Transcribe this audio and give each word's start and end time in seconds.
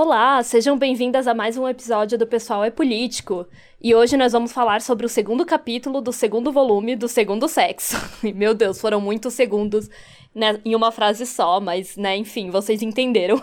Olá, 0.00 0.40
sejam 0.44 0.78
bem-vindas 0.78 1.26
a 1.26 1.34
mais 1.34 1.56
um 1.56 1.66
episódio 1.66 2.16
do 2.16 2.24
Pessoal 2.24 2.62
é 2.62 2.70
Político. 2.70 3.48
E 3.82 3.96
hoje 3.96 4.16
nós 4.16 4.32
vamos 4.32 4.52
falar 4.52 4.80
sobre 4.80 5.04
o 5.04 5.08
segundo 5.08 5.44
capítulo 5.44 6.00
do 6.00 6.12
segundo 6.12 6.52
volume 6.52 6.94
do 6.94 7.08
Segundo 7.08 7.48
Sexo. 7.48 7.96
E, 8.24 8.32
meu 8.32 8.54
Deus, 8.54 8.80
foram 8.80 9.00
muitos 9.00 9.34
segundos 9.34 9.90
né, 10.32 10.60
em 10.64 10.76
uma 10.76 10.92
frase 10.92 11.26
só, 11.26 11.58
mas, 11.58 11.96
né, 11.96 12.16
enfim, 12.16 12.48
vocês 12.48 12.80
entenderam. 12.80 13.42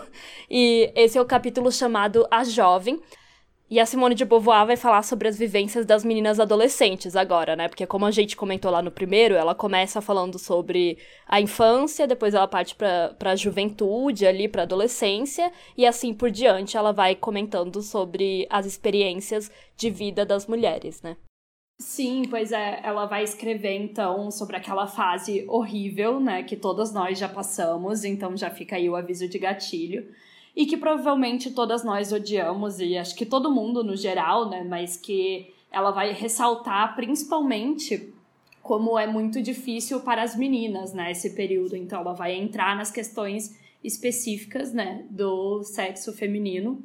E 0.50 0.90
esse 0.94 1.18
é 1.18 1.20
o 1.20 1.26
capítulo 1.26 1.70
chamado 1.70 2.26
A 2.30 2.42
Jovem. 2.42 3.02
E 3.68 3.80
a 3.80 3.86
Simone 3.86 4.14
de 4.14 4.24
Beauvoir 4.24 4.64
vai 4.64 4.76
falar 4.76 5.02
sobre 5.02 5.26
as 5.26 5.36
vivências 5.36 5.84
das 5.84 6.04
meninas 6.04 6.38
adolescentes 6.38 7.16
agora, 7.16 7.56
né? 7.56 7.66
Porque 7.68 7.84
como 7.84 8.06
a 8.06 8.12
gente 8.12 8.36
comentou 8.36 8.70
lá 8.70 8.80
no 8.80 8.92
primeiro, 8.92 9.34
ela 9.34 9.56
começa 9.56 10.00
falando 10.00 10.38
sobre 10.38 10.98
a 11.26 11.40
infância, 11.40 12.06
depois 12.06 12.32
ela 12.32 12.46
parte 12.46 12.76
para 12.76 13.16
a 13.24 13.34
juventude, 13.34 14.24
ali 14.24 14.46
para 14.46 14.62
adolescência, 14.62 15.50
e 15.76 15.84
assim 15.84 16.14
por 16.14 16.30
diante 16.30 16.76
ela 16.76 16.92
vai 16.92 17.16
comentando 17.16 17.82
sobre 17.82 18.46
as 18.48 18.66
experiências 18.66 19.50
de 19.76 19.90
vida 19.90 20.24
das 20.24 20.46
mulheres, 20.46 21.02
né? 21.02 21.16
Sim, 21.80 22.22
pois 22.30 22.52
é, 22.52 22.80
ela 22.84 23.04
vai 23.04 23.24
escrever 23.24 23.74
então 23.74 24.30
sobre 24.30 24.56
aquela 24.56 24.86
fase 24.86 25.44
horrível, 25.48 26.20
né, 26.20 26.42
que 26.42 26.56
todas 26.56 26.90
nós 26.94 27.18
já 27.18 27.28
passamos, 27.28 28.02
então 28.02 28.34
já 28.34 28.48
fica 28.48 28.76
aí 28.76 28.88
o 28.88 28.96
aviso 28.96 29.28
de 29.28 29.38
gatilho 29.38 30.06
e 30.56 30.64
que 30.64 30.78
provavelmente 30.78 31.50
todas 31.50 31.84
nós 31.84 32.12
odiamos, 32.12 32.80
e 32.80 32.96
acho 32.96 33.14
que 33.14 33.26
todo 33.26 33.52
mundo 33.52 33.84
no 33.84 33.94
geral, 33.94 34.48
né? 34.48 34.64
Mas 34.64 34.96
que 34.96 35.52
ela 35.70 35.90
vai 35.90 36.12
ressaltar 36.12 36.96
principalmente 36.96 38.14
como 38.62 38.98
é 38.98 39.06
muito 39.06 39.42
difícil 39.42 40.00
para 40.00 40.22
as 40.22 40.34
meninas, 40.34 40.94
né? 40.94 41.10
Esse 41.10 41.30
período. 41.34 41.76
Então, 41.76 42.00
ela 42.00 42.14
vai 42.14 42.34
entrar 42.34 42.74
nas 42.74 42.90
questões 42.90 43.54
específicas, 43.84 44.72
né? 44.72 45.04
Do 45.10 45.62
sexo 45.62 46.12
feminino. 46.14 46.82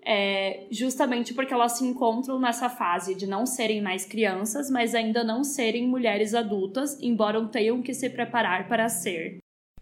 É, 0.00 0.66
justamente 0.70 1.34
porque 1.34 1.52
elas 1.52 1.72
se 1.72 1.84
encontram 1.84 2.38
nessa 2.38 2.70
fase 2.70 3.16
de 3.16 3.26
não 3.26 3.44
serem 3.44 3.82
mais 3.82 4.04
crianças, 4.04 4.70
mas 4.70 4.94
ainda 4.94 5.24
não 5.24 5.42
serem 5.42 5.88
mulheres 5.88 6.34
adultas, 6.34 6.96
embora 7.02 7.44
tenham 7.48 7.82
que 7.82 7.92
se 7.92 8.08
preparar 8.08 8.68
para 8.68 8.88
ser. 8.88 9.38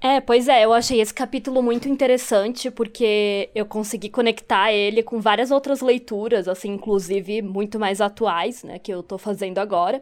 É, 0.09 0.21
pois 0.21 0.47
é, 0.47 0.65
eu 0.65 0.73
achei 0.73 1.01
esse 1.01 1.13
capítulo 1.13 1.61
muito 1.61 1.89
interessante 1.89 2.71
porque 2.71 3.51
eu 3.55 3.67
consegui 3.67 4.09
conectar 4.09 4.71
ele 4.73 5.03
com 5.03 5.21
várias 5.21 5.51
outras 5.51 5.81
leituras, 5.81 6.47
assim, 6.47 6.69
inclusive 6.71 7.43
muito 7.43 7.77
mais 7.79 8.01
atuais, 8.01 8.63
né, 8.63 8.79
que 8.79 8.93
eu 8.93 9.03
tô 9.03 9.19
fazendo 9.19 9.59
agora. 9.59 10.01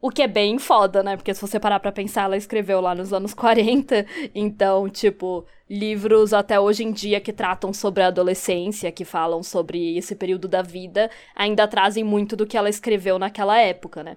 O 0.00 0.10
que 0.10 0.22
é 0.22 0.28
bem 0.28 0.58
foda, 0.58 1.02
né? 1.02 1.16
Porque 1.16 1.34
se 1.34 1.40
você 1.42 1.60
parar 1.60 1.80
pra 1.80 1.92
pensar, 1.92 2.24
ela 2.24 2.36
escreveu 2.36 2.80
lá 2.80 2.94
nos 2.94 3.12
anos 3.12 3.34
40. 3.34 4.06
Então, 4.34 4.88
tipo, 4.88 5.46
livros 5.70 6.32
até 6.34 6.60
hoje 6.60 6.84
em 6.84 6.92
dia 6.92 7.20
que 7.20 7.32
tratam 7.32 7.72
sobre 7.74 8.02
a 8.04 8.08
adolescência, 8.08 8.92
que 8.92 9.04
falam 9.04 9.42
sobre 9.42 9.98
esse 9.98 10.16
período 10.16 10.48
da 10.48 10.62
vida, 10.62 11.10
ainda 11.36 11.68
trazem 11.68 12.04
muito 12.04 12.36
do 12.36 12.46
que 12.46 12.56
ela 12.56 12.70
escreveu 12.70 13.18
naquela 13.18 13.58
época, 13.60 14.02
né? 14.04 14.16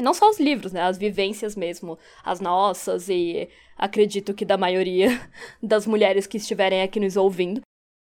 Não 0.00 0.14
só 0.14 0.28
os 0.28 0.40
livros, 0.40 0.72
né? 0.72 0.82
As 0.82 0.98
vivências 0.98 1.56
mesmo, 1.56 1.98
as 2.24 2.40
nossas 2.40 3.08
e 3.08 3.48
acredito 3.76 4.34
que 4.34 4.44
da 4.44 4.56
maioria 4.56 5.08
das 5.62 5.86
mulheres 5.86 6.26
que 6.26 6.36
estiverem 6.36 6.82
aqui 6.82 7.00
nos 7.00 7.16
ouvindo. 7.16 7.60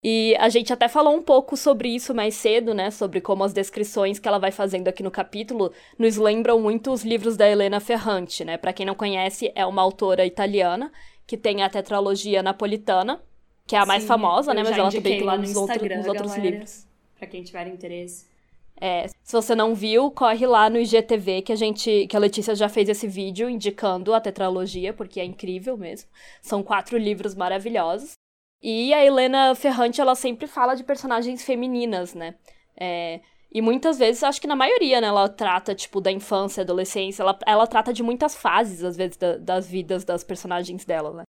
E 0.04 0.36
a 0.38 0.50
gente 0.50 0.74
até 0.74 0.90
falou 0.90 1.16
um 1.16 1.24
pouco 1.24 1.56
sobre 1.56 1.88
isso 1.88 2.14
mais 2.14 2.36
cedo, 2.36 2.74
né? 2.74 2.92
Sobre 2.92 3.22
como 3.22 3.44
as 3.44 3.54
descrições 3.54 4.20
que 4.20 4.28
ela 4.28 4.38
vai 4.38 4.52
fazendo 4.52 4.90
aqui 4.90 5.02
no 5.02 5.10
capítulo 5.10 5.72
nos 5.98 6.18
lembram 6.18 6.60
muito 6.60 6.92
os 6.92 7.06
livros 7.06 7.38
da 7.38 7.50
Helena 7.50 7.80
Ferrante, 7.80 8.44
né? 8.44 8.58
Para 8.58 8.74
quem 8.74 8.86
não 8.86 8.96
conhece, 8.96 9.52
é 9.56 9.66
uma 9.66 9.82
autora 9.82 10.26
italiana 10.26 10.92
que 11.26 11.38
tem 11.38 11.64
a 11.64 11.70
tetralogia 11.70 12.44
napolitana, 12.44 13.24
que 13.66 13.78
é 13.78 13.80
a 13.80 13.84
Sim, 13.84 13.88
mais 13.88 14.04
famosa, 14.04 14.54
né? 14.54 14.62
Mas 14.62 14.78
ela 14.78 14.92
também 14.92 15.20
tem 15.20 15.24
lá 15.24 15.38
nos, 15.38 15.56
outro, 15.56 15.96
nos 15.96 16.06
outros 16.06 16.36
livros. 16.36 16.86
Para 17.18 17.28
quem 17.28 17.42
tiver 17.42 17.68
interesse. 17.68 18.33
É, 18.80 19.08
se 19.08 19.32
você 19.32 19.56
não 19.56 19.74
viu, 19.74 20.12
corre 20.12 20.46
lá 20.46 20.70
no 20.70 20.78
IGTV 20.78 21.42
que 21.42 21.52
a 21.54 21.56
gente, 21.56 22.08
que 22.08 22.16
a 22.16 22.20
Letícia 22.20 22.56
já 22.56 22.68
fez 22.68 22.90
esse 22.90 23.08
vídeo 23.08 23.50
indicando 23.50 24.14
a 24.14 24.20
tetralogia, 24.20 24.94
porque 24.94 25.20
é 25.20 25.26
incrível 25.26 25.78
mesmo. 25.78 26.10
São 26.42 26.62
quatro 26.64 26.98
livros 26.98 27.36
maravilhosos. 27.36 28.14
E 28.62 28.94
a 28.94 29.04
Helena 29.04 29.54
Ferrante, 29.56 30.00
ela 30.02 30.16
sempre 30.16 30.48
fala 30.48 30.76
de 30.76 30.84
personagens 30.84 31.44
femininas, 31.44 32.14
né? 32.14 32.36
É, 32.80 33.22
e 33.54 33.62
muitas 33.62 34.00
vezes, 34.00 34.24
acho 34.24 34.42
que 34.42 34.48
na 34.48 34.56
maioria, 34.56 35.00
né, 35.00 35.08
ela 35.08 35.30
trata, 35.30 35.76
tipo, 35.76 36.02
da 36.02 36.12
infância, 36.12 36.64
adolescência, 36.64 37.22
ela, 37.22 37.38
ela 37.46 37.68
trata 37.68 37.94
de 37.94 38.02
muitas 38.02 38.36
fases, 38.36 38.84
às 38.84 38.98
vezes, 38.98 39.16
da, 39.16 39.38
das 39.38 39.68
vidas 39.70 40.04
das 40.04 40.24
personagens 40.24 40.84
dela, 40.86 41.14
né? 41.14 41.24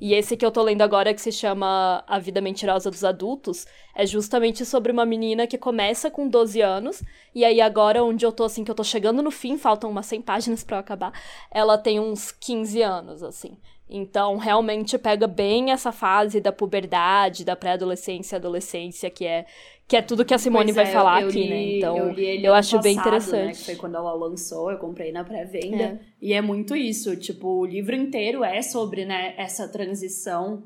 E 0.00 0.14
esse 0.14 0.36
que 0.36 0.46
eu 0.46 0.50
tô 0.52 0.62
lendo 0.62 0.82
agora, 0.82 1.12
que 1.12 1.20
se 1.20 1.32
chama 1.32 2.04
A 2.06 2.18
Vida 2.18 2.40
Mentirosa 2.40 2.90
dos 2.90 3.02
Adultos, 3.02 3.66
é 3.94 4.06
justamente 4.06 4.64
sobre 4.64 4.92
uma 4.92 5.04
menina 5.04 5.46
que 5.46 5.58
começa 5.58 6.08
com 6.08 6.28
12 6.28 6.60
anos, 6.60 7.02
e 7.34 7.44
aí 7.44 7.60
agora, 7.60 8.04
onde 8.04 8.24
eu 8.24 8.30
tô, 8.30 8.44
assim, 8.44 8.62
que 8.62 8.70
eu 8.70 8.74
tô 8.76 8.84
chegando 8.84 9.22
no 9.22 9.30
fim, 9.32 9.58
faltam 9.58 9.90
umas 9.90 10.06
100 10.06 10.22
páginas 10.22 10.62
para 10.62 10.76
eu 10.76 10.80
acabar, 10.80 11.12
ela 11.50 11.76
tem 11.76 11.98
uns 11.98 12.30
15 12.30 12.80
anos, 12.80 13.22
assim. 13.24 13.56
Então, 13.90 14.36
realmente 14.36 14.98
pega 14.98 15.26
bem 15.26 15.72
essa 15.72 15.90
fase 15.90 16.40
da 16.40 16.52
puberdade, 16.52 17.44
da 17.44 17.56
pré-adolescência 17.56 18.36
adolescência, 18.36 19.10
que 19.10 19.24
é, 19.24 19.46
que 19.88 19.96
é 19.96 20.02
tudo 20.02 20.22
que 20.22 20.34
a 20.34 20.38
Simone 20.38 20.70
vai 20.70 20.84
falar 20.84 21.24
aqui, 21.24 21.44
li, 21.44 21.48
né? 21.48 21.62
Então, 21.78 21.96
eu, 21.96 22.18
eu 22.18 22.54
acho 22.54 22.76
passado, 22.76 22.82
bem 22.82 22.94
interessante. 22.94 23.46
Né, 23.46 23.52
que 23.52 23.64
foi 23.64 23.76
quando 23.76 23.96
ela 23.96 24.12
lançou, 24.12 24.70
eu 24.70 24.76
comprei 24.76 25.10
na 25.10 25.24
pré-venda. 25.24 25.82
É. 25.82 25.98
E 26.20 26.34
é 26.34 26.42
muito 26.42 26.76
isso, 26.76 27.16
tipo, 27.16 27.48
o 27.48 27.64
livro 27.64 27.96
inteiro 27.96 28.44
é 28.44 28.60
sobre, 28.60 29.06
né, 29.06 29.34
essa 29.38 29.66
transição 29.66 30.64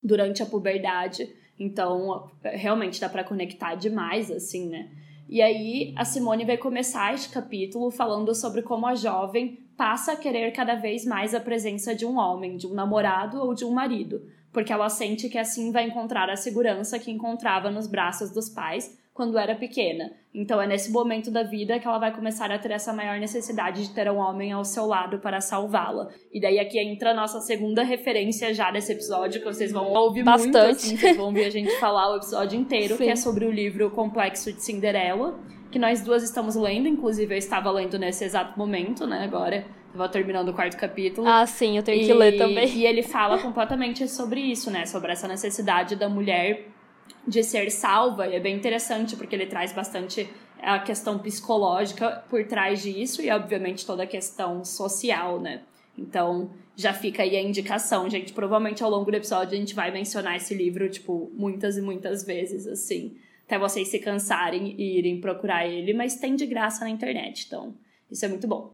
durante 0.00 0.44
a 0.44 0.46
puberdade. 0.46 1.28
Então, 1.58 2.30
realmente 2.40 3.00
dá 3.00 3.08
para 3.08 3.24
conectar 3.24 3.74
demais, 3.74 4.30
assim, 4.30 4.68
né? 4.68 4.88
E 5.28 5.42
aí, 5.42 5.92
a 5.96 6.04
Simone 6.04 6.44
vai 6.44 6.56
começar 6.56 7.12
este 7.14 7.30
capítulo 7.30 7.90
falando 7.90 8.32
sobre 8.32 8.62
como 8.62 8.86
a 8.86 8.94
jovem 8.94 9.58
passa 9.76 10.12
a 10.12 10.16
querer 10.16 10.52
cada 10.52 10.74
vez 10.74 11.04
mais 11.04 11.34
a 11.34 11.40
presença 11.40 11.94
de 11.94 12.06
um 12.06 12.18
homem, 12.18 12.56
de 12.56 12.66
um 12.66 12.74
namorado 12.74 13.38
ou 13.38 13.54
de 13.54 13.64
um 13.64 13.72
marido, 13.72 14.22
porque 14.52 14.72
ela 14.72 14.88
sente 14.88 15.28
que 15.28 15.38
assim 15.38 15.72
vai 15.72 15.84
encontrar 15.84 16.28
a 16.30 16.36
segurança 16.36 16.98
que 16.98 17.10
encontrava 17.10 17.70
nos 17.70 17.86
braços 17.86 18.30
dos 18.30 18.48
pais 18.48 18.98
quando 19.14 19.38
era 19.38 19.54
pequena. 19.54 20.10
Então 20.34 20.60
é 20.60 20.66
nesse 20.66 20.90
momento 20.90 21.30
da 21.30 21.42
vida 21.42 21.78
que 21.78 21.86
ela 21.86 21.98
vai 21.98 22.14
começar 22.14 22.50
a 22.50 22.58
ter 22.58 22.70
essa 22.70 22.92
maior 22.92 23.20
necessidade 23.20 23.86
de 23.86 23.94
ter 23.94 24.10
um 24.10 24.16
homem 24.16 24.52
ao 24.52 24.64
seu 24.64 24.86
lado 24.86 25.18
para 25.18 25.40
salvá-la. 25.40 26.08
E 26.32 26.40
daí 26.40 26.58
aqui 26.58 26.78
entra 26.78 27.10
a 27.10 27.14
nossa 27.14 27.40
segunda 27.40 27.82
referência 27.82 28.54
já 28.54 28.70
desse 28.70 28.92
episódio, 28.92 29.40
que 29.40 29.46
vocês 29.46 29.70
vão 29.70 29.92
ouvir 29.92 30.22
bastante. 30.22 30.52
Muito, 30.52 30.66
assim, 30.70 30.96
vocês 30.96 31.16
vão 31.16 31.26
ouvir 31.26 31.44
a 31.44 31.50
gente 31.50 31.78
falar 31.78 32.12
o 32.12 32.16
episódio 32.16 32.58
inteiro, 32.58 32.96
Sim. 32.96 33.04
que 33.04 33.10
é 33.10 33.16
sobre 33.16 33.44
o 33.44 33.50
livro 33.50 33.90
Complexo 33.90 34.50
de 34.50 34.62
Cinderela, 34.62 35.38
que 35.72 35.78
nós 35.78 36.02
duas 36.02 36.22
estamos 36.22 36.54
lendo, 36.54 36.86
inclusive 36.86 37.34
eu 37.34 37.38
estava 37.38 37.70
lendo 37.70 37.98
nesse 37.98 38.24
exato 38.24 38.56
momento, 38.58 39.06
né, 39.06 39.24
agora. 39.24 39.64
Tava 39.92 40.08
terminando 40.08 40.48
o 40.48 40.54
quarto 40.54 40.76
capítulo. 40.76 41.26
Ah, 41.26 41.46
sim, 41.46 41.76
eu 41.76 41.82
tenho 41.82 42.02
e, 42.02 42.06
que 42.06 42.12
ler 42.14 42.38
também. 42.38 42.68
E 42.68 42.86
ele 42.86 43.02
fala 43.02 43.38
completamente 43.38 44.08
sobre 44.08 44.40
isso, 44.40 44.70
né? 44.70 44.86
Sobre 44.86 45.12
essa 45.12 45.28
necessidade 45.28 45.96
da 45.96 46.08
mulher 46.08 46.68
de 47.28 47.42
ser 47.42 47.70
salva. 47.70 48.26
E 48.26 48.34
é 48.34 48.40
bem 48.40 48.56
interessante, 48.56 49.16
porque 49.16 49.36
ele 49.36 49.44
traz 49.44 49.70
bastante 49.70 50.26
a 50.62 50.78
questão 50.78 51.18
psicológica 51.18 52.24
por 52.30 52.42
trás 52.46 52.82
disso 52.82 53.20
e, 53.20 53.30
obviamente, 53.30 53.84
toda 53.84 54.04
a 54.04 54.06
questão 54.06 54.64
social, 54.64 55.38
né? 55.38 55.60
Então, 55.98 56.50
já 56.74 56.94
fica 56.94 57.22
aí 57.22 57.36
a 57.36 57.42
indicação, 57.42 58.08
gente. 58.08 58.32
Provavelmente 58.32 58.82
ao 58.82 58.90
longo 58.90 59.10
do 59.10 59.16
episódio 59.16 59.54
a 59.54 59.60
gente 59.60 59.74
vai 59.74 59.90
mencionar 59.90 60.36
esse 60.36 60.54
livro, 60.54 60.88
tipo, 60.88 61.30
muitas 61.34 61.76
e 61.76 61.82
muitas 61.82 62.24
vezes, 62.24 62.66
assim. 62.66 63.14
Até 63.44 63.58
vocês 63.58 63.88
se 63.88 63.98
cansarem 63.98 64.74
e 64.78 64.98
irem 64.98 65.20
procurar 65.20 65.66
ele, 65.66 65.92
mas 65.92 66.16
tem 66.16 66.34
de 66.34 66.46
graça 66.46 66.84
na 66.84 66.90
internet, 66.90 67.46
então 67.46 67.74
isso 68.10 68.24
é 68.24 68.28
muito 68.28 68.46
bom. 68.46 68.70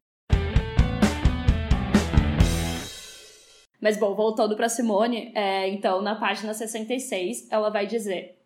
Mas 3.81 3.97
bom, 3.97 4.13
voltando 4.13 4.55
para 4.57 4.67
Simone, 4.67 5.31
é, 5.33 5.67
então 5.69 6.01
na 6.01 6.15
página 6.15 6.53
66 6.53 7.49
ela 7.49 7.69
vai 7.69 7.87
dizer: 7.87 8.37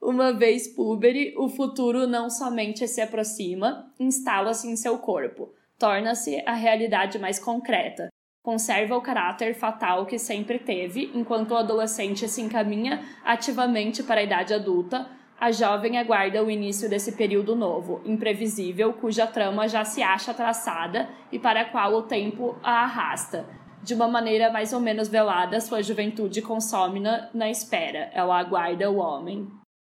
Uma 0.00 0.32
vez 0.32 0.68
púbere, 0.68 1.34
o 1.36 1.48
futuro 1.48 2.06
não 2.06 2.30
somente 2.30 2.86
se 2.86 3.00
aproxima, 3.00 3.92
instala-se 3.98 4.68
em 4.68 4.76
seu 4.76 4.98
corpo, 4.98 5.52
torna-se 5.76 6.40
a 6.46 6.54
realidade 6.54 7.18
mais 7.18 7.38
concreta, 7.38 8.08
conserva 8.46 8.96
o 8.96 9.00
caráter 9.00 9.56
fatal 9.56 10.06
que 10.06 10.20
sempre 10.20 10.60
teve, 10.60 11.10
enquanto 11.12 11.50
o 11.50 11.56
adolescente 11.56 12.28
se 12.28 12.40
encaminha 12.40 13.02
ativamente 13.24 14.04
para 14.04 14.20
a 14.20 14.22
idade 14.22 14.54
adulta, 14.54 15.10
a 15.36 15.50
jovem 15.50 15.98
aguarda 15.98 16.44
o 16.44 16.48
início 16.48 16.88
desse 16.88 17.16
período 17.16 17.56
novo, 17.56 18.00
imprevisível, 18.04 18.92
cuja 18.92 19.26
trama 19.26 19.66
já 19.66 19.84
se 19.84 20.00
acha 20.00 20.32
traçada 20.32 21.08
e 21.32 21.40
para 21.40 21.62
a 21.62 21.64
qual 21.64 21.92
o 21.94 22.02
tempo 22.02 22.56
a 22.62 22.84
arrasta 22.84 23.48
de 23.82 23.94
uma 23.94 24.06
maneira 24.06 24.48
mais 24.48 24.72
ou 24.72 24.78
menos 24.78 25.08
velada, 25.08 25.60
sua 25.60 25.82
juventude 25.82 26.40
consome 26.40 27.00
na, 27.00 27.28
na 27.34 27.50
espera. 27.50 28.10
Ela 28.14 28.38
aguarda 28.38 28.88
o 28.88 28.98
homem. 28.98 29.48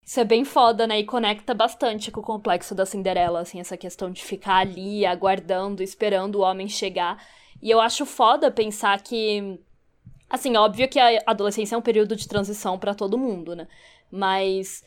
Isso 0.05 0.19
é 0.19 0.25
bem 0.25 0.43
foda, 0.43 0.85
né? 0.85 0.99
E 0.99 1.05
conecta 1.05 1.53
bastante 1.53 2.11
com 2.11 2.19
o 2.19 2.23
complexo 2.23 2.75
da 2.75 2.85
Cinderela, 2.85 3.39
assim, 3.39 3.61
essa 3.61 3.77
questão 3.77 4.11
de 4.11 4.21
ficar 4.21 4.57
ali, 4.57 5.05
aguardando, 5.05 5.81
esperando 5.81 6.35
o 6.35 6.41
homem 6.41 6.67
chegar. 6.67 7.17
E 7.61 7.69
eu 7.69 7.79
acho 7.79 8.05
foda 8.05 8.51
pensar 8.51 9.01
que. 9.01 9.59
Assim, 10.29 10.55
óbvio 10.55 10.87
que 10.87 10.99
a 10.99 11.21
adolescência 11.25 11.75
é 11.75 11.77
um 11.77 11.81
período 11.81 12.15
de 12.15 12.27
transição 12.27 12.79
para 12.79 12.95
todo 12.95 13.17
mundo, 13.17 13.55
né? 13.55 13.67
Mas 14.09 14.83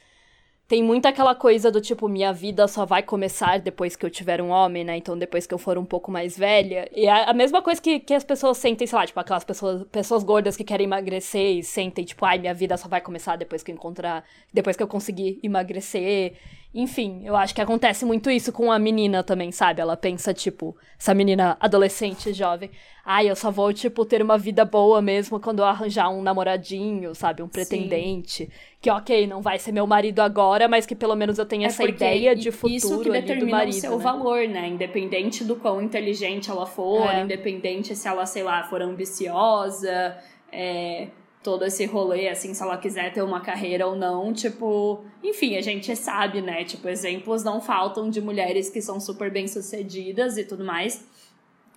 tem 0.67 0.83
muito 0.83 1.05
aquela 1.07 1.35
coisa 1.35 1.71
do 1.71 1.79
tipo, 1.79 2.09
minha 2.09 2.33
vida 2.33 2.67
só 2.67 2.87
vai 2.87 3.03
começar 3.03 3.59
depois 3.59 3.95
que 3.95 4.07
eu 4.07 4.11
tiver 4.11 4.41
um 4.41 4.49
homem, 4.49 4.83
né? 4.83 4.97
Então, 4.97 5.17
depois 5.17 5.47
que 5.47 5.53
eu 5.53 5.59
for 5.59 5.77
um 5.77 5.85
pouco 5.85 6.11
mais 6.11 6.39
velha. 6.39 6.89
E 6.95 7.05
é 7.05 7.29
a 7.29 7.35
mesma 7.35 7.61
coisa 7.61 7.81
que, 7.83 8.01
que 8.01 8.15
as 8.15 8.25
pessoas 8.25 8.57
sentem, 8.57 8.87
sei 8.87 8.99
lá, 8.99 9.07
tipo, 9.07 9.21
aquelas 9.21 9.45
pessoas, 9.45 9.85
pessoas 9.93 10.25
gordas 10.25 10.57
que 10.57 10.65
querem 10.65 10.87
emagrecer 10.87 11.59
e 11.59 11.63
sentem, 11.63 12.05
tipo, 12.05 12.25
ai, 12.25 12.39
minha 12.39 12.55
vida 12.55 12.79
só 12.79 12.89
vai 12.89 13.03
começar 13.03 13.37
depois 13.37 13.63
que 13.63 13.71
eu 13.71 13.75
encontrar. 13.75 14.25
Depois 14.53 14.75
que 14.75 14.83
eu 14.83 14.89
conseguir 14.89 15.39
emagrecer. 15.43 16.35
Enfim, 16.75 17.23
eu 17.25 17.37
acho 17.37 17.55
que 17.55 17.61
acontece 17.61 18.05
muito 18.05 18.29
isso 18.29 18.51
com 18.51 18.73
a 18.73 18.81
menina 18.81 19.23
também, 19.23 19.53
sabe? 19.53 19.81
Ela 19.81 19.97
pensa, 19.97 20.35
tipo, 20.35 20.77
essa 20.99 21.15
menina 21.15 21.57
adolescente, 21.61 22.33
jovem, 22.33 22.69
ai, 23.05 23.31
eu 23.31 23.37
só 23.37 23.49
vou, 23.49 23.73
tipo, 23.73 24.05
ter 24.05 24.21
uma 24.21 24.37
vida 24.37 24.65
boa 24.65 25.01
mesmo 25.01 25.39
quando 25.39 25.61
eu 25.61 25.67
arranjar 25.67 26.11
um 26.11 26.21
namoradinho, 26.21 27.15
sabe? 27.15 27.45
Um 27.45 27.49
pretendente. 27.49 28.47
Sim. 28.47 28.51
Que, 28.81 28.91
ok, 28.91 29.25
não 29.25 29.41
vai 29.41 29.57
ser 29.61 29.71
meu 29.71 29.87
marido 29.87 30.19
agora, 30.19 30.67
mas 30.67 30.85
que 30.85 30.97
pelo 30.97 31.15
menos 31.15 31.39
eu 31.39 31.47
tenha 31.47 31.67
é 31.67 31.69
essa 31.69 31.85
ideia 31.85 32.35
de 32.35 32.51
futuro 32.51 32.75
isso 32.75 33.01
que 33.03 33.11
determina 33.11 33.47
do 33.47 33.51
marido, 33.53 33.77
o 33.77 33.81
seu 33.81 33.97
né? 33.97 34.03
valor, 34.03 34.49
né? 34.49 34.67
Independente 34.67 35.45
do 35.45 35.55
quão 35.55 35.81
inteligente 35.81 36.51
ela 36.51 36.67
for, 36.67 37.09
é. 37.09 37.23
independente 37.23 37.95
se 37.95 38.09
ela, 38.09 38.27
sei 38.27 38.43
lá, 38.43 38.65
for 38.65 38.83
ambiciosa, 38.83 40.17
é 40.51 41.07
todo 41.45 41.63
esse 41.67 41.85
rolê, 41.85 42.29
assim, 42.29 42.55
se 42.55 42.63
ela 42.63 42.79
quiser 42.79 43.13
ter 43.13 43.23
uma 43.23 43.39
carreira 43.39 43.87
ou 43.87 43.95
não, 43.95 44.33
tipo, 44.33 45.05
enfim, 45.23 45.57
a 45.57 45.61
gente 45.61 45.95
sabe, 45.95 46.41
né? 46.41 46.65
Tipo, 46.65 46.89
exemplos 46.89 47.45
não 47.45 47.61
faltam 47.61 48.09
de 48.09 48.19
mulheres 48.19 48.71
que 48.71 48.81
são 48.81 48.99
super 48.99 49.31
bem-sucedidas 49.31 50.39
e 50.39 50.45
tudo 50.45 50.65
mais. 50.65 51.07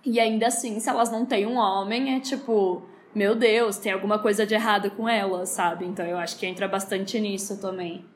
E 0.04 0.18
ainda 0.18 0.46
assim, 0.46 0.80
se 0.80 0.88
elas 0.88 1.12
não 1.12 1.26
têm 1.26 1.46
um 1.46 1.56
homem, 1.56 2.16
é 2.16 2.20
tipo, 2.20 2.82
meu 3.14 3.34
Deus, 3.34 3.76
tem 3.76 3.92
alguma 3.92 4.18
coisa 4.18 4.46
de 4.46 4.54
errado 4.54 4.90
com 4.92 5.06
elas, 5.06 5.50
sabe? 5.50 5.84
Então 5.84 6.06
eu 6.06 6.16
acho 6.16 6.38
que 6.38 6.46
entra 6.46 6.66
bastante 6.66 7.20
nisso 7.20 7.60
também. 7.60 8.06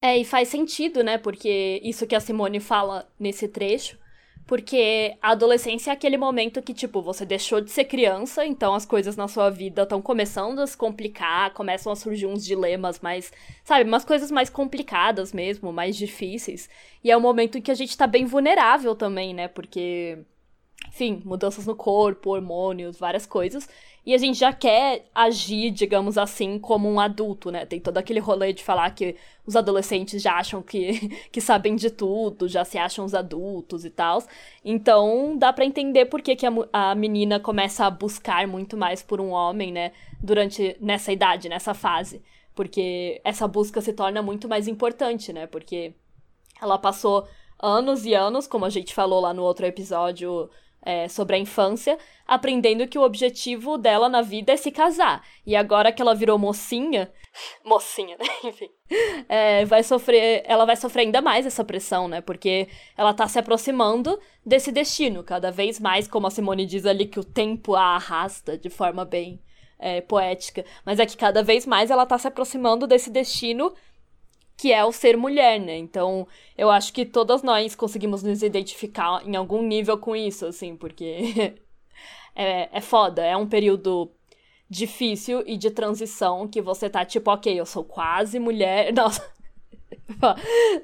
É, 0.00 0.16
e 0.16 0.24
faz 0.24 0.46
sentido, 0.46 1.02
né? 1.02 1.18
Porque 1.18 1.80
isso 1.82 2.06
que 2.06 2.14
a 2.14 2.20
Simone 2.20 2.60
fala 2.60 3.10
nesse 3.18 3.48
trecho 3.48 3.98
porque 4.48 5.14
a 5.20 5.32
adolescência 5.32 5.90
é 5.90 5.92
aquele 5.92 6.16
momento 6.16 6.62
que, 6.62 6.72
tipo, 6.72 7.02
você 7.02 7.26
deixou 7.26 7.60
de 7.60 7.70
ser 7.70 7.84
criança, 7.84 8.46
então 8.46 8.74
as 8.74 8.86
coisas 8.86 9.14
na 9.14 9.28
sua 9.28 9.50
vida 9.50 9.82
estão 9.82 10.00
começando 10.00 10.60
a 10.60 10.66
se 10.66 10.74
complicar, 10.74 11.52
começam 11.52 11.92
a 11.92 11.96
surgir 11.96 12.24
uns 12.24 12.42
dilemas 12.46 12.98
mais, 13.00 13.30
sabe, 13.62 13.84
umas 13.84 14.06
coisas 14.06 14.30
mais 14.30 14.48
complicadas 14.48 15.34
mesmo, 15.34 15.70
mais 15.70 15.94
difíceis. 15.94 16.66
E 17.04 17.10
é 17.10 17.16
um 17.16 17.20
momento 17.20 17.58
em 17.58 17.60
que 17.60 17.70
a 17.70 17.74
gente 17.74 17.94
tá 17.94 18.06
bem 18.06 18.24
vulnerável 18.24 18.94
também, 18.96 19.34
né? 19.34 19.48
Porque 19.48 20.18
enfim, 20.88 21.20
mudanças 21.26 21.66
no 21.66 21.76
corpo, 21.76 22.30
hormônios, 22.30 22.98
várias 22.98 23.26
coisas. 23.26 23.68
E 24.08 24.14
a 24.14 24.16
gente 24.16 24.38
já 24.38 24.54
quer 24.54 25.04
agir, 25.14 25.70
digamos 25.70 26.16
assim, 26.16 26.58
como 26.58 26.90
um 26.90 26.98
adulto, 26.98 27.50
né? 27.50 27.66
Tem 27.66 27.78
todo 27.78 27.98
aquele 27.98 28.20
rolê 28.20 28.54
de 28.54 28.64
falar 28.64 28.88
que 28.92 29.14
os 29.46 29.54
adolescentes 29.54 30.22
já 30.22 30.38
acham 30.38 30.62
que, 30.62 31.10
que 31.30 31.42
sabem 31.42 31.76
de 31.76 31.90
tudo, 31.90 32.48
já 32.48 32.64
se 32.64 32.78
acham 32.78 33.04
os 33.04 33.14
adultos 33.14 33.84
e 33.84 33.90
tal. 33.90 34.22
Então, 34.64 35.36
dá 35.36 35.52
para 35.52 35.66
entender 35.66 36.06
por 36.06 36.22
que, 36.22 36.34
que 36.36 36.46
a, 36.46 36.50
a 36.72 36.94
menina 36.94 37.38
começa 37.38 37.84
a 37.84 37.90
buscar 37.90 38.46
muito 38.46 38.78
mais 38.78 39.02
por 39.02 39.20
um 39.20 39.28
homem, 39.28 39.70
né? 39.70 39.92
Durante, 40.22 40.74
nessa 40.80 41.12
idade, 41.12 41.46
nessa 41.50 41.74
fase. 41.74 42.22
Porque 42.54 43.20
essa 43.22 43.46
busca 43.46 43.82
se 43.82 43.92
torna 43.92 44.22
muito 44.22 44.48
mais 44.48 44.66
importante, 44.66 45.34
né? 45.34 45.46
Porque 45.46 45.92
ela 46.62 46.78
passou 46.78 47.28
anos 47.60 48.06
e 48.06 48.14
anos, 48.14 48.46
como 48.46 48.64
a 48.64 48.70
gente 48.70 48.94
falou 48.94 49.20
lá 49.20 49.34
no 49.34 49.42
outro 49.42 49.66
episódio 49.66 50.48
é, 50.82 51.08
sobre 51.08 51.36
a 51.36 51.38
infância, 51.38 51.98
aprendendo 52.26 52.86
que 52.86 52.98
o 52.98 53.02
objetivo 53.02 53.76
dela 53.76 54.08
na 54.08 54.22
vida 54.22 54.52
é 54.52 54.56
se 54.56 54.70
casar. 54.70 55.24
E 55.46 55.56
agora 55.56 55.92
que 55.92 56.00
ela 56.00 56.14
virou 56.14 56.38
mocinha, 56.38 57.12
mocinha, 57.64 58.16
né? 58.16 58.26
Enfim, 58.44 58.68
é, 59.28 59.64
vai 59.64 59.82
sofrer, 59.82 60.42
ela 60.46 60.64
vai 60.64 60.76
sofrer 60.76 61.02
ainda 61.02 61.20
mais 61.20 61.46
essa 61.46 61.64
pressão, 61.64 62.08
né? 62.08 62.20
Porque 62.20 62.68
ela 62.96 63.12
tá 63.12 63.26
se 63.28 63.38
aproximando 63.38 64.18
desse 64.44 64.72
destino, 64.72 65.22
cada 65.22 65.50
vez 65.50 65.78
mais, 65.78 66.08
como 66.08 66.26
a 66.26 66.30
Simone 66.30 66.66
diz 66.66 66.86
ali, 66.86 67.06
que 67.06 67.20
o 67.20 67.24
tempo 67.24 67.74
a 67.74 67.96
arrasta 67.96 68.56
de 68.56 68.70
forma 68.70 69.04
bem 69.04 69.40
é, 69.78 70.00
poética. 70.00 70.64
Mas 70.84 70.98
é 70.98 71.06
que 71.06 71.16
cada 71.16 71.42
vez 71.42 71.64
mais 71.64 71.90
ela 71.90 72.04
tá 72.04 72.18
se 72.18 72.26
aproximando 72.26 72.86
desse 72.86 73.10
destino 73.10 73.72
que 74.58 74.72
é 74.72 74.84
o 74.84 74.90
ser 74.90 75.16
mulher, 75.16 75.60
né? 75.60 75.78
Então, 75.78 76.26
eu 76.56 76.68
acho 76.68 76.92
que 76.92 77.06
todas 77.06 77.44
nós 77.44 77.76
conseguimos 77.76 78.24
nos 78.24 78.42
identificar 78.42 79.22
em 79.24 79.36
algum 79.36 79.62
nível 79.62 79.96
com 79.96 80.16
isso, 80.16 80.46
assim, 80.46 80.76
porque 80.76 81.54
é, 82.34 82.68
é 82.72 82.80
foda, 82.80 83.24
é 83.24 83.36
um 83.36 83.46
período 83.46 84.10
difícil 84.68 85.44
e 85.46 85.56
de 85.56 85.70
transição 85.70 86.48
que 86.48 86.60
você 86.60 86.90
tá 86.90 87.04
tipo, 87.04 87.30
ok, 87.30 87.58
eu 87.58 87.64
sou 87.64 87.84
quase 87.84 88.40
mulher. 88.40 88.92
Nossa. 88.92 89.24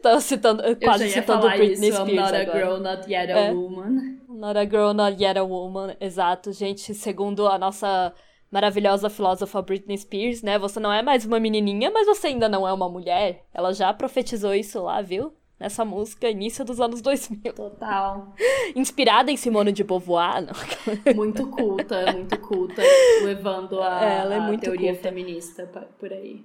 Tô 0.02 0.20
citando, 0.20 0.62
quase 0.76 1.10
citando 1.10 1.48
Britney 1.48 1.88
isso, 1.88 2.00
Spears. 2.00 2.10
I'm 2.10 2.16
not 2.16 2.36
agora. 2.36 2.56
a 2.56 2.60
girl, 2.60 2.80
not 2.80 3.10
yet 3.10 3.32
a 3.32 3.38
é. 3.38 3.52
woman. 3.52 4.18
Not 4.28 4.58
a 4.58 4.64
girl, 4.64 4.92
not 4.94 5.22
yet 5.22 5.38
a 5.38 5.44
woman. 5.44 5.96
Exato, 6.00 6.52
gente. 6.52 6.94
Segundo 6.94 7.48
a 7.48 7.58
nossa 7.58 8.14
maravilhosa 8.54 9.10
filósofa 9.10 9.60
Britney 9.60 9.98
Spears, 9.98 10.40
né? 10.40 10.56
Você 10.60 10.78
não 10.78 10.92
é 10.92 11.02
mais 11.02 11.26
uma 11.26 11.40
menininha, 11.40 11.90
mas 11.90 12.06
você 12.06 12.28
ainda 12.28 12.48
não 12.48 12.66
é 12.66 12.72
uma 12.72 12.88
mulher. 12.88 13.44
Ela 13.52 13.72
já 13.72 13.92
profetizou 13.92 14.54
isso 14.54 14.80
lá, 14.80 15.02
viu? 15.02 15.34
Nessa 15.58 15.84
música, 15.84 16.30
início 16.30 16.64
dos 16.64 16.80
anos 16.80 17.02
2000. 17.02 17.52
Total. 17.52 18.32
Inspirada 18.76 19.32
em 19.32 19.36
Simone 19.36 19.72
de 19.72 19.82
Beauvoir, 19.82 20.40
não? 20.46 21.14
Muito 21.16 21.48
culta, 21.48 22.12
muito 22.12 22.38
culta, 22.38 22.80
levando 23.24 23.80
a, 23.82 24.04
é, 24.04 24.18
ela 24.18 24.34
é 24.36 24.40
muito 24.40 24.60
teoria 24.60 24.92
culta. 24.92 25.08
feminista 25.08 25.66
por 25.98 26.12
aí. 26.12 26.44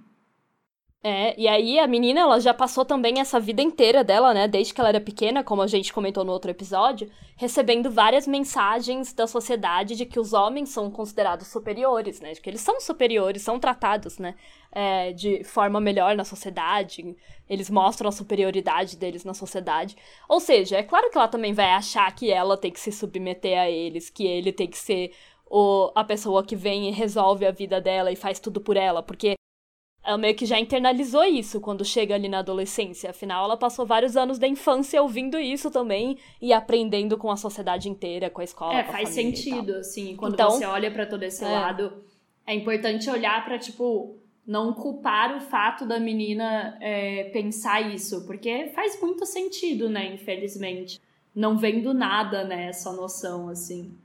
É, 1.02 1.34
e 1.40 1.48
aí 1.48 1.80
a 1.80 1.88
menina, 1.88 2.20
ela 2.20 2.42
já 2.42 2.54
passou 2.54 2.84
também 2.84 3.22
essa 3.22 3.40
vida 3.40 3.62
inteira 3.62 4.04
dela, 4.04 4.34
né, 4.34 4.50
desde 4.50 4.74
que 4.74 4.82
ela 4.82 4.90
era 4.90 5.00
pequena, 5.00 5.42
como 5.42 5.62
a 5.62 5.68
gente 5.68 5.94
comentou 5.94 6.26
no 6.26 6.34
outro 6.34 6.52
episódio, 6.52 7.10
recebendo 7.38 7.90
várias 7.90 8.28
mensagens 8.28 9.14
da 9.14 9.26
sociedade 9.26 9.96
de 9.96 10.06
que 10.06 10.20
os 10.20 10.34
homens 10.34 10.72
são 10.72 10.92
considerados 10.92 11.48
superiores, 11.48 12.20
né, 12.20 12.34
de 12.34 12.42
que 12.42 12.50
eles 12.50 12.60
são 12.60 12.82
superiores, 12.82 13.42
são 13.42 13.58
tratados, 13.58 14.18
né, 14.20 14.36
é, 14.74 15.14
de 15.14 15.42
forma 15.46 15.80
melhor 15.80 16.18
na 16.18 16.26
sociedade, 16.26 17.16
eles 17.50 17.70
mostram 17.70 18.10
a 18.10 18.12
superioridade 18.12 18.98
deles 18.98 19.24
na 19.24 19.34
sociedade. 19.34 19.96
Ou 20.28 20.42
seja, 20.42 20.76
é 20.78 20.84
claro 20.84 21.10
que 21.10 21.18
ela 21.18 21.30
também 21.30 21.54
vai 21.54 21.72
achar 21.72 22.14
que 22.14 22.30
ela 22.30 22.58
tem 22.58 22.72
que 22.72 22.80
se 22.80 22.92
submeter 22.92 23.58
a 23.58 23.70
eles, 23.70 24.10
que 24.10 24.28
ele 24.28 24.52
tem 24.52 24.68
que 24.68 24.78
ser 24.78 25.14
o, 25.50 25.94
a 25.96 26.04
pessoa 26.04 26.44
que 26.46 26.58
vem 26.58 26.90
e 26.90 26.92
resolve 26.92 27.46
a 27.46 27.52
vida 27.52 27.80
dela 27.80 28.12
e 28.12 28.18
faz 28.18 28.38
tudo 28.40 28.60
por 28.60 28.76
ela, 28.76 29.02
porque 29.02 29.39
ela 30.10 30.18
meio 30.18 30.34
que 30.34 30.46
já 30.46 30.60
internalizou 30.60 31.24
isso 31.24 31.62
quando 31.62 31.86
chega 31.86 32.16
ali 32.16 32.28
na 32.28 32.40
adolescência. 32.40 33.12
Afinal, 33.12 33.46
ela 33.46 33.56
passou 33.56 33.86
vários 33.86 34.18
anos 34.18 34.40
da 34.40 34.48
infância 34.48 35.02
ouvindo 35.02 35.40
isso 35.40 35.70
também 35.70 36.18
e 36.42 36.52
aprendendo 36.52 37.16
com 37.16 37.30
a 37.30 37.38
sociedade 37.38 37.88
inteira, 37.88 38.28
com 38.28 38.42
a 38.42 38.44
escola. 38.44 38.74
É, 38.80 38.84
faz 38.86 39.10
sentido, 39.10 39.76
assim. 39.76 40.16
Quando 40.16 40.34
então, 40.34 40.50
você 40.50 40.66
olha 40.66 40.90
para 40.90 41.06
todo 41.06 41.22
esse 41.22 41.46
é. 41.46 41.48
lado, 41.48 41.94
é 42.46 42.56
importante 42.56 43.08
olhar 43.08 43.46
para 43.46 43.60
tipo 43.60 44.18
não 44.48 44.74
culpar 44.74 45.38
o 45.38 45.42
fato 45.42 45.86
da 45.86 46.00
menina 46.00 46.76
é, 46.82 47.26
pensar 47.26 47.94
isso, 47.94 48.26
porque 48.26 48.72
faz 48.74 49.00
muito 49.00 49.28
sentido, 49.28 49.92
né? 49.92 50.12
Infelizmente, 50.12 51.00
não 51.36 51.56
vem 51.56 51.84
do 51.84 51.94
nada, 51.94 52.44
né? 52.44 52.70
Essa 52.70 52.92
noção, 52.92 53.48
assim. 53.48 53.96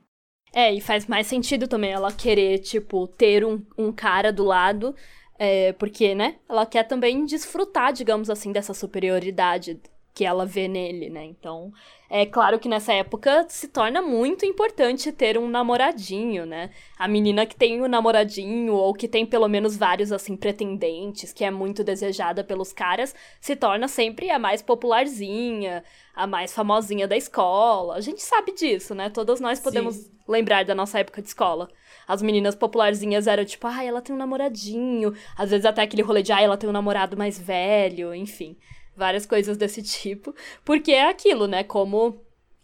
É, 0.52 0.72
e 0.72 0.82
faz 0.82 1.06
mais 1.06 1.26
sentido 1.26 1.66
também 1.66 1.92
ela 1.92 2.12
querer, 2.12 2.58
tipo, 2.58 3.08
ter 3.08 3.42
um, 3.42 3.62
um 3.78 3.90
cara 3.90 4.30
do 4.30 4.44
lado 4.44 4.94
é, 5.38 5.72
porque, 5.74 6.14
né, 6.14 6.36
ela 6.48 6.64
quer 6.66 6.84
também 6.84 7.24
desfrutar, 7.24 7.92
digamos 7.92 8.30
assim, 8.30 8.52
dessa 8.52 8.74
superioridade 8.74 9.80
que 10.14 10.24
ela 10.24 10.46
vê 10.46 10.68
nele, 10.68 11.10
né? 11.10 11.24
Então, 11.24 11.72
é 12.08 12.24
claro 12.24 12.60
que 12.60 12.68
nessa 12.68 12.92
época 12.92 13.44
se 13.48 13.66
torna 13.66 14.00
muito 14.00 14.46
importante 14.46 15.10
ter 15.10 15.36
um 15.36 15.48
namoradinho, 15.48 16.46
né? 16.46 16.70
A 16.96 17.08
menina 17.08 17.44
que 17.44 17.56
tem 17.56 17.82
um 17.82 17.88
namoradinho 17.88 18.74
ou 18.74 18.94
que 18.94 19.08
tem 19.08 19.26
pelo 19.26 19.48
menos 19.48 19.76
vários 19.76 20.12
assim 20.12 20.36
pretendentes, 20.36 21.32
que 21.32 21.44
é 21.44 21.50
muito 21.50 21.82
desejada 21.82 22.44
pelos 22.44 22.72
caras, 22.72 23.12
se 23.40 23.56
torna 23.56 23.88
sempre 23.88 24.30
a 24.30 24.38
mais 24.38 24.62
popularzinha, 24.62 25.82
a 26.14 26.28
mais 26.28 26.54
famosinha 26.54 27.08
da 27.08 27.16
escola. 27.16 27.96
A 27.96 28.00
gente 28.00 28.22
sabe 28.22 28.52
disso, 28.52 28.94
né? 28.94 29.10
Todas 29.10 29.40
nós 29.40 29.58
podemos 29.58 29.96
Sim. 29.96 30.10
lembrar 30.28 30.64
da 30.64 30.76
nossa 30.76 31.00
época 31.00 31.20
de 31.20 31.26
escola. 31.26 31.68
As 32.06 32.22
meninas 32.22 32.54
popularzinhas 32.54 33.26
eram 33.26 33.44
tipo, 33.44 33.66
ah, 33.66 33.82
ela 33.84 34.00
tem 34.00 34.14
um 34.14 34.18
namoradinho. 34.18 35.14
Às 35.36 35.50
vezes 35.50 35.64
até 35.66 35.82
aquele 35.82 36.02
rolê 36.02 36.22
de, 36.22 36.32
ah, 36.32 36.40
ela 36.40 36.56
tem 36.56 36.68
um 36.68 36.72
namorado 36.72 37.16
mais 37.16 37.38
velho, 37.38 38.14
enfim 38.14 38.56
várias 38.96 39.26
coisas 39.26 39.56
desse 39.56 39.82
tipo, 39.82 40.34
porque 40.64 40.92
é 40.92 41.08
aquilo, 41.08 41.46
né? 41.46 41.64
Como 41.64 42.20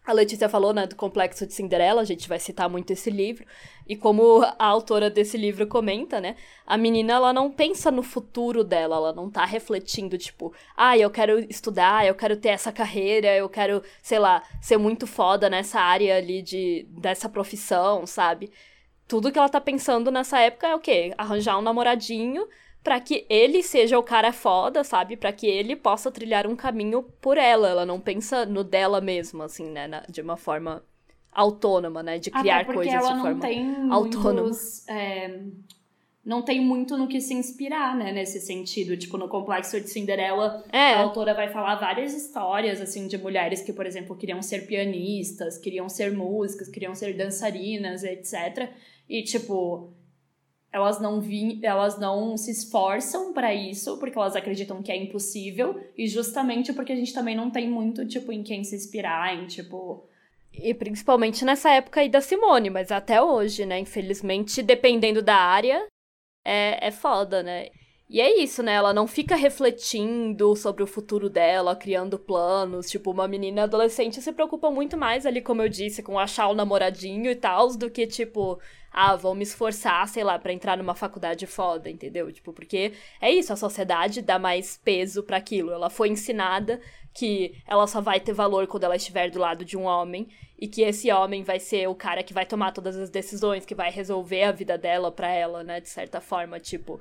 A 0.06 0.12
Letícia 0.12 0.48
falou, 0.48 0.72
né, 0.72 0.86
do 0.86 0.96
Complexo 0.96 1.46
de 1.46 1.52
Cinderela, 1.52 2.00
a 2.00 2.04
gente 2.04 2.28
vai 2.28 2.38
citar 2.38 2.68
muito 2.68 2.90
esse 2.92 3.10
livro. 3.10 3.44
E 3.86 3.96
como 3.96 4.42
a 4.42 4.66
autora 4.66 5.10
desse 5.10 5.36
livro 5.36 5.66
comenta, 5.66 6.20
né, 6.20 6.36
a 6.66 6.76
menina, 6.76 7.14
ela 7.14 7.32
não 7.32 7.50
pensa 7.50 7.90
no 7.90 8.02
futuro 8.02 8.64
dela, 8.64 8.96
ela 8.96 9.12
não 9.12 9.30
tá 9.30 9.44
refletindo, 9.44 10.16
tipo, 10.16 10.54
ah, 10.76 10.96
eu 10.96 11.10
quero 11.10 11.38
estudar, 11.50 12.06
eu 12.06 12.14
quero 12.14 12.36
ter 12.36 12.50
essa 12.50 12.72
carreira, 12.72 13.36
eu 13.36 13.48
quero, 13.48 13.82
sei 14.02 14.18
lá, 14.18 14.42
ser 14.60 14.78
muito 14.78 15.06
foda 15.06 15.50
nessa 15.50 15.80
área 15.80 16.16
ali 16.16 16.40
de, 16.42 16.86
dessa 16.90 17.28
profissão, 17.28 18.06
sabe? 18.06 18.50
Tudo 19.10 19.32
que 19.32 19.38
ela 19.40 19.48
tá 19.48 19.60
pensando 19.60 20.08
nessa 20.08 20.38
época 20.38 20.68
é 20.68 20.74
o 20.76 20.78
quê? 20.78 21.12
Arranjar 21.18 21.58
um 21.58 21.62
namoradinho 21.62 22.46
para 22.80 23.00
que 23.00 23.26
ele 23.28 23.60
seja 23.60 23.98
o 23.98 24.04
cara 24.04 24.32
foda, 24.32 24.84
sabe? 24.84 25.16
Para 25.16 25.32
que 25.32 25.48
ele 25.48 25.74
possa 25.74 26.12
trilhar 26.12 26.46
um 26.46 26.54
caminho 26.54 27.02
por 27.20 27.36
ela. 27.36 27.68
Ela 27.68 27.84
não 27.84 27.98
pensa 27.98 28.46
no 28.46 28.62
dela 28.62 29.00
mesma, 29.00 29.46
assim, 29.46 29.68
né? 29.68 29.88
Na, 29.88 30.04
de 30.08 30.20
uma 30.20 30.36
forma 30.36 30.80
autônoma, 31.32 32.04
né? 32.04 32.20
De 32.20 32.30
criar 32.30 32.64
coisas 32.64 32.94
ela 32.94 33.08
de 33.08 33.14
não 33.14 33.22
forma 33.22 33.40
tem 33.40 33.90
autônoma. 33.90 34.42
Muitos, 34.42 34.88
é, 34.88 35.40
não 36.24 36.42
tem 36.42 36.60
muito 36.60 36.96
no 36.96 37.08
que 37.08 37.20
se 37.20 37.34
inspirar, 37.34 37.96
né? 37.96 38.12
Nesse 38.12 38.40
sentido. 38.40 38.96
Tipo, 38.96 39.18
no 39.18 39.28
Complexo 39.28 39.80
de 39.80 39.90
Cinderela, 39.90 40.64
é. 40.72 40.94
a 40.94 41.00
autora 41.00 41.34
vai 41.34 41.48
falar 41.48 41.74
várias 41.74 42.14
histórias, 42.14 42.80
assim, 42.80 43.08
de 43.08 43.18
mulheres 43.18 43.60
que, 43.60 43.72
por 43.72 43.86
exemplo, 43.86 44.16
queriam 44.16 44.40
ser 44.40 44.68
pianistas, 44.68 45.58
queriam 45.58 45.88
ser 45.88 46.12
músicas, 46.12 46.68
queriam 46.68 46.94
ser 46.94 47.16
dançarinas, 47.16 48.04
etc. 48.04 48.70
E, 49.10 49.22
tipo 49.22 49.92
elas 50.72 51.00
não 51.00 51.20
vi, 51.20 51.58
elas 51.64 51.98
não 51.98 52.36
se 52.36 52.50
esforçam 52.50 53.32
para 53.32 53.52
isso, 53.52 53.98
porque 53.98 54.16
elas 54.16 54.36
acreditam 54.36 54.82
que 54.82 54.92
é 54.92 54.96
impossível, 54.96 55.80
e 55.96 56.06
justamente 56.06 56.72
porque 56.72 56.92
a 56.92 56.96
gente 56.96 57.12
também 57.12 57.34
não 57.34 57.50
tem 57.50 57.68
muito, 57.68 58.06
tipo, 58.06 58.30
em 58.30 58.42
quem 58.42 58.62
se 58.62 58.76
inspirar, 58.76 59.36
em, 59.36 59.46
tipo... 59.46 60.06
E 60.52 60.72
principalmente 60.74 61.44
nessa 61.44 61.70
época 61.70 62.00
aí 62.00 62.08
da 62.08 62.20
Simone, 62.20 62.70
mas 62.70 62.90
até 62.90 63.22
hoje, 63.22 63.64
né? 63.64 63.78
Infelizmente, 63.78 64.62
dependendo 64.62 65.22
da 65.22 65.36
área, 65.36 65.86
é, 66.44 66.88
é 66.88 66.90
foda, 66.90 67.40
né? 67.42 67.68
E 68.12 68.20
é 68.20 68.42
isso, 68.42 68.60
né? 68.60 68.72
Ela 68.72 68.92
não 68.92 69.06
fica 69.06 69.36
refletindo 69.36 70.56
sobre 70.56 70.82
o 70.82 70.86
futuro 70.86 71.30
dela, 71.30 71.76
criando 71.76 72.18
planos. 72.18 72.90
Tipo, 72.90 73.12
uma 73.12 73.28
menina 73.28 73.62
adolescente 73.62 74.20
se 74.20 74.32
preocupa 74.32 74.68
muito 74.68 74.96
mais 74.98 75.24
ali, 75.24 75.40
como 75.40 75.62
eu 75.62 75.68
disse, 75.68 76.02
com 76.02 76.18
achar 76.18 76.48
o 76.48 76.54
namoradinho 76.54 77.30
e 77.30 77.36
tal, 77.36 77.68
do 77.76 77.88
que, 77.88 78.08
tipo, 78.08 78.58
ah, 78.92 79.14
vou 79.14 79.32
me 79.32 79.44
esforçar, 79.44 80.08
sei 80.08 80.24
lá, 80.24 80.40
para 80.40 80.52
entrar 80.52 80.76
numa 80.76 80.96
faculdade 80.96 81.46
foda, 81.46 81.88
entendeu? 81.88 82.32
Tipo, 82.32 82.52
porque 82.52 82.94
é 83.20 83.30
isso, 83.30 83.52
a 83.52 83.56
sociedade 83.56 84.22
dá 84.22 84.40
mais 84.40 84.76
peso 84.76 85.22
para 85.22 85.36
aquilo. 85.36 85.70
Ela 85.70 85.88
foi 85.88 86.08
ensinada 86.08 86.80
que 87.14 87.62
ela 87.64 87.86
só 87.86 88.00
vai 88.00 88.18
ter 88.18 88.32
valor 88.32 88.66
quando 88.66 88.82
ela 88.82 88.96
estiver 88.96 89.30
do 89.30 89.38
lado 89.38 89.64
de 89.64 89.76
um 89.76 89.84
homem 89.84 90.26
e 90.58 90.66
que 90.66 90.82
esse 90.82 91.12
homem 91.12 91.44
vai 91.44 91.60
ser 91.60 91.88
o 91.88 91.94
cara 91.94 92.24
que 92.24 92.34
vai 92.34 92.44
tomar 92.44 92.72
todas 92.72 92.96
as 92.96 93.08
decisões, 93.08 93.64
que 93.64 93.74
vai 93.74 93.92
resolver 93.92 94.42
a 94.42 94.52
vida 94.52 94.76
dela 94.76 95.12
pra 95.12 95.28
ela, 95.28 95.62
né, 95.62 95.80
de 95.80 95.88
certa 95.88 96.20
forma, 96.20 96.58
tipo, 96.58 97.00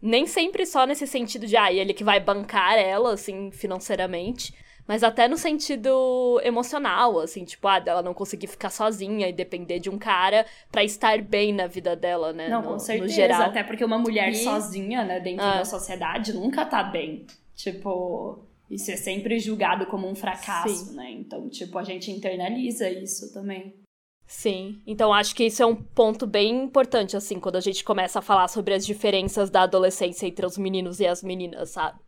nem 0.00 0.26
sempre 0.26 0.64
só 0.64 0.86
nesse 0.86 1.06
sentido 1.06 1.46
de, 1.46 1.56
ah, 1.56 1.72
ele 1.72 1.92
que 1.92 2.04
vai 2.04 2.20
bancar 2.20 2.78
ela, 2.78 3.12
assim, 3.12 3.50
financeiramente, 3.50 4.54
mas 4.86 5.04
até 5.04 5.28
no 5.28 5.36
sentido 5.36 6.40
emocional, 6.42 7.20
assim, 7.20 7.44
tipo, 7.44 7.68
ah, 7.68 7.78
dela 7.78 8.02
não 8.02 8.12
conseguir 8.12 8.48
ficar 8.48 8.70
sozinha 8.70 9.28
e 9.28 9.32
depender 9.32 9.78
de 9.78 9.88
um 9.88 9.98
cara 9.98 10.44
para 10.72 10.82
estar 10.82 11.22
bem 11.22 11.52
na 11.52 11.66
vida 11.66 11.94
dela, 11.94 12.32
né? 12.32 12.48
Não, 12.48 12.62
no, 12.62 12.68
com 12.70 12.78
certeza. 12.78 13.44
Até 13.44 13.62
porque 13.62 13.84
uma 13.84 13.98
mulher 13.98 14.30
e... 14.30 14.36
sozinha, 14.36 15.04
né, 15.04 15.20
dentro 15.20 15.44
ah. 15.44 15.58
da 15.58 15.64
sociedade, 15.64 16.32
nunca 16.32 16.64
tá 16.64 16.82
bem. 16.82 17.26
Tipo, 17.54 18.44
isso 18.70 18.90
é 18.90 18.96
sempre 18.96 19.38
julgado 19.38 19.86
como 19.86 20.08
um 20.08 20.14
fracasso, 20.14 20.86
Sim. 20.86 20.96
né? 20.96 21.10
Então, 21.12 21.48
tipo, 21.48 21.78
a 21.78 21.84
gente 21.84 22.10
internaliza 22.10 22.88
isso 22.90 23.32
também. 23.32 23.74
Sim, 24.32 24.80
então 24.86 25.12
acho 25.12 25.34
que 25.34 25.44
isso 25.46 25.60
é 25.60 25.66
um 25.66 25.74
ponto 25.74 26.24
bem 26.24 26.62
importante, 26.62 27.16
assim, 27.16 27.40
quando 27.40 27.56
a 27.56 27.60
gente 27.60 27.82
começa 27.82 28.20
a 28.20 28.22
falar 28.22 28.46
sobre 28.46 28.72
as 28.74 28.86
diferenças 28.86 29.50
da 29.50 29.62
adolescência 29.62 30.24
entre 30.24 30.46
os 30.46 30.56
meninos 30.56 31.00
e 31.00 31.06
as 31.06 31.20
meninas, 31.20 31.70
sabe? 31.70 31.98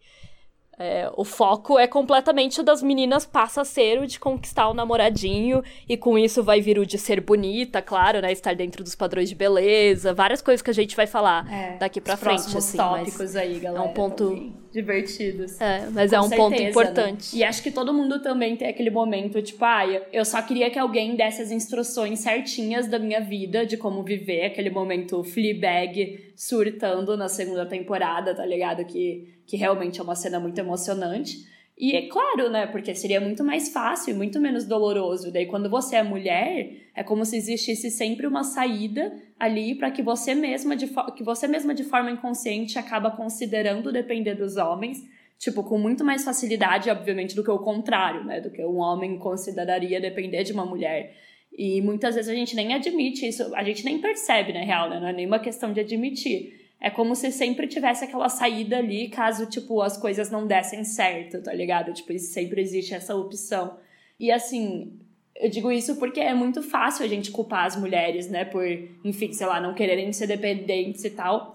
É, 0.78 1.10
o 1.16 1.24
foco 1.24 1.78
é 1.78 1.86
completamente 1.86 2.60
o 2.60 2.62
das 2.64 2.82
meninas 2.82 3.26
passa 3.26 3.60
a 3.60 3.64
ser 3.64 4.00
o 4.00 4.06
de 4.06 4.18
conquistar 4.18 4.68
o 4.68 4.74
namoradinho, 4.74 5.62
e 5.88 5.96
com 5.96 6.18
isso 6.18 6.42
vai 6.42 6.60
vir 6.60 6.78
o 6.78 6.86
de 6.86 6.98
ser 6.98 7.20
bonita, 7.20 7.82
claro, 7.82 8.20
né? 8.20 8.32
Estar 8.32 8.54
dentro 8.54 8.82
dos 8.82 8.94
padrões 8.94 9.28
de 9.28 9.34
beleza, 9.34 10.14
várias 10.14 10.40
coisas 10.40 10.62
que 10.62 10.70
a 10.70 10.74
gente 10.74 10.96
vai 10.96 11.06
falar 11.06 11.50
é, 11.52 11.76
daqui 11.76 12.00
pra 12.00 12.16
frente. 12.16 12.56
Assim, 12.56 12.76
tópicos 12.76 13.36
aí, 13.36 13.58
galera. 13.58 13.84
É 13.84 13.88
um 13.88 13.92
ponto. 13.92 14.52
Divertidos. 14.72 15.60
É, 15.60 15.86
mas 15.90 16.10
com 16.10 16.16
é 16.16 16.20
um 16.20 16.22
certeza, 16.22 16.42
ponto 16.42 16.62
né? 16.62 16.70
importante. 16.70 17.36
Né? 17.36 17.40
E 17.42 17.44
acho 17.44 17.62
que 17.62 17.70
todo 17.70 17.92
mundo 17.92 18.22
também 18.22 18.56
tem 18.56 18.68
aquele 18.68 18.88
momento, 18.88 19.42
tipo, 19.42 19.62
ah, 19.62 19.84
eu 20.10 20.24
só 20.24 20.40
queria 20.40 20.70
que 20.70 20.78
alguém 20.78 21.14
desse 21.14 21.42
as 21.42 21.50
instruções 21.50 22.20
certinhas 22.20 22.88
da 22.88 22.98
minha 22.98 23.20
vida, 23.20 23.66
de 23.66 23.76
como 23.76 24.02
viver, 24.02 24.46
aquele 24.46 24.70
momento 24.70 25.22
Fleabag 25.22 26.31
surtando 26.34 27.16
na 27.16 27.28
segunda 27.28 27.66
temporada, 27.66 28.34
tá 28.34 28.44
ligado? 28.44 28.84
Que 28.84 29.32
que 29.52 29.56
realmente 29.58 30.00
é 30.00 30.02
uma 30.02 30.14
cena 30.14 30.40
muito 30.40 30.58
emocionante. 30.58 31.46
E 31.76 31.96
é 31.96 32.08
claro, 32.08 32.48
né? 32.48 32.66
Porque 32.66 32.94
seria 32.94 33.20
muito 33.20 33.42
mais 33.42 33.70
fácil 33.70 34.14
e 34.14 34.16
muito 34.16 34.40
menos 34.40 34.64
doloroso. 34.64 35.32
Daí, 35.32 35.46
quando 35.46 35.68
você 35.68 35.96
é 35.96 36.02
mulher, 36.02 36.90
é 36.94 37.02
como 37.02 37.24
se 37.24 37.36
existisse 37.36 37.90
sempre 37.90 38.26
uma 38.26 38.44
saída 38.44 39.12
ali 39.38 39.74
para 39.74 39.90
que 39.90 40.02
você 40.02 40.34
mesma 40.34 40.76
de 40.76 40.86
que 41.14 41.24
você 41.24 41.48
mesma 41.48 41.74
de 41.74 41.82
forma 41.82 42.10
inconsciente 42.10 42.78
acaba 42.78 43.10
considerando 43.10 43.90
depender 43.90 44.34
dos 44.34 44.56
homens, 44.56 45.02
tipo, 45.38 45.62
com 45.64 45.76
muito 45.76 46.04
mais 46.04 46.24
facilidade, 46.24 46.88
obviamente, 46.88 47.34
do 47.34 47.42
que 47.42 47.50
o 47.50 47.58
contrário, 47.58 48.24
né? 48.24 48.40
Do 48.40 48.50
que 48.50 48.64
um 48.64 48.78
homem 48.78 49.18
consideraria 49.18 50.00
depender 50.00 50.44
de 50.44 50.52
uma 50.52 50.64
mulher. 50.64 51.14
E 51.56 51.82
muitas 51.82 52.14
vezes 52.14 52.30
a 52.30 52.34
gente 52.34 52.56
nem 52.56 52.72
admite 52.74 53.26
isso, 53.26 53.54
a 53.54 53.62
gente 53.62 53.84
nem 53.84 54.00
percebe, 54.00 54.52
na 54.52 54.60
real, 54.60 54.88
né? 54.88 54.98
Não 54.98 55.08
é 55.08 55.12
nenhuma 55.12 55.38
questão 55.38 55.72
de 55.72 55.80
admitir. 55.80 56.60
É 56.80 56.90
como 56.90 57.14
se 57.14 57.30
sempre 57.30 57.68
tivesse 57.68 58.04
aquela 58.04 58.28
saída 58.28 58.78
ali 58.78 59.08
caso, 59.08 59.46
tipo, 59.46 59.80
as 59.82 59.96
coisas 59.96 60.30
não 60.30 60.46
dessem 60.46 60.82
certo, 60.82 61.42
tá 61.42 61.52
ligado? 61.52 61.92
Tipo, 61.92 62.18
sempre 62.18 62.60
existe 62.60 62.94
essa 62.94 63.14
opção. 63.14 63.76
E 64.18 64.32
assim, 64.32 64.98
eu 65.36 65.48
digo 65.48 65.70
isso 65.70 65.96
porque 65.96 66.20
é 66.20 66.34
muito 66.34 66.62
fácil 66.62 67.04
a 67.04 67.08
gente 67.08 67.30
culpar 67.30 67.66
as 67.66 67.76
mulheres, 67.76 68.28
né, 68.28 68.44
por, 68.44 68.64
enfim, 69.04 69.32
sei 69.32 69.46
lá, 69.46 69.60
não 69.60 69.74
quererem 69.74 70.12
ser 70.12 70.26
dependentes 70.26 71.04
e 71.04 71.10
tal. 71.10 71.52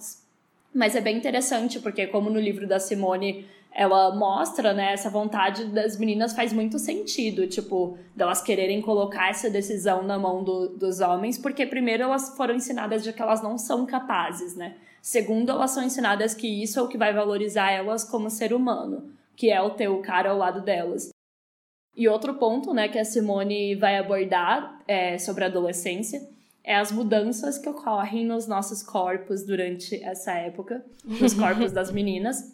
Mas 0.74 0.96
é 0.96 1.02
bem 1.02 1.18
interessante, 1.18 1.80
porque 1.80 2.08
como 2.08 2.30
no 2.30 2.40
livro 2.40 2.68
da 2.68 2.80
Simone 2.80 3.46
ela 3.74 4.16
mostra, 4.16 4.74
né, 4.74 4.94
essa 4.94 5.10
vontade 5.10 5.66
das 5.66 5.98
meninas 5.98 6.34
faz 6.34 6.52
muito 6.52 6.80
sentido, 6.80 7.48
tipo, 7.48 7.98
delas 8.16 8.42
quererem 8.42 8.82
colocar 8.82 9.30
essa 9.30 9.50
decisão 9.50 10.02
na 10.04 10.18
mão 10.18 10.44
do, 10.44 10.70
dos 10.70 11.00
homens, 11.00 11.38
porque 11.38 11.66
primeiro 11.66 12.04
elas 12.04 12.36
foram 12.36 12.56
ensinadas 12.56 13.04
de 13.04 13.14
que 13.14 13.22
elas 13.22 13.42
não 13.42 13.58
são 13.58 13.86
capazes, 13.86 14.56
né? 14.56 14.76
Segundo, 15.02 15.52
elas 15.52 15.72
são 15.72 15.84
ensinadas 15.84 16.34
que 16.34 16.48
isso 16.48 16.80
é 16.80 16.82
o 16.82 16.88
que 16.88 16.98
vai 16.98 17.14
valorizar 17.14 17.72
elas 17.72 18.04
como 18.04 18.30
ser 18.30 18.52
humano, 18.52 19.12
que 19.36 19.52
é 19.52 19.62
o 19.62 19.70
ter 19.70 19.88
o 19.88 20.02
cara 20.02 20.32
ao 20.32 20.38
lado 20.38 20.62
delas. 20.62 21.10
E 21.96 22.08
outro 22.08 22.34
ponto, 22.36 22.74
né, 22.74 22.88
que 22.88 23.00
a 23.00 23.06
Simone 23.06 23.76
vai 23.76 23.98
abordar 23.98 24.82
é, 24.88 25.18
sobre 25.18 25.44
a 25.44 25.48
adolescência 25.48 26.22
é 26.68 26.76
as 26.76 26.92
mudanças 26.92 27.58
que 27.58 27.70
ocorrem 27.70 28.26
nos 28.26 28.46
nossos 28.46 28.84
corpos 28.84 29.44
durante 29.44 30.04
essa 30.04 30.34
época, 30.34 30.86
nos 31.06 31.32
corpos 31.34 31.72
das 31.72 31.90
meninas. 31.90 32.54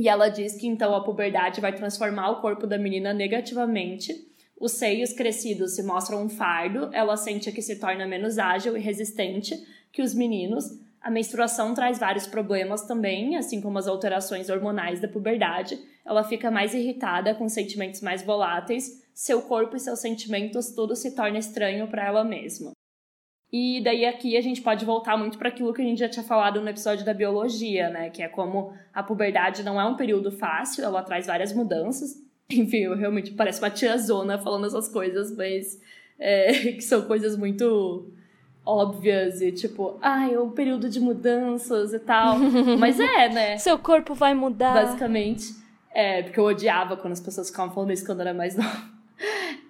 E 0.00 0.08
ela 0.08 0.30
diz 0.30 0.56
que 0.56 0.66
então 0.66 0.94
a 0.94 1.04
puberdade 1.04 1.60
vai 1.60 1.74
transformar 1.74 2.30
o 2.30 2.40
corpo 2.40 2.66
da 2.66 2.78
menina 2.78 3.12
negativamente. 3.12 4.14
Os 4.58 4.72
seios 4.72 5.12
crescidos 5.12 5.72
se 5.76 5.82
mostram 5.82 6.22
um 6.22 6.28
fardo, 6.30 6.88
ela 6.94 7.18
sente 7.18 7.52
que 7.52 7.60
se 7.60 7.78
torna 7.78 8.06
menos 8.06 8.38
ágil 8.38 8.78
e 8.78 8.80
resistente 8.80 9.54
que 9.92 10.00
os 10.00 10.14
meninos, 10.14 10.64
a 11.02 11.10
menstruação 11.10 11.74
traz 11.74 11.98
vários 11.98 12.26
problemas 12.26 12.86
também, 12.86 13.36
assim 13.36 13.60
como 13.60 13.76
as 13.76 13.86
alterações 13.86 14.48
hormonais 14.48 15.02
da 15.02 15.08
puberdade. 15.08 15.78
Ela 16.02 16.24
fica 16.24 16.50
mais 16.50 16.72
irritada, 16.72 17.34
com 17.34 17.46
sentimentos 17.46 18.00
mais 18.00 18.22
voláteis, 18.22 19.02
seu 19.12 19.42
corpo 19.42 19.76
e 19.76 19.80
seus 19.80 20.00
sentimentos 20.00 20.70
tudo 20.70 20.96
se 20.96 21.14
torna 21.14 21.36
estranho 21.36 21.86
para 21.88 22.06
ela 22.06 22.24
mesma. 22.24 22.72
E 23.52 23.80
daí 23.82 24.04
aqui 24.04 24.36
a 24.36 24.40
gente 24.40 24.62
pode 24.62 24.84
voltar 24.84 25.16
muito 25.16 25.36
para 25.36 25.48
aquilo 25.48 25.72
que 25.74 25.82
a 25.82 25.84
gente 25.84 25.98
já 25.98 26.08
tinha 26.08 26.24
falado 26.24 26.60
no 26.60 26.68
episódio 26.68 27.04
da 27.04 27.12
biologia, 27.12 27.90
né? 27.90 28.08
Que 28.08 28.22
é 28.22 28.28
como 28.28 28.72
a 28.94 29.02
puberdade 29.02 29.64
não 29.64 29.80
é 29.80 29.84
um 29.84 29.96
período 29.96 30.30
fácil, 30.30 30.84
ela 30.84 31.02
traz 31.02 31.26
várias 31.26 31.52
mudanças. 31.52 32.14
Enfim, 32.50 32.78
eu 32.78 32.96
realmente 32.96 33.32
parece 33.32 33.60
uma 33.60 33.70
tiazona 33.70 34.38
falando 34.38 34.66
essas 34.66 34.88
coisas, 34.88 35.34
mas 35.36 35.80
é, 36.18 36.52
que 36.74 36.82
são 36.82 37.02
coisas 37.02 37.36
muito 37.36 38.12
óbvias 38.64 39.40
e 39.40 39.50
tipo, 39.50 39.98
ai, 40.00 40.34
é 40.34 40.40
um 40.40 40.50
período 40.50 40.88
de 40.88 41.00
mudanças 41.00 41.92
e 41.92 41.98
tal. 41.98 42.38
Mas 42.78 43.00
é, 43.00 43.28
né? 43.28 43.56
Seu 43.56 43.78
corpo 43.78 44.14
vai 44.14 44.34
mudar. 44.34 44.74
Basicamente. 44.74 45.54
É, 45.92 46.22
porque 46.22 46.38
eu 46.38 46.44
odiava 46.44 46.96
quando 46.96 47.14
as 47.14 47.20
pessoas 47.20 47.48
ficavam 47.48 47.74
falando 47.74 47.90
isso 47.92 48.06
quando 48.06 48.20
eu 48.20 48.28
era 48.28 48.34
mais 48.34 48.54
nova. 48.54 48.90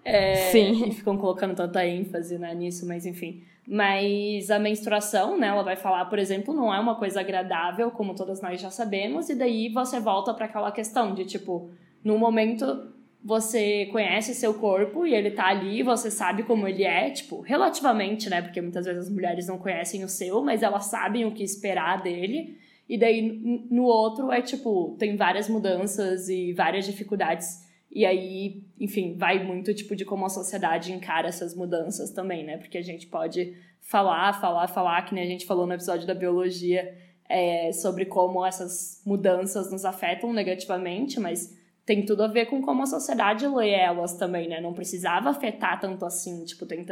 É, 0.04 0.50
Sim. 0.50 0.88
E 0.88 0.92
ficam 0.92 1.16
colocando 1.16 1.54
tanta 1.54 1.86
ênfase 1.86 2.36
né, 2.38 2.54
nisso, 2.54 2.86
mas 2.86 3.06
enfim. 3.06 3.42
Mas 3.72 4.50
a 4.50 4.58
menstruação, 4.58 5.38
né, 5.38 5.46
ela 5.46 5.62
vai 5.62 5.76
falar, 5.76 6.06
por 6.06 6.18
exemplo, 6.18 6.52
não 6.52 6.74
é 6.74 6.80
uma 6.80 6.96
coisa 6.96 7.20
agradável, 7.20 7.88
como 7.92 8.16
todas 8.16 8.42
nós 8.42 8.60
já 8.60 8.68
sabemos, 8.68 9.30
e 9.30 9.34
daí 9.36 9.68
você 9.68 10.00
volta 10.00 10.34
para 10.34 10.46
aquela 10.46 10.72
questão 10.72 11.14
de 11.14 11.24
tipo, 11.24 11.70
no 12.02 12.18
momento 12.18 12.92
você 13.22 13.86
conhece 13.92 14.34
seu 14.34 14.54
corpo 14.54 15.06
e 15.06 15.14
ele 15.14 15.30
tá 15.30 15.46
ali, 15.46 15.84
você 15.84 16.10
sabe 16.10 16.42
como 16.42 16.66
ele 16.66 16.82
é, 16.82 17.10
tipo, 17.10 17.42
relativamente, 17.42 18.28
né? 18.28 18.42
Porque 18.42 18.60
muitas 18.60 18.86
vezes 18.86 19.04
as 19.04 19.12
mulheres 19.12 19.46
não 19.46 19.56
conhecem 19.56 20.02
o 20.02 20.08
seu, 20.08 20.42
mas 20.42 20.64
elas 20.64 20.86
sabem 20.86 21.24
o 21.24 21.30
que 21.30 21.44
esperar 21.44 22.02
dele. 22.02 22.58
E 22.88 22.98
daí 22.98 23.22
no 23.70 23.84
outro 23.84 24.32
é 24.32 24.42
tipo, 24.42 24.96
tem 24.98 25.14
várias 25.14 25.48
mudanças 25.48 26.28
e 26.28 26.52
várias 26.54 26.86
dificuldades. 26.86 27.69
E 27.90 28.06
aí, 28.06 28.62
enfim, 28.78 29.16
vai 29.16 29.44
muito 29.44 29.74
tipo 29.74 29.96
de 29.96 30.04
como 30.04 30.24
a 30.24 30.28
sociedade 30.28 30.92
encara 30.92 31.28
essas 31.28 31.56
mudanças 31.56 32.10
também, 32.12 32.44
né? 32.44 32.56
Porque 32.56 32.78
a 32.78 32.82
gente 32.82 33.06
pode 33.06 33.56
falar, 33.80 34.40
falar, 34.40 34.68
falar, 34.68 35.02
que 35.02 35.14
nem 35.14 35.24
a 35.24 35.26
gente 35.26 35.46
falou 35.46 35.66
no 35.66 35.74
episódio 35.74 36.06
da 36.06 36.14
biologia, 36.14 36.96
é, 37.28 37.72
sobre 37.72 38.04
como 38.04 38.44
essas 38.44 39.02
mudanças 39.04 39.70
nos 39.70 39.84
afetam 39.84 40.32
negativamente, 40.32 41.18
mas 41.18 41.56
tem 41.90 42.06
tudo 42.06 42.22
a 42.22 42.28
ver 42.28 42.46
com 42.46 42.62
como 42.62 42.84
a 42.84 42.86
sociedade 42.86 43.44
lê 43.48 43.70
elas 43.70 44.14
também, 44.14 44.48
né? 44.48 44.60
Não 44.60 44.72
precisava 44.72 45.30
afetar 45.30 45.80
tanto 45.80 46.04
assim. 46.04 46.44
Tipo, 46.44 46.64
tem, 46.64 46.86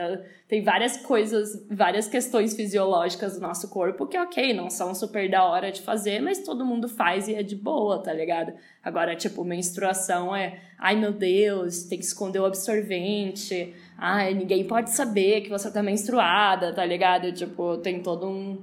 tem 0.48 0.60
várias 0.60 0.96
coisas, 0.96 1.64
várias 1.70 2.08
questões 2.08 2.52
fisiológicas 2.56 3.34
do 3.34 3.40
nosso 3.40 3.68
corpo 3.68 4.08
que, 4.08 4.18
ok, 4.18 4.52
não 4.52 4.68
são 4.68 4.92
super 4.96 5.30
da 5.30 5.44
hora 5.44 5.70
de 5.70 5.82
fazer, 5.82 6.20
mas 6.20 6.40
todo 6.40 6.66
mundo 6.66 6.88
faz 6.88 7.28
e 7.28 7.34
é 7.36 7.44
de 7.44 7.54
boa, 7.54 8.02
tá 8.02 8.12
ligado? 8.12 8.52
Agora, 8.82 9.14
tipo, 9.14 9.44
menstruação 9.44 10.34
é, 10.34 10.58
ai 10.76 10.96
meu 10.96 11.12
Deus, 11.12 11.84
tem 11.84 11.96
que 11.96 12.04
esconder 12.04 12.40
o 12.40 12.44
absorvente, 12.44 13.72
ai, 13.96 14.34
ninguém 14.34 14.64
pode 14.64 14.90
saber 14.90 15.42
que 15.42 15.48
você 15.48 15.70
tá 15.70 15.80
menstruada, 15.80 16.72
tá 16.72 16.84
ligado? 16.84 17.30
Tipo, 17.30 17.76
tem 17.76 18.02
todo 18.02 18.26
um, 18.26 18.58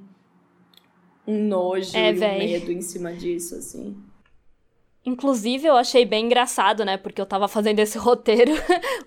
um 1.25 1.41
nojo 1.47 1.95
é, 1.95 2.11
e 2.11 2.17
um 2.17 2.37
medo 2.37 2.73
em 2.73 2.81
cima 2.81 3.13
disso, 3.13 3.55
assim. 3.55 3.95
Inclusive, 5.05 5.67
eu 5.67 5.75
achei 5.75 6.03
bem 6.03 6.25
engraçado, 6.25 6.83
né? 6.83 6.97
Porque 6.97 7.21
eu 7.21 7.25
tava 7.27 7.47
fazendo 7.47 7.79
esse 7.79 7.95
roteiro, 7.99 8.53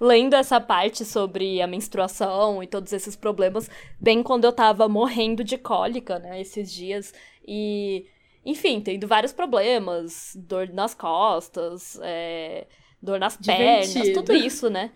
lendo 0.00 0.34
essa 0.34 0.60
parte 0.60 1.04
sobre 1.04 1.60
a 1.60 1.66
menstruação 1.66 2.62
e 2.62 2.68
todos 2.68 2.92
esses 2.92 3.16
problemas, 3.16 3.68
bem 4.00 4.22
quando 4.22 4.44
eu 4.44 4.52
tava 4.52 4.88
morrendo 4.88 5.42
de 5.42 5.58
cólica, 5.58 6.18
né? 6.20 6.40
Esses 6.40 6.72
dias. 6.72 7.12
E, 7.46 8.06
enfim, 8.46 8.80
tendo 8.80 9.08
vários 9.08 9.32
problemas, 9.32 10.32
dor 10.36 10.68
nas 10.68 10.94
costas, 10.94 11.98
é, 12.00 12.68
dor 13.02 13.18
nas 13.18 13.36
Divertido. 13.36 13.94
pernas, 13.94 14.14
tudo 14.14 14.32
isso, 14.32 14.70
né? 14.70 14.92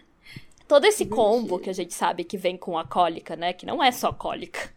Todo 0.68 0.84
esse 0.84 1.04
Divertido. 1.04 1.16
combo 1.16 1.58
que 1.58 1.68
a 1.68 1.72
gente 1.74 1.94
sabe 1.94 2.22
que 2.22 2.38
vem 2.38 2.56
com 2.56 2.78
a 2.78 2.86
cólica, 2.86 3.34
né? 3.34 3.52
Que 3.52 3.66
não 3.66 3.82
é 3.82 3.90
só 3.90 4.12
cólica. 4.12 4.72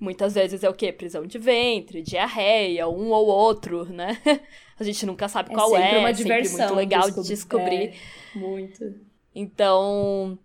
Muitas 0.00 0.34
vezes 0.34 0.64
é 0.64 0.68
o 0.68 0.74
quê? 0.74 0.92
Prisão 0.92 1.26
de 1.26 1.38
ventre, 1.38 2.02
diarreia, 2.02 2.88
um 2.88 3.10
ou 3.10 3.26
outro, 3.26 3.84
né? 3.84 4.20
A 4.78 4.84
gente 4.84 5.06
nunca 5.06 5.28
sabe 5.28 5.52
é 5.52 5.54
qual 5.54 5.76
é. 5.76 5.98
Uma 5.98 6.12
diversão 6.12 6.50
sempre 6.50 6.66
muito 6.66 6.74
legal 6.74 7.10
de 7.10 7.22
descobrir. 7.22 7.94
É, 8.34 8.38
muito. 8.38 8.94
Então, 9.34 10.38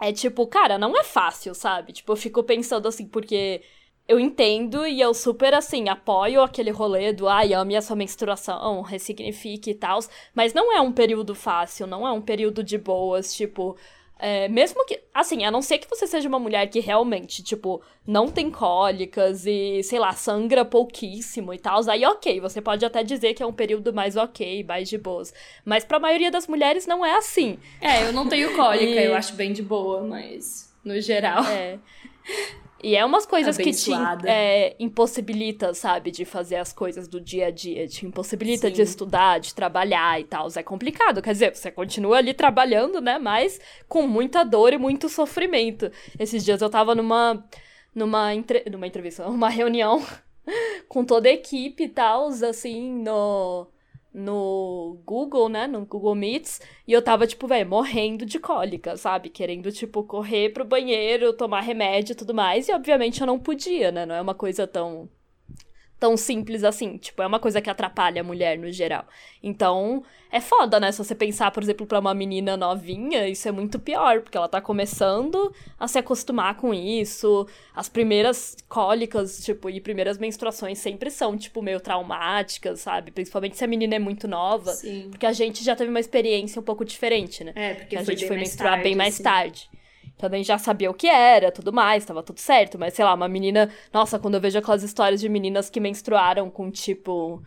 é 0.00 0.12
tipo, 0.12 0.46
cara, 0.46 0.78
não 0.78 0.98
é 0.98 1.02
fácil, 1.02 1.54
sabe? 1.54 1.92
Tipo, 1.92 2.12
eu 2.12 2.16
fico 2.16 2.42
pensando 2.42 2.86
assim, 2.86 3.06
porque 3.06 3.62
eu 4.08 4.18
entendo 4.18 4.86
e 4.86 5.00
eu 5.00 5.14
super, 5.14 5.54
assim, 5.54 5.88
apoio 5.88 6.42
aquele 6.42 6.70
rolê 6.70 7.12
do, 7.12 7.28
ai, 7.28 7.52
ame 7.54 7.76
a 7.76 7.82
sua 7.82 7.94
menstruação, 7.94 8.82
ressignifique 8.82 9.70
e 9.70 9.74
tal, 9.74 10.00
mas 10.34 10.52
não 10.52 10.74
é 10.74 10.80
um 10.80 10.90
período 10.90 11.34
fácil, 11.34 11.86
não 11.86 12.06
é 12.06 12.10
um 12.10 12.20
período 12.20 12.64
de 12.64 12.76
boas, 12.76 13.34
tipo, 13.34 13.76
é, 14.20 14.48
mesmo 14.48 14.84
que, 14.84 15.00
assim, 15.14 15.44
a 15.44 15.50
não 15.50 15.62
ser 15.62 15.78
que 15.78 15.88
você 15.88 16.06
seja 16.06 16.28
uma 16.28 16.38
mulher 16.38 16.66
que 16.68 16.78
realmente, 16.78 17.42
tipo, 17.42 17.82
não 18.06 18.28
tem 18.28 18.50
cólicas 18.50 19.46
e, 19.46 19.82
sei 19.82 19.98
lá, 19.98 20.12
sangra 20.12 20.64
pouquíssimo 20.64 21.54
e 21.54 21.58
tal, 21.58 21.80
aí 21.88 22.04
ok, 22.04 22.40
você 22.40 22.60
pode 22.60 22.84
até 22.84 23.02
dizer 23.02 23.34
que 23.34 23.42
é 23.42 23.46
um 23.46 23.52
período 23.52 23.92
mais 23.92 24.16
ok, 24.16 24.62
mais 24.64 24.88
de 24.88 24.98
boas. 24.98 25.32
Mas 25.64 25.84
pra 25.84 25.98
maioria 25.98 26.30
das 26.30 26.46
mulheres 26.46 26.86
não 26.86 27.04
é 27.04 27.16
assim. 27.16 27.58
É, 27.80 28.04
eu 28.04 28.12
não 28.12 28.28
tenho 28.28 28.54
cólica, 28.54 28.84
e... 29.00 29.06
eu 29.06 29.14
acho 29.14 29.34
bem 29.34 29.52
de 29.52 29.62
boa, 29.62 30.02
mas 30.02 30.70
no 30.84 31.00
geral. 31.00 31.44
É. 31.44 31.78
E 32.82 32.96
é 32.96 33.04
umas 33.04 33.26
coisas 33.26 33.58
Abençoada. 33.58 34.16
que 34.16 34.22
te 34.24 34.28
é, 34.28 34.76
impossibilita, 34.78 35.74
sabe, 35.74 36.10
de 36.10 36.24
fazer 36.24 36.56
as 36.56 36.72
coisas 36.72 37.06
do 37.06 37.20
dia 37.20 37.46
a 37.46 37.50
dia. 37.50 37.86
Te 37.86 38.06
impossibilita 38.06 38.68
Sim. 38.68 38.74
de 38.74 38.82
estudar, 38.82 39.38
de 39.38 39.54
trabalhar 39.54 40.20
e 40.20 40.24
tal. 40.24 40.48
É 40.54 40.62
complicado. 40.62 41.20
Quer 41.20 41.32
dizer, 41.32 41.54
você 41.54 41.70
continua 41.70 42.18
ali 42.18 42.32
trabalhando, 42.32 43.00
né? 43.00 43.18
Mas 43.18 43.60
com 43.88 44.06
muita 44.06 44.44
dor 44.44 44.72
e 44.72 44.78
muito 44.78 45.08
sofrimento. 45.08 45.90
Esses 46.18 46.44
dias 46.44 46.60
eu 46.62 46.70
tava 46.70 46.94
numa. 46.94 47.44
numa, 47.94 48.34
entre... 48.34 48.64
numa 48.70 48.86
entrevista, 48.86 49.26
uma 49.28 49.48
reunião 49.48 50.04
com 50.88 51.04
toda 51.04 51.28
a 51.28 51.32
equipe 51.32 51.84
e 51.84 51.88
tal, 51.88 52.28
assim, 52.28 53.02
no 53.02 53.66
no 54.12 55.00
Google, 55.04 55.48
né, 55.48 55.66
no 55.66 55.84
Google 55.86 56.14
Meets, 56.14 56.60
e 56.86 56.92
eu 56.92 57.02
tava, 57.02 57.26
tipo, 57.26 57.46
velho, 57.46 57.68
morrendo 57.68 58.26
de 58.26 58.38
cólica, 58.38 58.96
sabe? 58.96 59.28
Querendo, 59.30 59.70
tipo, 59.70 60.02
correr 60.04 60.50
pro 60.52 60.64
banheiro, 60.64 61.32
tomar 61.32 61.60
remédio 61.60 62.12
e 62.12 62.16
tudo 62.16 62.34
mais, 62.34 62.68
e 62.68 62.72
obviamente 62.72 63.20
eu 63.20 63.26
não 63.26 63.38
podia, 63.38 63.92
né? 63.92 64.04
Não 64.06 64.14
é 64.14 64.20
uma 64.20 64.34
coisa 64.34 64.66
tão 64.66 65.08
tão 66.00 66.16
simples 66.16 66.64
assim. 66.64 66.96
Tipo, 66.96 67.22
é 67.22 67.26
uma 67.26 67.38
coisa 67.38 67.60
que 67.60 67.68
atrapalha 67.68 68.22
a 68.22 68.24
mulher 68.24 68.58
no 68.58 68.72
geral. 68.72 69.06
Então, 69.42 70.02
é 70.32 70.40
foda, 70.40 70.80
né? 70.80 70.90
Se 70.90 70.98
você 70.98 71.14
pensar, 71.14 71.50
por 71.50 71.62
exemplo, 71.62 71.86
para 71.86 71.98
uma 71.98 72.14
menina 72.14 72.56
novinha, 72.56 73.28
isso 73.28 73.46
é 73.46 73.52
muito 73.52 73.78
pior, 73.78 74.22
porque 74.22 74.36
ela 74.36 74.48
tá 74.48 74.60
começando 74.60 75.54
a 75.78 75.86
se 75.86 75.98
acostumar 75.98 76.56
com 76.56 76.72
isso. 76.72 77.46
As 77.74 77.88
primeiras 77.88 78.56
cólicas, 78.66 79.44
tipo, 79.44 79.68
e 79.68 79.80
primeiras 79.80 80.16
menstruações 80.16 80.78
sempre 80.78 81.10
são, 81.10 81.36
tipo, 81.36 81.60
meio 81.60 81.80
traumáticas, 81.80 82.80
sabe? 82.80 83.10
Principalmente 83.10 83.58
se 83.58 83.64
a 83.64 83.68
menina 83.68 83.96
é 83.96 83.98
muito 83.98 84.26
nova. 84.26 84.72
Sim. 84.72 85.08
Porque 85.10 85.26
a 85.26 85.32
gente 85.32 85.62
já 85.62 85.76
teve 85.76 85.90
uma 85.90 86.00
experiência 86.00 86.58
um 86.58 86.64
pouco 86.64 86.84
diferente, 86.84 87.44
né? 87.44 87.52
É, 87.54 87.74
porque 87.74 87.96
a 87.96 88.02
gente 88.02 88.26
foi 88.26 88.36
menstruar 88.36 88.72
tarde, 88.72 88.84
bem 88.84 88.96
mais 88.96 89.14
assim. 89.14 89.22
tarde 89.22 89.70
também 90.20 90.44
já 90.44 90.58
sabia 90.58 90.90
o 90.90 90.94
que 90.94 91.08
era, 91.08 91.50
tudo 91.50 91.72
mais, 91.72 92.04
tava 92.04 92.22
tudo 92.22 92.38
certo. 92.38 92.78
Mas, 92.78 92.94
sei 92.94 93.04
lá, 93.04 93.14
uma 93.14 93.28
menina. 93.28 93.70
Nossa, 93.92 94.18
quando 94.18 94.34
eu 94.34 94.40
vejo 94.40 94.58
aquelas 94.58 94.82
histórias 94.82 95.20
de 95.20 95.28
meninas 95.28 95.70
que 95.70 95.80
menstruaram 95.80 96.50
com, 96.50 96.70
tipo, 96.70 97.42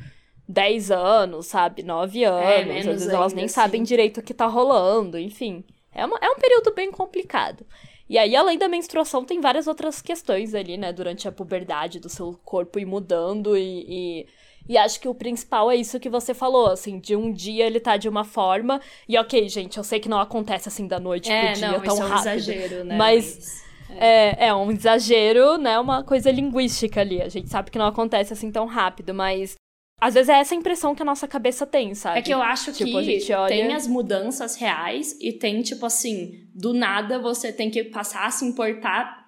10 0.48 0.92
anos, 0.92 1.48
sabe? 1.48 1.84
9 1.84 2.24
anos. 2.24 2.76
É, 2.76 2.80
às 2.80 2.86
vezes 2.86 3.10
elas 3.10 3.34
nem 3.34 3.46
assim. 3.46 3.54
sabem 3.54 3.84
direito 3.84 4.20
o 4.20 4.24
que 4.24 4.34
tá 4.34 4.46
rolando, 4.46 5.18
enfim. 5.18 5.64
É, 5.94 6.06
uma, 6.06 6.18
é 6.22 6.30
um 6.30 6.36
período 6.36 6.74
bem 6.74 6.92
complicado. 6.92 7.66
E 8.10 8.18
aí, 8.18 8.36
além 8.36 8.58
da 8.58 8.68
menstruação, 8.68 9.24
tem 9.24 9.40
várias 9.40 9.68
outras 9.68 10.02
questões 10.02 10.54
ali, 10.54 10.78
né? 10.78 10.92
Durante 10.92 11.28
a 11.28 11.32
puberdade 11.32 12.00
do 12.00 12.10
seu 12.10 12.38
corpo 12.44 12.80
ir 12.80 12.86
mudando 12.86 13.56
e, 13.56 13.86
e 13.88 14.28
e 14.68 14.78
acho 14.78 15.00
que 15.00 15.08
o 15.08 15.14
principal 15.16 15.70
é 15.70 15.76
isso 15.76 16.00
que 16.00 16.10
você 16.10 16.34
falou, 16.34 16.68
assim, 16.68 17.00
de 17.00 17.16
um 17.16 17.32
dia 17.32 17.66
ele 17.66 17.80
tá 17.80 17.98
de 17.98 18.08
uma 18.08 18.24
forma. 18.24 18.80
E 19.08 19.18
ok, 19.18 19.48
gente, 19.50 19.78
eu 19.78 19.84
sei 19.84 20.00
que 20.00 20.08
não 20.08 20.20
acontece 20.20 20.70
assim 20.70 20.88
da 20.88 21.00
noite 21.00 21.32
é, 21.32 21.48
pro 21.48 21.54
dia 21.56 21.72
não, 21.72 21.82
tão 21.82 21.96
isso 21.96 22.04
rápido. 22.04 22.28
É 22.28 22.32
um 22.32 22.36
exagero, 22.36 22.84
né? 22.86 22.98
Mas. 22.98 23.36
mas... 23.36 23.64
É. 23.96 24.48
é, 24.48 24.56
um 24.56 24.72
exagero, 24.72 25.58
né? 25.58 25.78
Uma 25.80 26.04
coisa 26.04 26.32
linguística 26.32 27.02
ali. 27.02 27.22
A 27.22 27.30
gente 27.30 27.48
sabe 27.48 27.70
que 27.70 27.78
não 27.78 27.86
acontece 27.86 28.34
assim 28.34 28.52
tão 28.52 28.66
rápido, 28.66 29.14
mas 29.14 29.56
às 30.02 30.16
vezes 30.16 30.30
é 30.30 30.40
essa 30.40 30.54
impressão 30.56 30.94
que 30.94 31.02
a 31.02 31.06
nossa 31.06 31.28
cabeça 31.28 31.66
tem, 31.66 31.94
sabe? 31.96 32.20
É 32.20 32.22
que 32.22 32.34
eu 32.34 32.42
acho 32.42 32.74
tipo, 32.74 32.92
que 33.02 33.34
olha... 33.34 33.48
tem 33.48 33.74
as 33.74 33.88
mudanças 33.88 34.56
reais 34.56 35.16
e 35.22 35.32
tem, 35.32 35.62
tipo 35.62 35.86
assim, 35.86 36.46
do 36.54 36.74
nada 36.74 37.20
você 37.20 37.54
tem 37.54 37.70
que 37.70 37.86
passar 37.86 38.26
a 38.26 38.32
se 38.32 38.44
importar 38.44 39.23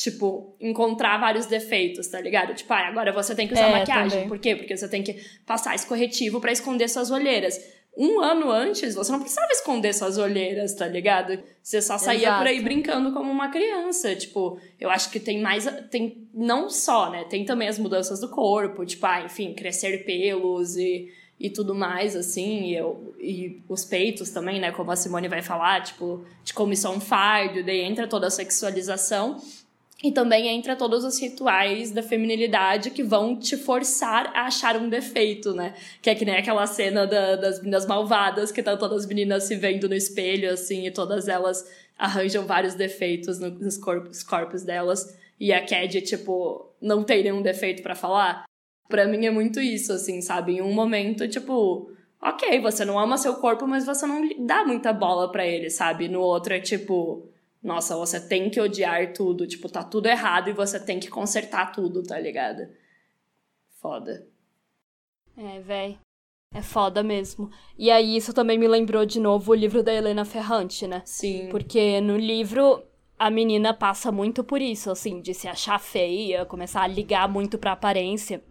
Tipo, 0.00 0.56
encontrar 0.58 1.18
vários 1.18 1.44
defeitos, 1.44 2.06
tá 2.06 2.18
ligado? 2.18 2.54
Tipo, 2.54 2.72
ah, 2.72 2.88
agora 2.88 3.12
você 3.12 3.34
tem 3.34 3.46
que 3.46 3.52
usar 3.52 3.68
é, 3.68 3.72
maquiagem. 3.80 4.10
Também. 4.10 4.28
Por 4.28 4.38
quê? 4.38 4.56
Porque 4.56 4.74
você 4.74 4.88
tem 4.88 5.02
que 5.02 5.12
passar 5.44 5.74
esse 5.74 5.86
corretivo 5.86 6.40
para 6.40 6.50
esconder 6.50 6.88
suas 6.88 7.10
olheiras. 7.10 7.60
Um 7.94 8.18
ano 8.18 8.50
antes, 8.50 8.94
você 8.94 9.12
não 9.12 9.20
precisava 9.20 9.52
esconder 9.52 9.92
suas 9.92 10.16
olheiras, 10.16 10.72
tá 10.72 10.86
ligado? 10.86 11.38
Você 11.62 11.82
só 11.82 11.98
saía 11.98 12.28
Exato. 12.28 12.38
por 12.38 12.46
aí 12.46 12.62
brincando 12.62 13.12
como 13.12 13.30
uma 13.30 13.50
criança. 13.50 14.16
Tipo, 14.16 14.58
eu 14.80 14.88
acho 14.88 15.10
que 15.10 15.20
tem 15.20 15.38
mais. 15.38 15.66
Tem 15.90 16.26
não 16.32 16.70
só, 16.70 17.10
né? 17.10 17.24
Tem 17.24 17.44
também 17.44 17.68
as 17.68 17.78
mudanças 17.78 18.20
do 18.20 18.30
corpo, 18.30 18.86
tipo, 18.86 19.04
ah, 19.04 19.24
enfim, 19.26 19.52
crescer 19.52 20.06
pelos 20.06 20.78
e, 20.78 21.12
e 21.38 21.50
tudo 21.50 21.74
mais, 21.74 22.16
assim. 22.16 22.70
E, 22.70 22.74
eu, 22.74 23.14
e 23.20 23.60
os 23.68 23.84
peitos 23.84 24.30
também, 24.30 24.58
né? 24.58 24.72
Como 24.72 24.90
a 24.90 24.96
Simone 24.96 25.28
vai 25.28 25.42
falar, 25.42 25.82
tipo, 25.82 26.24
de 26.42 26.54
como 26.54 26.72
isso 26.72 26.86
é 26.86 26.90
um 26.90 27.00
fardo, 27.00 27.62
daí 27.62 27.82
entra 27.82 28.08
toda 28.08 28.28
a 28.28 28.30
sexualização. 28.30 29.36
E 30.02 30.10
também 30.10 30.48
entra 30.48 30.74
todos 30.74 31.04
os 31.04 31.20
rituais 31.20 31.90
da 31.90 32.02
feminilidade 32.02 32.90
que 32.90 33.02
vão 33.02 33.36
te 33.36 33.56
forçar 33.56 34.32
a 34.34 34.46
achar 34.46 34.76
um 34.76 34.88
defeito, 34.88 35.52
né? 35.52 35.74
Que 36.00 36.08
é 36.08 36.14
que 36.14 36.24
nem 36.24 36.36
aquela 36.36 36.66
cena 36.66 37.06
da, 37.06 37.36
das 37.36 37.58
meninas 37.58 37.86
malvadas, 37.86 38.50
que 38.50 38.62
tá 38.62 38.76
todas 38.78 39.02
as 39.02 39.06
meninas 39.06 39.44
se 39.44 39.56
vendo 39.56 39.88
no 39.88 39.94
espelho, 39.94 40.50
assim, 40.50 40.86
e 40.86 40.90
todas 40.90 41.28
elas 41.28 41.70
arranjam 41.98 42.46
vários 42.46 42.74
defeitos 42.74 43.38
nos 43.38 43.76
corpos, 43.76 44.22
corpos 44.22 44.62
delas. 44.62 45.14
E 45.38 45.52
a 45.52 45.64
Cad, 45.66 46.00
tipo, 46.00 46.70
não 46.80 47.04
tem 47.04 47.22
nenhum 47.22 47.42
defeito 47.42 47.82
para 47.82 47.94
falar. 47.94 48.44
Pra 48.88 49.06
mim 49.06 49.26
é 49.26 49.30
muito 49.30 49.60
isso, 49.60 49.92
assim, 49.92 50.22
sabe? 50.22 50.56
Em 50.56 50.62
um 50.62 50.72
momento, 50.72 51.28
tipo, 51.28 51.90
ok, 52.22 52.58
você 52.60 52.86
não 52.86 52.98
ama 52.98 53.18
seu 53.18 53.34
corpo, 53.34 53.66
mas 53.66 53.84
você 53.84 54.06
não 54.06 54.46
dá 54.46 54.64
muita 54.64 54.94
bola 54.94 55.30
para 55.30 55.46
ele, 55.46 55.68
sabe? 55.68 56.08
No 56.08 56.20
outro 56.20 56.54
é 56.54 56.60
tipo 56.60 57.28
nossa, 57.62 57.96
você 57.96 58.20
tem 58.20 58.50
que 58.50 58.60
odiar 58.60 59.12
tudo, 59.12 59.46
tipo, 59.46 59.68
tá 59.68 59.84
tudo 59.84 60.06
errado 60.06 60.48
e 60.48 60.54
você 60.54 60.78
tem 60.78 60.98
que 60.98 61.08
consertar 61.08 61.72
tudo, 61.72 62.02
tá 62.02 62.18
ligado? 62.18 62.68
Foda. 63.80 64.26
É, 65.36 65.60
véi. 65.60 65.98
É 66.52 66.62
foda 66.62 67.02
mesmo. 67.02 67.50
E 67.78 67.90
aí, 67.90 68.16
isso 68.16 68.32
também 68.32 68.58
me 68.58 68.66
lembrou 68.66 69.06
de 69.06 69.20
novo 69.20 69.52
o 69.52 69.54
livro 69.54 69.82
da 69.82 69.94
Helena 69.94 70.24
Ferrante, 70.24 70.86
né? 70.86 71.02
Sim. 71.04 71.48
Porque 71.48 72.00
no 72.00 72.16
livro 72.16 72.82
a 73.20 73.30
menina 73.30 73.74
passa 73.74 74.10
muito 74.10 74.42
por 74.42 74.62
isso, 74.62 74.90
assim, 74.90 75.20
de 75.20 75.34
se 75.34 75.46
achar 75.46 75.78
feia, 75.78 76.46
começar 76.46 76.80
a 76.80 76.86
ligar 76.86 77.28
muito 77.28 77.58
pra 77.58 77.72
aparência. 77.72 78.42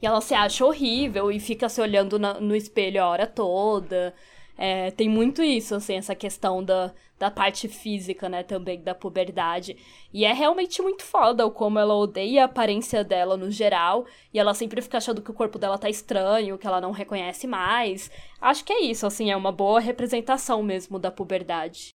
E 0.00 0.06
ela 0.06 0.20
se 0.20 0.32
acha 0.34 0.64
horrível 0.64 1.32
e 1.32 1.40
fica 1.40 1.68
se 1.68 1.80
olhando 1.80 2.16
na, 2.18 2.40
no 2.40 2.54
espelho 2.54 3.02
a 3.02 3.08
hora 3.08 3.26
toda. 3.26 4.14
É, 4.60 4.90
tem 4.90 5.08
muito 5.08 5.40
isso, 5.40 5.76
assim, 5.76 5.94
essa 5.94 6.16
questão 6.16 6.64
da, 6.64 6.92
da 7.16 7.30
parte 7.30 7.68
física, 7.68 8.28
né, 8.28 8.42
também, 8.42 8.82
da 8.82 8.92
puberdade. 8.92 9.76
E 10.12 10.24
é 10.24 10.32
realmente 10.32 10.82
muito 10.82 11.04
foda 11.04 11.46
o 11.46 11.50
como 11.52 11.78
ela 11.78 11.94
odeia 11.94 12.42
a 12.42 12.46
aparência 12.46 13.04
dela 13.04 13.36
no 13.36 13.52
geral. 13.52 14.04
E 14.34 14.38
ela 14.38 14.54
sempre 14.54 14.82
fica 14.82 14.98
achando 14.98 15.22
que 15.22 15.30
o 15.30 15.34
corpo 15.34 15.60
dela 15.60 15.78
tá 15.78 15.88
estranho, 15.88 16.58
que 16.58 16.66
ela 16.66 16.80
não 16.80 16.90
reconhece 16.90 17.46
mais. 17.46 18.10
Acho 18.40 18.64
que 18.64 18.72
é 18.72 18.80
isso, 18.80 19.06
assim, 19.06 19.30
é 19.30 19.36
uma 19.36 19.52
boa 19.52 19.78
representação 19.78 20.60
mesmo 20.60 20.98
da 20.98 21.12
puberdade. 21.12 21.90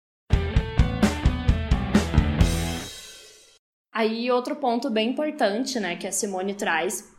Aí, 3.93 4.31
outro 4.31 4.55
ponto 4.57 4.91
bem 4.91 5.11
importante, 5.11 5.81
né, 5.81 5.97
que 5.97 6.07
a 6.07 6.13
Simone 6.13 6.55
traz 6.55 7.11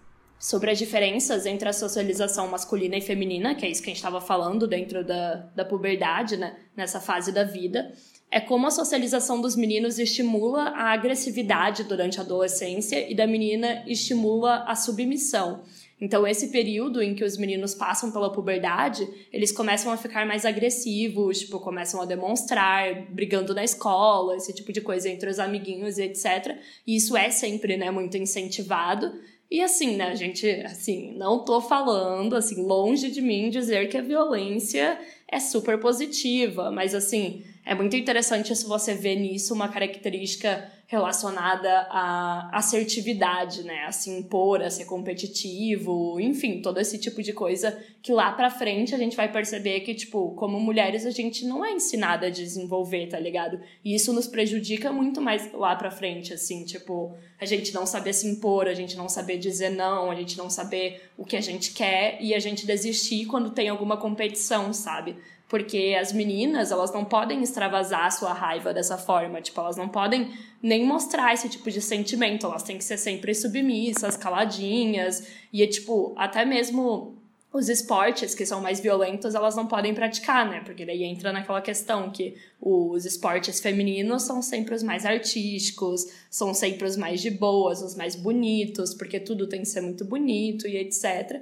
sobre 0.41 0.71
as 0.71 0.79
diferenças 0.79 1.45
entre 1.45 1.69
a 1.69 1.73
socialização 1.73 2.47
masculina 2.47 2.97
e 2.97 3.01
feminina, 3.01 3.53
que 3.53 3.63
é 3.63 3.69
isso 3.69 3.79
que 3.79 3.89
a 3.89 3.93
gente 3.93 3.97
estava 3.97 4.19
falando 4.19 4.67
dentro 4.67 5.05
da, 5.05 5.35
da 5.55 5.63
puberdade, 5.63 6.35
né, 6.35 6.57
nessa 6.75 6.99
fase 6.99 7.31
da 7.31 7.43
vida, 7.43 7.93
é 8.31 8.39
como 8.39 8.65
a 8.65 8.71
socialização 8.71 9.39
dos 9.39 9.55
meninos 9.55 9.99
estimula 9.99 10.69
a 10.69 10.93
agressividade 10.93 11.83
durante 11.83 12.17
a 12.17 12.23
adolescência 12.23 13.07
e 13.11 13.13
da 13.13 13.27
menina 13.27 13.83
estimula 13.85 14.63
a 14.63 14.75
submissão. 14.75 15.61
Então, 15.99 16.25
esse 16.25 16.47
período 16.47 17.03
em 17.03 17.13
que 17.13 17.23
os 17.23 17.37
meninos 17.37 17.75
passam 17.75 18.11
pela 18.11 18.31
puberdade, 18.31 19.07
eles 19.31 19.51
começam 19.51 19.91
a 19.91 19.97
ficar 19.97 20.25
mais 20.25 20.45
agressivos, 20.45 21.41
tipo, 21.41 21.59
começam 21.59 22.01
a 22.01 22.05
demonstrar, 22.05 23.05
brigando 23.11 23.53
na 23.53 23.63
escola, 23.63 24.35
esse 24.35 24.51
tipo 24.51 24.73
de 24.73 24.81
coisa 24.81 25.07
entre 25.07 25.29
os 25.29 25.37
amiguinhos 25.37 25.99
e 25.99 26.03
etc. 26.03 26.57
E 26.87 26.95
isso 26.95 27.15
é 27.15 27.29
sempre, 27.29 27.77
né, 27.77 27.91
muito 27.91 28.17
incentivado. 28.17 29.13
E 29.51 29.61
assim, 29.61 29.97
né, 29.97 30.15
gente, 30.15 30.49
assim, 30.63 31.11
não 31.17 31.43
tô 31.43 31.59
falando, 31.59 32.37
assim, 32.37 32.63
longe 32.63 33.11
de 33.11 33.21
mim 33.21 33.49
dizer 33.49 33.89
que 33.89 33.97
a 33.97 34.01
violência 34.01 34.97
é 35.27 35.41
super 35.41 35.77
positiva, 35.77 36.71
mas 36.71 36.95
assim, 36.95 37.43
é 37.65 37.75
muito 37.75 37.95
interessante 37.95 38.55
se 38.55 38.65
você 38.65 38.93
vê 38.93 39.15
nisso 39.15 39.53
uma 39.53 39.67
característica 39.67 40.69
relacionada 40.87 41.87
à 41.89 42.49
assertividade, 42.51 43.63
né? 43.63 43.85
A 43.85 43.93
se 43.93 44.09
impor, 44.09 44.61
a 44.61 44.69
ser 44.69 44.83
competitivo, 44.83 46.19
enfim, 46.19 46.61
todo 46.61 46.79
esse 46.79 46.97
tipo 46.97 47.23
de 47.23 47.31
coisa 47.31 47.79
que 48.01 48.11
lá 48.11 48.31
pra 48.33 48.49
frente 48.49 48.93
a 48.93 48.97
gente 48.97 49.15
vai 49.15 49.31
perceber 49.31 49.79
que, 49.81 49.93
tipo, 49.93 50.31
como 50.31 50.59
mulheres 50.59 51.05
a 51.05 51.11
gente 51.11 51.45
não 51.45 51.63
é 51.63 51.71
ensinada 51.71 52.27
a 52.27 52.29
desenvolver, 52.29 53.07
tá 53.07 53.17
ligado? 53.17 53.61
E 53.85 53.95
isso 53.95 54.11
nos 54.11 54.27
prejudica 54.27 54.91
muito 54.91 55.21
mais 55.21 55.49
lá 55.53 55.75
pra 55.77 55.91
frente, 55.91 56.33
assim, 56.33 56.65
tipo, 56.65 57.15
a 57.39 57.45
gente 57.45 57.73
não 57.73 57.85
saber 57.85 58.11
se 58.11 58.27
impor, 58.27 58.67
a 58.67 58.73
gente 58.73 58.97
não 58.97 59.07
saber 59.07 59.37
dizer 59.37 59.69
não, 59.69 60.11
a 60.11 60.15
gente 60.15 60.37
não 60.37 60.49
saber 60.49 61.09
o 61.17 61.23
que 61.23 61.37
a 61.37 61.41
gente 61.41 61.71
quer 61.71 62.17
e 62.19 62.33
a 62.33 62.39
gente 62.39 62.65
desistir 62.65 63.27
quando 63.27 63.51
tem 63.51 63.69
alguma 63.69 63.95
competição, 63.95 64.73
sabe? 64.73 65.15
Porque 65.51 65.97
as 65.99 66.13
meninas, 66.13 66.71
elas 66.71 66.93
não 66.93 67.03
podem 67.03 67.43
extravasar 67.43 68.05
a 68.05 68.09
sua 68.09 68.31
raiva 68.31 68.73
dessa 68.73 68.97
forma, 68.97 69.41
tipo, 69.41 69.59
elas 69.59 69.75
não 69.75 69.89
podem 69.89 70.31
nem 70.63 70.85
mostrar 70.85 71.33
esse 71.33 71.49
tipo 71.49 71.69
de 71.69 71.81
sentimento, 71.81 72.45
elas 72.45 72.63
têm 72.63 72.77
que 72.77 72.85
ser 72.85 72.95
sempre 72.95 73.35
submissas, 73.35 74.15
caladinhas, 74.15 75.27
e 75.51 75.61
é 75.61 75.67
tipo, 75.67 76.13
até 76.15 76.45
mesmo 76.45 77.17
os 77.51 77.67
esportes 77.67 78.33
que 78.33 78.45
são 78.45 78.61
mais 78.61 78.79
violentos, 78.79 79.35
elas 79.35 79.53
não 79.53 79.67
podem 79.67 79.93
praticar, 79.93 80.49
né? 80.49 80.61
Porque 80.63 80.85
daí 80.85 81.03
entra 81.03 81.33
naquela 81.33 81.59
questão 81.59 82.09
que 82.09 82.37
os 82.61 83.03
esportes 83.03 83.59
femininos 83.59 84.23
são 84.23 84.41
sempre 84.41 84.73
os 84.73 84.81
mais 84.81 85.05
artísticos, 85.05 86.05
são 86.29 86.53
sempre 86.53 86.87
os 86.87 86.95
mais 86.95 87.21
de 87.21 87.29
boas, 87.29 87.81
os 87.81 87.93
mais 87.93 88.15
bonitos, 88.15 88.93
porque 88.93 89.19
tudo 89.19 89.49
tem 89.49 89.63
que 89.63 89.67
ser 89.67 89.81
muito 89.81 90.05
bonito 90.05 90.65
e 90.65 90.77
etc. 90.77 91.41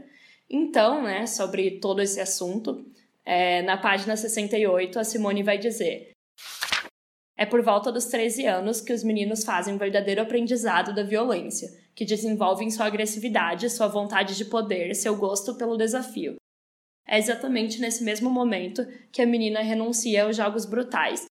Então, 0.50 1.04
né, 1.04 1.28
sobre 1.28 1.78
todo 1.80 2.02
esse 2.02 2.20
assunto, 2.20 2.84
é, 3.30 3.62
na 3.62 3.78
página 3.78 4.18
68, 4.18 4.98
a 4.98 5.04
Simone 5.04 5.44
vai 5.44 5.60
dizer: 5.60 6.14
É 7.38 7.46
por 7.46 7.62
volta 7.62 7.92
dos 7.92 8.06
13 8.06 8.48
anos 8.48 8.82
que 8.82 8.92
os 8.92 9.04
meninos 9.04 9.44
fazem 9.44 9.76
um 9.76 9.78
verdadeiro 9.78 10.20
aprendizado 10.20 10.96
da 10.96 11.04
violência, 11.04 11.70
que 11.94 12.04
desenvolvem 12.04 12.72
sua 12.72 12.88
agressividade, 12.88 13.70
sua 13.70 13.88
vontade 13.88 14.36
de 14.36 14.46
poder, 14.46 14.96
seu 14.96 15.16
gosto 15.16 15.54
pelo 15.54 15.78
desafio. 15.78 16.38
É 17.08 17.20
exatamente 17.20 17.80
nesse 17.80 18.04
mesmo 18.04 18.32
momento 18.32 18.84
que 19.12 19.22
a 19.22 19.28
menina 19.28 19.62
renuncia 19.62 20.24
aos 20.24 20.36
jogos 20.36 20.66
brutais. 20.66 21.26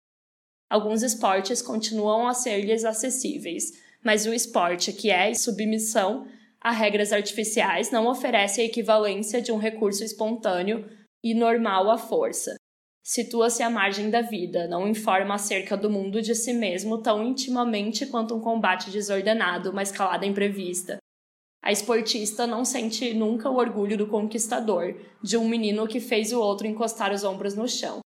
Alguns 0.69 1.01
esportes 1.01 1.63
continuam 1.63 2.27
a 2.27 2.33
ser-lhes 2.35 2.85
acessíveis, 2.85 3.71
mas 4.03 4.27
o 4.27 4.33
esporte 4.35 4.93
que 4.93 5.09
é 5.09 5.33
submissão 5.33 6.27
a 6.61 6.69
regras 6.69 7.11
artificiais 7.11 7.89
não 7.89 8.05
oferece 8.05 8.61
a 8.61 8.65
equivalência 8.65 9.41
de 9.41 9.51
um 9.51 9.57
recurso 9.57 10.03
espontâneo 10.03 10.87
e 11.31 11.33
normal 11.33 11.89
à 11.89 11.97
força. 11.97 12.55
Situa-se 13.03 13.63
à 13.63 13.69
margem 13.69 14.09
da 14.09 14.21
vida, 14.21 14.67
não 14.67 14.87
informa 14.87 15.35
acerca 15.35 15.77
do 15.77 15.89
mundo 15.89 16.21
de 16.21 16.35
si 16.35 16.53
mesmo 16.53 17.01
tão 17.01 17.23
intimamente 17.23 18.05
quanto 18.05 18.35
um 18.35 18.41
combate 18.41 18.91
desordenado, 18.91 19.71
uma 19.71 19.83
escalada 19.83 20.25
imprevista. 20.25 20.97
A 21.63 21.71
esportista 21.71 22.45
não 22.45 22.63
sente 22.63 23.13
nunca 23.13 23.49
o 23.49 23.57
orgulho 23.57 23.97
do 23.97 24.07
conquistador, 24.07 24.95
de 25.23 25.37
um 25.37 25.47
menino 25.47 25.87
que 25.87 25.99
fez 25.99 26.31
o 26.31 26.39
outro 26.39 26.67
encostar 26.67 27.13
os 27.13 27.23
ombros 27.23 27.55
no 27.55 27.67
chão. 27.67 27.99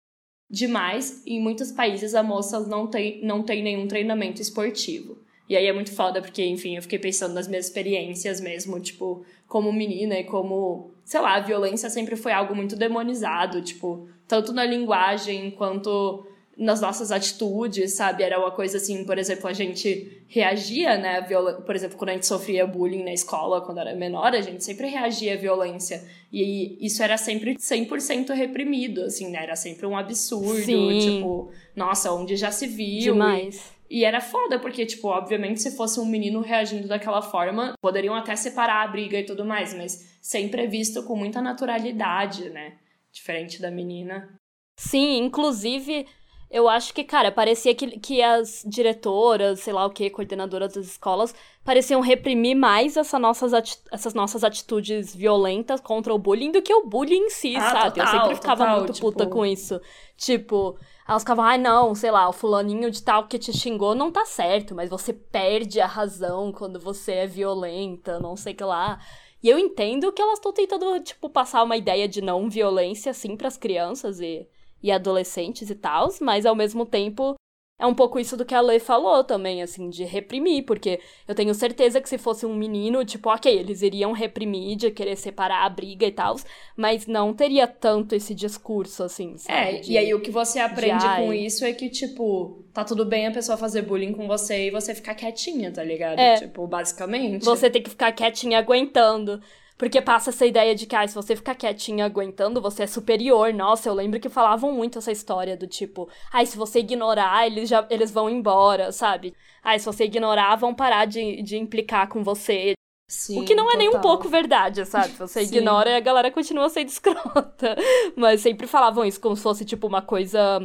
Demais, 0.50 1.26
em 1.26 1.42
muitos 1.42 1.72
países 1.72 2.16
a 2.16 2.24
moça 2.24 2.60
não 2.62 2.88
tem, 2.88 3.24
não 3.24 3.44
tem 3.44 3.62
nenhum 3.62 3.88
treinamento 3.88 4.42
esportivo. 4.42 5.18
E 5.48 5.58
aí 5.58 5.66
é 5.66 5.74
muito 5.74 5.92
foda, 5.94 6.22
porque, 6.22 6.46
enfim, 6.46 6.76
eu 6.76 6.82
fiquei 6.82 7.00
pensando 7.00 7.34
nas 7.34 7.48
minhas 7.48 7.66
experiências 7.66 8.40
mesmo, 8.40 8.80
tipo, 8.80 9.26
como 9.48 9.74
menina 9.74 10.20
e 10.20 10.24
como, 10.24 10.92
sei 11.10 11.20
lá, 11.22 11.38
a 11.38 11.40
violência 11.40 11.90
sempre 11.90 12.16
foi 12.16 12.32
algo 12.32 12.56
muito 12.56 12.76
demonizado, 12.76 13.64
tipo, 13.64 14.08
tanto 14.28 14.54
na 14.54 14.64
linguagem 14.64 15.50
quanto 15.50 16.24
nas 16.56 16.80
nossas 16.80 17.12
atitudes, 17.12 17.94
sabe? 17.94 18.22
Era 18.22 18.38
uma 18.38 18.52
coisa 18.52 18.78
assim, 18.78 19.04
por 19.04 19.18
exemplo, 19.18 19.48
a 19.48 19.54
gente 19.54 20.24
reagia, 20.28 21.00
né? 21.00 21.20
Por 21.66 21.76
exemplo, 21.76 21.98
quando 21.98 22.12
a 22.12 22.14
gente 22.14 22.28
sofria 22.28 22.68
bullying 22.68 23.04
na 23.04 23.12
escola, 23.12 23.60
quando 23.60 23.80
era 23.80 23.96
menor, 23.96 24.36
a 24.36 24.42
gente 24.42 24.64
sempre 24.64 24.88
reagia 24.88 25.34
à 25.34 25.38
violência. 25.38 26.08
E 26.32 26.78
isso 26.80 27.02
era 27.02 27.18
sempre 27.18 27.56
100% 27.56 28.32
reprimido, 28.36 29.02
assim, 29.02 29.32
né? 29.32 29.42
Era 29.42 29.56
sempre 29.56 29.88
um 29.88 29.98
absurdo, 29.98 30.62
Sim. 30.62 31.00
tipo, 31.00 31.50
nossa, 31.76 32.12
onde 32.12 32.36
já 32.36 32.52
se 32.52 32.68
viu. 32.68 33.14
Demais. 33.14 33.56
E 33.56 33.79
era 33.90 34.22
foda, 34.22 34.60
porque, 34.60 34.86
tipo, 34.86 35.08
obviamente, 35.08 35.62
se 35.62 35.76
fosse 35.76 36.00
um 36.00 36.06
menino 36.06 36.42
reagindo 36.42 36.88
daquela 36.88 37.22
forma, 37.22 37.74
poderiam 37.82 38.14
até 38.14 38.36
separar 38.36 38.84
a 38.84 38.88
briga 38.88 39.20
e 39.20 39.26
tudo 39.26 39.44
mais, 39.44 39.74
mas 39.74 40.18
sempre 40.22 40.64
é 40.64 40.68
visto 40.68 41.04
com 41.04 41.16
muita 41.16 41.42
naturalidade, 41.42 42.50
né? 42.50 42.78
Diferente 43.12 43.60
da 43.60 43.72
menina. 43.72 44.30
Sim, 44.78 45.18
inclusive, 45.18 46.06
eu 46.50 46.68
acho 46.68 46.94
que, 46.94 47.04
cara, 47.04 47.32
parecia 47.32 47.76
que, 47.76 48.00
que 48.00 48.22
as 48.24 48.64
diretoras, 48.66 49.60
sei 49.60 49.72
lá 49.72 49.86
o 49.86 49.90
que, 49.92 50.10
coordenadoras 50.10 50.74
das 50.74 50.86
escolas, 50.88 51.34
pareciam 51.64 52.02
reprimir 52.02 52.56
mais 52.56 52.98
essa 52.98 53.20
nossas 53.20 53.54
essas 53.92 54.14
nossas 54.16 54.44
atitudes 54.44 55.16
violentas 55.16 55.80
contra 55.80 56.14
o 56.14 56.18
bullying 56.18 56.52
do 56.52 56.62
que 56.62 56.74
o 56.74 56.88
bullying 56.88 57.26
em 57.26 57.30
si, 57.30 57.56
ah, 57.56 57.70
sabe? 57.70 57.96
Total, 57.96 58.06
eu 58.06 58.20
sempre 58.20 58.36
ficava 58.36 58.64
total, 58.64 58.78
muito 58.78 58.94
tipo... 58.94 59.12
puta 59.12 59.28
com 59.28 59.46
isso. 59.46 59.80
Tipo, 60.18 60.78
elas 61.10 61.24
ficavam, 61.24 61.44
ai 61.44 61.56
ah, 61.56 61.58
não, 61.58 61.96
sei 61.96 62.12
lá, 62.12 62.30
o 62.30 62.32
fulaninho 62.32 62.92
de 62.92 63.02
tal 63.02 63.28
que 63.28 63.40
te 63.40 63.52
xingou 63.52 63.96
não 63.96 64.12
tá 64.12 64.28
certo, 64.28 64.76
mas 64.76 64.92
você 64.92 65.12
perde 65.12 65.82
a 65.82 65.88
razão 65.88 66.52
quando 66.52 66.80
você 66.80 67.14
é 67.14 67.28
violenta, 67.28 68.20
não 68.20 68.36
sei 68.36 68.54
que 68.54 68.64
lá. 68.64 69.00
E 69.42 69.50
eu 69.50 69.58
entendo 69.58 70.12
que 70.12 70.22
elas 70.22 70.36
estão 70.36 70.54
tentando, 70.54 71.00
tipo, 71.04 71.28
passar 71.28 71.64
uma 71.64 71.76
ideia 71.76 72.08
de 72.08 72.22
não 72.22 72.48
violência, 72.48 73.10
assim, 73.10 73.36
pras 73.36 73.58
crianças 73.58 74.20
e, 74.20 74.48
e 74.84 74.92
adolescentes 74.92 75.72
e 75.72 75.76
tal, 75.76 76.10
mas 76.22 76.46
ao 76.46 76.56
mesmo 76.56 76.86
tempo 76.86 77.36
é 77.80 77.86
um 77.86 77.94
pouco 77.94 78.20
isso 78.20 78.36
do 78.36 78.44
que 78.44 78.54
a 78.54 78.60
Lê 78.60 78.78
falou 78.78 79.24
também, 79.24 79.64
assim, 79.64 79.90
de 79.90 80.04
reprimir, 80.04 80.66
porque 80.66 81.00
eu 81.26 81.34
tenho 81.34 81.54
certeza 81.54 82.02
que 82.02 82.10
se 82.10 82.18
fosse 82.18 82.46
um 82.46 82.54
menino, 82.54 83.06
tipo, 83.06 83.30
ok, 83.30 83.58
eles 83.58 83.82
iriam 83.82 84.12
reprimir 84.12 84.76
de 84.76 84.92
querer 84.92 85.16
separar 85.16 85.66
a 85.66 85.70
briga 85.70 86.06
e 86.06 86.12
tal, 86.12 86.36
mas 86.76 87.08
não 87.08 87.34
teria 87.34 87.66
tanto 87.66 88.14
esse 88.14 88.36
discurso, 88.36 89.02
assim, 89.02 89.38
sabe? 89.38 89.58
É, 89.58 89.80
de, 89.80 89.94
e 89.94 89.98
aí 89.98 90.14
o 90.14 90.20
que 90.20 90.30
você 90.30 90.60
aprende 90.60 91.08
de, 91.08 91.16
com 91.16 91.34
isso 91.34 91.64
é 91.64 91.72
que, 91.72 91.90
tipo, 91.90 92.66
tá 92.74 92.84
tudo 92.84 93.06
bem 93.06 93.28
a 93.28 93.32
pessoa 93.32 93.58
fazer 93.58 93.84
bullying 93.84 94.12
com 94.12 94.28
você 94.28 94.68
e 94.68 94.72
você 94.72 94.94
ficar 94.94 95.16
quietinha, 95.16 95.72
tá 95.72 95.84
ligado? 95.84 96.20
É, 96.20 96.36
tipo, 96.36 96.68
basicamente. 96.68 97.46
Você 97.46 97.70
tem 97.70 97.82
que 97.82 97.90
ficar 97.90 98.12
quietinha 98.12 98.60
aguentando. 98.60 99.42
Porque 99.80 100.02
passa 100.02 100.30
essa 100.30 100.46
ideia 100.46 100.76
de 100.76 100.86
que, 100.86 100.94
ah, 100.94 101.08
se 101.08 101.16
você 101.16 101.38
ficar 101.38 101.56
quietinha 101.56 102.04
aguentando, 102.04 102.62
você 102.62 102.84
é 102.84 102.88
superior. 102.88 103.54
Nossa, 103.54 103.88
eu 103.88 103.94
lembro 103.94 104.20
que 104.20 104.28
falavam 104.28 104.74
muito 104.74 104.98
essa 104.98 105.10
história 105.10 105.56
do 105.56 105.66
tipo, 105.66 106.10
ah, 106.34 106.46
se 106.46 106.58
você 106.58 106.80
ignorar, 106.80 107.48
eles 107.48 107.70
já 107.70 107.88
eles 107.90 108.12
vão 108.12 108.30
embora, 108.30 108.92
sabe? 108.92 109.34
Ah, 109.64 109.80
se 109.80 109.86
você 109.86 110.04
ignorar, 110.04 110.58
vão 110.58 110.76
parar 110.76 111.06
de, 111.06 111.42
de 111.42 111.58
implicar 111.58 112.10
com 112.10 112.22
você. 112.22 112.74
Sim, 113.08 113.42
o 113.42 113.46
que 113.46 113.56
não 113.56 113.70
é 113.70 113.72
total. 113.72 113.80
nem 113.80 113.90
um 113.90 114.02
pouco 114.02 114.28
verdade, 114.28 114.86
sabe? 114.86 115.14
Você 115.18 115.42
ignora 115.42 115.90
e 115.90 115.96
a 115.96 116.00
galera 116.00 116.30
continua 116.30 116.70
sendo 116.70 116.90
escrota. 116.90 117.76
Mas 118.16 118.42
sempre 118.42 118.68
falavam 118.68 119.04
isso 119.04 119.20
como 119.20 119.36
se 119.36 119.42
fosse, 119.42 119.66
tipo, 119.66 119.88
uma 119.88 120.02
coisa 120.02 120.60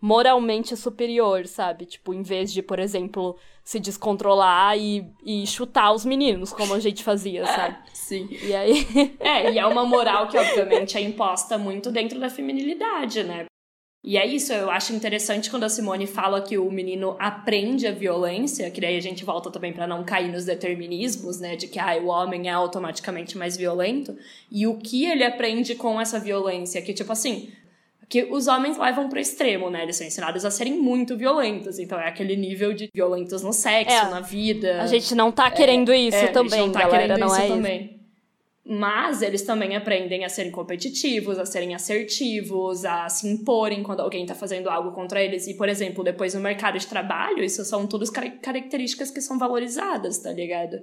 moralmente 0.00 0.76
superior, 0.76 1.46
sabe? 1.46 1.86
Tipo, 1.86 2.14
em 2.14 2.22
vez 2.22 2.52
de, 2.52 2.62
por 2.62 2.78
exemplo, 2.78 3.36
se 3.68 3.78
descontrolar 3.78 4.78
e, 4.78 5.04
e 5.22 5.46
chutar 5.46 5.92
os 5.92 6.02
meninos, 6.02 6.54
como 6.54 6.72
a 6.72 6.80
gente 6.80 7.04
fazia, 7.04 7.44
sabe? 7.44 7.76
Sim. 7.92 8.26
E 8.30 8.54
aí. 8.54 8.86
é, 9.20 9.52
e 9.52 9.58
é 9.58 9.66
uma 9.66 9.84
moral 9.84 10.26
que, 10.26 10.38
obviamente, 10.38 10.96
é 10.96 11.02
imposta 11.02 11.58
muito 11.58 11.90
dentro 11.90 12.18
da 12.18 12.30
feminilidade, 12.30 13.22
né? 13.24 13.44
E 14.02 14.16
é 14.16 14.24
isso, 14.24 14.54
eu 14.54 14.70
acho 14.70 14.94
interessante 14.94 15.50
quando 15.50 15.64
a 15.64 15.68
Simone 15.68 16.06
fala 16.06 16.40
que 16.40 16.56
o 16.56 16.70
menino 16.70 17.14
aprende 17.18 17.86
a 17.86 17.92
violência, 17.92 18.70
que 18.70 18.80
daí 18.80 18.96
a 18.96 19.02
gente 19.02 19.22
volta 19.22 19.50
também 19.50 19.72
para 19.74 19.86
não 19.86 20.02
cair 20.02 20.32
nos 20.32 20.46
determinismos, 20.46 21.38
né, 21.38 21.54
de 21.54 21.68
que 21.68 21.78
ah, 21.78 21.94
o 22.00 22.06
homem 22.06 22.48
é 22.48 22.52
automaticamente 22.52 23.36
mais 23.36 23.54
violento, 23.54 24.16
e 24.50 24.66
o 24.66 24.78
que 24.78 25.04
ele 25.04 25.24
aprende 25.24 25.74
com 25.74 26.00
essa 26.00 26.18
violência, 26.18 26.80
que 26.80 26.94
tipo 26.94 27.12
assim, 27.12 27.52
que 28.08 28.24
os 28.24 28.46
homens 28.46 28.78
levam 28.78 29.08
pro 29.08 29.20
extremo, 29.20 29.68
né? 29.68 29.82
Eles 29.82 29.96
são 29.96 30.06
ensinados 30.06 30.44
a 30.44 30.50
serem 30.50 30.72
muito 30.72 31.16
violentos. 31.16 31.78
Então 31.78 32.00
é 32.00 32.08
aquele 32.08 32.36
nível 32.36 32.72
de 32.72 32.88
violentos 32.94 33.42
no 33.42 33.52
sexo, 33.52 33.94
é, 33.94 34.08
na 34.08 34.20
vida. 34.20 34.80
A 34.82 34.86
gente 34.86 35.14
não 35.14 35.30
tá 35.30 35.50
querendo 35.50 35.92
é, 35.92 35.98
isso 35.98 36.16
é, 36.16 36.28
também, 36.28 36.60
a 36.60 36.62
gente 36.62 36.66
não 36.66 36.72
tá 36.72 36.80
galera, 36.80 37.02
querendo 37.02 37.20
não 37.20 37.26
isso 37.26 37.40
é 37.40 37.48
também. 37.48 37.84
Isso. 37.84 37.98
Mas 38.70 39.22
eles 39.22 39.42
também 39.42 39.76
aprendem 39.76 40.24
a 40.24 40.28
serem 40.28 40.50
competitivos, 40.50 41.38
a 41.38 41.46
serem 41.46 41.74
assertivos, 41.74 42.84
a 42.84 43.08
se 43.08 43.26
imporem 43.26 43.82
quando 43.82 44.00
alguém 44.00 44.22
está 44.22 44.34
fazendo 44.34 44.68
algo 44.68 44.92
contra 44.92 45.22
eles. 45.22 45.46
E, 45.46 45.54
por 45.54 45.68
exemplo, 45.68 46.04
depois 46.04 46.34
no 46.34 46.40
mercado 46.40 46.78
de 46.78 46.86
trabalho, 46.86 47.42
isso 47.42 47.64
são 47.64 47.86
todas 47.86 48.10
car 48.10 48.30
características 48.40 49.10
que 49.10 49.22
são 49.22 49.38
valorizadas, 49.38 50.18
tá 50.18 50.32
ligado? 50.32 50.80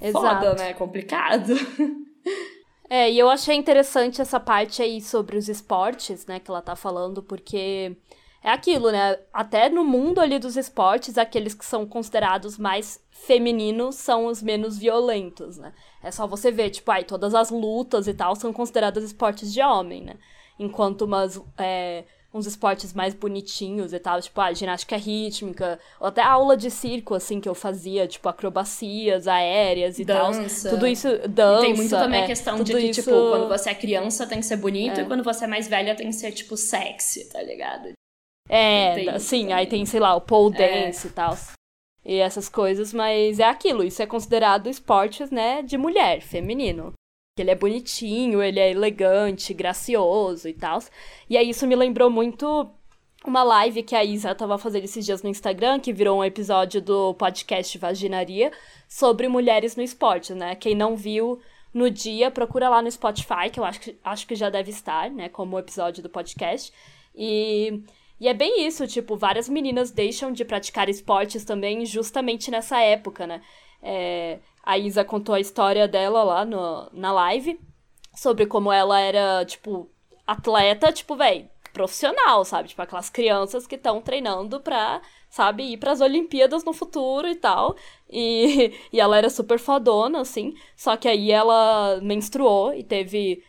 Exato. 0.00 0.24
Foda, 0.24 0.54
né? 0.54 0.74
Complicado. 0.74 1.54
É, 2.90 3.10
e 3.10 3.18
eu 3.18 3.28
achei 3.28 3.54
interessante 3.54 4.20
essa 4.20 4.40
parte 4.40 4.80
aí 4.82 5.00
sobre 5.00 5.36
os 5.36 5.48
esportes, 5.48 6.24
né, 6.26 6.40
que 6.40 6.50
ela 6.50 6.62
tá 6.62 6.74
falando, 6.74 7.22
porque 7.22 7.96
é 8.42 8.50
aquilo, 8.50 8.90
né? 8.90 9.18
Até 9.32 9.68
no 9.68 9.84
mundo 9.84 10.20
ali 10.20 10.38
dos 10.38 10.56
esportes, 10.56 11.18
aqueles 11.18 11.54
que 11.54 11.64
são 11.66 11.84
considerados 11.86 12.56
mais 12.56 13.02
femininos 13.10 13.96
são 13.96 14.26
os 14.26 14.42
menos 14.42 14.78
violentos, 14.78 15.58
né? 15.58 15.72
É 16.02 16.10
só 16.10 16.26
você 16.26 16.50
ver, 16.50 16.70
tipo, 16.70 16.90
aí 16.90 17.04
todas 17.04 17.34
as 17.34 17.50
lutas 17.50 18.06
e 18.06 18.14
tal 18.14 18.34
são 18.36 18.52
consideradas 18.52 19.04
esportes 19.04 19.52
de 19.52 19.60
homem, 19.60 20.02
né? 20.02 20.14
Enquanto 20.58 21.02
umas, 21.02 21.40
é, 21.58 22.04
uns 22.38 22.46
esportes 22.46 22.94
mais 22.94 23.12
bonitinhos 23.12 23.92
e 23.92 23.98
tal, 23.98 24.20
tipo, 24.20 24.40
a 24.40 24.46
ah, 24.46 24.52
ginástica 24.52 24.96
rítmica, 24.96 25.78
ou 26.00 26.06
até 26.06 26.22
aula 26.22 26.56
de 26.56 26.70
circo, 26.70 27.14
assim, 27.14 27.40
que 27.40 27.48
eu 27.48 27.54
fazia, 27.54 28.06
tipo, 28.06 28.28
acrobacias 28.28 29.26
aéreas 29.26 29.98
e 29.98 30.04
tal. 30.04 30.30
Tudo 30.70 30.86
isso, 30.86 31.08
dança. 31.28 31.64
E 31.64 31.66
tem 31.66 31.74
muito 31.74 31.90
também 31.90 32.20
é, 32.20 32.24
a 32.24 32.26
questão 32.26 32.62
de 32.62 32.72
que, 32.72 32.78
isso... 32.78 33.02
tipo, 33.02 33.10
quando 33.10 33.48
você 33.48 33.70
é 33.70 33.74
criança 33.74 34.26
tem 34.26 34.40
que 34.40 34.46
ser 34.46 34.56
bonito 34.56 35.00
é. 35.00 35.02
e 35.02 35.06
quando 35.06 35.24
você 35.24 35.44
é 35.44 35.48
mais 35.48 35.68
velha 35.68 35.94
tem 35.94 36.06
que 36.06 36.14
ser, 36.14 36.32
tipo, 36.32 36.56
sexy, 36.56 37.28
tá 37.28 37.42
ligado? 37.42 37.92
É, 38.48 39.18
sim, 39.18 39.52
aí 39.52 39.66
tem, 39.66 39.84
sei 39.84 40.00
lá, 40.00 40.14
o 40.14 40.20
pole 40.20 40.56
é. 40.56 40.86
dance 40.86 41.06
é. 41.06 41.10
e 41.10 41.12
tal. 41.12 41.36
E 42.04 42.16
essas 42.16 42.48
coisas, 42.48 42.94
mas 42.94 43.38
é 43.38 43.44
aquilo, 43.44 43.84
isso 43.84 44.00
é 44.00 44.06
considerado 44.06 44.68
esportes, 44.68 45.30
né, 45.30 45.62
de 45.62 45.76
mulher, 45.76 46.22
feminino. 46.22 46.94
Ele 47.42 47.50
é 47.50 47.54
bonitinho, 47.54 48.42
ele 48.42 48.60
é 48.60 48.70
elegante, 48.70 49.54
gracioso 49.54 50.48
e 50.48 50.52
tal. 50.52 50.80
E 51.28 51.36
aí 51.36 51.50
isso 51.50 51.66
me 51.66 51.76
lembrou 51.76 52.10
muito 52.10 52.70
uma 53.24 53.42
live 53.42 53.82
que 53.82 53.94
a 53.94 54.04
Isa 54.04 54.34
tava 54.34 54.58
fazendo 54.58 54.84
esses 54.84 55.04
dias 55.04 55.22
no 55.22 55.28
Instagram, 55.28 55.80
que 55.80 55.92
virou 55.92 56.18
um 56.18 56.24
episódio 56.24 56.80
do 56.80 57.14
podcast 57.14 57.76
Vaginaria, 57.78 58.52
sobre 58.88 59.28
mulheres 59.28 59.76
no 59.76 59.82
esporte, 59.82 60.32
né? 60.34 60.54
Quem 60.54 60.74
não 60.74 60.96
viu 60.96 61.40
no 61.74 61.90
dia, 61.90 62.30
procura 62.30 62.68
lá 62.68 62.80
no 62.80 62.90
Spotify, 62.90 63.50
que 63.52 63.60
eu 63.60 63.64
acho 63.64 63.80
que, 63.80 63.98
acho 64.02 64.26
que 64.26 64.34
já 64.34 64.48
deve 64.48 64.70
estar, 64.70 65.10
né? 65.10 65.28
Como 65.28 65.58
episódio 65.58 66.02
do 66.02 66.08
podcast. 66.08 66.72
E 67.14 67.82
e 68.20 68.26
é 68.26 68.34
bem 68.34 68.66
isso, 68.66 68.86
tipo, 68.86 69.16
várias 69.16 69.48
meninas 69.48 69.90
deixam 69.92 70.32
de 70.32 70.44
praticar 70.44 70.88
esportes 70.88 71.44
também 71.44 71.86
justamente 71.86 72.50
nessa 72.50 72.80
época, 72.80 73.26
né? 73.26 73.40
É, 73.82 74.38
a 74.62 74.76
Isa 74.78 75.04
contou 75.04 75.34
a 75.34 75.40
história 75.40 75.88
dela 75.88 76.22
lá 76.22 76.44
no, 76.44 76.88
na 76.92 77.12
live 77.12 77.58
sobre 78.14 78.46
como 78.46 78.72
ela 78.72 78.98
era, 79.00 79.44
tipo, 79.44 79.88
atleta, 80.26 80.92
tipo, 80.92 81.16
velho, 81.16 81.48
profissional, 81.72 82.44
sabe? 82.44 82.68
Tipo, 82.68 82.82
aquelas 82.82 83.08
crianças 83.08 83.66
que 83.66 83.76
estão 83.76 84.00
treinando 84.00 84.60
pra, 84.60 85.00
sabe, 85.30 85.62
ir 85.62 85.76
pras 85.78 86.00
Olimpíadas 86.00 86.64
no 86.64 86.72
futuro 86.72 87.28
e 87.28 87.36
tal. 87.36 87.76
E, 88.10 88.74
e 88.92 89.00
ela 89.00 89.16
era 89.16 89.30
super 89.30 89.58
fodona, 89.58 90.20
assim. 90.20 90.54
Só 90.76 90.96
que 90.96 91.08
aí 91.08 91.30
ela 91.30 92.00
menstruou 92.02 92.74
e 92.74 92.82
teve 92.82 93.42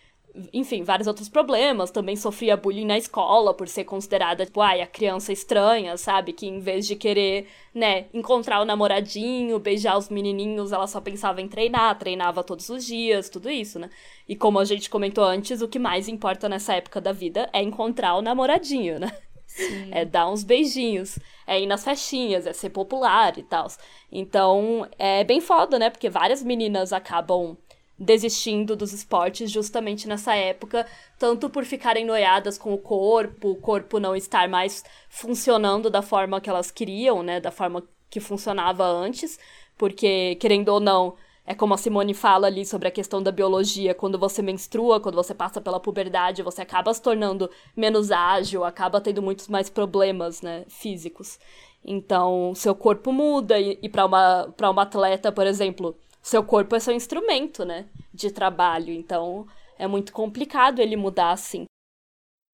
enfim, 0.54 0.84
vários 0.84 1.08
outros 1.08 1.28
problemas. 1.30 1.92
Também 1.92 2.16
sofria 2.16 2.56
bullying 2.58 2.86
na 2.86 2.98
escola 2.98 3.54
por 3.54 3.68
ser 3.68 3.84
considerada, 3.84 4.46
tipo, 4.46 4.62
ai, 4.62 4.82
a 4.82 4.88
criança 4.88 5.32
estranha, 5.32 5.98
sabe? 5.98 6.34
Que 6.34 6.48
em 6.48 6.60
vez 6.60 6.88
de 6.88 6.96
querer, 6.96 7.48
né, 7.74 8.06
encontrar 8.14 8.62
o 8.62 8.66
namoradinho, 8.66 9.60
beijar 9.60 9.98
os 9.98 10.10
menininhos, 10.10 10.72
ela 10.72 10.88
só 10.88 11.02
pensava 11.02 11.42
em 11.42 11.48
treinar, 11.48 11.98
treinava 11.98 12.44
todos 12.44 12.70
os 12.70 12.86
dias, 12.86 13.30
tudo 13.30 13.50
isso, 13.50 13.80
né? 13.80 13.90
E 14.28 14.36
como 14.36 14.60
a 14.60 14.66
gente 14.66 14.90
comentou 14.90 15.24
antes, 15.24 15.62
o 15.62 15.68
que 15.68 15.80
mais 15.80 16.08
importa 16.08 16.48
nessa 16.48 16.74
época 16.74 17.02
da 17.02 17.12
vida 17.12 17.50
é 17.52 17.62
encontrar 17.62 18.16
o 18.16 18.22
namoradinho, 18.22 19.00
né? 19.00 19.12
Sim. 19.50 19.90
É 19.92 20.06
dar 20.06 20.30
uns 20.30 20.44
beijinhos, 20.44 21.18
é 21.48 21.60
ir 21.60 21.66
nas 21.66 21.84
festinhas, 21.84 22.46
é 22.46 22.54
ser 22.54 22.70
popular 22.70 23.36
e 23.38 23.44
tal. 23.44 23.66
Então, 24.12 24.88
é 24.98 25.24
bem 25.24 25.42
foda, 25.42 25.80
né? 25.80 25.90
Porque 25.90 26.08
várias 26.08 26.44
meninas 26.44 26.94
acabam 26.94 27.58
desistindo 28.00 28.76
dos 28.76 28.94
esportes 28.94 29.52
justamente 29.52 30.08
nessa 30.08 30.34
época, 30.34 30.88
tanto 31.18 31.50
por 31.50 31.66
ficarem 31.66 32.06
noiadas 32.06 32.58
com 32.58 32.74
o 32.74 32.78
corpo, 32.78 33.50
o 33.52 33.56
corpo 33.56 34.00
não 34.00 34.16
estar 34.16 34.48
mais 34.48 34.84
funcionando 35.10 35.90
da 35.90 36.02
forma 36.02 36.40
que 36.40 36.50
elas 36.50 36.72
queriam, 36.72 37.22
né, 37.22 37.42
da 37.42 37.52
forma 37.52 37.84
que 38.10 38.20
funcionava 38.20 38.86
antes, 38.86 39.38
porque 39.78 40.36
querendo 40.36 40.70
ou 40.70 40.80
não, 40.80 41.16
é 41.46 41.54
como 41.56 41.74
a 41.74 41.78
Simone 41.78 42.14
fala 42.14 42.48
ali 42.48 42.66
sobre 42.66 42.88
a 42.88 42.92
questão 42.92 43.22
da 43.22 43.32
biologia, 43.32 43.94
quando 43.96 44.20
você 44.20 44.42
menstrua, 44.42 45.00
quando 45.00 45.16
você 45.16 45.34
passa 45.34 45.60
pela 45.60 45.80
puberdade, 45.80 46.44
você 46.44 46.62
acaba 46.62 46.94
se 46.94 47.02
tornando 47.02 47.50
menos 47.76 48.12
ágil, 48.12 48.64
acaba 48.64 49.02
tendo 49.02 49.22
muitos 49.22 49.48
mais 49.48 49.70
problemas, 49.70 50.42
né, 50.42 50.64
físicos. 50.70 51.40
Então, 51.84 52.54
seu 52.56 52.76
corpo 52.76 53.12
muda 53.12 53.60
e, 53.60 53.80
e 53.82 53.90
para 53.90 54.06
uma 54.06 54.54
para 54.56 54.70
uma 54.70 54.84
atleta, 54.84 55.32
por 55.32 55.48
exemplo, 55.48 55.98
seu 56.22 56.44
corpo 56.44 56.76
é 56.76 56.80
seu 56.80 56.94
instrumento, 56.94 57.66
né? 57.66 57.86
De 58.14 58.32
trabalho. 58.32 58.94
Então 58.94 59.48
é 59.78 59.88
muito 59.88 60.12
complicado 60.14 60.80
ele 60.80 60.96
mudar 60.96 61.32
assim. 61.32 61.66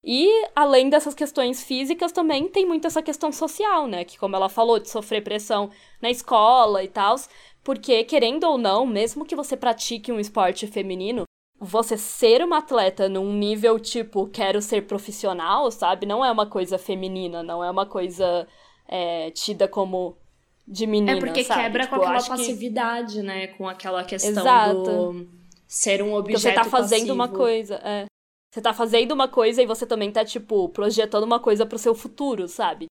E, 0.07 0.29
além 0.55 0.87
dessas 0.87 1.15
questões 1.15 1.63
físicas, 1.63 2.11
também 2.11 2.47
tem 2.47 2.63
muito 2.63 2.85
essa 2.85 3.01
questão 3.01 3.31
social, 3.31 3.87
né? 3.87 4.05
Que, 4.05 4.19
como 4.19 4.35
ela 4.35 4.47
falou, 4.47 4.77
de 4.77 4.87
sofrer 4.87 5.23
pressão 5.23 5.71
na 5.99 6.11
escola 6.11 6.83
e 6.83 6.87
tal. 6.87 7.15
Porque, 7.63 8.03
querendo 8.03 8.43
ou 8.43 8.55
não, 8.55 8.85
mesmo 8.85 9.25
que 9.25 9.35
você 9.35 9.57
pratique 9.57 10.11
um 10.11 10.19
esporte 10.19 10.67
feminino, 10.67 11.23
você 11.59 11.97
ser 11.97 12.43
uma 12.43 12.59
atleta 12.59 13.09
num 13.09 13.33
nível 13.33 13.79
tipo, 13.79 14.27
quero 14.27 14.61
ser 14.61 14.85
profissional, 14.85 15.71
sabe? 15.71 16.05
Não 16.05 16.23
é 16.23 16.31
uma 16.31 16.45
coisa 16.45 16.77
feminina, 16.77 17.41
não 17.41 17.63
é 17.63 17.71
uma 17.71 17.87
coisa 17.87 18.47
é, 18.87 19.31
tida 19.31 19.67
como 19.67 20.15
de 20.67 20.87
menina, 20.87 21.17
É 21.17 21.19
porque 21.19 21.43
sabe? 21.43 21.61
quebra 21.63 21.83
tipo, 21.83 21.95
com 21.95 22.01
aquela 22.01 22.23
passividade, 22.23 23.15
que... 23.15 23.21
né? 23.21 23.47
Com 23.47 23.67
aquela 23.67 24.03
questão 24.03 24.31
Exato. 24.31 24.83
do 24.83 25.29
ser 25.67 26.01
um 26.01 26.13
objeto 26.13 26.23
Porque 26.23 26.37
você 26.39 26.51
tá 26.53 26.63
fazendo 26.63 26.99
passivo. 26.99 27.13
uma 27.13 27.27
coisa, 27.27 27.75
é. 27.83 28.05
Você 28.53 28.61
tá 28.61 28.73
fazendo 28.73 29.11
uma 29.11 29.27
coisa 29.27 29.61
e 29.61 29.65
você 29.65 29.85
também 29.85 30.11
tá, 30.11 30.23
tipo, 30.23 30.69
projetando 30.69 31.23
uma 31.23 31.39
coisa 31.39 31.65
pro 31.65 31.77
seu 31.77 31.93
futuro, 31.93 32.47
sabe? 32.47 32.85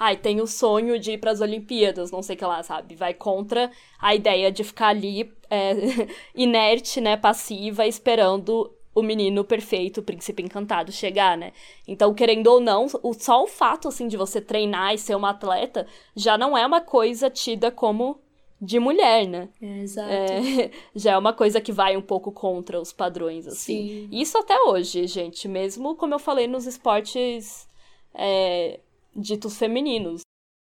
Ai, 0.00 0.16
tem 0.16 0.40
o 0.40 0.46
sonho 0.46 0.98
de 0.98 1.12
ir 1.12 1.18
pras 1.18 1.40
Olimpíadas, 1.40 2.10
não 2.10 2.22
sei 2.22 2.34
o 2.34 2.38
que 2.38 2.44
lá, 2.44 2.62
sabe? 2.62 2.96
Vai 2.96 3.14
contra 3.14 3.70
a 4.00 4.14
ideia 4.14 4.50
de 4.50 4.64
ficar 4.64 4.88
ali 4.88 5.32
é, 5.48 5.72
inerte, 6.34 7.00
né, 7.00 7.16
passiva, 7.16 7.86
esperando 7.86 8.73
o 8.94 9.02
menino 9.02 9.44
perfeito, 9.44 10.00
o 10.00 10.02
príncipe 10.02 10.42
encantado 10.42 10.92
chegar, 10.92 11.36
né? 11.36 11.52
Então, 11.86 12.14
querendo 12.14 12.46
ou 12.46 12.60
não, 12.60 12.86
o, 13.02 13.12
só 13.12 13.42
o 13.42 13.46
fato, 13.46 13.88
assim, 13.88 14.06
de 14.06 14.16
você 14.16 14.40
treinar 14.40 14.94
e 14.94 14.98
ser 14.98 15.14
uma 15.16 15.30
atleta 15.30 15.86
já 16.14 16.38
não 16.38 16.56
é 16.56 16.64
uma 16.66 16.80
coisa 16.80 17.28
tida 17.28 17.70
como 17.70 18.20
de 18.60 18.78
mulher, 18.78 19.26
né? 19.26 19.48
É, 19.60 19.78
exato. 19.78 20.10
É, 20.10 20.70
já 20.94 21.12
é 21.12 21.18
uma 21.18 21.32
coisa 21.32 21.60
que 21.60 21.72
vai 21.72 21.96
um 21.96 22.02
pouco 22.02 22.32
contra 22.32 22.80
os 22.80 22.92
padrões, 22.92 23.46
assim. 23.46 24.08
Sim. 24.08 24.08
Isso 24.12 24.38
até 24.38 24.58
hoje, 24.62 25.06
gente, 25.06 25.48
mesmo 25.48 25.96
como 25.96 26.14
eu 26.14 26.18
falei 26.18 26.46
nos 26.46 26.66
esportes 26.66 27.68
é, 28.14 28.80
ditos 29.14 29.58
femininos. 29.58 30.22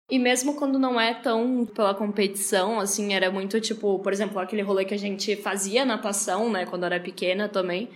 E 0.09 0.19
mesmo 0.19 0.55
quando 0.55 0.77
não 0.77 0.99
é 0.99 1.13
tão 1.13 1.65
pela 1.65 1.93
competição, 1.93 2.79
assim, 2.79 3.13
era 3.13 3.31
muito 3.31 3.59
tipo, 3.61 3.99
por 3.99 4.11
exemplo, 4.11 4.37
aquele 4.39 4.61
rolê 4.61 4.85
que 4.85 4.93
a 4.93 4.99
gente 4.99 5.35
fazia 5.37 5.85
natação, 5.85 6.51
né, 6.51 6.65
quando 6.65 6.85
era 6.85 6.99
pequena 6.99 7.47
também. 7.47 7.89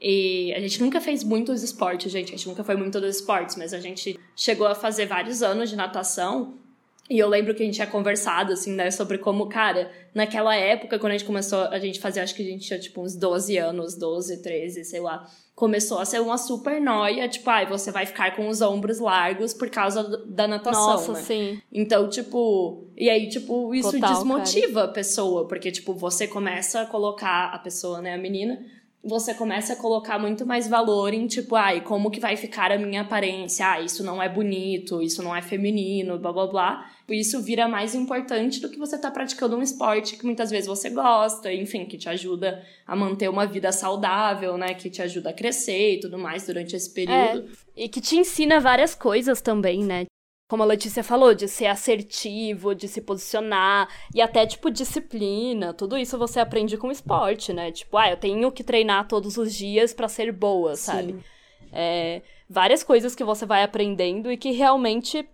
E 0.00 0.52
a 0.54 0.60
gente 0.60 0.82
nunca 0.82 1.00
fez 1.00 1.24
muitos 1.24 1.62
esportes, 1.62 2.12
gente. 2.12 2.28
A 2.34 2.36
gente 2.36 2.46
nunca 2.46 2.62
foi 2.62 2.76
muito 2.76 3.00
dos 3.00 3.16
esportes, 3.16 3.56
mas 3.56 3.72
a 3.72 3.80
gente 3.80 4.18
chegou 4.36 4.66
a 4.66 4.74
fazer 4.74 5.06
vários 5.06 5.42
anos 5.42 5.70
de 5.70 5.76
natação. 5.76 6.58
E 7.08 7.18
eu 7.18 7.28
lembro 7.28 7.54
que 7.54 7.62
a 7.62 7.66
gente 7.66 7.74
tinha 7.74 7.86
conversado, 7.86 8.52
assim, 8.52 8.72
né, 8.72 8.90
sobre 8.90 9.18
como, 9.18 9.46
cara, 9.46 9.90
naquela 10.14 10.56
época, 10.56 10.98
quando 10.98 11.12
a 11.12 11.18
gente 11.18 11.26
começou, 11.26 11.64
a 11.64 11.78
gente 11.78 12.00
fazia, 12.00 12.22
acho 12.22 12.34
que 12.34 12.42
a 12.42 12.46
gente 12.50 12.66
tinha, 12.66 12.78
tipo, 12.78 13.02
uns 13.02 13.14
12 13.14 13.58
anos, 13.58 13.94
12, 13.94 14.42
13, 14.42 14.84
sei 14.84 15.00
lá. 15.00 15.26
Começou 15.54 15.98
a 15.98 16.06
ser 16.06 16.20
uma 16.20 16.38
super 16.38 16.80
noia, 16.80 17.28
tipo, 17.28 17.48
ai, 17.50 17.66
você 17.66 17.92
vai 17.92 18.06
ficar 18.06 18.34
com 18.34 18.48
os 18.48 18.62
ombros 18.62 18.98
largos 19.00 19.52
por 19.52 19.68
causa 19.68 20.02
da 20.26 20.48
natação, 20.48 20.92
Nossa, 20.92 21.12
né? 21.12 21.20
sim. 21.20 21.62
Então, 21.70 22.08
tipo, 22.08 22.88
e 22.96 23.10
aí, 23.10 23.28
tipo, 23.28 23.74
isso 23.74 23.92
Total, 23.92 24.14
desmotiva 24.14 24.80
cara. 24.80 24.86
a 24.86 24.94
pessoa, 24.94 25.46
porque, 25.46 25.70
tipo, 25.70 25.92
você 25.92 26.26
começa 26.26 26.80
a 26.80 26.86
colocar 26.86 27.50
a 27.52 27.58
pessoa, 27.58 28.00
né, 28.00 28.14
a 28.14 28.18
menina, 28.18 28.64
você 29.04 29.34
começa 29.34 29.74
a 29.74 29.76
colocar 29.76 30.18
muito 30.18 30.46
mais 30.46 30.66
valor 30.66 31.12
em, 31.12 31.26
tipo, 31.26 31.54
ai, 31.54 31.82
como 31.82 32.10
que 32.10 32.18
vai 32.18 32.36
ficar 32.38 32.72
a 32.72 32.78
minha 32.78 33.02
aparência? 33.02 33.72
Ah, 33.72 33.80
isso 33.80 34.02
não 34.02 34.22
é 34.22 34.28
bonito, 34.30 35.02
isso 35.02 35.22
não 35.22 35.36
é 35.36 35.42
feminino, 35.42 36.18
blá 36.18 36.32
blá 36.32 36.46
blá. 36.46 36.90
Isso 37.08 37.42
vira 37.42 37.68
mais 37.68 37.94
importante 37.94 38.60
do 38.60 38.70
que 38.70 38.78
você 38.78 38.98
tá 38.98 39.10
praticando 39.10 39.56
um 39.56 39.62
esporte 39.62 40.16
que 40.16 40.24
muitas 40.24 40.50
vezes 40.50 40.66
você 40.66 40.88
gosta, 40.88 41.52
enfim, 41.52 41.84
que 41.84 41.98
te 41.98 42.08
ajuda 42.08 42.64
a 42.86 42.96
manter 42.96 43.28
uma 43.28 43.46
vida 43.46 43.70
saudável, 43.72 44.56
né? 44.56 44.72
Que 44.72 44.88
te 44.88 45.02
ajuda 45.02 45.30
a 45.30 45.32
crescer 45.34 45.96
e 45.96 46.00
tudo 46.00 46.18
mais 46.18 46.46
durante 46.46 46.74
esse 46.74 46.92
período. 46.92 47.50
É, 47.76 47.84
e 47.84 47.88
que 47.88 48.00
te 48.00 48.16
ensina 48.16 48.58
várias 48.58 48.94
coisas 48.94 49.42
também, 49.42 49.84
né? 49.84 50.06
como 50.48 50.62
a 50.62 50.66
Letícia 50.66 51.02
falou, 51.02 51.34
de 51.34 51.48
ser 51.48 51.66
assertivo, 51.66 52.74
de 52.74 52.86
se 52.86 53.00
posicionar 53.00 53.88
e 54.14 54.20
até, 54.20 54.46
tipo, 54.46 54.70
disciplina. 54.70 55.72
Tudo 55.72 55.96
isso 55.96 56.18
você 56.18 56.38
aprende 56.38 56.76
com 56.76 56.92
esporte, 56.92 57.52
né? 57.52 57.72
Tipo, 57.72 57.96
ah, 57.96 58.10
eu 58.10 58.16
tenho 58.16 58.52
que 58.52 58.62
treinar 58.62 59.08
todos 59.08 59.36
os 59.36 59.54
dias 59.54 59.92
para 59.92 60.06
ser 60.06 60.30
boa, 60.30 60.76
Sim. 60.76 60.84
sabe? 60.84 61.24
É, 61.72 62.22
várias 62.48 62.84
coisas 62.84 63.14
que 63.16 63.24
você 63.24 63.44
vai 63.44 63.64
aprendendo 63.64 64.30
e 64.30 64.36
que 64.36 64.52
realmente 64.52 65.28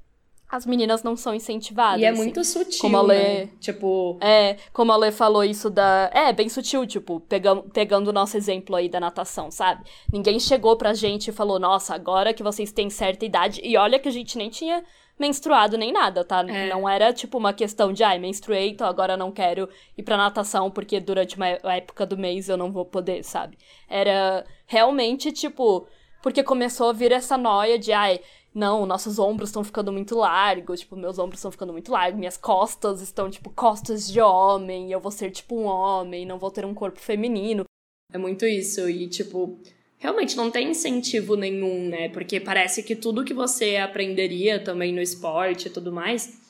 as 0.51 0.67
meninas 0.67 1.03
não 1.03 1.17
são 1.17 1.35
incentivadas. 1.35 2.01
E 2.01 2.05
é 2.05 2.09
assim. 2.09 2.19
muito 2.19 2.43
sutil, 2.43 2.81
Como 2.81 2.97
a 2.97 3.03
Lê- 3.03 3.45
né? 3.45 3.49
Tipo, 3.61 4.19
É, 4.21 4.57
como 4.73 4.91
a 4.93 4.97
Lê 4.97 5.13
falou 5.13 5.45
isso 5.45 5.71
da. 5.71 6.11
É, 6.13 6.33
bem 6.33 6.49
sutil, 6.49 6.85
tipo, 6.87 7.21
pegam, 7.21 7.63
pegando 7.73 8.09
o 8.09 8.13
nosso 8.13 8.37
exemplo 8.37 8.75
aí 8.75 8.89
da 8.89 8.99
natação, 8.99 9.51
sabe? 9.51 9.85
Ninguém 10.13 10.41
chegou 10.41 10.77
pra 10.77 10.93
gente 10.95 11.29
e 11.29 11.33
falou, 11.33 11.59
nossa, 11.59 11.95
agora 11.95 12.35
que 12.35 12.43
vocês 12.43 12.73
têm 12.73 12.91
certa 12.91 13.25
idade. 13.25 13.61
E 13.63 13.77
olha 13.77 13.99
que 13.99 14.09
a 14.09 14.13
gente 14.13 14.37
nem 14.37 14.51
tinha 14.51 14.83
menstruado 15.19 15.77
nem 15.77 15.93
nada, 15.93 16.25
tá? 16.25 16.41
É. 16.49 16.71
Não 16.71 16.89
era 16.89 17.13
tipo 17.13 17.37
uma 17.37 17.53
questão 17.53 17.93
de, 17.93 18.03
ai, 18.03 18.19
menstruei, 18.19 18.71
então 18.71 18.87
agora 18.87 19.19
não 19.19 19.31
quero 19.31 19.69
ir 19.97 20.03
pra 20.03 20.17
natação 20.17 20.71
porque 20.71 20.99
durante 20.99 21.37
uma 21.37 21.47
época 21.49 22.07
do 22.07 22.17
mês 22.17 22.49
eu 22.49 22.57
não 22.57 22.73
vou 22.73 22.87
poder, 22.87 23.23
sabe? 23.23 23.59
Era 23.87 24.45
realmente, 24.67 25.31
tipo, 25.31 25.87
porque 26.23 26.43
começou 26.43 26.89
a 26.89 26.93
vir 26.95 27.13
essa 27.13 27.37
noia 27.37 27.79
de, 27.79 27.93
ai, 27.93 28.21
não, 28.55 28.85
nossos 28.85 29.19
ombros 29.19 29.51
estão 29.51 29.63
ficando 29.63 29.93
muito 29.93 30.17
largos, 30.17 30.81
tipo, 30.81 30.97
meus 30.97 31.19
ombros 31.19 31.39
estão 31.39 31.53
ficando 31.53 31.73
muito 31.73 31.93
largos, 31.93 32.19
minhas 32.19 32.37
costas 32.37 33.01
estão, 33.01 33.31
tipo, 33.31 33.51
costas 33.51 34.11
de 34.11 34.21
homem, 34.21 34.91
eu 34.91 35.01
vou 35.01 35.13
ser, 35.13 35.31
tipo, 35.31 35.55
um 35.57 35.67
homem, 35.67 36.27
não 36.27 36.39
vou 36.39 36.51
ter 36.51 36.65
um 36.65 36.75
corpo 36.75 36.99
feminino. 36.99 37.65
É 38.13 38.19
muito 38.19 38.45
isso. 38.45 38.89
E, 38.89 39.07
tipo, 39.07 39.59
realmente 39.99 40.37
não 40.37 40.51
tem 40.51 40.71
incentivo 40.71 41.37
nenhum, 41.37 41.89
né? 41.89 42.09
Porque 42.09 42.41
parece 42.41 42.83
que 42.83 42.97
tudo 42.97 43.25
que 43.25 43.33
você 43.33 43.77
aprenderia 43.77 44.63
também 44.63 44.93
no 44.93 45.01
esporte 45.01 45.69
e 45.69 45.71
tudo 45.71 45.93
mais 45.93 46.41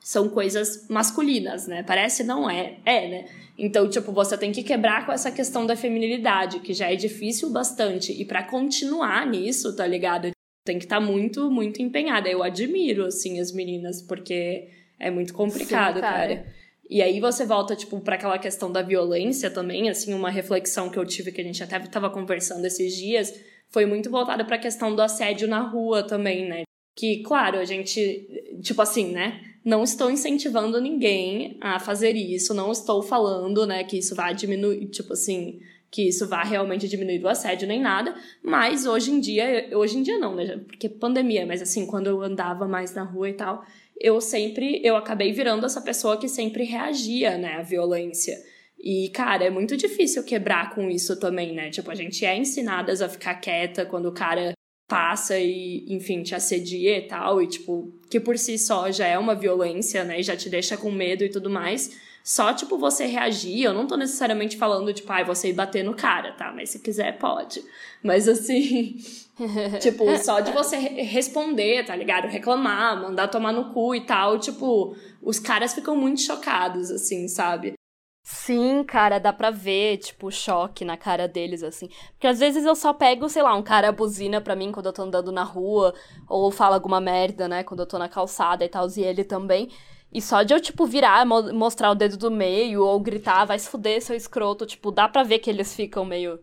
são 0.00 0.28
coisas 0.28 0.86
masculinas, 0.88 1.66
né? 1.66 1.82
Parece 1.82 2.22
não 2.24 2.48
é. 2.48 2.78
É, 2.84 3.08
né? 3.08 3.28
Então, 3.56 3.88
tipo, 3.88 4.12
você 4.12 4.36
tem 4.36 4.52
que 4.52 4.62
quebrar 4.62 5.04
com 5.04 5.12
essa 5.12 5.30
questão 5.30 5.66
da 5.66 5.74
feminilidade, 5.74 6.60
que 6.60 6.72
já 6.72 6.92
é 6.92 6.94
difícil 6.94 7.50
bastante. 7.50 8.12
E 8.12 8.24
para 8.24 8.42
continuar 8.42 9.26
nisso, 9.26 9.74
tá 9.74 9.86
ligado? 9.86 10.30
Tem 10.68 10.78
que 10.78 10.84
estar 10.84 11.00
muito, 11.00 11.50
muito 11.50 11.80
empenhada. 11.80 12.28
Eu 12.28 12.42
admiro, 12.42 13.06
assim, 13.06 13.40
as 13.40 13.50
meninas, 13.50 14.02
porque 14.02 14.68
é 15.00 15.10
muito 15.10 15.32
complicado, 15.32 15.94
Sim, 15.94 16.00
cara. 16.02 16.36
cara. 16.36 16.46
E 16.90 17.00
aí 17.00 17.20
você 17.20 17.46
volta, 17.46 17.74
tipo, 17.74 17.98
para 18.00 18.16
aquela 18.16 18.38
questão 18.38 18.70
da 18.70 18.82
violência 18.82 19.50
também, 19.50 19.88
assim, 19.88 20.12
uma 20.12 20.28
reflexão 20.28 20.90
que 20.90 20.98
eu 20.98 21.06
tive 21.06 21.32
que 21.32 21.40
a 21.40 21.44
gente 21.44 21.64
até 21.64 21.78
tava 21.78 22.10
conversando 22.10 22.66
esses 22.66 22.94
dias, 22.94 23.32
foi 23.70 23.86
muito 23.86 24.10
voltada 24.10 24.44
para 24.44 24.56
a 24.56 24.58
questão 24.58 24.94
do 24.94 25.00
assédio 25.00 25.48
na 25.48 25.60
rua 25.60 26.02
também, 26.02 26.46
né? 26.46 26.64
Que, 26.94 27.22
claro, 27.22 27.58
a 27.58 27.64
gente, 27.64 28.60
tipo 28.62 28.82
assim, 28.82 29.10
né? 29.10 29.40
Não 29.64 29.82
estou 29.82 30.10
incentivando 30.10 30.78
ninguém 30.82 31.56
a 31.62 31.80
fazer 31.80 32.14
isso, 32.14 32.52
não 32.52 32.70
estou 32.70 33.02
falando, 33.02 33.66
né, 33.66 33.84
que 33.84 33.96
isso 33.96 34.14
vai 34.14 34.34
diminuir, 34.34 34.86
tipo 34.88 35.14
assim, 35.14 35.60
que 35.90 36.08
isso 36.08 36.28
vai 36.28 36.46
realmente 36.46 36.86
diminuir 36.86 37.22
o 37.24 37.28
assédio 37.28 37.66
nem 37.66 37.80
nada, 37.80 38.14
mas 38.42 38.86
hoje 38.86 39.10
em 39.10 39.20
dia, 39.20 39.70
hoje 39.72 39.98
em 39.98 40.02
dia 40.02 40.18
não, 40.18 40.34
né? 40.34 40.58
Porque 40.66 40.88
pandemia, 40.88 41.46
mas 41.46 41.62
assim, 41.62 41.86
quando 41.86 42.08
eu 42.08 42.22
andava 42.22 42.68
mais 42.68 42.94
na 42.94 43.02
rua 43.02 43.30
e 43.30 43.32
tal, 43.32 43.64
eu 43.98 44.20
sempre, 44.20 44.80
eu 44.84 44.96
acabei 44.96 45.32
virando 45.32 45.66
essa 45.66 45.80
pessoa 45.80 46.18
que 46.18 46.28
sempre 46.28 46.64
reagia, 46.64 47.36
né, 47.38 47.54
à 47.54 47.62
violência. 47.62 48.36
E, 48.78 49.08
cara, 49.10 49.44
é 49.44 49.50
muito 49.50 49.76
difícil 49.76 50.22
quebrar 50.22 50.74
com 50.74 50.88
isso 50.88 51.18
também, 51.18 51.52
né? 51.52 51.68
Tipo, 51.70 51.90
a 51.90 51.94
gente 51.94 52.24
é 52.24 52.36
ensinadas 52.36 53.02
a 53.02 53.08
ficar 53.08 53.34
quieta 53.36 53.84
quando 53.84 54.06
o 54.06 54.12
cara 54.12 54.52
passa 54.86 55.38
e, 55.38 55.84
enfim, 55.88 56.22
te 56.22 56.34
assedia 56.34 56.96
e 56.96 57.02
tal, 57.02 57.42
e, 57.42 57.48
tipo, 57.48 57.92
que 58.08 58.20
por 58.20 58.38
si 58.38 58.56
só 58.56 58.90
já 58.90 59.06
é 59.06 59.18
uma 59.18 59.34
violência, 59.34 60.04
né? 60.04 60.20
E 60.20 60.22
já 60.22 60.36
te 60.36 60.48
deixa 60.48 60.76
com 60.76 60.92
medo 60.92 61.24
e 61.24 61.28
tudo 61.28 61.50
mais. 61.50 62.07
Só, 62.22 62.52
tipo, 62.52 62.76
você 62.78 63.06
reagir, 63.06 63.62
eu 63.62 63.72
não 63.72 63.86
tô 63.86 63.96
necessariamente 63.96 64.56
falando, 64.56 64.92
tipo, 64.92 65.10
ai, 65.12 65.24
você 65.24 65.48
ir 65.48 65.54
bater 65.54 65.82
no 65.82 65.94
cara, 65.94 66.32
tá? 66.32 66.52
Mas 66.54 66.70
se 66.70 66.78
quiser, 66.80 67.18
pode. 67.18 67.62
Mas, 68.02 68.28
assim, 68.28 68.96
tipo, 69.78 70.16
só 70.16 70.40
de 70.40 70.52
você 70.52 70.76
re- 70.76 71.02
responder, 71.02 71.84
tá 71.86 71.96
ligado? 71.96 72.26
Reclamar, 72.28 73.00
mandar 73.00 73.28
tomar 73.28 73.52
no 73.52 73.72
cu 73.72 73.94
e 73.94 74.02
tal, 74.04 74.38
tipo, 74.38 74.94
os 75.22 75.38
caras 75.38 75.74
ficam 75.74 75.96
muito 75.96 76.20
chocados, 76.20 76.90
assim, 76.90 77.28
sabe? 77.28 77.74
Sim, 78.22 78.84
cara, 78.84 79.18
dá 79.18 79.32
pra 79.32 79.50
ver, 79.50 79.96
tipo, 79.98 80.26
o 80.26 80.30
choque 80.30 80.84
na 80.84 80.98
cara 80.98 81.26
deles, 81.26 81.62
assim. 81.62 81.88
Porque 82.12 82.26
às 82.26 82.38
vezes 82.38 82.62
eu 82.64 82.76
só 82.76 82.92
pego, 82.92 83.26
sei 83.28 83.42
lá, 83.42 83.54
um 83.54 83.62
cara 83.62 83.90
buzina 83.90 84.38
pra 84.38 84.54
mim 84.54 84.70
quando 84.70 84.86
eu 84.86 84.92
tô 84.92 85.02
andando 85.02 85.32
na 85.32 85.42
rua, 85.42 85.94
ou 86.28 86.50
fala 86.50 86.76
alguma 86.76 87.00
merda, 87.00 87.48
né, 87.48 87.64
quando 87.64 87.80
eu 87.80 87.86
tô 87.86 87.98
na 87.98 88.08
calçada 88.08 88.62
e 88.64 88.68
tal, 88.68 88.86
e 88.96 89.00
ele 89.02 89.24
também. 89.24 89.70
E 90.12 90.22
só 90.22 90.42
de 90.42 90.54
eu, 90.54 90.60
tipo, 90.60 90.86
virar, 90.86 91.24
mo- 91.26 91.52
mostrar 91.52 91.90
o 91.90 91.94
dedo 91.94 92.16
do 92.16 92.30
meio, 92.30 92.82
ou 92.82 92.98
gritar, 92.98 93.44
vai 93.44 93.58
se 93.58 93.68
fuder, 93.68 94.00
seu 94.02 94.16
escroto, 94.16 94.64
tipo, 94.64 94.90
dá 94.90 95.06
pra 95.08 95.22
ver 95.22 95.38
que 95.38 95.50
eles 95.50 95.74
ficam 95.74 96.04
meio. 96.04 96.38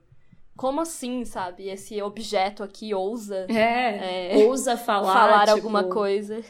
Como 0.56 0.80
assim, 0.82 1.26
sabe? 1.26 1.68
Esse 1.68 2.02
objeto 2.02 2.64
aqui 2.64 2.94
ousa 2.94 3.46
É, 3.50 4.34
É. 4.40 4.46
ousa 4.46 4.78
falar, 4.78 5.14
falar 5.14 5.40
tipo, 5.42 5.52
alguma 5.52 5.84
coisa. 5.86 6.42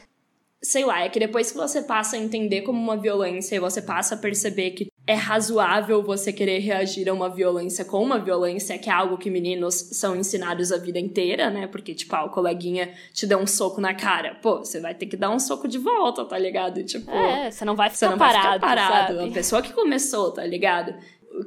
sei 0.61 0.83
lá, 0.85 1.01
é 1.03 1.09
que 1.09 1.19
depois 1.19 1.51
que 1.51 1.57
você 1.57 1.81
passa 1.81 2.15
a 2.15 2.19
entender 2.19 2.61
como 2.63 2.79
uma 2.79 2.97
violência 2.97 3.55
e 3.55 3.59
você 3.59 3.81
passa 3.81 4.15
a 4.15 4.17
perceber 4.17 4.71
que 4.71 4.87
é 5.07 5.13
razoável 5.13 6.01
você 6.01 6.33
querer 6.33 6.59
reagir 6.59 7.07
a 7.07 7.13
uma 7.13 7.29
violência 7.29 7.85
com 7.85 8.01
uma 8.01 8.17
violência, 8.17 8.77
que 8.79 8.89
é 8.89 8.93
algo 8.93 9.17
que 9.19 9.29
meninos 9.29 9.75
são 9.75 10.15
ensinados 10.15 10.71
a 10.71 10.77
vida 10.77 10.97
inteira, 10.99 11.49
né? 11.51 11.67
Porque, 11.67 11.93
tipo, 11.93 12.15
ah, 12.15 12.25
o 12.25 12.29
coleguinha 12.29 12.91
te 13.13 13.27
deu 13.27 13.37
um 13.37 13.45
soco 13.45 13.79
na 13.79 13.93
cara. 13.93 14.35
Pô, 14.41 14.59
você 14.59 14.79
vai 14.79 14.95
ter 14.95 15.05
que 15.05 15.15
dar 15.15 15.29
um 15.29 15.39
soco 15.39 15.67
de 15.67 15.77
volta, 15.77 16.25
tá 16.25 16.37
ligado? 16.39 16.83
Tipo, 16.83 17.11
É, 17.11 17.51
você 17.51 17.63
não 17.63 17.75
vai 17.75 17.89
você 17.91 17.97
ficar 17.97 18.11
não 18.11 18.17
vai 18.17 18.33
parado, 18.33 18.53
ficar 18.55 18.67
parado. 18.67 19.17
sabe? 19.17 19.29
A 19.29 19.33
pessoa 19.33 19.61
que 19.61 19.73
começou, 19.73 20.31
tá 20.31 20.43
ligado? 20.45 20.95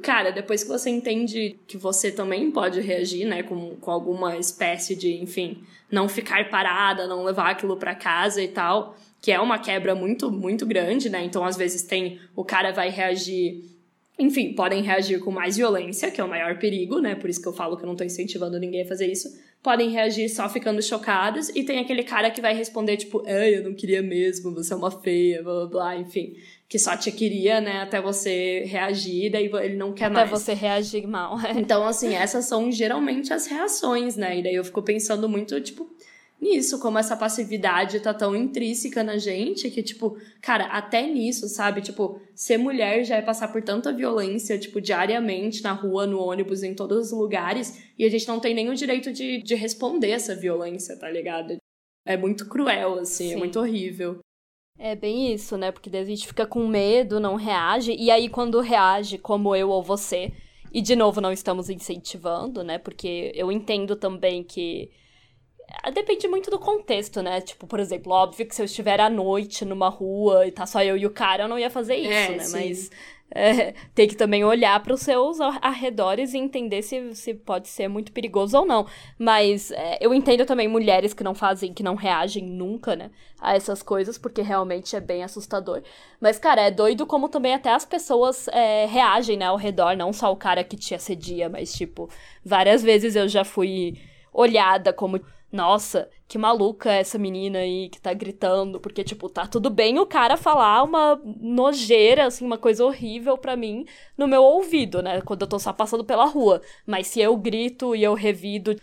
Cara, 0.03 0.31
depois 0.31 0.63
que 0.63 0.69
você 0.69 0.89
entende 0.89 1.59
que 1.67 1.75
você 1.75 2.11
também 2.11 2.51
pode 2.51 2.79
reagir, 2.79 3.25
né, 3.25 3.41
com, 3.43 3.75
com 3.77 3.91
alguma 3.91 4.37
espécie 4.37 4.95
de, 4.95 5.15
enfim, 5.21 5.63
não 5.91 6.07
ficar 6.07 6.47
parada, 6.49 7.07
não 7.07 7.23
levar 7.23 7.49
aquilo 7.49 7.75
pra 7.75 7.95
casa 7.95 8.41
e 8.41 8.47
tal, 8.47 8.95
que 9.21 9.31
é 9.31 9.39
uma 9.39 9.59
quebra 9.59 9.93
muito, 9.95 10.31
muito 10.31 10.65
grande, 10.65 11.09
né? 11.09 11.23
Então, 11.23 11.43
às 11.43 11.57
vezes, 11.57 11.83
tem. 11.83 12.19
O 12.35 12.43
cara 12.43 12.71
vai 12.71 12.89
reagir. 12.89 13.63
Enfim, 14.17 14.53
podem 14.53 14.81
reagir 14.83 15.19
com 15.19 15.31
mais 15.31 15.55
violência, 15.55 16.11
que 16.11 16.19
é 16.19 16.23
o 16.23 16.27
maior 16.27 16.59
perigo, 16.59 16.99
né? 16.99 17.15
Por 17.15 17.29
isso 17.29 17.41
que 17.41 17.47
eu 17.47 17.53
falo 17.53 17.77
que 17.77 17.83
eu 17.83 17.87
não 17.87 17.95
tô 17.95 18.03
incentivando 18.03 18.59
ninguém 18.59 18.81
a 18.81 18.85
fazer 18.85 19.09
isso. 19.09 19.29
Podem 19.63 19.89
reagir 19.89 20.29
só 20.29 20.47
ficando 20.49 20.81
chocados, 20.81 21.49
e 21.49 21.63
tem 21.63 21.79
aquele 21.79 22.03
cara 22.03 22.29
que 22.29 22.41
vai 22.41 22.53
responder, 22.53 22.97
tipo, 22.97 23.23
ai, 23.25 23.55
eu 23.55 23.63
não 23.63 23.73
queria 23.73 24.01
mesmo, 24.01 24.53
você 24.53 24.73
é 24.73 24.75
uma 24.75 24.91
feia, 24.91 25.41
blá 25.43 25.53
blá 25.53 25.67
blá, 25.67 25.97
enfim. 25.97 26.33
Que 26.67 26.77
só 26.77 26.95
te 26.95 27.11
queria, 27.11 27.59
né, 27.59 27.81
até 27.81 27.99
você 28.01 28.63
reagir, 28.65 29.31
daí 29.31 29.49
ele 29.63 29.75
não 29.75 29.91
quer 29.93 30.05
Até 30.05 30.15
mais. 30.15 30.29
você 30.29 30.53
reagir 30.53 31.07
mal. 31.07 31.37
Então, 31.57 31.85
assim, 31.85 32.13
essas 32.13 32.45
são 32.45 32.71
geralmente 32.71 33.33
as 33.33 33.47
reações, 33.47 34.15
né? 34.15 34.39
E 34.39 34.43
daí 34.43 34.55
eu 34.55 34.63
fico 34.63 34.81
pensando 34.81 35.27
muito, 35.27 35.59
tipo, 35.61 35.89
nisso, 36.41 36.79
como 36.79 36.97
essa 36.97 37.17
passividade 37.17 37.99
tá 37.99 38.13
tão 38.13 38.35
intrínseca 38.35 39.03
na 39.03 39.17
gente 39.17 39.69
que, 39.69 39.83
tipo, 39.83 40.17
cara, 40.41 40.65
até 40.65 41.03
nisso, 41.03 41.47
sabe? 41.47 41.81
Tipo, 41.81 42.19
ser 42.33 42.57
mulher 42.57 43.03
já 43.03 43.17
é 43.17 43.21
passar 43.21 43.49
por 43.49 43.61
tanta 43.61 43.91
violência, 43.91 44.57
tipo, 44.57 44.79
diariamente, 44.79 45.61
na 45.61 45.73
rua, 45.73 46.07
no 46.07 46.19
ônibus, 46.19 46.63
em 46.63 46.73
todos 46.73 47.07
os 47.07 47.11
lugares, 47.11 47.83
e 47.97 48.05
a 48.05 48.09
gente 48.09 48.27
não 48.27 48.39
tem 48.39 48.53
nem 48.53 48.69
o 48.69 48.75
direito 48.75 49.11
de, 49.11 49.41
de 49.41 49.55
responder 49.55 50.11
essa 50.11 50.35
violência, 50.35 50.97
tá 50.97 51.09
ligado? 51.09 51.57
É 52.05 52.15
muito 52.15 52.47
cruel, 52.47 52.99
assim, 52.99 53.31
é 53.31 53.33
Sim. 53.33 53.39
muito 53.39 53.59
horrível. 53.59 54.19
É 54.77 54.95
bem 54.95 55.33
isso, 55.33 55.57
né? 55.57 55.73
Porque 55.73 55.89
daí 55.89 56.01
a 56.01 56.05
gente 56.05 56.25
fica 56.25 56.45
com 56.45 56.65
medo, 56.65 57.19
não 57.19 57.35
reage. 57.35 57.93
E 57.93 58.09
aí, 58.09 58.29
quando 58.29 58.61
reage, 58.61 59.17
como 59.17 59.53
eu 59.53 59.69
ou 59.69 59.83
você, 59.83 60.31
e 60.73 60.81
de 60.81 60.95
novo 60.95 61.19
não 61.19 61.33
estamos 61.33 61.69
incentivando, 61.69 62.63
né? 62.63 62.77
Porque 62.77 63.31
eu 63.35 63.51
entendo 63.51 63.97
também 63.97 64.41
que 64.41 64.89
Depende 65.93 66.27
muito 66.27 66.49
do 66.51 66.59
contexto, 66.59 67.21
né? 67.21 67.41
Tipo, 67.41 67.67
por 67.67 67.79
exemplo, 67.79 68.11
óbvio 68.11 68.45
que 68.45 68.55
se 68.55 68.61
eu 68.61 68.65
estiver 68.65 68.99
à 68.99 69.09
noite 69.09 69.63
numa 69.65 69.89
rua 69.89 70.47
e 70.47 70.51
tá 70.51 70.65
só 70.65 70.81
eu 70.83 70.97
e 70.97 71.05
o 71.05 71.11
cara, 71.11 71.43
eu 71.43 71.47
não 71.47 71.59
ia 71.59 71.69
fazer 71.69 71.95
isso, 71.95 72.11
é, 72.11 72.29
né? 72.29 72.43
Sim. 72.43 72.57
Mas 72.57 72.91
é, 73.31 73.73
tem 73.93 74.07
que 74.07 74.15
também 74.15 74.43
olhar 74.43 74.81
para 74.81 74.93
os 74.93 75.01
seus 75.01 75.39
arredores 75.39 76.33
e 76.33 76.37
entender 76.37 76.81
se, 76.81 77.13
se 77.15 77.33
pode 77.33 77.67
ser 77.67 77.87
muito 77.87 78.11
perigoso 78.11 78.57
ou 78.57 78.65
não. 78.65 78.87
Mas 79.17 79.71
é, 79.71 79.97
eu 80.01 80.13
entendo 80.13 80.45
também 80.45 80.67
mulheres 80.67 81.13
que 81.13 81.23
não 81.23 81.35
fazem, 81.35 81.73
que 81.73 81.83
não 81.83 81.95
reagem 81.95 82.43
nunca, 82.43 82.95
né, 82.95 83.11
a 83.39 83.55
essas 83.55 83.81
coisas, 83.81 84.17
porque 84.17 84.41
realmente 84.41 84.95
é 84.95 84.99
bem 84.99 85.23
assustador. 85.23 85.81
Mas, 86.19 86.37
cara, 86.39 86.61
é 86.61 86.71
doido 86.71 87.05
como 87.05 87.29
também 87.29 87.53
até 87.53 87.71
as 87.71 87.85
pessoas 87.85 88.47
é, 88.49 88.85
reagem, 88.85 89.37
né, 89.37 89.45
ao 89.45 89.57
redor, 89.57 89.95
não 89.95 90.11
só 90.11 90.31
o 90.31 90.37
cara 90.37 90.63
que 90.63 90.75
te 90.75 90.95
assedia, 90.95 91.47
mas, 91.47 91.73
tipo, 91.73 92.09
várias 92.43 92.83
vezes 92.83 93.15
eu 93.15 93.27
já 93.27 93.45
fui 93.45 93.99
olhada 94.33 94.93
como 94.93 95.19
nossa, 95.51 96.09
que 96.27 96.37
maluca 96.37 96.91
essa 96.91 97.17
menina 97.17 97.59
aí 97.59 97.89
que 97.89 97.99
tá 97.99 98.13
gritando, 98.13 98.79
porque, 98.79 99.03
tipo, 99.03 99.29
tá 99.29 99.47
tudo 99.47 99.69
bem 99.69 99.97
o 99.99 100.05
cara 100.05 100.37
falar 100.37 100.83
uma 100.83 101.19
nojeira, 101.39 102.27
assim, 102.27 102.45
uma 102.45 102.57
coisa 102.57 102.85
horrível 102.85 103.37
para 103.37 103.55
mim 103.55 103.85
no 104.17 104.27
meu 104.27 104.43
ouvido, 104.43 105.01
né, 105.01 105.21
quando 105.21 105.41
eu 105.41 105.47
tô 105.47 105.57
só 105.59 105.73
passando 105.73 106.05
pela 106.05 106.25
rua. 106.25 106.61
Mas 106.85 107.07
se 107.07 107.19
eu 107.19 107.35
grito 107.37 107.95
e 107.95 108.03
eu 108.03 108.13
revido 108.13 108.75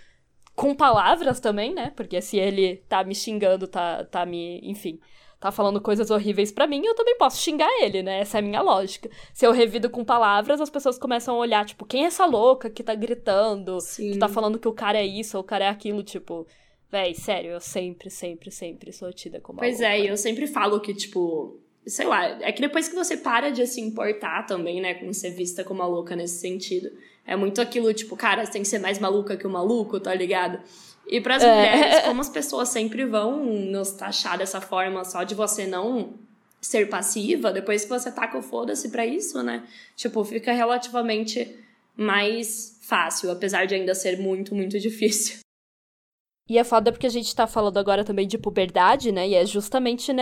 com 0.55 0.75
palavras 0.75 1.39
também, 1.39 1.75
né, 1.75 1.93
porque 1.95 2.21
se 2.21 2.37
ele 2.39 2.79
tá 2.89 3.05
me 3.05 3.14
xingando, 3.14 3.69
tá, 3.69 4.05
tá 4.05 4.27
me, 4.27 4.61
enfim, 4.62 4.99
tá 5.39 5.53
falando 5.53 5.80
coisas 5.80 6.11
horríveis 6.11 6.51
para 6.51 6.66
mim, 6.66 6.84
eu 6.84 6.95
também 6.95 7.16
posso 7.16 7.41
xingar 7.43 7.68
ele, 7.80 8.03
né? 8.03 8.20
Essa 8.20 8.39
é 8.39 8.41
a 8.41 8.43
minha 8.43 8.62
lógica. 8.62 9.11
Se 9.32 9.47
eu 9.47 9.53
revido 9.53 9.91
com 9.91 10.05
palavras, 10.05 10.61
as 10.61 10.70
pessoas 10.70 10.99
começam 10.99 11.34
a 11.34 11.39
olhar, 11.39 11.64
tipo, 11.64 11.84
quem 11.84 12.05
é 12.05 12.07
essa 12.07 12.24
louca 12.24 12.70
que 12.70 12.82
tá 12.82 12.95
gritando, 12.95 13.80
Sim. 13.80 14.12
que 14.12 14.18
tá 14.18 14.28
falando 14.28 14.59
que 14.59 14.68
o 14.68 14.72
cara 14.72 14.99
é 14.99 15.07
isso 15.07 15.37
ou 15.37 15.43
o 15.43 15.47
cara 15.47 15.66
é 15.66 15.68
aquilo, 15.68 16.03
tipo. 16.03 16.47
Véi, 16.91 17.14
sério, 17.14 17.51
eu 17.51 17.61
sempre, 17.61 18.09
sempre, 18.09 18.51
sempre 18.51 18.93
sou 18.93 19.12
tida 19.12 19.41
como 19.41 19.59
Pois 19.59 19.80
é, 19.80 20.01
e 20.01 20.07
eu 20.07 20.16
sempre 20.16 20.47
falo 20.47 20.80
que, 20.80 20.95
tipo, 20.95 21.61
sei 21.87 22.07
lá, 22.07 22.24
é 22.43 22.53
que 22.53 22.61
depois 22.61 22.89
que 22.89 22.95
você 22.95 23.16
para 23.16 23.51
de 23.51 23.66
se 23.66 23.80
importar 23.80 24.45
também, 24.47 24.80
né, 24.80 24.95
com 24.95 25.12
ser 25.12 25.30
vista 25.30 25.64
como 25.64 25.80
uma 25.80 25.89
louca 25.89 26.16
nesse 26.16 26.41
sentido. 26.41 26.89
É 27.26 27.34
muito 27.34 27.61
aquilo, 27.61 27.93
tipo, 27.93 28.16
cara, 28.16 28.45
você 28.45 28.53
tem 28.53 28.62
que 28.62 28.68
ser 28.68 28.78
mais 28.78 29.01
maluca 29.01 29.37
que 29.37 29.47
o 29.47 29.51
maluco, 29.51 29.99
tá 29.99 30.14
ligado? 30.14 30.61
E 31.09 31.21
para 31.21 31.37
as 31.37 31.43
é. 31.43 31.55
mulheres, 31.55 32.05
como 32.05 32.21
as 32.21 32.29
pessoas 32.31 32.69
sempre 32.69 33.05
vão 33.05 33.45
nos 33.45 33.93
taxar 33.93 34.39
dessa 34.39 34.61
forma 34.61 35.05
só 35.05 35.23
de 35.23 35.35
você 35.35 35.67
não 35.67 36.15
ser 36.61 36.89
passiva, 36.89 37.53
depois 37.53 37.85
que 37.85 37.91
você 37.91 38.11
taca 38.11 38.37
o 38.37 38.43
foda-se 38.43 38.89
pra 38.89 39.07
isso, 39.07 39.43
né? 39.43 39.67
Tipo, 39.95 40.25
fica 40.25 40.53
relativamente 40.53 41.57
mais 41.97 42.79
fácil, 42.83 43.31
apesar 43.31 43.67
de 43.67 43.75
ainda 43.75 43.95
ser 43.95 44.19
muito, 44.19 44.55
muito 44.55 44.79
difícil. 44.81 45.39
E 46.49 46.59
é 46.59 46.65
foda 46.65 46.93
porque 46.93 47.07
a 47.07 47.11
gente 47.11 47.35
tá 47.35 47.45
falando 47.47 47.77
agora 47.77 48.05
também 48.05 48.27
de 48.27 48.39
puberdade, 48.39 49.11
né? 49.11 49.29
E 49.29 49.35
é 49.35 49.45
justamente 49.45 50.13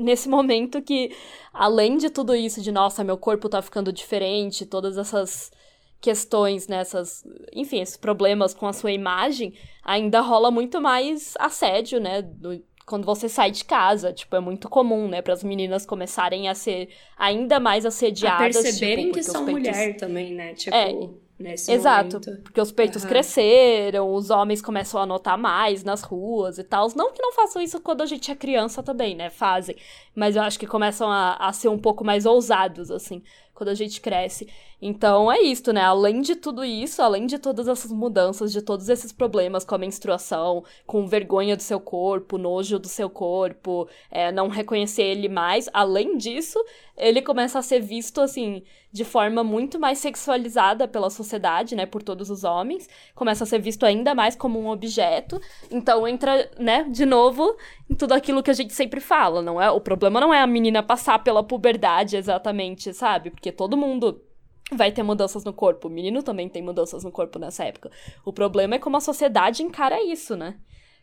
nesse 0.00 0.28
momento 0.28 0.82
que, 0.82 1.14
além 1.52 1.96
de 1.96 2.10
tudo 2.10 2.34
isso, 2.34 2.60
de 2.60 2.72
nossa, 2.72 3.04
meu 3.04 3.16
corpo 3.16 3.48
tá 3.48 3.62
ficando 3.62 3.92
diferente, 3.92 4.66
todas 4.66 4.98
essas 4.98 5.52
questões, 6.00 6.68
nessas, 6.68 7.24
enfim, 7.52 7.80
esses 7.80 7.96
problemas 7.96 8.54
com 8.54 8.66
a 8.66 8.72
sua 8.72 8.92
imagem, 8.92 9.54
ainda 9.82 10.20
rola 10.20 10.50
muito 10.50 10.80
mais 10.80 11.34
assédio, 11.38 12.00
né? 12.00 12.22
Do, 12.22 12.62
quando 12.86 13.04
você 13.04 13.28
sai 13.28 13.50
de 13.50 13.64
casa, 13.64 14.12
tipo, 14.12 14.34
é 14.34 14.40
muito 14.40 14.68
comum, 14.68 15.08
né, 15.08 15.20
para 15.20 15.34
as 15.34 15.44
meninas 15.44 15.84
começarem 15.84 16.48
a 16.48 16.54
ser 16.54 16.88
ainda 17.18 17.60
mais 17.60 17.84
assediadas, 17.84 18.56
a 18.56 18.62
perceberem 18.62 19.06
tipo, 19.06 19.18
que 19.18 19.22
são 19.22 19.44
peitos... 19.44 19.62
mulher 19.62 19.96
também, 19.96 20.34
né? 20.34 20.54
Tipo, 20.54 20.74
é, 20.74 20.94
nesse 21.38 21.70
Exato, 21.70 22.18
momento. 22.18 22.42
porque 22.42 22.60
os 22.60 22.72
peitos 22.72 23.02
uhum. 23.02 23.08
cresceram, 23.10 24.12
os 24.14 24.30
homens 24.30 24.62
começam 24.62 25.00
a 25.00 25.04
notar 25.04 25.36
mais 25.36 25.84
nas 25.84 26.02
ruas 26.02 26.56
e 26.56 26.64
tal. 26.64 26.88
Não 26.96 27.12
que 27.12 27.20
não 27.20 27.32
façam 27.34 27.60
isso 27.60 27.78
quando 27.80 28.00
a 28.00 28.06
gente 28.06 28.30
é 28.30 28.34
criança 28.34 28.82
também, 28.82 29.14
né? 29.14 29.28
Fazem. 29.28 29.76
Mas 30.14 30.34
eu 30.34 30.42
acho 30.42 30.58
que 30.58 30.66
começam 30.66 31.10
a, 31.10 31.34
a 31.34 31.52
ser 31.52 31.68
um 31.68 31.78
pouco 31.78 32.02
mais 32.02 32.24
ousados, 32.24 32.90
assim 32.90 33.22
quando 33.58 33.70
a 33.70 33.74
gente 33.74 34.00
cresce. 34.00 34.46
Então 34.80 35.30
é 35.32 35.40
isso, 35.40 35.72
né? 35.72 35.82
Além 35.82 36.20
de 36.20 36.36
tudo 36.36 36.64
isso, 36.64 37.02
além 37.02 37.26
de 37.26 37.36
todas 37.40 37.66
essas 37.66 37.90
mudanças, 37.90 38.52
de 38.52 38.62
todos 38.62 38.88
esses 38.88 39.10
problemas 39.10 39.64
com 39.64 39.74
a 39.74 39.78
menstruação, 39.78 40.62
com 40.86 41.08
vergonha 41.08 41.56
do 41.56 41.62
seu 41.62 41.80
corpo, 41.80 42.38
nojo 42.38 42.78
do 42.78 42.86
seu 42.86 43.10
corpo, 43.10 43.88
é, 44.12 44.30
não 44.30 44.46
reconhecer 44.46 45.02
ele 45.02 45.28
mais, 45.28 45.68
além 45.72 46.16
disso, 46.16 46.56
ele 46.96 47.20
começa 47.20 47.58
a 47.58 47.62
ser 47.62 47.80
visto 47.80 48.20
assim 48.20 48.62
de 48.90 49.04
forma 49.04 49.44
muito 49.44 49.78
mais 49.78 49.98
sexualizada 49.98 50.88
pela 50.88 51.10
sociedade, 51.10 51.76
né, 51.76 51.84
por 51.84 52.02
todos 52.02 52.30
os 52.30 52.42
homens, 52.42 52.88
começa 53.14 53.44
a 53.44 53.46
ser 53.46 53.60
visto 53.60 53.84
ainda 53.84 54.14
mais 54.14 54.34
como 54.34 54.58
um 54.58 54.68
objeto. 54.68 55.40
Então 55.70 56.08
entra, 56.08 56.50
né, 56.58 56.84
de 56.84 57.04
novo 57.04 57.54
em 57.90 57.94
tudo 57.94 58.12
aquilo 58.12 58.42
que 58.42 58.50
a 58.50 58.54
gente 58.54 58.72
sempre 58.72 59.00
fala, 59.00 59.42
não 59.42 59.60
é? 59.60 59.70
O 59.70 59.80
problema 59.80 60.20
não 60.20 60.32
é 60.32 60.40
a 60.40 60.46
menina 60.46 60.82
passar 60.82 61.22
pela 61.22 61.42
puberdade 61.42 62.16
exatamente, 62.16 62.92
sabe? 62.92 63.30
Porque 63.30 63.47
todo 63.52 63.76
mundo 63.76 64.22
vai 64.72 64.92
ter 64.92 65.02
mudanças 65.02 65.44
no 65.44 65.52
corpo. 65.52 65.88
O 65.88 65.90
menino 65.90 66.22
também 66.22 66.48
tem 66.48 66.62
mudanças 66.62 67.04
no 67.04 67.10
corpo 67.10 67.38
nessa 67.38 67.64
época. 67.64 67.90
O 68.24 68.32
problema 68.32 68.74
é 68.74 68.78
como 68.78 68.96
a 68.96 69.00
sociedade 69.00 69.62
encara 69.62 70.02
isso, 70.02 70.36
né? 70.36 70.56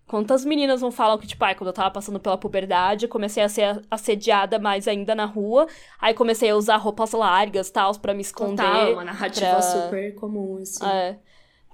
Quantas 0.08 0.46
meninas 0.46 0.82
não 0.82 0.91
falam 0.91 1.18
que, 1.18 1.26
tipo, 1.26 1.43
ai, 1.43 1.56
quando 1.56 1.70
eu 1.70 1.74
tava 1.74 1.89
passando 1.89 2.20
pela 2.20 2.38
puberdade, 2.38 3.08
comecei 3.08 3.41
a 3.41 3.50
ser 3.50 3.84
assediada 3.89 4.60
mais 4.60 4.88
ainda 4.88 5.16
na 5.16 5.26
rua, 5.26 5.66
aí 6.00 6.14
comecei 6.14 6.52
a 6.52 6.56
usar 6.56 6.78
roupas 6.78 7.12
largas, 7.12 7.72
tal, 7.72 7.91
para 7.98 8.14
me 8.14 8.22
esconder. 8.22 8.64
Total, 8.64 8.93
uma 8.93 9.04
narrativa 9.04 9.50
pra... 9.50 9.62
super 9.64 10.14
comum, 10.14 10.60
assim. 10.62 10.86
É 10.86 11.18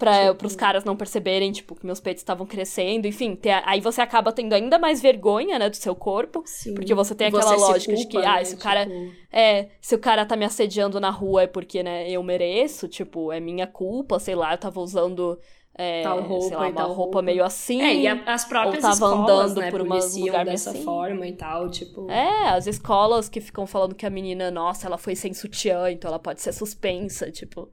para 0.02 0.48
os 0.48 0.56
caras 0.56 0.84
não 0.84 0.96
perceberem, 0.96 1.52
tipo, 1.52 1.76
que 1.76 1.86
meus 1.86 2.00
peitos 2.00 2.22
estavam 2.22 2.46
crescendo, 2.46 3.08
enfim, 3.08 3.36
ter, 3.36 3.62
aí 3.66 3.80
você 3.80 4.02
acaba 4.02 4.32
tendo 4.32 4.54
ainda 4.54 4.80
mais 4.80 5.00
vergonha, 5.00 5.60
né, 5.60 5.70
do 5.70 5.76
seu 5.76 5.94
corpo, 5.94 6.42
Sim. 6.46 6.74
porque 6.74 6.94
você 6.94 7.14
tem 7.14 7.28
aquela 7.28 7.44
você 7.44 7.56
lógica 7.56 7.94
culpa, 7.94 8.02
de 8.02 8.08
que, 8.08 8.18
ah, 8.18 8.36
né? 8.38 8.44
se 8.44 8.56
o 8.56 8.58
cara, 8.58 8.86
tipo... 8.86 9.12
é, 9.32 9.68
se 9.80 9.94
o 9.94 10.00
cara 10.00 10.26
tá 10.26 10.36
me 10.36 10.44
assediando 10.44 11.00
na 11.00 11.12
rua 11.12 11.44
é 11.44 11.48
porque, 11.48 11.84
né, 11.84 12.10
eu 12.10 12.24
mereço, 12.24 12.88
tipo, 12.88 13.32
é 13.32 13.40
minha 13.40 13.68
culpa, 13.68 14.18
sei 14.18 14.34
lá, 14.34 14.54
eu 14.54 14.58
tava 14.58 14.80
usando 14.80 15.38
é, 15.76 16.02
tal 16.02 16.22
roupa, 16.22 16.48
sei 16.48 16.58
lá, 16.58 16.68
uma 16.68 16.82
roupa, 16.82 16.94
roupa, 16.96 17.22
meio 17.22 17.44
assim. 17.44 17.82
É, 17.82 17.96
e 17.96 18.08
as 18.08 18.44
próprias 18.44 18.84
ou 18.84 18.90
tava 18.90 18.94
escolas, 18.94 19.52
andando 19.52 19.62
né, 19.62 19.72
por 19.72 19.82
uma 19.82 20.00
lugar 20.00 20.46
dessa 20.46 20.72
assim. 20.72 20.84
forma 20.84 21.28
e 21.28 21.34
tal, 21.34 21.70
tipo. 21.70 22.10
É, 22.10 22.50
as 22.50 22.66
escolas 22.66 23.30
que 23.30 23.40
ficam 23.40 23.68
falando 23.68 23.94
que 23.94 24.06
a 24.06 24.10
menina, 24.10 24.50
nossa, 24.50 24.88
ela 24.88 24.98
foi 24.98 25.16
sem 25.16 25.34
sutiã, 25.34 25.92
então 25.92 26.10
ela 26.10 26.20
pode 26.20 26.42
ser 26.42 26.54
suspensa, 26.54 27.32
tipo 27.32 27.70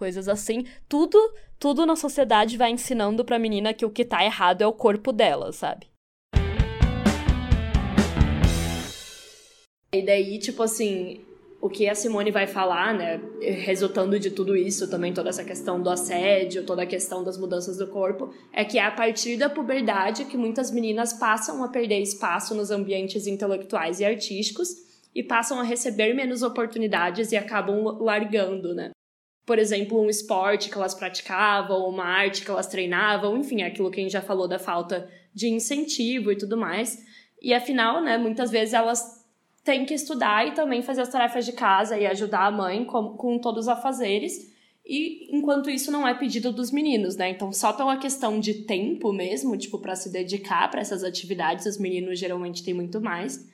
coisas 0.00 0.28
assim. 0.28 0.64
Tudo, 0.88 1.18
tudo 1.58 1.84
na 1.84 1.94
sociedade 1.94 2.56
vai 2.56 2.70
ensinando 2.70 3.22
pra 3.22 3.38
menina 3.38 3.74
que 3.74 3.84
o 3.84 3.90
que 3.90 4.02
tá 4.02 4.24
errado 4.24 4.62
é 4.62 4.66
o 4.66 4.72
corpo 4.72 5.12
dela, 5.12 5.52
sabe? 5.52 5.86
E 9.92 10.02
daí, 10.02 10.38
tipo 10.38 10.62
assim, 10.62 11.20
o 11.60 11.68
que 11.68 11.86
a 11.86 11.94
Simone 11.94 12.30
vai 12.30 12.46
falar, 12.46 12.94
né, 12.94 13.20
resultando 13.42 14.18
de 14.18 14.30
tudo 14.30 14.56
isso, 14.56 14.88
também 14.88 15.12
toda 15.12 15.28
essa 15.28 15.44
questão 15.44 15.82
do 15.82 15.90
assédio, 15.90 16.64
toda 16.64 16.84
a 16.84 16.86
questão 16.86 17.22
das 17.22 17.36
mudanças 17.36 17.76
do 17.76 17.86
corpo, 17.88 18.32
é 18.52 18.64
que 18.64 18.78
é 18.78 18.84
a 18.84 18.90
partir 18.90 19.36
da 19.36 19.50
puberdade 19.50 20.24
que 20.24 20.38
muitas 20.38 20.70
meninas 20.70 21.12
passam 21.12 21.62
a 21.62 21.68
perder 21.68 22.00
espaço 22.00 22.54
nos 22.54 22.70
ambientes 22.70 23.26
intelectuais 23.26 24.00
e 24.00 24.04
artísticos 24.06 24.68
e 25.14 25.22
passam 25.22 25.60
a 25.60 25.64
receber 25.64 26.14
menos 26.14 26.42
oportunidades 26.42 27.32
e 27.32 27.36
acabam 27.36 27.98
largando, 28.00 28.74
né? 28.74 28.92
Por 29.50 29.58
exemplo, 29.58 30.00
um 30.00 30.08
esporte 30.08 30.70
que 30.70 30.78
elas 30.78 30.94
praticavam, 30.94 31.88
uma 31.88 32.04
arte 32.04 32.44
que 32.44 32.50
elas 32.52 32.68
treinavam, 32.68 33.36
enfim, 33.36 33.62
aquilo 33.62 33.90
que 33.90 33.98
a 33.98 34.02
gente 34.04 34.12
já 34.12 34.22
falou 34.22 34.46
da 34.46 34.60
falta 34.60 35.10
de 35.34 35.48
incentivo 35.48 36.30
e 36.30 36.38
tudo 36.38 36.56
mais. 36.56 37.04
E 37.42 37.52
afinal, 37.52 38.00
né, 38.00 38.16
muitas 38.16 38.48
vezes 38.48 38.74
elas 38.74 39.26
têm 39.64 39.84
que 39.84 39.92
estudar 39.92 40.46
e 40.46 40.52
também 40.52 40.82
fazer 40.82 41.00
as 41.00 41.08
tarefas 41.08 41.44
de 41.44 41.50
casa 41.50 41.98
e 41.98 42.06
ajudar 42.06 42.46
a 42.46 42.50
mãe 42.52 42.84
com, 42.84 43.16
com 43.16 43.40
todos 43.40 43.64
os 43.64 43.68
afazeres. 43.68 44.34
E 44.86 45.36
enquanto 45.36 45.68
isso 45.68 45.90
não 45.90 46.06
é 46.06 46.14
pedido 46.14 46.52
dos 46.52 46.70
meninos, 46.70 47.16
né? 47.16 47.30
Então, 47.30 47.52
só 47.52 47.72
pela 47.72 47.96
questão 47.96 48.38
de 48.38 48.54
tempo 48.54 49.12
mesmo, 49.12 49.56
tipo, 49.56 49.80
para 49.80 49.96
se 49.96 50.12
dedicar 50.12 50.70
para 50.70 50.80
essas 50.80 51.02
atividades, 51.02 51.66
os 51.66 51.76
meninos 51.76 52.20
geralmente 52.20 52.62
têm 52.62 52.72
muito 52.72 53.00
mais 53.00 53.50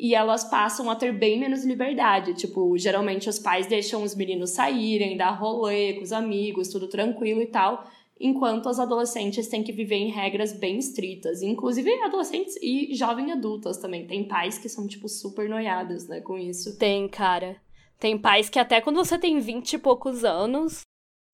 e 0.00 0.14
elas 0.14 0.42
passam 0.42 0.88
a 0.90 0.96
ter 0.96 1.12
bem 1.12 1.38
menos 1.38 1.62
liberdade. 1.62 2.32
Tipo, 2.32 2.76
geralmente 2.78 3.28
os 3.28 3.38
pais 3.38 3.66
deixam 3.66 4.02
os 4.02 4.16
meninos 4.16 4.50
saírem, 4.50 5.16
dar 5.16 5.32
rolê 5.32 5.92
com 5.92 6.02
os 6.02 6.12
amigos, 6.12 6.68
tudo 6.68 6.88
tranquilo 6.88 7.42
e 7.42 7.46
tal, 7.46 7.84
enquanto 8.18 8.68
as 8.70 8.78
adolescentes 8.78 9.46
têm 9.46 9.62
que 9.62 9.72
viver 9.72 9.96
em 9.96 10.10
regras 10.10 10.52
bem 10.52 10.78
estritas. 10.78 11.42
Inclusive 11.42 11.92
adolescentes 12.02 12.56
e 12.62 12.94
jovens 12.94 13.30
adultas 13.30 13.76
também. 13.76 14.06
Tem 14.06 14.24
pais 14.24 14.56
que 14.56 14.68
são, 14.70 14.86
tipo, 14.86 15.06
super 15.06 15.48
noiados, 15.48 16.08
né, 16.08 16.20
com 16.22 16.38
isso. 16.38 16.78
Tem, 16.78 17.06
cara. 17.06 17.56
Tem 17.98 18.16
pais 18.16 18.48
que 18.48 18.58
até 18.58 18.80
quando 18.80 18.96
você 18.96 19.18
tem 19.18 19.38
vinte 19.38 19.74
e 19.74 19.78
poucos 19.78 20.24
anos, 20.24 20.80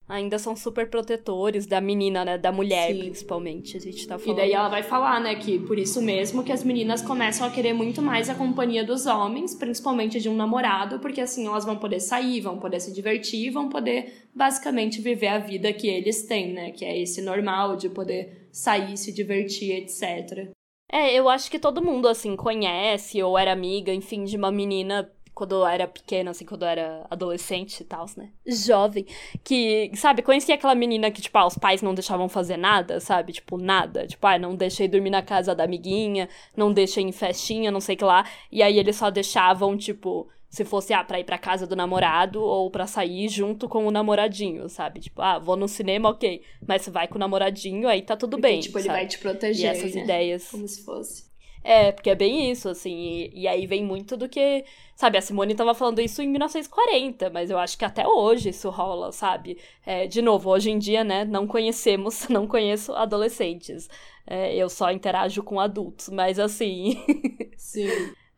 ainda 0.08 0.38
são 0.38 0.54
super 0.54 0.88
protetores 0.88 1.66
da 1.66 1.80
menina, 1.80 2.24
né? 2.24 2.38
Da 2.38 2.52
mulher, 2.52 2.92
Sim. 2.92 2.98
principalmente. 3.00 3.76
A 3.76 3.80
gente 3.80 4.06
tá 4.06 4.18
falando. 4.18 4.38
E 4.38 4.40
daí 4.40 4.52
ela 4.52 4.68
vai 4.68 4.82
falar, 4.82 5.20
né, 5.20 5.34
que 5.34 5.58
por 5.58 5.78
isso 5.78 6.00
mesmo 6.00 6.44
que 6.44 6.52
as 6.52 6.62
meninas 6.62 7.02
começam 7.02 7.46
a 7.46 7.50
querer 7.50 7.72
muito 7.72 8.00
mais 8.00 8.30
a 8.30 8.34
companhia 8.34 8.84
dos 8.84 9.06
homens, 9.06 9.54
principalmente 9.54 10.20
de 10.20 10.28
um 10.28 10.34
namorado, 10.34 10.98
porque 11.00 11.20
assim 11.20 11.46
elas 11.46 11.64
vão 11.64 11.76
poder 11.76 12.00
sair, 12.00 12.40
vão 12.40 12.58
poder 12.58 12.80
se 12.80 12.92
divertir, 12.92 13.50
vão 13.50 13.68
poder 13.68 14.28
basicamente 14.34 15.00
viver 15.00 15.28
a 15.28 15.38
vida 15.38 15.72
que 15.72 15.88
eles 15.88 16.22
têm, 16.22 16.52
né? 16.52 16.70
Que 16.70 16.84
é 16.84 17.00
esse 17.00 17.20
normal 17.22 17.76
de 17.76 17.88
poder 17.88 18.48
sair, 18.52 18.96
se 18.96 19.12
divertir, 19.12 19.72
etc. 19.72 20.50
É, 20.90 21.12
eu 21.12 21.28
acho 21.28 21.50
que 21.50 21.58
todo 21.58 21.82
mundo, 21.82 22.06
assim, 22.06 22.36
conhece 22.36 23.20
ou 23.20 23.36
era 23.36 23.52
amiga, 23.52 23.92
enfim, 23.92 24.24
de 24.24 24.36
uma 24.36 24.52
menina 24.52 25.10
quando 25.36 25.54
eu 25.54 25.66
era 25.66 25.86
pequena, 25.86 26.30
assim, 26.30 26.46
quando 26.46 26.62
eu 26.62 26.68
era 26.68 27.06
adolescente 27.10 27.80
e 27.80 27.84
tal, 27.84 28.06
né? 28.16 28.30
Jovem. 28.46 29.04
Que, 29.44 29.90
sabe, 29.94 30.22
conhecia 30.22 30.54
aquela 30.54 30.74
menina 30.74 31.10
que, 31.10 31.20
tipo, 31.20 31.36
ah, 31.36 31.46
os 31.46 31.58
pais 31.58 31.82
não 31.82 31.92
deixavam 31.92 32.26
fazer 32.26 32.56
nada, 32.56 33.00
sabe? 33.00 33.34
Tipo, 33.34 33.58
nada. 33.58 34.06
Tipo, 34.06 34.26
ah, 34.26 34.38
não 34.38 34.56
deixei 34.56 34.88
dormir 34.88 35.10
na 35.10 35.20
casa 35.20 35.54
da 35.54 35.64
amiguinha, 35.64 36.26
não 36.56 36.72
deixei 36.72 37.04
em 37.04 37.12
festinha, 37.12 37.70
não 37.70 37.82
sei 37.82 37.96
o 37.96 37.98
que 37.98 38.04
lá. 38.04 38.24
E 38.50 38.62
aí 38.62 38.78
eles 38.78 38.96
só 38.96 39.10
deixavam, 39.10 39.76
tipo, 39.76 40.26
se 40.48 40.64
fosse, 40.64 40.94
ah, 40.94 41.04
pra 41.04 41.20
ir 41.20 41.24
pra 41.24 41.36
casa 41.36 41.66
do 41.66 41.76
namorado 41.76 42.42
ou 42.42 42.70
pra 42.70 42.86
sair 42.86 43.28
junto 43.28 43.68
com 43.68 43.86
o 43.86 43.90
namoradinho, 43.90 44.70
sabe? 44.70 45.00
Tipo, 45.00 45.20
ah, 45.20 45.38
vou 45.38 45.54
no 45.54 45.68
cinema, 45.68 46.08
ok. 46.08 46.40
Mas 46.66 46.80
você 46.80 46.90
vai 46.90 47.06
com 47.06 47.16
o 47.16 47.18
namoradinho, 47.18 47.86
aí 47.86 48.00
tá 48.00 48.16
tudo 48.16 48.38
Porque, 48.38 48.48
bem. 48.48 48.60
Tipo, 48.60 48.78
ele 48.78 48.88
vai 48.88 49.06
te 49.06 49.18
proteger. 49.18 49.66
E 49.66 49.76
essas 49.76 49.94
né? 49.94 50.02
ideias. 50.02 50.50
Como 50.50 50.66
se 50.66 50.82
fosse. 50.82 51.26
É, 51.66 51.90
porque 51.90 52.10
é 52.10 52.14
bem 52.14 52.48
isso, 52.48 52.68
assim. 52.68 52.94
E, 52.94 53.42
e, 53.42 53.48
aí 53.48 53.66
vem 53.66 53.84
muito 53.84 54.16
do 54.16 54.28
que. 54.28 54.64
Sabe, 54.96 55.18
a 55.18 55.22
Simone 55.22 55.54
tava 55.54 55.74
falando 55.74 56.00
isso 56.00 56.22
em 56.22 56.28
1940, 56.28 57.28
mas 57.30 57.50
eu 57.50 57.58
acho 57.58 57.76
que 57.76 57.84
até 57.84 58.08
hoje 58.08 58.48
isso 58.48 58.70
rola, 58.70 59.12
sabe? 59.12 59.58
É, 59.84 60.06
de 60.06 60.22
novo, 60.22 60.48
hoje 60.50 60.70
em 60.70 60.78
dia, 60.78 61.04
né, 61.04 61.22
não 61.24 61.46
conhecemos, 61.46 62.26
não 62.30 62.46
conheço 62.48 62.94
adolescentes. 62.94 63.88
É, 64.26 64.56
eu 64.56 64.68
só 64.70 64.90
interajo 64.90 65.42
com 65.42 65.60
adultos, 65.60 66.08
mas 66.08 66.38
assim. 66.38 66.96
Sim. 67.58 67.88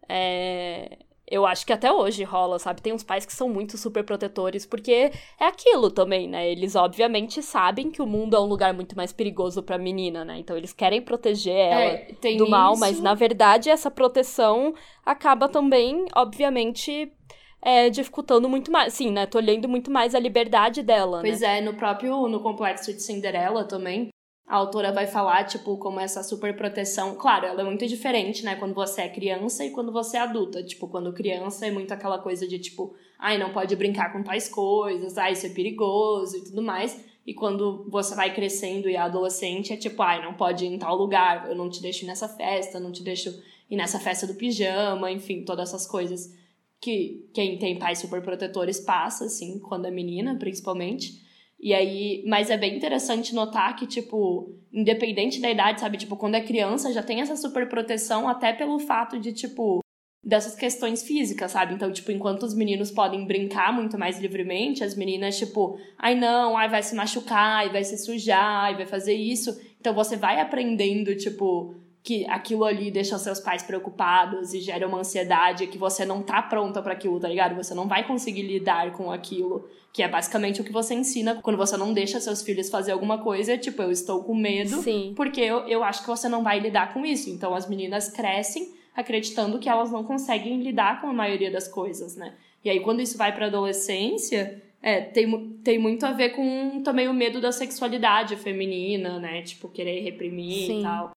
é, 0.09 0.99
eu 1.31 1.47
acho 1.47 1.67
que 1.67 1.73
até 1.73 1.93
hoje 1.93 2.25
rola, 2.25 2.59
sabe? 2.59 2.81
Tem 2.81 2.93
uns 2.93 3.03
pais 3.03 3.27
que 3.27 3.33
são 3.33 3.49
muito 3.49 3.77
super 3.77 4.03
protetores, 4.03 4.65
porque 4.65 5.13
é 5.39 5.45
aquilo 5.47 5.91
também, 5.91 6.29
né? 6.29 6.51
Eles 6.51 6.75
obviamente 6.75 7.43
sabem 7.43 7.91
que 7.91 8.01
o 8.01 8.07
mundo 8.07 8.37
é 8.37 8.41
um 8.41 8.47
lugar 8.47 8.73
muito 8.73 8.97
mais 8.97 9.13
perigoso 9.13 9.63
pra 9.63 9.79
menina, 9.79 10.25
né? 10.25 10.39
Então 10.39 10.57
eles 10.57 10.73
querem 10.73 11.03
proteger 11.03 11.55
ela 11.55 11.83
é, 11.83 12.37
do 12.37 12.49
mal, 12.49 12.73
isso. 12.73 12.81
mas 12.81 13.01
na 13.01 13.15
verdade 13.15 13.69
essa 13.69 13.91
proteção 13.91 14.75
acaba 15.05 15.49
também, 15.49 16.07
obviamente, 16.15 17.13
é, 17.61 17.91
dificultando 17.91 18.49
muito 18.49 18.71
mais, 18.73 18.95
sim, 18.95 19.11
né? 19.11 19.27
Tolhendo 19.27 19.69
muito 19.69 19.91
mais 19.91 20.15
a 20.15 20.19
liberdade 20.19 20.83
dela, 20.83 21.21
pois 21.21 21.41
né? 21.41 21.59
é, 21.59 21.61
no 21.61 21.75
próprio, 21.75 22.29
no 22.29 22.41
Complexo 22.41 22.93
de 22.93 23.03
Cinderela 23.03 23.65
também, 23.65 24.09
a 24.49 24.57
autora 24.57 24.91
vai 24.91 25.07
falar, 25.07 25.45
tipo, 25.45 25.77
como 25.77 26.01
essa 26.01 26.23
super 26.23 26.57
proteção. 26.57 27.15
Claro, 27.17 27.45
ela 27.45 27.61
é 27.61 27.65
muito 27.65 27.87
diferente, 27.87 28.43
né? 28.43 28.57
Quando 28.57 28.75
você 28.75 29.03
é 29.03 29.09
criança 29.09 29.63
e 29.63 29.71
quando 29.71 29.93
você 29.93 30.17
é 30.17 30.21
adulta. 30.21 30.63
Tipo, 30.63 30.89
quando 30.89 31.13
criança 31.13 31.67
é 31.67 31.71
muito 31.71 31.93
aquela 31.93 32.19
coisa 32.19 32.49
de, 32.49 32.59
tipo, 32.59 32.95
ai, 33.19 33.37
não 33.37 33.53
pode 33.53 33.77
brincar 33.77 34.11
com 34.11 34.23
tais 34.23 34.49
coisas, 34.49 35.19
ai, 35.19 35.35
isso 35.35 35.45
é 35.45 35.51
perigoso 35.51 36.39
e 36.39 36.45
tudo 36.45 36.63
mais. 36.63 36.99
E 37.27 37.35
quando 37.35 37.85
você 37.91 38.15
vai 38.15 38.35
crescendo 38.35 38.89
e 38.89 38.95
é 38.95 38.99
adolescente, 38.99 39.75
é 39.75 39.77
tipo, 39.77 40.01
ai, 40.01 40.25
não 40.25 40.33
pode 40.33 40.65
ir 40.65 40.69
em 40.69 40.79
tal 40.79 40.97
lugar, 40.97 41.47
eu 41.51 41.55
não 41.55 41.69
te 41.69 41.83
deixo 41.83 42.07
nessa 42.07 42.27
festa, 42.27 42.81
não 42.81 42.91
te 42.91 43.03
deixo 43.03 43.29
ir 43.69 43.77
nessa 43.77 44.01
festa 44.01 44.27
do 44.27 44.35
pijama, 44.35 45.13
enfim, 45.13 45.45
todas 45.45 45.69
essas 45.69 45.87
coisas 45.87 46.35
que 46.81 47.29
quem 47.35 47.59
tem 47.59 47.79
pais 47.79 47.99
super 47.99 48.23
protetores 48.23 48.81
passa, 48.81 49.27
assim, 49.27 49.59
quando 49.59 49.87
é 49.87 49.91
menina, 49.91 50.37
principalmente. 50.39 51.28
E 51.61 51.75
aí, 51.75 52.23
mas 52.27 52.51
é 52.51 52.57
bem 52.57 52.77
interessante 52.77 53.35
notar 53.35 53.75
que, 53.75 53.87
tipo, 53.87 54.55
independente 54.73 55.41
da 55.41 55.51
idade, 55.51 55.81
sabe? 55.81 55.97
Tipo, 55.97 56.17
quando 56.17 56.37
é 56.37 56.41
criança 56.41 56.93
já 56.93 57.03
tem 57.03 57.21
essa 57.21 57.37
super 57.37 57.69
proteção 57.69 58.29
até 58.29 58.53
pelo 58.53 58.79
fato 58.79 59.19
de, 59.19 59.33
tipo, 59.33 59.81
dessas 60.23 60.55
questões 60.55 61.03
físicas, 61.03 61.53
sabe? 61.53 61.75
Então, 61.75 61.91
tipo, 61.93 62.13
enquanto 62.13 62.45
os 62.45 62.55
meninos 62.55 62.91
podem 62.91 63.27
brincar 63.27 63.73
muito 63.73 63.99
mais 63.99 64.21
livremente, 64.21 64.85
as 64.85 64.95
meninas, 64.95 65.39
tipo, 65.39 65.79
ai 65.99 66.15
não, 66.15 66.57
ai 66.57 66.69
vai 66.69 66.83
se 66.83 66.95
machucar, 66.95 67.59
ai 67.59 67.71
vai 67.71 67.83
se 67.83 67.99
sujar, 67.99 68.65
ai 68.65 68.77
vai 68.77 68.87
fazer 68.87 69.15
isso. 69.15 69.59
Então 69.81 69.95
você 69.95 70.17
vai 70.17 70.41
aprendendo, 70.41 71.17
tipo, 71.17 71.75
que 72.09 72.25
aquilo 72.27 72.65
ali 72.65 72.91
deixa 72.91 73.19
seus 73.19 73.39
pais 73.39 73.63
preocupados 73.63 74.55
e 74.55 74.61
gera 74.61 74.89
uma 74.89 75.01
ansiedade 75.01 75.67
que 75.67 75.77
você 75.77 76.07
não 76.07 76.23
tá 76.23 76.41
pronta 76.41 76.81
para 76.81 76.95
aquilo, 76.95 77.21
tá 77.21 77.29
ligado? 77.29 77.55
Você 77.55 77.75
não 77.75 77.87
vai 77.87 78.07
conseguir 78.07 78.41
lidar 78.41 78.93
com 78.95 79.13
aquilo, 79.13 79.69
que 79.93 80.03
é 80.03 80.09
basicamente 80.09 80.59
o 80.59 80.65
que 80.65 80.73
você 80.73 80.95
ensina 80.95 81.35
quando 81.43 81.59
você 81.59 81.77
não 81.77 81.93
deixa 81.93 82.19
seus 82.19 82.41
filhos 82.41 82.71
fazer 82.71 82.93
alguma 82.93 83.19
coisa, 83.19 83.59
tipo, 83.59 83.83
eu 83.83 83.91
estou 83.91 84.25
com 84.25 84.35
medo, 84.35 84.81
Sim. 84.81 85.13
porque 85.15 85.43
eu, 85.43 85.69
eu 85.69 85.85
acho 85.85 86.01
que 86.01 86.07
você 86.07 86.31
não 86.31 86.43
vai 86.43 86.59
lidar 86.59 86.95
com 86.95 87.05
isso. 87.05 87.29
Então 87.29 87.55
as 87.55 87.69
meninas 87.69 88.09
crescem 88.09 88.73
acreditando 88.97 89.59
que 89.59 89.69
elas 89.69 89.93
não 89.93 90.03
conseguem 90.03 90.63
lidar 90.63 91.03
com 91.03 91.09
a 91.09 91.13
maioria 91.13 91.51
das 91.51 91.69
coisas, 91.69 92.17
né? 92.17 92.33
E 92.65 92.71
aí 92.71 92.81
quando 92.81 93.03
isso 93.03 93.19
vai 93.19 93.35
para 93.35 93.49
adolescência, 93.49 94.63
é, 94.81 95.03
tem, 95.03 95.51
tem 95.63 95.79
muito 95.79 96.07
a 96.07 96.13
ver 96.13 96.31
com 96.31 96.83
também 96.83 97.07
o 97.07 97.13
medo 97.13 97.39
da 97.39 97.53
sexualidade 97.53 98.35
feminina, 98.37 99.19
né? 99.19 99.43
Tipo, 99.43 99.69
querer 99.69 100.01
reprimir 100.01 100.69
Sim. 100.69 100.81
e 100.81 100.83
tal. 100.83 101.18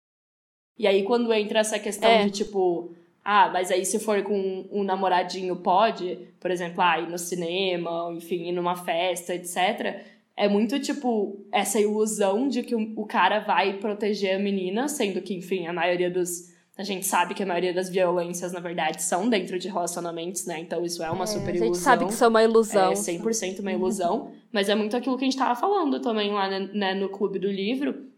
E 0.80 0.86
aí, 0.86 1.02
quando 1.02 1.30
entra 1.30 1.58
essa 1.58 1.78
questão 1.78 2.08
é. 2.08 2.24
de 2.24 2.30
tipo, 2.30 2.90
ah, 3.22 3.50
mas 3.52 3.70
aí 3.70 3.84
se 3.84 3.98
for 3.98 4.22
com 4.22 4.64
um 4.72 4.82
namoradinho 4.82 5.54
pode, 5.56 6.18
por 6.40 6.50
exemplo, 6.50 6.80
ah, 6.80 6.98
ir 6.98 7.06
no 7.06 7.18
cinema, 7.18 8.10
enfim, 8.16 8.48
ir 8.48 8.52
numa 8.52 8.74
festa, 8.74 9.34
etc. 9.34 10.00
É 10.34 10.48
muito 10.48 10.80
tipo 10.80 11.38
essa 11.52 11.78
ilusão 11.78 12.48
de 12.48 12.62
que 12.62 12.74
o 12.74 13.04
cara 13.04 13.40
vai 13.40 13.74
proteger 13.74 14.36
a 14.36 14.38
menina, 14.38 14.88
sendo 14.88 15.20
que, 15.20 15.34
enfim, 15.34 15.66
a 15.66 15.72
maioria 15.74 16.10
dos. 16.10 16.48
A 16.78 16.82
gente 16.82 17.04
sabe 17.04 17.34
que 17.34 17.42
a 17.42 17.46
maioria 17.46 17.74
das 17.74 17.90
violências, 17.90 18.50
na 18.52 18.60
verdade, 18.60 19.02
são 19.02 19.28
dentro 19.28 19.58
de 19.58 19.68
relacionamentos, 19.68 20.46
né? 20.46 20.60
Então 20.60 20.82
isso 20.82 21.02
é 21.02 21.10
uma 21.10 21.24
é, 21.24 21.26
super 21.26 21.54
ilusão. 21.54 21.72
A 21.72 21.74
gente 21.74 21.82
sabe 21.82 22.06
que 22.06 22.12
isso 22.14 22.24
é 22.24 22.28
uma 22.28 22.42
ilusão. 22.42 22.92
É 22.92 22.94
100% 22.94 23.60
uma 23.60 23.70
ilusão. 23.70 24.32
mas 24.50 24.70
é 24.70 24.74
muito 24.74 24.96
aquilo 24.96 25.18
que 25.18 25.24
a 25.24 25.28
gente 25.28 25.36
tava 25.36 25.60
falando 25.60 26.00
também 26.00 26.32
lá 26.32 26.48
né, 26.48 26.94
no 26.94 27.10
Clube 27.10 27.38
do 27.38 27.48
Livro 27.48 28.08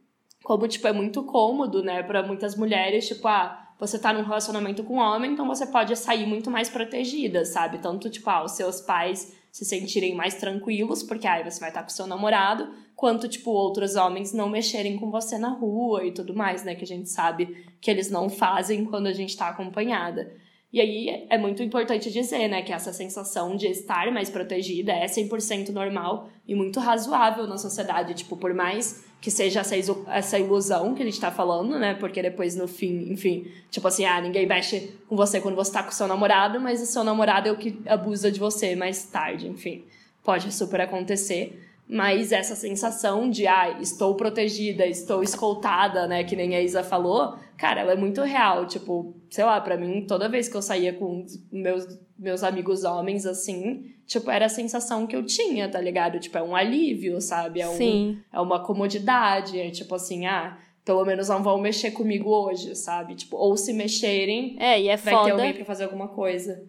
como, 0.43 0.67
tipo, 0.69 0.87
é 0.87 0.93
muito 0.93 1.23
cômodo, 1.23 1.83
né, 1.83 2.03
para 2.03 2.23
muitas 2.23 2.57
mulheres, 2.57 3.07
tipo, 3.07 3.27
ah, 3.29 3.63
você 3.79 3.99
tá 3.99 4.13
num 4.13 4.23
relacionamento 4.23 4.85
com 4.85 4.95
um 4.95 4.99
homem, 4.99 5.33
então 5.33 5.47
você 5.47 5.67
pode 5.67 5.97
sair 5.97 6.27
muito 6.27 6.51
mais 6.51 6.69
protegida, 6.69 7.45
sabe? 7.45 7.79
Tanto, 7.79 8.09
tipo, 8.09 8.29
ah, 8.31 8.45
os 8.45 8.53
seus 8.53 8.81
pais 8.81 9.37
se 9.51 9.65
sentirem 9.65 10.15
mais 10.15 10.35
tranquilos, 10.35 11.03
porque 11.03 11.27
aí 11.27 11.43
você 11.43 11.61
vai 11.61 11.69
estar 11.69 11.81
tá 11.81 11.85
com 11.85 11.91
seu 11.91 12.07
namorado, 12.07 12.73
quanto, 12.95 13.29
tipo, 13.29 13.51
outros 13.51 13.97
homens 13.97 14.33
não 14.33 14.49
mexerem 14.49 14.97
com 14.97 15.11
você 15.11 15.37
na 15.37 15.51
rua 15.51 16.07
e 16.07 16.13
tudo 16.13 16.35
mais, 16.35 16.65
né? 16.65 16.75
Que 16.75 16.85
a 16.85 16.87
gente 16.87 17.11
sabe 17.11 17.67
que 17.81 17.91
eles 17.91 18.11
não 18.11 18.29
fazem 18.31 18.85
quando 18.85 19.09
a 19.09 19.13
gente 19.13 19.37
tá 19.37 19.49
acompanhada. 19.49 20.33
E 20.73 20.81
aí 20.81 21.27
é 21.29 21.37
muito 21.37 21.63
importante 21.63 22.11
dizer, 22.11 22.49
né, 22.49 22.63
que 22.63 22.73
essa 22.73 22.93
sensação 22.95 23.57
de 23.57 23.67
estar 23.67 24.11
mais 24.11 24.31
protegida 24.31 24.93
é 24.93 25.05
100% 25.05 25.69
normal 25.69 26.31
e 26.49 26.55
muito 26.55 26.81
razoável 26.81 27.47
na 27.47 27.59
sociedade. 27.59 28.15
Tipo, 28.15 28.39
por 28.39 28.55
mais 28.55 29.05
que 29.21 29.31
seja 29.31 29.61
essa, 29.61 29.77
essa 30.09 30.39
ilusão 30.39 30.95
que 30.95 31.03
a 31.03 31.05
gente 31.05 31.21
tá 31.21 31.31
falando, 31.31 31.79
né? 31.79 31.95
Porque 31.95 32.23
depois 32.23 32.57
no 32.57 32.67
fim, 32.67 33.13
enfim, 33.13 33.47
tipo 33.71 33.87
assim, 33.87 34.05
ah, 34.07 34.21
ninguém 34.21 34.47
mexe 34.47 34.95
com 35.09 35.15
você 35.15 35.41
quando 35.41 35.55
você 35.55 35.73
tá 35.73 35.83
com 35.83 35.93
seu 35.93 36.09
namorado, 36.09 36.59
mas 36.59 36.81
o 36.81 36.87
seu 36.87 37.05
namorado 37.05 37.49
é 37.49 37.53
o 37.53 37.57
que 37.57 37.79
abusa 37.87 38.33
de 38.33 38.41
você 38.41 38.75
mais 38.75 39.05
tarde, 39.05 39.47
enfim. 39.47 39.85
Pode 40.25 40.53
super 40.53 40.81
acontecer. 40.81 41.61
Mas 41.93 42.33
essa 42.33 42.57
sensação 42.57 43.29
de, 43.29 43.47
ah, 43.47 43.79
estou 43.79 44.15
protegida, 44.17 44.87
estou 44.87 45.23
escoltada, 45.23 46.07
né? 46.07 46.25
Que 46.25 46.35
nem 46.35 46.57
a 46.57 46.63
Isa 46.63 46.83
falou, 46.83 47.37
cara, 47.59 47.83
ela 47.83 47.93
é 47.93 47.97
muito 47.97 48.23
real. 48.23 48.67
Tipo, 48.67 49.15
sei 49.29 49.45
lá, 49.45 49.61
para 49.61 49.77
mim, 49.77 50.07
toda 50.07 50.27
vez 50.27 50.49
que 50.49 50.57
eu 50.57 50.63
saía 50.63 50.95
com 50.95 51.27
meus, 51.53 51.87
meus 52.19 52.43
amigos 52.43 52.83
homens, 52.85 53.27
assim, 53.27 53.93
tipo, 54.07 54.31
era 54.31 54.47
a 54.47 54.49
sensação 54.49 55.07
que 55.07 55.15
eu 55.15 55.23
tinha, 55.27 55.69
tá 55.69 55.79
ligado? 55.83 56.19
Tipo, 56.19 56.39
é 56.39 56.43
um 56.43 56.57
alívio, 56.57 57.21
sabe? 57.21 57.61
É, 57.61 57.69
um, 57.69 57.77
Sim. 57.77 58.23
é 58.33 58.41
uma 58.41 58.65
comodidade. 58.65 59.61
É 59.61 59.71
tipo 59.71 59.95
assim, 59.95 60.25
ah, 60.25 60.57
pelo 60.87 61.05
menos 61.05 61.29
não 61.29 61.43
vão 61.43 61.61
mexer 61.61 61.91
comigo 61.91 62.31
hoje, 62.31 62.75
sabe? 62.75 63.17
Tipo, 63.17 63.37
ou 63.37 63.55
se 63.55 63.71
mexerem, 63.75 64.57
é, 64.59 64.81
e 64.81 64.89
é 64.89 64.97
vai 64.97 65.13
foda. 65.13 65.27
ter 65.27 65.33
alguém 65.33 65.53
pra 65.53 65.65
fazer 65.67 65.85
alguma 65.85 66.09
coisa. 66.09 66.67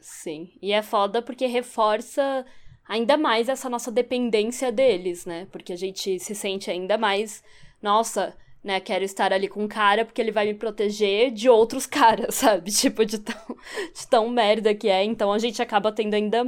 Sim. 0.00 0.50
E 0.62 0.72
é 0.72 0.82
foda 0.82 1.20
porque 1.20 1.46
reforça 1.46 2.46
ainda 2.88 3.16
mais 3.16 3.48
essa 3.48 3.68
nossa 3.68 3.90
dependência 3.90 4.70
deles, 4.72 5.26
né? 5.26 5.46
Porque 5.50 5.72
a 5.72 5.76
gente 5.76 6.18
se 6.18 6.34
sente 6.34 6.70
ainda 6.70 6.98
mais, 6.98 7.42
nossa, 7.80 8.36
né, 8.62 8.80
quero 8.80 9.04
estar 9.04 9.32
ali 9.32 9.48
com 9.48 9.64
um 9.64 9.68
cara 9.68 10.04
porque 10.04 10.20
ele 10.20 10.30
vai 10.30 10.46
me 10.46 10.54
proteger 10.54 11.30
de 11.32 11.48
outros 11.48 11.86
caras, 11.86 12.34
sabe? 12.36 12.70
Tipo, 12.70 13.04
de 13.04 13.18
tão, 13.18 13.56
de 13.94 14.06
tão 14.08 14.28
merda 14.28 14.74
que 14.74 14.88
é. 14.88 15.04
Então 15.04 15.32
a 15.32 15.38
gente 15.38 15.60
acaba 15.60 15.92
tendo 15.92 16.14
ainda 16.14 16.44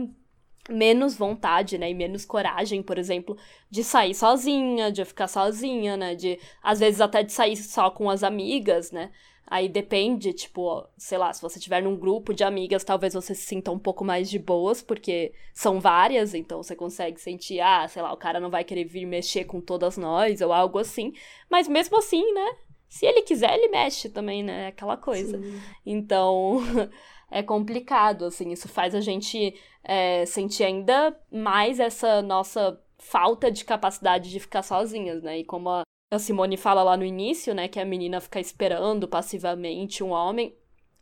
menos 0.68 1.14
vontade, 1.16 1.76
né, 1.76 1.90
e 1.90 1.94
menos 1.94 2.24
coragem, 2.24 2.82
por 2.82 2.96
exemplo, 2.98 3.36
de 3.70 3.84
sair 3.84 4.14
sozinha, 4.14 4.90
de 4.90 5.04
ficar 5.04 5.28
sozinha, 5.28 5.96
né, 5.96 6.14
de 6.14 6.38
às 6.62 6.80
vezes 6.80 7.00
até 7.02 7.22
de 7.22 7.32
sair 7.32 7.56
só 7.56 7.90
com 7.90 8.08
as 8.08 8.22
amigas, 8.22 8.90
né? 8.90 9.10
Aí 9.46 9.68
depende, 9.68 10.32
tipo, 10.32 10.86
sei 10.96 11.18
lá, 11.18 11.32
se 11.32 11.42
você 11.42 11.60
tiver 11.60 11.82
num 11.82 11.96
grupo 11.96 12.32
de 12.32 12.42
amigas, 12.42 12.82
talvez 12.82 13.12
você 13.12 13.34
se 13.34 13.42
sinta 13.42 13.70
um 13.70 13.78
pouco 13.78 14.04
mais 14.04 14.30
de 14.30 14.38
boas, 14.38 14.82
porque 14.82 15.32
são 15.52 15.80
várias, 15.80 16.32
então 16.34 16.62
você 16.62 16.74
consegue 16.74 17.20
sentir, 17.20 17.60
ah, 17.60 17.86
sei 17.86 18.02
lá, 18.02 18.12
o 18.12 18.16
cara 18.16 18.40
não 18.40 18.50
vai 18.50 18.64
querer 18.64 18.84
vir 18.84 19.04
mexer 19.04 19.44
com 19.44 19.60
todas 19.60 19.98
nós, 19.98 20.40
ou 20.40 20.52
algo 20.52 20.78
assim. 20.78 21.12
Mas 21.50 21.68
mesmo 21.68 21.98
assim, 21.98 22.32
né? 22.32 22.56
Se 22.88 23.04
ele 23.04 23.22
quiser, 23.22 23.54
ele 23.54 23.68
mexe 23.68 24.08
também, 24.08 24.42
né? 24.42 24.68
Aquela 24.68 24.96
coisa. 24.96 25.36
Sim. 25.36 25.60
Então, 25.84 26.60
é 27.30 27.42
complicado, 27.42 28.24
assim, 28.24 28.50
isso 28.50 28.68
faz 28.68 28.94
a 28.94 29.00
gente 29.00 29.54
é, 29.82 30.24
sentir 30.24 30.64
ainda 30.64 31.14
mais 31.30 31.80
essa 31.80 32.22
nossa 32.22 32.80
falta 32.96 33.50
de 33.50 33.64
capacidade 33.64 34.30
de 34.30 34.40
ficar 34.40 34.62
sozinhas, 34.62 35.22
né? 35.22 35.38
E 35.38 35.44
como 35.44 35.68
a 35.68 35.82
a 36.14 36.18
Simone 36.18 36.56
fala 36.56 36.82
lá 36.82 36.96
no 36.96 37.04
início, 37.04 37.54
né, 37.54 37.68
que 37.68 37.80
a 37.80 37.84
menina 37.84 38.20
fica 38.20 38.40
esperando 38.40 39.06
passivamente 39.08 40.02
um 40.02 40.10
homem 40.10 40.54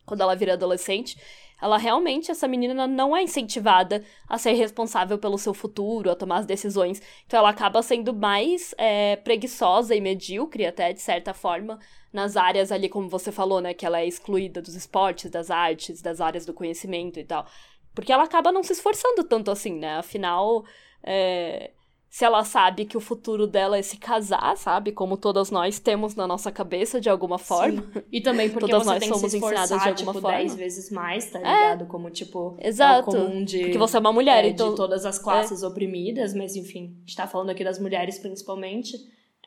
quando 0.04 0.20
ela 0.20 0.34
vira 0.34 0.54
adolescente. 0.54 1.16
Ela 1.60 1.78
realmente, 1.78 2.28
essa 2.28 2.48
menina 2.48 2.88
não 2.88 3.16
é 3.16 3.22
incentivada 3.22 4.02
a 4.28 4.36
ser 4.36 4.52
responsável 4.54 5.16
pelo 5.16 5.38
seu 5.38 5.54
futuro, 5.54 6.10
a 6.10 6.16
tomar 6.16 6.38
as 6.38 6.46
decisões. 6.46 7.00
Então 7.24 7.38
ela 7.38 7.50
acaba 7.50 7.80
sendo 7.82 8.12
mais 8.12 8.74
é, 8.76 9.14
preguiçosa 9.14 9.94
e 9.94 10.00
medíocre, 10.00 10.66
até 10.66 10.92
de 10.92 11.00
certa 11.00 11.32
forma, 11.32 11.78
nas 12.12 12.36
áreas 12.36 12.72
ali, 12.72 12.88
como 12.88 13.08
você 13.08 13.30
falou, 13.30 13.60
né? 13.60 13.72
Que 13.74 13.86
ela 13.86 14.00
é 14.00 14.06
excluída 14.06 14.60
dos 14.60 14.74
esportes, 14.74 15.30
das 15.30 15.52
artes, 15.52 16.02
das 16.02 16.20
áreas 16.20 16.44
do 16.44 16.52
conhecimento 16.52 17.20
e 17.20 17.24
tal. 17.24 17.46
Porque 17.94 18.12
ela 18.12 18.24
acaba 18.24 18.50
não 18.50 18.64
se 18.64 18.72
esforçando 18.72 19.22
tanto 19.22 19.48
assim, 19.48 19.78
né? 19.78 19.98
Afinal, 19.98 20.64
é, 21.00 21.70
se 22.12 22.26
ela 22.26 22.44
sabe 22.44 22.84
que 22.84 22.94
o 22.94 23.00
futuro 23.00 23.46
dela 23.46 23.78
é 23.78 23.80
se 23.80 23.96
casar, 23.96 24.54
sabe? 24.58 24.92
Como 24.92 25.16
todas 25.16 25.50
nós 25.50 25.78
temos 25.78 26.14
na 26.14 26.26
nossa 26.26 26.52
cabeça 26.52 27.00
de 27.00 27.08
alguma 27.08 27.38
forma. 27.38 27.80
Sim. 27.90 28.02
E 28.12 28.20
também 28.20 28.50
porque 28.50 28.70
todas 28.70 28.86
nós 28.86 29.02
somos 29.06 29.32
ensinadas 29.32 29.70
de 29.70 29.88
alguma 29.88 29.94
tipo, 29.94 30.12
forma. 30.20 30.36
dez 30.36 30.54
vezes 30.54 30.90
mais, 30.90 31.30
tá 31.30 31.38
é. 31.38 31.42
ligado? 31.42 31.84
É. 31.84 31.86
Como, 31.86 32.10
tipo, 32.10 32.54
Exato. 32.60 33.16
É 33.16 33.18
comum 33.18 33.42
de... 33.42 33.60
Porque 33.60 33.78
você 33.78 33.96
é 33.96 34.00
uma 34.00 34.12
mulher, 34.12 34.44
é, 34.44 34.48
então... 34.48 34.68
De 34.68 34.76
todas 34.76 35.06
as 35.06 35.18
classes 35.18 35.62
é. 35.62 35.66
oprimidas, 35.66 36.34
mas 36.34 36.54
enfim, 36.54 36.94
a 36.98 37.00
gente 37.00 37.16
tá 37.16 37.26
falando 37.26 37.48
aqui 37.48 37.64
das 37.64 37.78
mulheres 37.78 38.18
principalmente. 38.18 38.94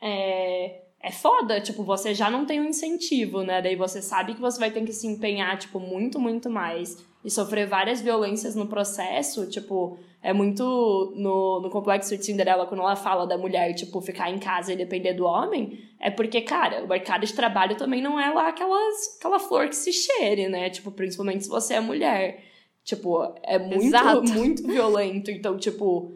É... 0.02 0.82
É 0.98 1.12
foda, 1.12 1.60
tipo, 1.60 1.84
você 1.84 2.14
já 2.14 2.28
não 2.28 2.44
tem 2.44 2.60
um 2.60 2.64
incentivo, 2.64 3.42
né? 3.42 3.62
Daí 3.62 3.76
você 3.76 4.02
sabe 4.02 4.34
que 4.34 4.40
você 4.40 4.58
vai 4.58 4.72
ter 4.72 4.82
que 4.84 4.92
se 4.92 5.06
empenhar, 5.06 5.56
tipo, 5.56 5.78
muito, 5.78 6.18
muito 6.18 6.50
mais 6.50 6.98
e 7.24 7.30
sofrer 7.30 7.68
várias 7.68 8.00
violências 8.00 8.56
no 8.56 8.66
processo, 8.66 9.46
tipo, 9.48 9.98
é 10.26 10.32
muito 10.32 11.12
no, 11.14 11.60
no 11.60 11.70
complexo 11.70 12.16
de 12.16 12.26
Cinderela, 12.26 12.66
quando 12.66 12.80
ela 12.80 12.96
fala 12.96 13.28
da 13.28 13.38
mulher, 13.38 13.72
tipo, 13.74 14.00
ficar 14.00 14.28
em 14.28 14.40
casa 14.40 14.72
e 14.72 14.76
depender 14.76 15.14
do 15.14 15.24
homem, 15.24 15.78
é 16.00 16.10
porque, 16.10 16.40
cara, 16.40 16.82
o 16.82 16.88
mercado 16.88 17.24
de 17.24 17.32
trabalho 17.32 17.76
também 17.76 18.02
não 18.02 18.18
é 18.18 18.28
lá 18.30 18.48
aquelas, 18.48 19.16
aquela 19.20 19.38
flor 19.38 19.68
que 19.68 19.76
se 19.76 19.92
cheire, 19.92 20.48
né? 20.48 20.68
Tipo, 20.68 20.90
principalmente 20.90 21.44
se 21.44 21.48
você 21.48 21.74
é 21.74 21.80
mulher. 21.80 22.42
Tipo, 22.82 23.36
é 23.40 23.56
muito, 23.56 23.84
Exato. 23.84 24.24
muito 24.34 24.66
violento. 24.66 25.30
Então, 25.30 25.56
tipo, 25.56 26.12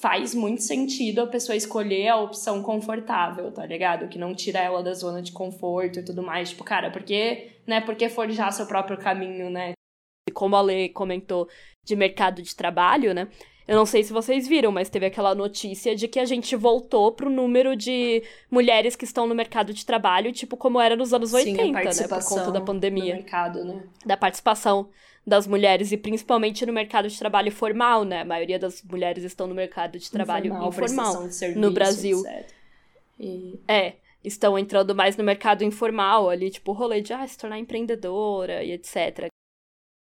faz 0.00 0.36
muito 0.36 0.62
sentido 0.62 1.22
a 1.22 1.26
pessoa 1.26 1.56
escolher 1.56 2.10
a 2.10 2.20
opção 2.20 2.62
confortável, 2.62 3.50
tá 3.50 3.66
ligado? 3.66 4.08
Que 4.08 4.20
não 4.20 4.36
tira 4.36 4.60
ela 4.60 4.84
da 4.84 4.94
zona 4.94 5.20
de 5.20 5.32
conforto 5.32 5.98
e 5.98 6.04
tudo 6.04 6.22
mais. 6.22 6.50
Tipo, 6.50 6.62
cara, 6.62 6.92
porque, 6.92 7.48
né, 7.66 7.80
porque 7.80 8.08
forjar 8.08 8.52
seu 8.52 8.66
próprio 8.66 8.96
caminho, 8.96 9.50
né? 9.50 9.72
Como 10.30 10.56
a 10.56 10.60
Lê 10.60 10.88
comentou, 10.88 11.48
de 11.84 11.96
mercado 11.96 12.42
de 12.42 12.54
trabalho, 12.54 13.12
né? 13.12 13.28
Eu 13.66 13.76
não 13.76 13.86
sei 13.86 14.02
se 14.02 14.12
vocês 14.12 14.46
viram, 14.46 14.72
mas 14.72 14.88
teve 14.88 15.06
aquela 15.06 15.34
notícia 15.34 15.94
de 15.94 16.08
que 16.08 16.18
a 16.18 16.24
gente 16.24 16.54
voltou 16.56 17.12
pro 17.12 17.30
número 17.30 17.76
de 17.76 18.22
mulheres 18.50 18.96
que 18.96 19.04
estão 19.04 19.26
no 19.26 19.34
mercado 19.34 19.72
de 19.72 19.86
trabalho, 19.86 20.32
tipo 20.32 20.56
como 20.56 20.80
era 20.80 20.96
nos 20.96 21.12
anos 21.14 21.30
Sim, 21.30 21.56
80, 21.56 21.72
né? 21.72 22.08
Por 22.08 22.24
conta 22.24 22.50
da 22.50 22.60
pandemia. 22.60 23.14
mercado, 23.14 23.64
né? 23.64 23.84
Da 24.04 24.16
participação 24.16 24.88
das 25.24 25.46
mulheres 25.46 25.92
e 25.92 25.96
principalmente 25.96 26.66
no 26.66 26.72
mercado 26.72 27.08
de 27.08 27.16
trabalho 27.16 27.52
formal, 27.52 28.04
né? 28.04 28.22
A 28.22 28.24
maioria 28.24 28.58
das 28.58 28.82
mulheres 28.82 29.22
estão 29.22 29.46
no 29.46 29.54
mercado 29.54 29.96
de 29.96 30.10
trabalho 30.10 30.46
informal, 30.46 30.68
informal 30.68 31.30
serviço, 31.30 31.60
no 31.60 31.70
Brasil. 31.70 32.22
E... 33.18 33.60
É, 33.68 33.94
estão 34.24 34.58
entrando 34.58 34.92
mais 34.92 35.16
no 35.16 35.22
mercado 35.22 35.62
informal 35.62 36.28
ali, 36.28 36.50
tipo, 36.50 36.72
o 36.72 36.74
rolê 36.74 37.00
de 37.00 37.12
ah, 37.12 37.26
se 37.26 37.38
tornar 37.38 37.58
empreendedora 37.60 38.64
e 38.64 38.72
etc. 38.72 39.32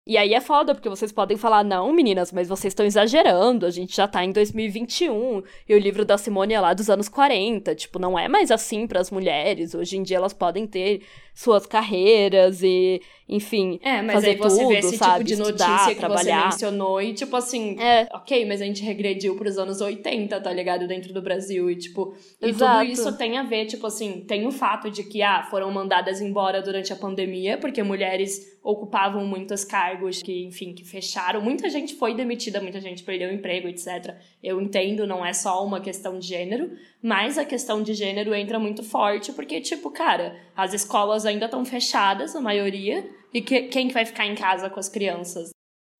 E 0.05 0.17
aí 0.17 0.33
é 0.33 0.41
foda, 0.41 0.73
porque 0.73 0.89
vocês 0.89 1.11
podem 1.11 1.37
falar, 1.37 1.63
não, 1.63 1.93
meninas, 1.93 2.31
mas 2.31 2.47
vocês 2.47 2.71
estão 2.71 2.83
exagerando, 2.83 3.67
a 3.67 3.69
gente 3.69 3.95
já 3.95 4.07
tá 4.07 4.25
em 4.25 4.31
2021, 4.31 5.43
e 5.69 5.75
o 5.75 5.79
livro 5.79 6.03
da 6.03 6.17
Simone 6.17 6.55
é 6.55 6.59
lá 6.59 6.73
dos 6.73 6.89
anos 6.89 7.07
40, 7.07 7.75
tipo, 7.75 7.99
não 7.99 8.17
é 8.17 8.27
mais 8.27 8.49
assim 8.49 8.87
para 8.87 8.99
as 8.99 9.11
mulheres, 9.11 9.75
hoje 9.75 9.97
em 9.97 10.03
dia 10.03 10.17
elas 10.17 10.33
podem 10.33 10.65
ter 10.65 11.03
suas 11.33 11.65
carreiras 11.65 12.61
e, 12.61 13.01
enfim, 13.27 13.79
é, 13.81 14.01
mas 14.01 14.15
fazer 14.15 14.29
aí 14.31 14.35
você 14.35 14.61
tudo, 14.61 14.67
vê 14.69 14.77
esse 14.79 14.97
sabe? 14.97 15.13
tipo 15.13 15.23
de 15.23 15.33
Estudar, 15.33 15.69
notícia 15.69 15.93
que 15.93 15.99
trabalhar. 15.99 16.41
você 16.41 16.47
mencionou 16.47 17.01
e, 17.01 17.13
tipo 17.13 17.35
assim, 17.35 17.79
é. 17.79 18.07
ok, 18.13 18.45
mas 18.45 18.61
a 18.61 18.65
gente 18.65 18.83
regrediu 18.83 19.35
pros 19.35 19.57
anos 19.57 19.79
80, 19.81 20.39
tá 20.41 20.51
ligado? 20.51 20.87
Dentro 20.87 21.13
do 21.13 21.21
Brasil 21.21 21.69
e, 21.69 21.75
tipo, 21.75 22.13
e 22.41 22.49
Exato. 22.49 22.79
tudo 22.79 22.91
isso 22.91 23.17
tem 23.17 23.37
a 23.37 23.43
ver, 23.43 23.65
tipo 23.65 23.87
assim, 23.87 24.23
tem 24.27 24.45
o 24.45 24.51
fato 24.51 24.91
de 24.91 25.03
que, 25.03 25.21
ah, 25.21 25.43
foram 25.49 25.71
mandadas 25.71 26.21
embora 26.21 26.61
durante 26.61 26.91
a 26.91 26.95
pandemia, 26.95 27.57
porque 27.57 27.81
mulheres 27.81 28.51
ocupavam 28.63 29.25
muitos 29.25 29.63
cargos 29.63 30.21
que, 30.21 30.45
enfim, 30.45 30.73
que 30.73 30.83
fecharam. 30.83 31.41
Muita 31.41 31.67
gente 31.69 31.95
foi 31.95 32.13
demitida, 32.13 32.61
muita 32.61 32.79
gente 32.79 33.01
perdeu 33.03 33.29
o 33.29 33.33
emprego, 33.33 33.67
etc. 33.67 34.15
Eu 34.43 34.61
entendo, 34.61 35.07
não 35.07 35.25
é 35.25 35.33
só 35.33 35.65
uma 35.65 35.79
questão 35.79 36.19
de 36.19 36.27
gênero, 36.27 36.71
mas 37.01 37.39
a 37.39 37.45
questão 37.45 37.81
de 37.81 37.93
gênero 37.95 38.35
entra 38.35 38.59
muito 38.59 38.83
forte, 38.83 39.33
porque, 39.33 39.59
tipo, 39.61 39.89
cara, 39.89 40.35
as 40.55 40.73
escolas 40.73 41.20
ainda 41.25 41.45
estão 41.45 41.63
fechadas, 41.65 42.35
a 42.35 42.41
maioria, 42.41 43.09
e 43.33 43.41
que, 43.41 43.63
quem 43.63 43.87
que 43.87 43.93
vai 43.93 44.05
ficar 44.05 44.25
em 44.25 44.35
casa 44.35 44.69
com 44.69 44.79
as 44.79 44.89
crianças? 44.89 45.51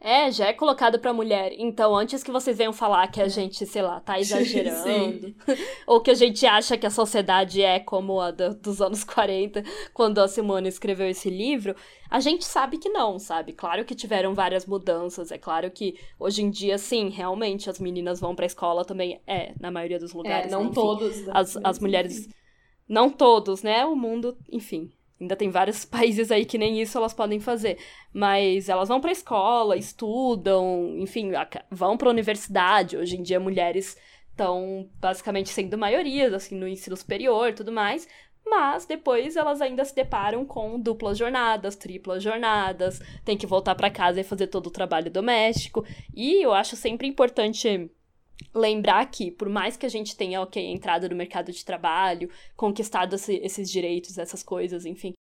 É, 0.03 0.31
já 0.31 0.47
é 0.47 0.53
colocado 0.53 0.97
pra 0.97 1.13
mulher. 1.13 1.53
Então, 1.55 1.95
antes 1.95 2.23
que 2.23 2.31
vocês 2.31 2.57
venham 2.57 2.73
falar 2.73 3.07
que 3.09 3.21
a 3.21 3.27
gente, 3.27 3.67
sei 3.67 3.83
lá, 3.83 3.99
tá 3.99 4.17
exagerando, 4.19 5.35
ou 5.85 6.01
que 6.01 6.09
a 6.09 6.15
gente 6.15 6.43
acha 6.43 6.75
que 6.75 6.87
a 6.87 6.89
sociedade 6.89 7.61
é 7.61 7.79
como 7.79 8.19
a 8.19 8.31
do, 8.31 8.55
dos 8.55 8.81
anos 8.81 9.03
40, 9.03 9.63
quando 9.93 10.17
a 10.17 10.27
Simone 10.27 10.67
escreveu 10.67 11.07
esse 11.07 11.29
livro, 11.29 11.75
a 12.09 12.19
gente 12.19 12.43
sabe 12.43 12.79
que 12.79 12.89
não, 12.89 13.19
sabe? 13.19 13.53
Claro 13.53 13.85
que 13.85 13.93
tiveram 13.93 14.33
várias 14.33 14.65
mudanças, 14.65 15.31
é 15.31 15.37
claro 15.37 15.69
que 15.69 15.95
hoje 16.19 16.41
em 16.41 16.49
dia, 16.49 16.79
sim, 16.79 17.09
realmente 17.09 17.69
as 17.69 17.79
meninas 17.79 18.19
vão 18.19 18.33
pra 18.33 18.47
escola 18.47 18.83
também, 18.83 19.21
é, 19.27 19.53
na 19.59 19.69
maioria 19.69 19.99
dos 19.99 20.13
lugares. 20.13 20.51
É, 20.51 20.55
não 20.55 20.63
né? 20.63 20.71
todos. 20.73 21.27
Né? 21.27 21.31
As, 21.35 21.55
as 21.63 21.79
mulheres. 21.79 22.27
Não 22.89 23.07
todos, 23.07 23.61
né? 23.61 23.85
O 23.85 23.95
mundo, 23.95 24.35
enfim, 24.51 24.91
Ainda 25.21 25.35
tem 25.35 25.51
vários 25.51 25.85
países 25.85 26.31
aí 26.31 26.43
que 26.43 26.57
nem 26.57 26.81
isso 26.81 26.97
elas 26.97 27.13
podem 27.13 27.39
fazer. 27.39 27.77
Mas 28.11 28.67
elas 28.67 28.89
vão 28.89 28.99
pra 28.99 29.11
escola, 29.11 29.77
estudam, 29.77 30.95
enfim, 30.97 31.31
vão 31.69 31.95
pra 31.95 32.09
universidade. 32.09 32.97
Hoje 32.97 33.15
em 33.15 33.21
dia, 33.21 33.39
mulheres 33.39 33.95
estão 34.31 34.89
basicamente 34.99 35.49
sendo 35.49 35.77
maiorias, 35.77 36.33
assim, 36.33 36.55
no 36.55 36.67
ensino 36.67 36.97
superior 36.97 37.49
e 37.49 37.53
tudo 37.53 37.71
mais. 37.71 38.07
Mas 38.43 38.87
depois 38.87 39.35
elas 39.35 39.61
ainda 39.61 39.85
se 39.85 39.93
deparam 39.93 40.43
com 40.43 40.79
duplas 40.79 41.17
jornadas, 41.17 41.75
triplas 41.75 42.23
jornadas, 42.23 42.99
tem 43.23 43.37
que 43.37 43.45
voltar 43.45 43.75
para 43.75 43.91
casa 43.91 44.19
e 44.19 44.23
fazer 44.23 44.47
todo 44.47 44.67
o 44.67 44.71
trabalho 44.71 45.11
doméstico. 45.11 45.85
E 46.13 46.43
eu 46.43 46.51
acho 46.51 46.75
sempre 46.75 47.07
importante 47.07 47.89
lembrar 48.53 49.05
que, 49.09 49.31
por 49.31 49.49
mais 49.49 49.77
que 49.77 49.85
a 49.85 49.89
gente 49.89 50.15
tenha, 50.15 50.41
ok, 50.41 50.63
entrado 50.63 51.09
no 51.09 51.15
mercado 51.15 51.51
de 51.51 51.63
trabalho, 51.63 52.29
conquistado 52.55 53.15
esse, 53.15 53.35
esses 53.37 53.69
direitos, 53.69 54.17
essas 54.17 54.43
coisas, 54.43 54.85
enfim, 54.85 55.13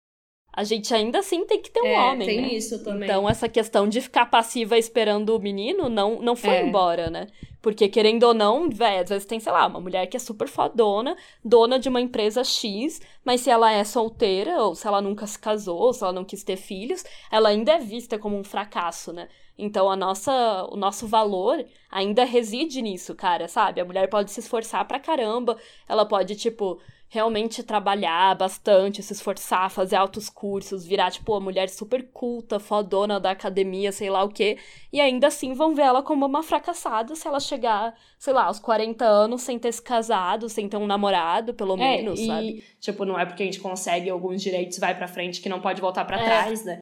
a 0.53 0.65
gente 0.65 0.93
ainda 0.93 1.21
assim 1.21 1.45
tem 1.47 1.61
que 1.61 1.71
ter 1.71 1.81
um 1.81 1.87
é, 1.87 2.01
homem, 2.01 2.27
tem 2.27 2.41
né? 2.43 2.49
isso 2.49 2.83
também. 2.83 3.09
Então, 3.09 3.29
essa 3.29 3.49
questão 3.49 3.89
de 3.89 4.01
ficar 4.01 4.27
passiva 4.27 4.77
esperando 4.77 5.35
o 5.35 5.39
menino 5.39 5.89
não, 5.89 6.21
não 6.21 6.35
foi 6.35 6.51
é. 6.57 6.67
embora, 6.67 7.09
né? 7.09 7.29
Porque, 7.63 7.89
querendo 7.89 8.25
ou 8.25 8.35
não, 8.35 8.69
velho, 8.69 9.03
às 9.03 9.09
vezes 9.11 9.27
tem, 9.27 9.39
sei 9.39 9.53
lá, 9.53 9.67
uma 9.67 9.81
mulher 9.81 10.07
que 10.07 10.17
é 10.17 10.21
super 10.21 10.49
fodona, 10.49 11.17
dona 11.45 11.79
de 11.79 11.89
uma 11.89 12.01
empresa 12.01 12.43
X, 12.43 13.01
mas 13.25 13.43
se 13.43 13.51
ela 13.51 13.71
é 13.71 13.85
solteira, 13.85 14.63
ou 14.63 14.75
se 14.75 14.87
ela 14.87 15.01
nunca 15.01 15.27
se 15.27 15.39
casou, 15.39 15.79
ou 15.79 15.93
se 15.93 16.03
ela 16.03 16.13
não 16.13 16.25
quis 16.25 16.43
ter 16.43 16.57
filhos, 16.57 17.05
ela 17.31 17.51
ainda 17.51 17.73
é 17.73 17.79
vista 17.79 18.19
como 18.19 18.37
um 18.37 18.45
fracasso, 18.45 19.13
né? 19.13 19.29
Então 19.61 19.91
a 19.91 19.97
nossa, 19.97 20.67
o 20.71 20.77
nosso 20.77 21.07
valor 21.07 21.65
ainda 21.91 22.25
reside 22.25 22.81
nisso, 22.81 23.15
cara, 23.15 23.47
sabe? 23.49 23.81
A 23.81 23.85
mulher 23.85 24.09
pode 24.09 24.31
se 24.31 24.41
esforçar 24.41 24.87
pra 24.87 24.99
caramba, 24.99 25.57
ela 25.89 26.07
pode, 26.07 26.35
tipo, 26.37 26.81
realmente 27.09 27.65
trabalhar 27.65 28.37
bastante, 28.37 29.03
se 29.03 29.13
esforçar, 29.13 29.69
fazer 29.69 29.97
altos 29.97 30.31
cursos, 30.31 30.87
virar, 30.87 31.11
tipo, 31.11 31.33
uma 31.33 31.41
mulher 31.41 31.69
super 31.69 32.09
culta, 32.13 32.61
fodona 32.61 33.19
da 33.19 33.33
academia, 33.33 33.91
sei 33.91 34.09
lá 34.09 34.23
o 34.23 34.29
quê, 34.29 34.57
e 34.93 35.01
ainda 35.01 35.27
assim 35.27 35.53
vão 35.53 35.75
ver 35.75 35.83
ela 35.83 36.03
como 36.05 36.25
uma 36.25 36.43
fracassada 36.43 37.17
se 37.17 37.27
ela 37.27 37.41
chegar, 37.41 37.95
sei 38.17 38.33
lá, 38.33 38.45
aos 38.45 38.61
40 38.61 39.05
anos 39.05 39.43
sem 39.43 39.59
ter 39.59 39.73
se 39.73 39.83
casado, 39.83 40.49
sem 40.49 40.69
ter 40.69 40.77
um 40.77 40.87
namorado, 40.87 41.53
pelo 41.53 41.75
é, 41.75 41.97
menos, 41.97 42.21
e, 42.21 42.27
sabe? 42.27 42.65
Tipo, 42.79 43.05
não 43.05 43.19
é 43.19 43.27
porque 43.27 43.43
a 43.43 43.47
gente 43.47 43.61
consegue 43.61 44.09
alguns 44.09 44.41
direitos 44.41 44.79
vai 44.79 44.97
pra 44.97 45.09
frente 45.09 45.41
que 45.41 45.49
não 45.49 45.61
pode 45.61 45.81
voltar 45.81 46.05
para 46.05 46.21
é. 46.21 46.25
trás, 46.25 46.65
né? 46.65 46.79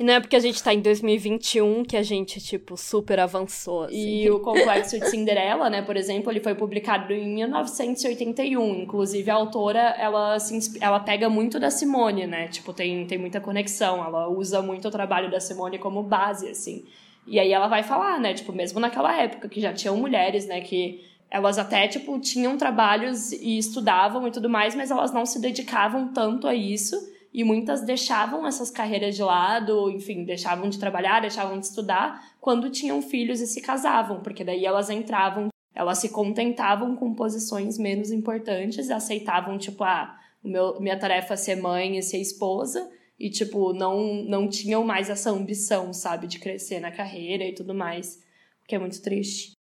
E 0.00 0.04
não 0.04 0.14
é 0.14 0.20
porque 0.20 0.36
a 0.36 0.40
gente 0.40 0.62
tá 0.62 0.72
em 0.72 0.80
2021 0.80 1.84
que 1.84 1.96
a 1.96 2.02
gente, 2.02 2.40
tipo, 2.40 2.76
super 2.78 3.20
avançou, 3.20 3.84
assim. 3.84 4.22
E 4.22 4.30
o 4.30 4.40
Complexo 4.40 4.98
de 4.98 5.06
Cinderela, 5.10 5.68
né, 5.68 5.82
por 5.82 5.96
exemplo, 5.96 6.32
ele 6.32 6.40
foi 6.40 6.54
publicado 6.54 7.12
em 7.12 7.34
1981. 7.34 8.82
Inclusive, 8.82 9.30
a 9.30 9.34
autora, 9.34 9.94
ela, 9.98 10.38
se, 10.38 10.78
ela 10.80 10.98
pega 10.98 11.28
muito 11.28 11.60
da 11.60 11.70
Simone, 11.70 12.26
né? 12.26 12.48
Tipo, 12.48 12.72
tem, 12.72 13.06
tem 13.06 13.18
muita 13.18 13.38
conexão. 13.38 14.02
Ela 14.02 14.28
usa 14.28 14.62
muito 14.62 14.88
o 14.88 14.90
trabalho 14.90 15.30
da 15.30 15.38
Simone 15.38 15.78
como 15.78 16.02
base, 16.02 16.48
assim. 16.48 16.84
E 17.26 17.38
aí 17.38 17.52
ela 17.52 17.68
vai 17.68 17.82
falar, 17.82 18.18
né, 18.18 18.32
tipo, 18.32 18.52
mesmo 18.52 18.80
naquela 18.80 19.14
época 19.16 19.48
que 19.48 19.60
já 19.60 19.72
tinham 19.74 19.96
mulheres, 19.96 20.46
né, 20.46 20.60
que 20.62 21.04
elas 21.30 21.58
até, 21.58 21.86
tipo, 21.86 22.18
tinham 22.18 22.56
trabalhos 22.56 23.30
e 23.30 23.58
estudavam 23.58 24.26
e 24.26 24.30
tudo 24.30 24.50
mais, 24.50 24.74
mas 24.74 24.90
elas 24.90 25.12
não 25.12 25.24
se 25.24 25.40
dedicavam 25.40 26.08
tanto 26.12 26.48
a 26.48 26.54
isso 26.54 27.11
e 27.32 27.42
muitas 27.44 27.80
deixavam 27.80 28.46
essas 28.46 28.70
carreiras 28.70 29.16
de 29.16 29.22
lado, 29.22 29.90
enfim, 29.90 30.24
deixavam 30.24 30.68
de 30.68 30.78
trabalhar, 30.78 31.20
deixavam 31.20 31.58
de 31.58 31.66
estudar 31.66 32.34
quando 32.40 32.70
tinham 32.70 33.00
filhos 33.00 33.40
e 33.40 33.46
se 33.46 33.60
casavam, 33.60 34.20
porque 34.20 34.44
daí 34.44 34.66
elas 34.66 34.90
entravam 34.90 35.48
Elas 35.74 35.98
se 35.98 36.10
contentavam 36.10 36.94
com 36.94 37.14
posições 37.14 37.78
menos 37.78 38.10
importantes, 38.10 38.90
aceitavam, 38.90 39.56
tipo, 39.56 39.82
ah, 39.82 40.14
meu, 40.44 40.78
minha 40.78 40.98
tarefa 40.98 41.32
é 41.32 41.36
ser 41.36 41.56
mãe 41.56 41.96
e 41.96 42.02
ser 42.02 42.18
esposa, 42.18 42.90
e, 43.18 43.30
tipo, 43.30 43.72
não, 43.72 44.22
não 44.24 44.48
tinham 44.48 44.84
mais 44.84 45.08
essa 45.08 45.30
ambição, 45.30 45.92
sabe, 45.92 46.26
de 46.26 46.38
crescer 46.38 46.80
na 46.80 46.90
carreira 46.90 47.44
e 47.44 47.54
tudo 47.54 47.72
mais, 47.72 48.16
o 48.62 48.66
que 48.66 48.74
é 48.74 48.78
muito 48.78 49.00
triste. 49.00 49.52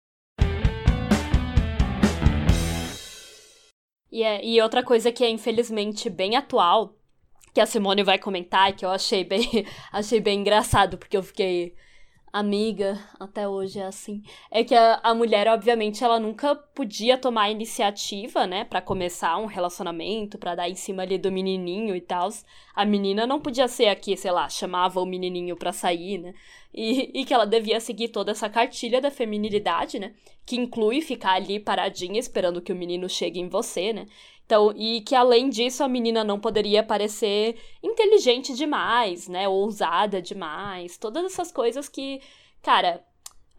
E, 4.11 4.25
é, 4.25 4.45
e 4.45 4.61
outra 4.61 4.83
coisa 4.83 5.13
que 5.13 5.23
é, 5.23 5.31
infelizmente, 5.31 6.11
bem 6.11 6.35
atual, 6.35 6.97
que 7.53 7.61
a 7.61 7.67
Simone 7.67 8.03
vai 8.03 8.19
comentar, 8.19 8.75
que 8.75 8.85
eu 8.85 8.91
achei 8.91 9.25
bem, 9.25 9.67
achei 9.93 10.21
bem 10.21 10.41
engraçado, 10.41 10.99
porque 10.99 11.17
eu 11.17 11.23
fiquei 11.23 11.75
amiga, 12.33 12.99
até 13.19 13.49
hoje 13.49 13.81
é 13.81 13.85
assim, 13.87 14.23
é 14.51 14.63
que 14.63 14.75
a, 14.75 15.01
a 15.03 15.15
mulher, 15.15 15.49
obviamente, 15.49 16.05
ela 16.05 16.21
nunca 16.21 16.55
podia 16.55 17.19
tomar 17.19 17.43
a 17.43 17.51
iniciativa, 17.51 18.47
né, 18.47 18.65
para 18.65 18.81
começar 18.81 19.37
um 19.37 19.47
relacionamento, 19.47 20.39
para 20.39 20.55
dar 20.55 20.69
em 20.69 20.75
cima 20.75 21.03
ali 21.03 21.19
do 21.19 21.33
menininho 21.33 21.95
e 21.97 22.01
tal. 22.01 22.29
A 22.75 22.85
menina 22.85 23.27
não 23.27 23.41
podia 23.41 23.67
ser 23.67 23.89
aqui, 23.89 24.17
sei 24.17 24.31
lá, 24.31 24.49
chamava 24.49 25.01
o 25.01 25.07
menininho 25.07 25.57
pra 25.57 25.73
sair, 25.73 26.19
né, 26.19 26.35
e, 26.73 27.11
e 27.21 27.25
que 27.25 27.35
ela 27.35 27.47
devia 27.47 27.81
seguir 27.81 28.09
toda 28.09 28.31
essa 28.31 28.49
cartilha 28.49 29.01
da 29.01 29.11
feminilidade, 29.11 29.99
né, 29.99 30.15
que 30.47 30.57
inclui 30.57 31.01
ficar 31.01 31.33
ali 31.33 31.59
paradinha 31.59 32.21
esperando 32.21 32.63
que 32.63 32.73
o 32.73 32.77
menino 32.77 33.09
chegue 33.09 33.41
em 33.41 33.49
você, 33.49 33.93
né, 33.93 34.07
então, 34.51 34.73
e 34.77 35.01
que 35.03 35.15
além 35.15 35.49
disso 35.49 35.85
a 35.85 35.89
menina 35.89 36.25
não 36.25 36.41
poderia 36.41 36.83
parecer 36.83 37.57
inteligente 37.81 38.53
demais, 38.53 39.29
né? 39.29 39.49
Ousada 39.49 40.21
demais. 40.21 40.99
Todas 40.99 41.25
essas 41.25 41.53
coisas 41.53 41.89
que, 41.89 42.21
cara, 42.61 43.01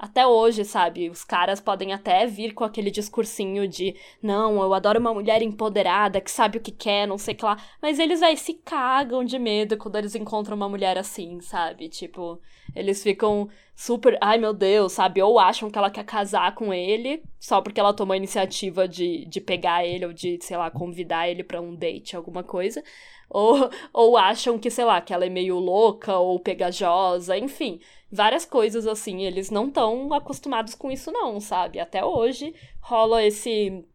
até 0.02 0.26
hoje, 0.26 0.66
sabe? 0.66 1.12
Os 1.12 1.24
caras 1.24 1.62
podem 1.62 1.94
até 1.94 2.26
vir 2.26 2.56
com 2.56 2.64
aquele 2.64 2.90
discursinho 2.90 3.68
de 3.68 3.96
não, 4.20 4.60
eu 4.60 4.74
adoro 4.74 5.00
uma 5.00 5.14
mulher 5.14 5.44
empoderada 5.44 6.20
que 6.20 6.32
sabe 6.32 6.58
o 6.58 6.62
que 6.62 6.72
quer, 6.72 7.08
não 7.08 7.20
sei 7.20 7.36
o 7.36 7.38
que 7.38 7.46
lá. 7.46 7.56
Mas 7.80 8.00
eles 8.00 8.24
aí 8.24 8.36
se 8.36 8.56
cagam 8.56 9.24
de 9.24 9.38
medo 9.38 9.78
quando 9.78 9.98
eles 9.98 10.16
encontram 10.16 10.58
uma 10.58 10.68
mulher 10.68 10.98
assim, 10.98 11.40
sabe? 11.40 11.88
Tipo, 11.88 12.42
eles 12.76 13.04
ficam 13.04 13.48
super, 13.76 14.18
ai 14.20 14.40
meu 14.40 14.56
Deus, 14.56 14.94
sabe? 14.94 15.22
Ou 15.22 15.38
acham 15.38 15.70
que 15.70 15.78
ela 15.78 15.92
quer 15.92 16.04
casar 16.04 16.56
com 16.56 16.74
ele 16.74 17.22
só 17.40 17.62
porque 17.62 17.80
ela 17.80 17.94
tomou 17.94 18.14
a 18.14 18.18
iniciativa 18.18 18.88
de, 18.88 19.26
de 19.26 19.40
pegar 19.40 19.86
ele 19.86 20.08
ou 20.08 20.14
de, 20.14 20.40
sei 20.42 20.58
lá, 20.58 20.72
convidar 20.72 21.30
ele 21.30 21.44
para 21.44 21.62
um 21.62 21.76
date, 21.76 22.16
alguma 22.16 22.42
coisa. 22.44 22.84
Ou, 23.30 23.70
ou 23.94 24.18
acham 24.18 24.58
que, 24.58 24.72
sei 24.72 24.84
lá, 24.84 25.00
que 25.00 25.14
ela 25.14 25.28
é 25.28 25.30
meio 25.30 25.60
louca 25.60 26.18
ou 26.18 26.40
pegajosa, 26.40 27.38
enfim 27.38 27.80
várias 28.12 28.46
coisas 28.46 28.86
assim. 28.86 29.24
Eles 29.24 29.50
não 29.50 29.68
estão 29.68 30.14
acostumados 30.14 30.76
com 30.76 30.92
isso, 30.92 31.12
não, 31.12 31.40
sabe? 31.40 31.80
Até 31.80 32.04
hoje 32.04 32.54
rola 32.80 33.24
esse 33.24 33.86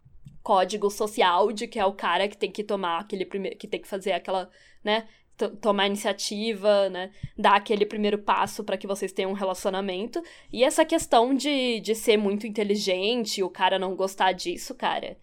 código 0.42 0.90
social 0.90 1.52
de 1.52 1.66
que 1.66 1.78
é 1.78 1.84
o 1.84 1.92
cara 1.92 2.28
que 2.28 2.36
tem 2.36 2.50
que 2.50 2.64
tomar 2.64 3.00
aquele 3.00 3.24
primeiro. 3.24 3.56
que 3.56 3.66
tem 3.66 3.80
que 3.80 3.88
fazer 3.88 4.12
aquela, 4.12 4.50
né? 4.82 5.06
tomar 5.60 5.86
iniciativa, 5.86 6.88
né? 6.88 7.10
Dar 7.36 7.56
aquele 7.56 7.84
primeiro 7.84 8.18
passo 8.18 8.64
para 8.64 8.78
que 8.78 8.86
vocês 8.86 9.12
tenham 9.12 9.30
um 9.30 9.34
relacionamento. 9.34 10.22
E 10.52 10.64
essa 10.64 10.84
questão 10.84 11.34
de, 11.34 11.80
de 11.80 11.94
ser 11.94 12.16
muito 12.16 12.46
inteligente, 12.46 13.42
o 13.42 13.50
cara 13.50 13.78
não 13.78 13.94
gostar 13.94 14.32
disso, 14.32 14.74
cara. 14.74 15.18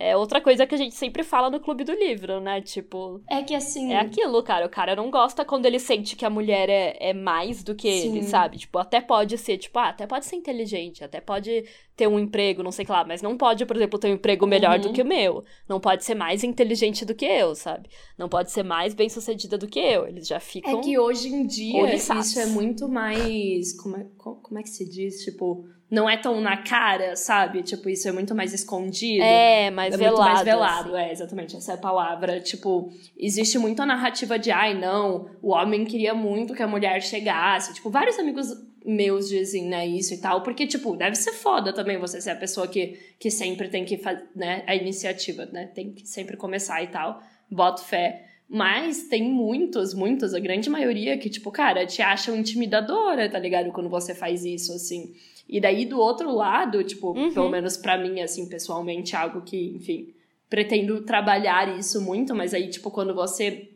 É 0.00 0.16
outra 0.16 0.40
coisa 0.40 0.64
que 0.64 0.76
a 0.76 0.78
gente 0.78 0.94
sempre 0.94 1.24
fala 1.24 1.50
no 1.50 1.58
Clube 1.58 1.82
do 1.82 1.92
Livro, 1.92 2.40
né? 2.40 2.60
Tipo. 2.60 3.20
É 3.28 3.42
que 3.42 3.52
assim. 3.52 3.92
É 3.92 3.98
aquilo, 3.98 4.40
cara. 4.44 4.64
O 4.64 4.68
cara 4.68 4.94
não 4.94 5.10
gosta 5.10 5.44
quando 5.44 5.66
ele 5.66 5.80
sente 5.80 6.14
que 6.14 6.24
a 6.24 6.30
mulher 6.30 6.68
é, 6.68 6.96
é 7.00 7.12
mais 7.12 7.64
do 7.64 7.74
que 7.74 7.90
Sim. 7.90 8.12
ele, 8.16 8.22
sabe? 8.22 8.58
Tipo, 8.58 8.78
até 8.78 9.00
pode 9.00 9.36
ser, 9.36 9.58
tipo, 9.58 9.76
ah, 9.76 9.88
até 9.88 10.06
pode 10.06 10.24
ser 10.26 10.36
inteligente, 10.36 11.02
até 11.02 11.20
pode 11.20 11.64
ter 11.96 12.06
um 12.06 12.16
emprego, 12.16 12.62
não 12.62 12.70
sei 12.70 12.84
o 12.84 12.86
que 12.86 12.92
lá, 12.92 13.04
mas 13.04 13.20
não 13.20 13.36
pode, 13.36 13.66
por 13.66 13.74
exemplo, 13.74 13.98
ter 13.98 14.06
um 14.06 14.14
emprego 14.14 14.46
melhor 14.46 14.76
uhum. 14.76 14.82
do 14.82 14.92
que 14.92 15.02
o 15.02 15.06
meu. 15.06 15.44
Não 15.68 15.80
pode 15.80 16.04
ser 16.04 16.14
mais 16.14 16.44
inteligente 16.44 17.04
do 17.04 17.12
que 17.12 17.24
eu, 17.24 17.56
sabe? 17.56 17.88
Não 18.16 18.28
pode 18.28 18.52
ser 18.52 18.62
mais 18.62 18.94
bem 18.94 19.08
sucedida 19.08 19.58
do 19.58 19.66
que 19.66 19.80
eu. 19.80 20.06
Eles 20.06 20.28
já 20.28 20.38
ficam. 20.38 20.78
É 20.78 20.80
que 20.80 20.96
hoje 20.96 21.26
em 21.26 21.44
dia 21.44 21.92
isso 21.92 22.38
é 22.38 22.46
muito 22.46 22.88
mais. 22.88 23.72
Como 23.72 23.96
é, 23.96 24.06
como 24.16 24.60
é 24.60 24.62
que 24.62 24.70
se 24.70 24.88
diz? 24.88 25.24
Tipo 25.24 25.66
não 25.90 26.08
é 26.08 26.16
tão 26.16 26.40
na 26.40 26.56
cara, 26.56 27.16
sabe? 27.16 27.62
Tipo, 27.62 27.88
isso 27.88 28.08
é 28.08 28.12
muito 28.12 28.34
mais 28.34 28.52
escondido. 28.52 29.22
É, 29.22 29.70
mais 29.70 29.94
é 29.94 29.96
velado. 29.96 30.16
Muito 30.16 30.34
mais 30.34 30.44
velado, 30.44 30.96
assim. 30.96 31.08
é, 31.08 31.12
exatamente, 31.12 31.56
essa 31.56 31.72
é 31.72 31.74
a 31.74 31.78
palavra. 31.78 32.40
Tipo, 32.40 32.92
existe 33.16 33.58
muito 33.58 33.80
a 33.80 33.86
narrativa 33.86 34.38
de, 34.38 34.50
ai, 34.50 34.74
não, 34.74 35.30
o 35.40 35.50
homem 35.50 35.84
queria 35.84 36.12
muito 36.14 36.54
que 36.54 36.62
a 36.62 36.68
mulher 36.68 37.00
chegasse. 37.02 37.72
Tipo, 37.72 37.88
vários 37.88 38.18
amigos 38.18 38.48
meus 38.84 39.28
dizem, 39.28 39.66
né, 39.66 39.86
isso 39.86 40.14
e 40.14 40.18
tal, 40.18 40.42
porque, 40.42 40.66
tipo, 40.66 40.96
deve 40.96 41.16
ser 41.16 41.32
foda 41.32 41.72
também 41.72 41.98
você 41.98 42.20
ser 42.20 42.30
a 42.30 42.36
pessoa 42.36 42.66
que, 42.66 42.98
que 43.18 43.30
sempre 43.30 43.68
tem 43.68 43.84
que 43.84 43.98
fazer, 43.98 44.24
né, 44.34 44.62
a 44.66 44.74
iniciativa, 44.74 45.44
né, 45.46 45.66
tem 45.74 45.92
que 45.92 46.08
sempre 46.08 46.36
começar 46.36 46.82
e 46.82 46.86
tal, 46.86 47.22
boto 47.50 47.82
fé. 47.82 48.24
Mas 48.48 49.08
tem 49.08 49.22
muitos, 49.22 49.92
muitos, 49.92 50.32
a 50.32 50.40
grande 50.40 50.70
maioria 50.70 51.18
que, 51.18 51.28
tipo, 51.28 51.50
cara, 51.50 51.84
te 51.84 52.00
acham 52.00 52.34
intimidadora, 52.34 53.28
tá 53.28 53.38
ligado? 53.38 53.70
Quando 53.72 53.90
você 53.90 54.14
faz 54.14 54.42
isso, 54.42 54.72
assim. 54.72 55.12
E 55.48 55.60
daí, 55.60 55.86
do 55.86 55.98
outro 55.98 56.30
lado, 56.30 56.84
tipo, 56.84 57.16
uhum. 57.16 57.32
pelo 57.32 57.48
menos 57.48 57.76
para 57.76 57.96
mim, 57.96 58.20
assim, 58.20 58.48
pessoalmente, 58.48 59.16
algo 59.16 59.40
que, 59.40 59.74
enfim, 59.76 60.12
pretendo 60.48 61.02
trabalhar 61.02 61.78
isso 61.78 62.00
muito, 62.00 62.34
mas 62.34 62.52
aí, 62.52 62.68
tipo, 62.68 62.90
quando 62.90 63.14
você 63.14 63.70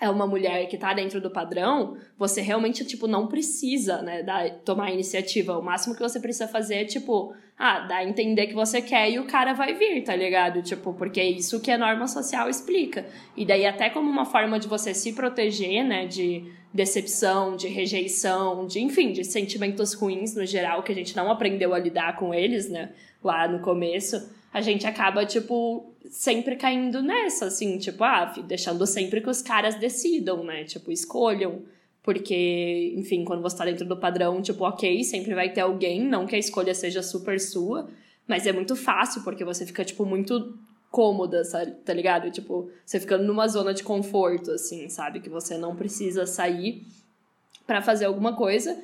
é 0.00 0.08
uma 0.08 0.26
mulher 0.26 0.66
que 0.68 0.78
tá 0.78 0.94
dentro 0.94 1.20
do 1.20 1.30
padrão, 1.30 1.96
você 2.16 2.40
realmente, 2.40 2.84
tipo, 2.84 3.06
não 3.06 3.26
precisa, 3.26 4.00
né, 4.00 4.22
dar, 4.22 4.48
tomar 4.60 4.92
iniciativa. 4.92 5.58
O 5.58 5.62
máximo 5.62 5.94
que 5.94 6.00
você 6.00 6.20
precisa 6.20 6.46
fazer 6.46 6.76
é, 6.76 6.84
tipo, 6.84 7.34
ah, 7.58 7.80
dá 7.80 7.96
a 7.96 8.04
entender 8.04 8.46
que 8.46 8.54
você 8.54 8.80
quer 8.80 9.10
e 9.10 9.18
o 9.18 9.26
cara 9.26 9.52
vai 9.52 9.74
vir, 9.74 10.02
tá 10.04 10.14
ligado? 10.14 10.62
Tipo, 10.62 10.94
porque 10.94 11.18
é 11.20 11.28
isso 11.28 11.60
que 11.60 11.70
a 11.70 11.78
norma 11.78 12.06
social 12.06 12.48
explica. 12.48 13.06
E 13.36 13.44
daí, 13.44 13.66
até 13.66 13.90
como 13.90 14.08
uma 14.08 14.24
forma 14.24 14.58
de 14.58 14.68
você 14.68 14.94
se 14.94 15.12
proteger, 15.12 15.84
né, 15.84 16.06
de 16.06 16.44
decepção, 16.72 17.56
de 17.56 17.68
rejeição, 17.68 18.66
de, 18.66 18.80
enfim, 18.80 19.12
de 19.12 19.24
sentimentos 19.24 19.94
ruins 19.94 20.34
no 20.34 20.44
geral, 20.44 20.82
que 20.82 20.92
a 20.92 20.94
gente 20.94 21.16
não 21.16 21.30
aprendeu 21.30 21.74
a 21.74 21.78
lidar 21.78 22.16
com 22.16 22.34
eles, 22.34 22.68
né, 22.68 22.92
lá 23.22 23.48
no 23.48 23.60
começo, 23.60 24.30
a 24.52 24.60
gente 24.60 24.86
acaba, 24.86 25.24
tipo, 25.24 25.92
sempre 26.10 26.56
caindo 26.56 27.02
nessa, 27.02 27.46
assim, 27.46 27.78
tipo, 27.78 28.04
ah, 28.04 28.34
deixando 28.46 28.86
sempre 28.86 29.20
que 29.20 29.30
os 29.30 29.42
caras 29.42 29.74
decidam, 29.76 30.44
né, 30.44 30.64
tipo, 30.64 30.92
escolham 30.92 31.62
porque, 32.08 32.94
enfim, 32.96 33.22
quando 33.22 33.42
você 33.42 33.58
tá 33.58 33.66
dentro 33.66 33.84
do 33.84 33.94
padrão, 33.94 34.40
tipo, 34.40 34.64
ok, 34.64 35.04
sempre 35.04 35.34
vai 35.34 35.52
ter 35.52 35.60
alguém, 35.60 36.00
não 36.00 36.26
que 36.26 36.34
a 36.34 36.38
escolha 36.38 36.72
seja 36.72 37.02
super 37.02 37.38
sua, 37.38 37.86
mas 38.26 38.46
é 38.46 38.52
muito 38.52 38.74
fácil, 38.74 39.22
porque 39.22 39.44
você 39.44 39.66
fica, 39.66 39.84
tipo, 39.84 40.06
muito 40.06 40.58
cômoda, 40.90 41.42
tá 41.84 41.92
ligado? 41.92 42.30
Tipo, 42.30 42.70
você 42.84 42.98
fica 42.98 43.18
numa 43.18 43.46
zona 43.46 43.74
de 43.74 43.82
conforto, 43.82 44.50
assim, 44.52 44.88
sabe? 44.88 45.20
Que 45.20 45.28
você 45.28 45.58
não 45.58 45.76
precisa 45.76 46.26
sair 46.26 46.86
para 47.66 47.82
fazer 47.82 48.06
alguma 48.06 48.34
coisa. 48.34 48.76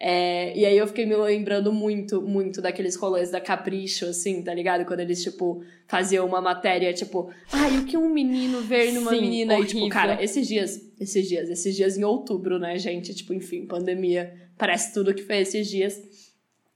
É, 0.00 0.56
e 0.56 0.64
aí 0.64 0.78
eu 0.78 0.86
fiquei 0.86 1.04
me 1.04 1.16
lembrando 1.16 1.72
muito, 1.72 2.22
muito 2.22 2.62
daqueles 2.62 2.94
rolês 2.94 3.30
da 3.30 3.40
Capricho, 3.40 4.06
assim, 4.06 4.42
tá 4.42 4.54
ligado? 4.54 4.84
Quando 4.84 5.00
eles, 5.00 5.20
tipo, 5.22 5.64
faziam 5.88 6.24
uma 6.24 6.40
matéria, 6.40 6.92
tipo, 6.92 7.32
ai, 7.52 7.78
o 7.78 7.84
que 7.84 7.96
um 7.96 8.08
menino 8.08 8.60
ver 8.60 8.92
numa 8.92 9.10
Sim, 9.10 9.22
menina? 9.22 9.54
Horrível. 9.54 9.78
E, 9.78 9.80
tipo, 9.80 9.88
cara, 9.88 10.22
esses 10.22 10.46
dias, 10.46 10.80
esses 11.00 11.28
dias, 11.28 11.50
esses 11.50 11.74
dias 11.74 11.98
em 11.98 12.04
outubro, 12.04 12.60
né, 12.60 12.78
gente? 12.78 13.12
Tipo, 13.12 13.34
enfim, 13.34 13.66
pandemia, 13.66 14.32
parece 14.56 14.94
tudo 14.94 15.12
que 15.12 15.22
foi 15.22 15.38
esses 15.38 15.68
dias. 15.68 16.00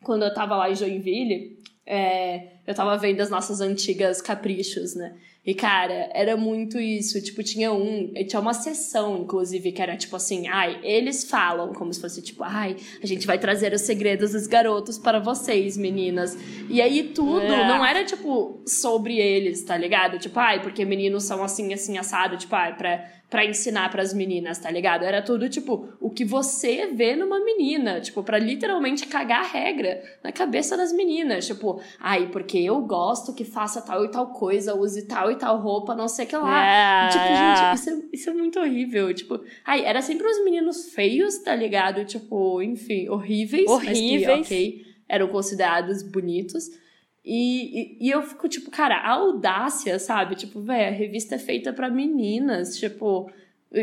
Quando 0.03 0.25
eu 0.25 0.35
tava 0.35 0.57
lá 0.57 0.69
em 0.69 0.75
Joinville, 0.75 1.59
é, 1.87 2.52
eu 2.67 2.75
tava 2.75 2.97
vendo 2.97 3.21
as 3.21 3.31
nossas 3.31 3.61
antigas 3.61 4.21
caprichos, 4.21 4.95
né? 4.95 5.15
E, 5.45 5.55
cara, 5.55 6.09
era 6.15 6.37
muito 6.37 6.79
isso. 6.79 7.21
Tipo, 7.21 7.43
tinha 7.43 7.73
um. 7.73 8.13
Tinha 8.29 8.39
uma 8.39 8.55
sessão, 8.55 9.19
inclusive, 9.19 9.73
que 9.73 9.83
era 9.83 9.97
tipo 9.97 10.15
assim: 10.15 10.47
ai, 10.47 10.79
eles 10.85 11.25
falam, 11.25 11.73
como 11.73 11.93
se 11.93 12.01
fosse 12.01 12.23
tipo, 12.23 12.45
ai, 12.45 12.77
a 13.03 13.07
gente 13.07 13.27
vai 13.27 13.39
trazer 13.39 13.73
os 13.73 13.81
segredos 13.81 14.33
dos 14.33 14.47
garotos 14.47 14.99
para 14.99 15.19
vocês, 15.19 15.77
meninas. 15.77 16.39
E 16.69 16.81
aí 16.81 17.03
tudo 17.13 17.41
é. 17.41 17.67
não 17.67 17.85
era, 17.85 18.05
tipo, 18.05 18.63
sobre 18.65 19.19
eles, 19.19 19.65
tá 19.65 19.77
ligado? 19.77 20.17
Tipo, 20.21 20.39
ai, 20.39 20.63
porque 20.63 20.85
meninos 20.85 21.25
são 21.25 21.43
assim, 21.43 21.75
assim, 21.75 21.99
assado, 21.99 22.37
tipo, 22.37 22.55
ai, 22.55 22.77
pra 22.77 23.05
para 23.33 23.47
ensinar 23.47 23.91
para 23.91 24.03
as 24.03 24.13
meninas, 24.13 24.59
tá 24.59 24.71
ligado? 24.71 25.05
Era 25.07 25.23
tudo 25.23 25.49
tipo 25.49 25.89
o 25.99 26.11
que 26.11 26.23
você 26.23 26.89
vê 26.89 27.17
numa 27.17 27.43
menina, 27.43 27.99
tipo 27.99 28.23
para 28.23 28.39
literalmente 28.39 29.07
cagar 29.07 29.41
a 29.41 29.47
regra 29.49 30.03
na 30.23 30.31
cabeça 30.31 30.77
das 30.77 30.93
meninas, 30.93 31.47
tipo, 31.47 31.81
ai, 31.99 32.29
porque 32.31 32.59
eu 32.59 32.79
gosto 32.83 33.33
que 33.33 33.43
faça 33.43 33.81
tal 33.81 34.05
e 34.05 34.11
tal 34.11 34.35
coisa, 34.35 34.75
use 34.75 35.09
tal 35.09 35.33
e 35.33 35.37
tal 35.37 35.59
roupa, 35.59 35.95
não 35.95 36.09
sei 36.09 36.27
o 36.27 36.29
que 36.29 36.37
lá. 36.37 36.63
É, 36.63 37.09
tipo, 37.09 37.25
gente, 37.25 37.75
isso 37.75 37.91
é, 37.91 38.09
isso 38.13 38.31
é 38.31 38.35
muito 38.35 38.61
horrível, 38.61 39.15
tipo, 39.15 39.41
ai, 39.65 39.83
era 39.83 40.03
sempre 40.03 40.27
os 40.27 40.45
meninos 40.45 40.91
feios, 40.91 41.39
tá 41.39 41.57
ligado? 41.57 42.05
Tipo, 42.05 42.61
enfim, 42.61 43.09
horríveis, 43.09 43.67
horríveis. 43.67 44.27
mas 44.27 44.47
que, 44.47 44.55
ok, 44.55 44.87
eram 45.09 45.29
considerados 45.29 46.03
bonitos. 46.03 46.82
E, 47.25 47.99
e, 48.05 48.11
eu 48.11 48.23
fico, 48.23 48.49
tipo, 48.49 48.71
cara, 48.71 48.97
a 48.97 49.11
audácia, 49.13 49.99
sabe? 49.99 50.35
Tipo, 50.35 50.61
velho, 50.61 50.89
a 50.89 50.97
revista 50.97 51.37
é 51.37 51.39
feita 51.39 51.73
para 51.73 51.89
meninas, 51.89 52.77
tipo, 52.79 53.31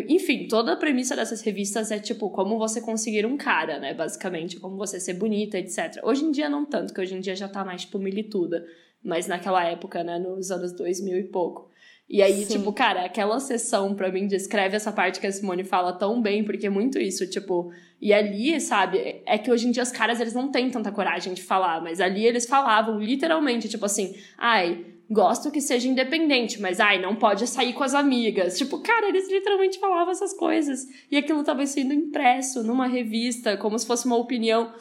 Enfim, 0.08 0.48
toda 0.48 0.74
a 0.74 0.76
premissa 0.78 1.16
dessas 1.16 1.42
revistas 1.42 1.92
é 1.92 2.00
tipo 2.00 2.30
como 2.30 2.60
você 2.60 2.80
conseguir 2.82 3.26
um 3.26 3.38
cara, 3.38 3.80
né? 3.80 3.94
Basicamente, 3.94 4.60
como 4.60 4.78
você 4.78 5.00
ser 5.00 5.16
bonita, 5.16 5.58
etc. 5.58 6.00
Hoje 6.04 6.26
em 6.26 6.32
dia 6.32 6.48
não 6.50 6.66
tanto, 6.66 6.94
que 6.94 7.02
hoje 7.02 7.16
em 7.16 7.20
dia 7.22 7.36
já 7.36 7.48
tá 7.48 7.66
mais 7.66 7.82
tipo 7.84 7.98
milituda. 8.00 8.66
Mas 9.04 9.28
naquela 9.28 9.64
época, 9.66 10.04
né, 10.04 10.20
nos 10.20 10.52
anos 10.52 10.74
2000 10.74 11.18
e 11.20 11.24
pouco. 11.24 11.69
E 12.10 12.24
aí, 12.24 12.44
Sim. 12.44 12.58
tipo, 12.58 12.74
cara, 12.74 13.06
aquela 13.06 13.40
sessão 13.40 13.94
para 13.94 14.12
mim 14.12 14.26
descreve 14.26 14.76
essa 14.76 14.92
parte 14.92 15.20
que 15.20 15.28
a 15.28 15.32
Simone 15.32 15.64
fala 15.64 15.94
tão 15.94 16.20
bem, 16.20 16.44
porque 16.44 16.66
é 16.66 16.70
muito 16.70 16.98
isso, 16.98 17.30
tipo, 17.30 17.72
e 18.02 18.12
ali, 18.12 18.60
sabe, 18.60 19.22
é 19.28 19.38
que 19.38 19.52
hoje 19.52 19.68
em 19.68 19.72
dia 19.72 19.84
os 19.84 19.92
caras 19.92 20.20
eles 20.20 20.34
não 20.34 20.50
têm 20.50 20.72
tanta 20.72 20.92
coragem 20.92 21.34
de 21.34 21.44
falar, 21.44 21.82
mas 21.82 22.02
ali 22.02 22.26
eles 22.26 22.48
falavam 22.48 23.00
literalmente, 23.00 23.70
tipo 23.70 23.86
assim, 23.86 24.16
ai, 24.38 24.86
gosto 25.10 25.50
que 25.50 25.60
seja 25.60 25.88
independente, 25.88 26.62
mas 26.62 26.80
ai, 26.80 27.02
não 27.02 27.16
pode 27.16 27.48
sair 27.48 27.74
com 27.74 27.84
as 27.84 27.96
amigas. 27.96 28.58
Tipo, 28.58 28.80
cara, 28.80 29.10
eles 29.10 29.30
literalmente 29.30 29.80
falavam 29.80 30.12
essas 30.12 30.34
coisas. 30.34 30.88
E 31.10 31.18
aquilo 31.18 31.44
tava 31.44 31.66
sendo 31.66 31.94
impresso 31.94 32.64
numa 32.64 32.88
revista, 32.88 33.58
como 33.58 33.78
se 33.78 33.88
fosse 33.88 34.06
uma 34.06 34.18
opinião 34.18 34.72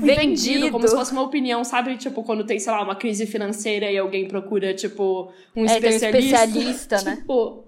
vendido. 0.00 0.54
vendido. 0.54 0.70
como 0.70 0.88
se 0.88 0.94
fosse 0.94 1.12
uma 1.12 1.22
opinião, 1.22 1.64
sabe? 1.64 1.96
Tipo, 1.96 2.22
quando 2.22 2.44
tem, 2.44 2.58
sei 2.58 2.72
lá, 2.72 2.82
uma 2.82 2.96
crise 2.96 3.26
financeira 3.26 3.90
e 3.90 3.98
alguém 3.98 4.26
procura, 4.26 4.74
tipo, 4.74 5.32
um 5.54 5.62
é, 5.62 5.76
especialista. 5.76 6.06
Um 6.06 6.20
especialista, 6.20 7.02
né? 7.02 7.16
Tipo, 7.24 7.64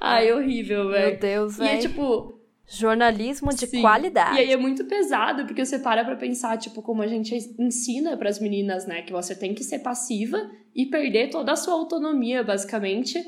ai, 0.00 0.32
horrível, 0.32 0.88
velho. 0.88 1.10
Meu 1.10 1.18
Deus, 1.18 1.56
velho. 1.58 1.70
E 1.70 1.74
é 1.74 1.78
tipo. 1.78 2.40
Jornalismo 2.72 3.52
de 3.52 3.66
Sim. 3.66 3.80
qualidade. 3.80 4.36
E 4.36 4.40
aí 4.40 4.52
é 4.52 4.56
muito 4.56 4.84
pesado, 4.84 5.44
porque 5.44 5.64
você 5.64 5.80
para 5.80 6.04
pra 6.04 6.14
pensar, 6.14 6.56
tipo, 6.56 6.80
como 6.80 7.02
a 7.02 7.06
gente 7.08 7.34
ensina 7.58 8.16
para 8.16 8.28
as 8.28 8.38
meninas, 8.38 8.86
né? 8.86 9.02
Que 9.02 9.12
você 9.12 9.34
tem 9.34 9.52
que 9.54 9.64
ser 9.64 9.80
passiva 9.80 10.48
e 10.74 10.86
perder 10.86 11.30
toda 11.30 11.50
a 11.50 11.56
sua 11.56 11.74
autonomia, 11.74 12.44
basicamente. 12.44 13.20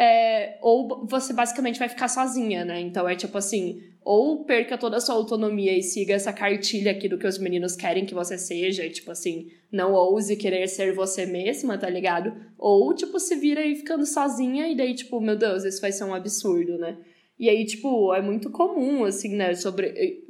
É, 0.00 0.58
ou 0.62 1.06
você 1.06 1.32
basicamente 1.32 1.78
vai 1.78 1.88
ficar 1.88 2.06
sozinha, 2.08 2.64
né? 2.64 2.80
Então 2.80 3.08
é 3.08 3.16
tipo 3.16 3.36
assim, 3.36 3.82
ou 4.10 4.42
perca 4.46 4.78
toda 4.78 4.96
a 4.96 5.00
sua 5.00 5.14
autonomia 5.14 5.76
e 5.76 5.82
siga 5.82 6.14
essa 6.14 6.32
cartilha 6.32 6.92
aqui 6.92 7.10
do 7.10 7.18
que 7.18 7.26
os 7.26 7.36
meninos 7.36 7.76
querem 7.76 8.06
que 8.06 8.14
você 8.14 8.38
seja, 8.38 8.82
e, 8.82 8.88
tipo 8.88 9.10
assim, 9.10 9.50
não 9.70 9.92
ouse 9.92 10.34
querer 10.34 10.66
ser 10.66 10.94
você 10.94 11.26
mesma, 11.26 11.76
tá 11.76 11.90
ligado? 11.90 12.34
Ou, 12.56 12.94
tipo, 12.94 13.20
se 13.20 13.36
vira 13.36 13.60
aí 13.60 13.74
ficando 13.74 14.06
sozinha 14.06 14.66
e 14.66 14.74
daí, 14.74 14.94
tipo, 14.94 15.20
meu 15.20 15.36
Deus, 15.36 15.62
isso 15.62 15.82
vai 15.82 15.92
ser 15.92 16.04
um 16.04 16.14
absurdo, 16.14 16.78
né? 16.78 16.96
E 17.38 17.50
aí, 17.50 17.66
tipo, 17.66 18.14
é 18.14 18.22
muito 18.22 18.50
comum, 18.50 19.04
assim, 19.04 19.36
né, 19.36 19.54
sobre... 19.54 20.24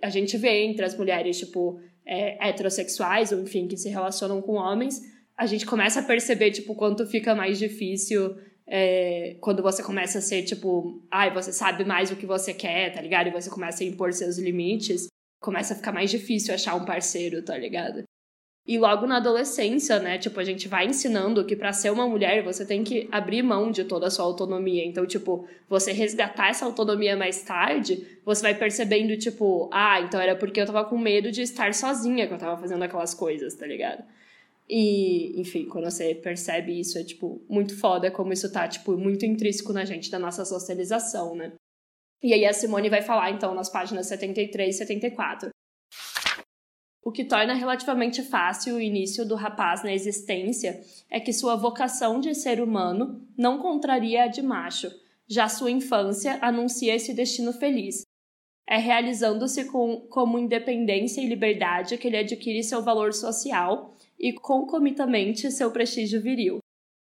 A 0.00 0.10
gente 0.10 0.36
vê 0.36 0.62
entre 0.62 0.84
as 0.84 0.96
mulheres, 0.96 1.40
tipo, 1.40 1.80
é, 2.06 2.48
heterossexuais, 2.48 3.32
ou 3.32 3.40
enfim, 3.40 3.66
que 3.66 3.76
se 3.76 3.88
relacionam 3.88 4.40
com 4.40 4.52
homens, 4.52 5.00
a 5.36 5.44
gente 5.44 5.66
começa 5.66 5.98
a 5.98 6.04
perceber, 6.04 6.52
tipo, 6.52 6.72
quanto 6.76 7.04
fica 7.04 7.34
mais 7.34 7.58
difícil 7.58 8.36
é, 8.68 9.36
quando 9.40 9.62
você 9.62 9.82
começa 9.82 10.18
a 10.18 10.22
ser 10.22 10.42
tipo, 10.42 11.02
ai, 11.10 11.32
você 11.32 11.52
sabe 11.52 11.84
mais 11.84 12.10
o 12.10 12.16
que 12.16 12.26
você 12.26 12.52
quer, 12.52 12.92
tá 12.92 13.00
ligado? 13.00 13.28
E 13.28 13.32
você 13.32 13.48
começa 13.48 13.82
a 13.82 13.86
impor 13.86 14.12
seus 14.12 14.38
limites, 14.38 15.06
começa 15.40 15.72
a 15.72 15.76
ficar 15.76 15.92
mais 15.92 16.10
difícil 16.10 16.54
achar 16.54 16.74
um 16.74 16.84
parceiro, 16.84 17.42
tá 17.42 17.56
ligado? 17.56 18.04
E 18.66 18.78
logo 18.78 19.06
na 19.06 19.16
adolescência, 19.16 19.98
né, 19.98 20.18
tipo, 20.18 20.38
a 20.38 20.44
gente 20.44 20.68
vai 20.68 20.84
ensinando 20.84 21.42
que 21.46 21.56
para 21.56 21.72
ser 21.72 21.90
uma 21.90 22.06
mulher 22.06 22.44
você 22.44 22.66
tem 22.66 22.84
que 22.84 23.08
abrir 23.10 23.42
mão 23.42 23.70
de 23.70 23.82
toda 23.82 24.08
a 24.08 24.10
sua 24.10 24.26
autonomia. 24.26 24.84
Então, 24.84 25.06
tipo, 25.06 25.48
você 25.66 25.90
resgatar 25.90 26.50
essa 26.50 26.66
autonomia 26.66 27.16
mais 27.16 27.40
tarde, 27.42 28.20
você 28.26 28.42
vai 28.42 28.54
percebendo, 28.54 29.16
tipo, 29.16 29.70
ah, 29.72 30.02
então 30.02 30.20
era 30.20 30.36
porque 30.36 30.60
eu 30.60 30.66
tava 30.66 30.84
com 30.84 30.98
medo 30.98 31.32
de 31.32 31.40
estar 31.40 31.72
sozinha 31.72 32.26
que 32.26 32.34
eu 32.34 32.38
tava 32.38 32.60
fazendo 32.60 32.82
aquelas 32.82 33.14
coisas, 33.14 33.54
tá 33.54 33.66
ligado? 33.66 34.04
E, 34.68 35.40
enfim, 35.40 35.66
quando 35.66 35.90
você 35.90 36.14
percebe 36.14 36.78
isso, 36.78 36.98
é, 36.98 37.04
tipo, 37.04 37.42
muito 37.48 37.78
foda 37.78 38.10
como 38.10 38.32
isso 38.32 38.52
tá, 38.52 38.68
tipo, 38.68 38.98
muito 38.98 39.24
intrínseco 39.24 39.72
na 39.72 39.84
gente, 39.84 40.10
da 40.10 40.18
nossa 40.18 40.44
socialização, 40.44 41.34
né? 41.34 41.54
E 42.22 42.34
aí 42.34 42.44
a 42.44 42.52
Simone 42.52 42.90
vai 42.90 43.00
falar, 43.00 43.30
então, 43.30 43.54
nas 43.54 43.70
páginas 43.70 44.06
73 44.08 44.74
e 44.74 44.78
74. 44.78 45.50
O 47.02 47.10
que 47.10 47.24
torna 47.24 47.54
relativamente 47.54 48.22
fácil 48.22 48.74
o 48.74 48.80
início 48.80 49.26
do 49.26 49.34
rapaz 49.34 49.82
na 49.82 49.92
existência 49.92 50.82
é 51.08 51.18
que 51.18 51.32
sua 51.32 51.56
vocação 51.56 52.20
de 52.20 52.34
ser 52.34 52.60
humano 52.60 53.26
não 53.38 53.58
contraria 53.58 54.24
a 54.24 54.26
de 54.26 54.42
macho, 54.42 54.90
já 55.26 55.48
sua 55.48 55.70
infância 55.70 56.38
anuncia 56.42 56.94
esse 56.94 57.14
destino 57.14 57.52
feliz. 57.54 58.02
É 58.68 58.76
realizando-se 58.76 59.64
com, 59.66 60.02
como 60.10 60.38
independência 60.38 61.22
e 61.22 61.26
liberdade 61.26 61.96
que 61.96 62.08
ele 62.08 62.18
adquire 62.18 62.62
seu 62.62 62.82
valor 62.82 63.14
social 63.14 63.96
e 64.18 64.32
concomitantemente 64.32 65.50
seu 65.50 65.70
prestígio 65.70 66.20
viril. 66.20 66.58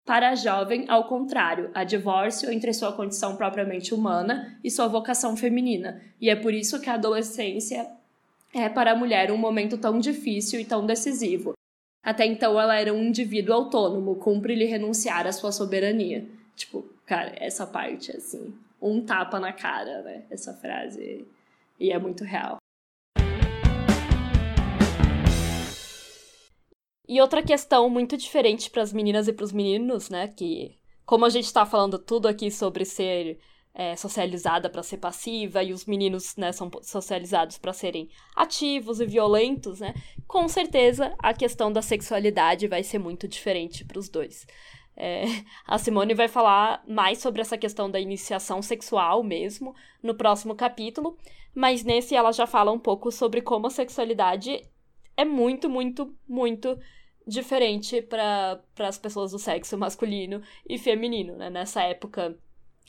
Para 0.05 0.29
a 0.29 0.35
jovem, 0.35 0.85
ao 0.87 1.07
contrário, 1.07 1.71
há 1.73 1.83
divórcio 1.83 2.51
entre 2.51 2.71
sua 2.73 2.93
condição 2.93 3.35
propriamente 3.35 3.93
humana 3.93 4.59
e 4.63 4.69
sua 4.69 4.87
vocação 4.87 5.35
feminina, 5.35 6.01
e 6.21 6.29
é 6.29 6.35
por 6.35 6.53
isso 6.53 6.79
que 6.79 6.89
a 6.89 6.93
adolescência 6.93 7.89
é 8.53 8.69
para 8.69 8.91
a 8.91 8.95
mulher 8.95 9.31
um 9.31 9.37
momento 9.37 9.77
tão 9.77 9.99
difícil 9.99 10.59
e 10.59 10.65
tão 10.65 10.85
decisivo. 10.85 11.53
Até 12.03 12.25
então 12.25 12.59
ela 12.59 12.79
era 12.79 12.93
um 12.93 13.03
indivíduo 13.03 13.55
autônomo, 13.55 14.15
cumpre-lhe 14.15 14.65
renunciar 14.65 15.25
à 15.25 15.31
sua 15.31 15.51
soberania. 15.51 16.23
Tipo, 16.55 16.87
cara, 17.05 17.33
essa 17.37 17.65
parte, 17.65 18.15
assim, 18.15 18.53
um 18.79 19.01
tapa 19.03 19.39
na 19.39 19.51
cara, 19.51 20.03
né? 20.03 20.23
Essa 20.29 20.53
frase. 20.53 21.25
E 21.79 21.91
é 21.91 21.97
muito 21.97 22.23
real. 22.23 22.57
E 27.07 27.21
outra 27.21 27.43
questão 27.43 27.89
muito 27.89 28.17
diferente 28.17 28.69
para 28.69 28.81
as 28.81 28.91
meninas 28.91 29.27
e 29.27 29.33
para 29.33 29.45
os 29.45 29.51
meninos, 29.51 30.09
né? 30.09 30.27
Que, 30.27 30.77
como 31.05 31.25
a 31.25 31.29
gente 31.29 31.45
está 31.45 31.65
falando 31.65 31.99
tudo 31.99 32.27
aqui 32.27 32.49
sobre 32.49 32.83
ser 32.83 33.39
é, 33.75 33.95
socializada 33.95 34.69
para 34.69 34.81
ser 34.81 34.97
passiva 34.97 35.61
e 35.61 35.73
os 35.73 35.85
meninos 35.85 36.35
né, 36.37 36.53
são 36.53 36.71
socializados 36.81 37.57
para 37.57 37.73
serem 37.73 38.09
ativos 38.33 39.01
e 39.01 39.05
violentos, 39.05 39.81
né? 39.81 39.93
Com 40.25 40.47
certeza 40.47 41.13
a 41.19 41.33
questão 41.33 41.71
da 41.71 41.81
sexualidade 41.81 42.67
vai 42.67 42.83
ser 42.83 42.99
muito 42.99 43.27
diferente 43.27 43.83
para 43.83 43.99
os 43.99 44.07
dois. 44.07 44.47
É, 44.95 45.25
a 45.67 45.77
Simone 45.77 46.13
vai 46.13 46.29
falar 46.29 46.83
mais 46.87 47.19
sobre 47.19 47.41
essa 47.41 47.57
questão 47.57 47.91
da 47.91 47.99
iniciação 47.99 48.61
sexual 48.61 49.21
mesmo 49.21 49.75
no 50.01 50.15
próximo 50.15 50.55
capítulo, 50.55 51.17
mas 51.53 51.83
nesse 51.83 52.15
ela 52.15 52.31
já 52.31 52.47
fala 52.47 52.71
um 52.71 52.79
pouco 52.79 53.11
sobre 53.11 53.41
como 53.41 53.67
a 53.67 53.71
sexualidade 53.71 54.61
é 55.17 55.25
muito, 55.25 55.69
muito, 55.69 56.15
muito 56.27 56.77
diferente 57.27 58.01
para 58.01 58.61
as 58.79 58.97
pessoas 58.97 59.31
do 59.31 59.39
sexo 59.39 59.77
masculino 59.77 60.41
e 60.67 60.77
feminino, 60.77 61.35
né? 61.35 61.49
Nessa 61.49 61.81
época 61.83 62.37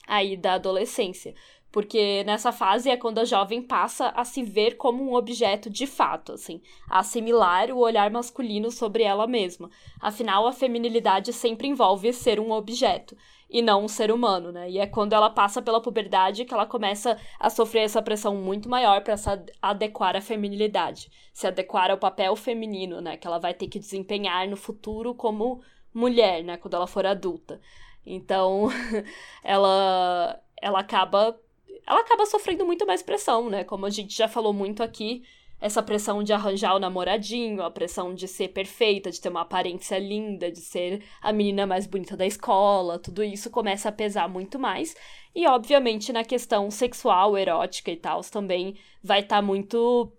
aí 0.07 0.37
da 0.37 0.55
adolescência. 0.55 1.35
Porque 1.73 2.23
nessa 2.25 2.53
fase 2.53 2.89
é 2.89 2.97
quando 2.97 3.19
a 3.19 3.25
jovem 3.25 3.61
passa 3.61 4.09
a 4.11 4.25
se 4.25 4.43
ver 4.43 4.77
como 4.77 5.03
um 5.03 5.15
objeto 5.15 5.69
de 5.69 5.87
fato, 5.87 6.33
assim, 6.33 6.63
a 6.89 7.01
assimilar 7.01 7.71
o 7.71 7.79
olhar 7.79 8.11
masculino 8.11 8.71
sobre 8.71 9.03
ela 9.03 9.27
mesma. 9.27 9.69
Afinal, 10.01 10.47
a 10.47 10.53
feminilidade 10.53 11.33
sempre 11.33 11.69
envolve 11.69 12.13
ser 12.13 12.41
um 12.41 12.51
objeto 12.51 13.17
e 13.49 13.63
não 13.63 13.85
um 13.85 13.89
ser 13.89 14.11
humano, 14.11 14.51
né? 14.51 14.69
E 14.71 14.79
é 14.79 14.87
quando 14.87 15.13
ela 15.13 15.31
passa 15.31 15.63
pela 15.63 15.81
puberdade 15.81 16.45
que 16.45 16.53
ela 16.53 16.67
começa 16.67 17.17
a 17.39 17.49
sofrer 17.49 17.83
essa 17.83 18.03
pressão 18.03 18.35
muito 18.37 18.69
maior 18.69 19.03
para 19.03 19.17
se 19.17 19.29
adequar 19.63 20.17
à 20.17 20.21
feminilidade, 20.21 21.11
se 21.33 21.47
adequar 21.47 21.91
ao 21.91 21.99
papel 21.99 22.35
feminino, 22.37 23.01
né? 23.01 23.17
Que 23.17 23.27
ela 23.27 23.39
vai 23.39 23.55
ter 23.55 23.69
que 23.69 23.79
desempenhar 23.79 24.49
no 24.49 24.57
futuro 24.57 25.15
como 25.15 25.63
mulher, 25.95 26.43
né? 26.43 26.57
Quando 26.57 26.75
ela 26.75 26.87
for 26.87 27.07
adulta. 27.07 27.61
Então, 28.05 28.69
ela 29.43 30.41
ela 30.61 30.81
acaba 30.81 31.39
ela 31.87 32.01
acaba 32.01 32.27
sofrendo 32.27 32.67
muito 32.67 32.87
mais 32.87 33.03
pressão, 33.03 33.49
né? 33.49 33.63
Como 33.65 33.87
a 33.87 33.91
gente 33.91 34.17
já 34.17 34.27
falou 34.29 34.53
muito 34.53 34.83
aqui, 34.83 35.23
essa 35.61 35.83
pressão 35.83 36.23
de 36.23 36.33
arranjar 36.33 36.75
o 36.75 36.79
namoradinho, 36.79 37.63
a 37.63 37.71
pressão 37.71 38.15
de 38.15 38.29
ser 38.29 38.49
perfeita, 38.49 39.11
de 39.11 39.21
ter 39.21 39.29
uma 39.29 39.41
aparência 39.41 39.99
linda, 39.99 40.51
de 40.51 40.61
ser 40.61 41.03
a 41.21 41.33
menina 41.33 41.67
mais 41.67 41.87
bonita 41.87 42.17
da 42.17 42.27
escola, 42.27 42.99
tudo 42.99 43.25
isso 43.25 43.51
começa 43.51 43.89
a 43.89 43.93
pesar 43.93 44.29
muito 44.29 44.59
mais. 44.59 44.95
E, 45.35 45.47
obviamente, 45.47 46.13
na 46.13 46.25
questão 46.25 46.71
sexual, 46.71 47.37
erótica 47.37 47.91
e 47.91 47.97
tal, 47.97 48.21
também 48.23 48.77
vai 49.03 49.21
estar 49.21 49.37
tá 49.37 49.43
muito 49.43 50.13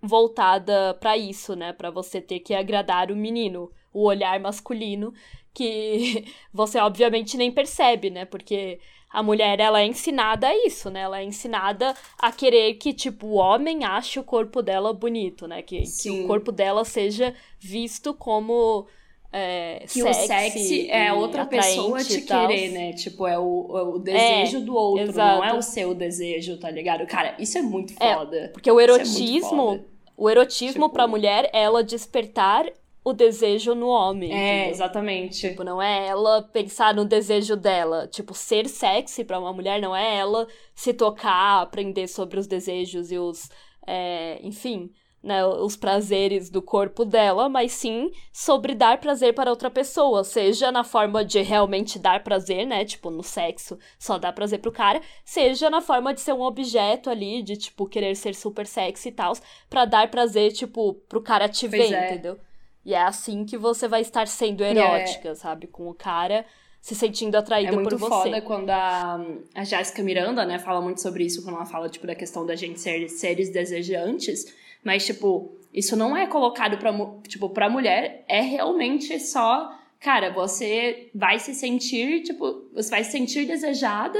voltada 0.00 0.94
para 1.00 1.16
isso, 1.16 1.54
né? 1.54 1.72
Para 1.72 1.90
você 1.90 2.20
ter 2.20 2.40
que 2.40 2.54
agradar 2.54 3.10
o 3.10 3.16
menino, 3.16 3.70
o 3.92 4.04
olhar 4.04 4.40
masculino, 4.40 5.12
que 5.54 6.24
você 6.52 6.78
obviamente 6.78 7.36
nem 7.36 7.52
percebe, 7.52 8.10
né? 8.10 8.24
Porque 8.24 8.80
a 9.12 9.22
mulher, 9.22 9.60
ela 9.60 9.80
é 9.80 9.86
ensinada 9.86 10.48
a 10.48 10.66
isso, 10.66 10.88
né? 10.88 11.00
Ela 11.00 11.20
é 11.20 11.24
ensinada 11.24 11.94
a 12.18 12.32
querer 12.32 12.74
que, 12.74 12.94
tipo, 12.94 13.26
o 13.26 13.34
homem 13.34 13.84
ache 13.84 14.18
o 14.18 14.24
corpo 14.24 14.62
dela 14.62 14.92
bonito, 14.92 15.46
né? 15.46 15.60
Que, 15.60 15.82
que 15.82 16.10
o 16.10 16.26
corpo 16.26 16.50
dela 16.50 16.84
seja 16.84 17.34
visto 17.60 18.14
como. 18.14 18.86
É, 19.34 19.80
que 19.80 20.02
sexy 20.02 20.10
o 20.10 20.14
sexy 20.26 20.90
é 20.90 21.10
outra 21.12 21.46
pessoa 21.46 22.04
te 22.04 22.20
querer, 22.20 22.70
né? 22.70 22.92
Tipo, 22.92 23.26
é 23.26 23.38
o, 23.38 23.78
é 23.78 23.82
o 23.82 23.98
desejo 23.98 24.58
é, 24.58 24.60
do 24.60 24.74
outro, 24.74 25.04
exato. 25.04 25.36
não 25.36 25.44
é 25.44 25.54
o 25.54 25.62
seu 25.62 25.94
desejo, 25.94 26.58
tá 26.58 26.70
ligado? 26.70 27.06
Cara, 27.06 27.34
isso 27.38 27.56
é 27.56 27.62
muito 27.62 27.94
é, 27.98 28.14
foda. 28.14 28.36
É, 28.36 28.48
porque 28.48 28.70
o 28.70 28.78
é 28.78 28.84
erotismo, 28.84 29.74
é 29.74 29.80
o 30.16 30.28
erotismo 30.28 30.84
tipo... 30.84 30.90
pra 30.90 31.06
mulher, 31.06 31.50
ela 31.52 31.82
despertar 31.82 32.66
o 33.04 33.12
desejo 33.12 33.74
no 33.74 33.88
homem. 33.88 34.32
É, 34.32 34.56
entendeu? 34.56 34.70
exatamente. 34.70 35.48
Tipo, 35.48 35.64
não 35.64 35.82
é 35.82 36.06
ela 36.06 36.42
pensar 36.42 36.94
no 36.94 37.04
desejo 37.04 37.56
dela. 37.56 38.06
Tipo, 38.06 38.34
ser 38.34 38.68
sexy 38.68 39.24
para 39.24 39.38
uma 39.38 39.52
mulher 39.52 39.80
não 39.80 39.94
é 39.94 40.16
ela 40.16 40.46
se 40.74 40.94
tocar, 40.94 41.62
aprender 41.62 42.08
sobre 42.08 42.38
os 42.38 42.46
desejos 42.46 43.10
e 43.10 43.18
os. 43.18 43.50
É, 43.84 44.38
enfim, 44.42 44.92
né, 45.22 45.44
os 45.44 45.76
prazeres 45.76 46.50
do 46.50 46.60
corpo 46.60 47.04
dela, 47.04 47.48
mas 47.48 47.72
sim 47.72 48.10
sobre 48.32 48.74
dar 48.74 48.98
prazer 48.98 49.34
para 49.34 49.50
outra 49.50 49.70
pessoa, 49.70 50.24
seja 50.24 50.72
na 50.72 50.82
forma 50.82 51.24
de 51.24 51.40
realmente 51.42 51.98
dar 51.98 52.24
prazer, 52.24 52.66
né, 52.66 52.84
tipo 52.84 53.10
no 53.10 53.22
sexo, 53.22 53.78
só 53.98 54.18
dar 54.18 54.32
prazer 54.32 54.58
pro 54.58 54.72
cara, 54.72 55.00
seja 55.24 55.70
na 55.70 55.80
forma 55.80 56.12
de 56.12 56.20
ser 56.20 56.32
um 56.32 56.42
objeto 56.42 57.08
ali, 57.08 57.42
de 57.42 57.56
tipo 57.56 57.86
querer 57.86 58.16
ser 58.16 58.34
super 58.34 58.66
sexy 58.66 59.08
e 59.08 59.12
tal, 59.12 59.32
para 59.70 59.84
dar 59.84 60.10
prazer 60.10 60.52
tipo 60.52 60.94
pro 61.08 61.22
cara 61.22 61.48
te 61.48 61.68
ver, 61.68 61.92
é. 61.92 62.12
entendeu? 62.12 62.38
E 62.84 62.94
é 62.94 63.02
assim 63.02 63.44
que 63.44 63.56
você 63.56 63.86
vai 63.86 64.00
estar 64.00 64.26
sendo 64.26 64.64
erótica, 64.64 65.30
é. 65.30 65.34
sabe, 65.34 65.66
com 65.66 65.88
o 65.88 65.94
cara 65.94 66.44
se 66.82 66.96
sentindo 66.96 67.36
atraída 67.36 67.70
por 67.80 67.84
você. 67.84 67.94
É 67.94 67.98
muito 67.98 68.08
foda 68.08 68.40
quando 68.42 68.70
a, 68.70 69.24
a 69.54 69.64
Jéssica 69.64 70.02
Miranda, 70.02 70.44
né, 70.44 70.58
fala 70.58 70.80
muito 70.80 71.00
sobre 71.00 71.24
isso, 71.24 71.42
quando 71.44 71.54
ela 71.54 71.64
fala, 71.64 71.88
tipo, 71.88 72.08
da 72.08 72.14
questão 72.14 72.44
da 72.44 72.56
gente 72.56 72.80
ser 72.80 73.08
seres 73.08 73.50
desejantes, 73.50 74.52
mas, 74.82 75.06
tipo, 75.06 75.54
isso 75.72 75.96
não 75.96 76.16
é 76.16 76.26
colocado 76.26 76.76
pra, 76.78 76.92
tipo, 77.28 77.48
pra 77.50 77.70
mulher, 77.70 78.24
é 78.26 78.40
realmente 78.40 79.16
só, 79.20 79.72
cara, 80.00 80.30
você 80.32 81.08
vai 81.14 81.38
se 81.38 81.54
sentir, 81.54 82.24
tipo, 82.24 82.68
você 82.74 82.90
vai 82.90 83.04
se 83.04 83.12
sentir 83.12 83.46
desejada, 83.46 84.18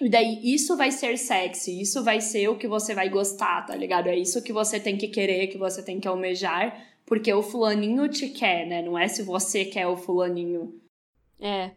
e 0.00 0.08
daí 0.08 0.40
isso 0.42 0.78
vai 0.78 0.90
ser 0.90 1.18
sexy, 1.18 1.80
isso 1.80 2.02
vai 2.02 2.22
ser 2.22 2.48
o 2.48 2.56
que 2.56 2.66
você 2.66 2.94
vai 2.94 3.10
gostar, 3.10 3.66
tá 3.66 3.74
ligado? 3.74 4.08
É 4.08 4.16
isso 4.16 4.42
que 4.42 4.52
você 4.52 4.80
tem 4.80 4.96
que 4.96 5.08
querer, 5.08 5.48
que 5.48 5.58
você 5.58 5.82
tem 5.82 6.00
que 6.00 6.08
almejar, 6.08 6.74
porque 7.06 7.32
o 7.32 7.42
fulaninho 7.42 8.08
te 8.08 8.28
quer, 8.28 8.66
né? 8.66 8.82
Não 8.82 8.98
é 8.98 9.08
se 9.08 9.22
você 9.22 9.64
quer 9.64 9.86
o 9.86 9.96
fulaninho. 9.96 10.80
É, 11.40 11.76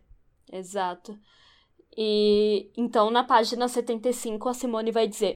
exato. 0.52 1.18
E 1.96 2.72
então 2.76 3.10
na 3.10 3.24
página 3.24 3.68
75 3.68 4.50
a 4.50 4.54
Simone 4.54 4.92
vai 4.92 5.08
dizer: 5.08 5.34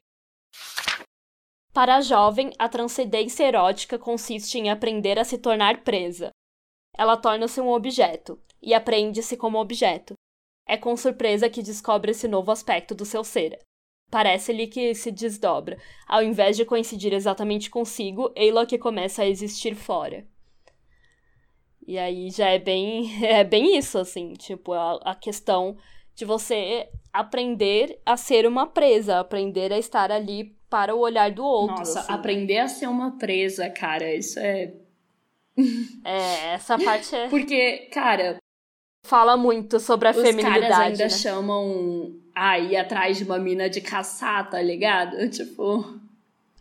para 1.74 1.96
a 1.96 2.00
jovem, 2.00 2.52
a 2.56 2.68
transcendência 2.68 3.42
erótica 3.42 3.98
consiste 3.98 4.56
em 4.58 4.70
aprender 4.70 5.18
a 5.18 5.24
se 5.24 5.36
tornar 5.36 5.82
presa. 5.82 6.30
Ela 6.96 7.16
torna-se 7.16 7.60
um 7.60 7.68
objeto, 7.68 8.40
e 8.62 8.72
aprende-se 8.72 9.36
como 9.36 9.58
objeto. 9.58 10.14
É 10.68 10.76
com 10.76 10.96
surpresa 10.96 11.50
que 11.50 11.64
descobre 11.64 12.12
esse 12.12 12.28
novo 12.28 12.52
aspecto 12.52 12.94
do 12.94 13.04
seu 13.04 13.24
ser. 13.24 13.58
Parece-lhe 14.14 14.68
que 14.68 14.94
se 14.94 15.10
desdobra. 15.10 15.76
Ao 16.06 16.22
invés 16.22 16.56
de 16.56 16.64
coincidir 16.64 17.12
exatamente 17.12 17.68
consigo, 17.68 18.32
que 18.68 18.78
começa 18.78 19.22
a 19.22 19.26
existir 19.26 19.74
fora. 19.74 20.24
E 21.84 21.98
aí 21.98 22.30
já 22.30 22.46
é 22.46 22.60
bem, 22.60 23.10
é 23.26 23.42
bem 23.42 23.76
isso, 23.76 23.98
assim, 23.98 24.34
tipo, 24.34 24.72
a, 24.72 25.00
a 25.02 25.16
questão 25.16 25.76
de 26.14 26.24
você 26.24 26.88
aprender 27.12 27.98
a 28.06 28.16
ser 28.16 28.46
uma 28.46 28.68
presa, 28.68 29.18
aprender 29.18 29.72
a 29.72 29.78
estar 29.78 30.12
ali 30.12 30.56
para 30.70 30.94
o 30.94 31.00
olhar 31.00 31.32
do 31.32 31.44
outro. 31.44 31.78
Nossa, 31.78 31.98
assim. 31.98 32.12
aprender 32.12 32.58
a 32.58 32.68
ser 32.68 32.86
uma 32.86 33.18
presa, 33.18 33.68
cara, 33.68 34.14
isso 34.14 34.38
é. 34.38 34.74
É, 36.04 36.54
essa 36.54 36.78
parte 36.78 37.16
é. 37.16 37.26
Porque, 37.30 37.88
cara. 37.92 38.36
Fala 39.04 39.36
muito 39.36 39.78
sobre 39.78 40.08
a 40.08 40.12
os 40.12 40.16
feminilidade. 40.16 40.62
Os 40.62 40.68
caras 40.70 40.80
ainda 40.80 41.04
né? 41.04 41.10
chamam 41.10 42.14
a 42.34 42.58
ir 42.58 42.74
atrás 42.74 43.18
de 43.18 43.24
uma 43.24 43.38
mina 43.38 43.68
de 43.68 43.82
caçar, 43.82 44.48
tá 44.48 44.60
ligado? 44.60 45.16
Tipo. 45.28 46.00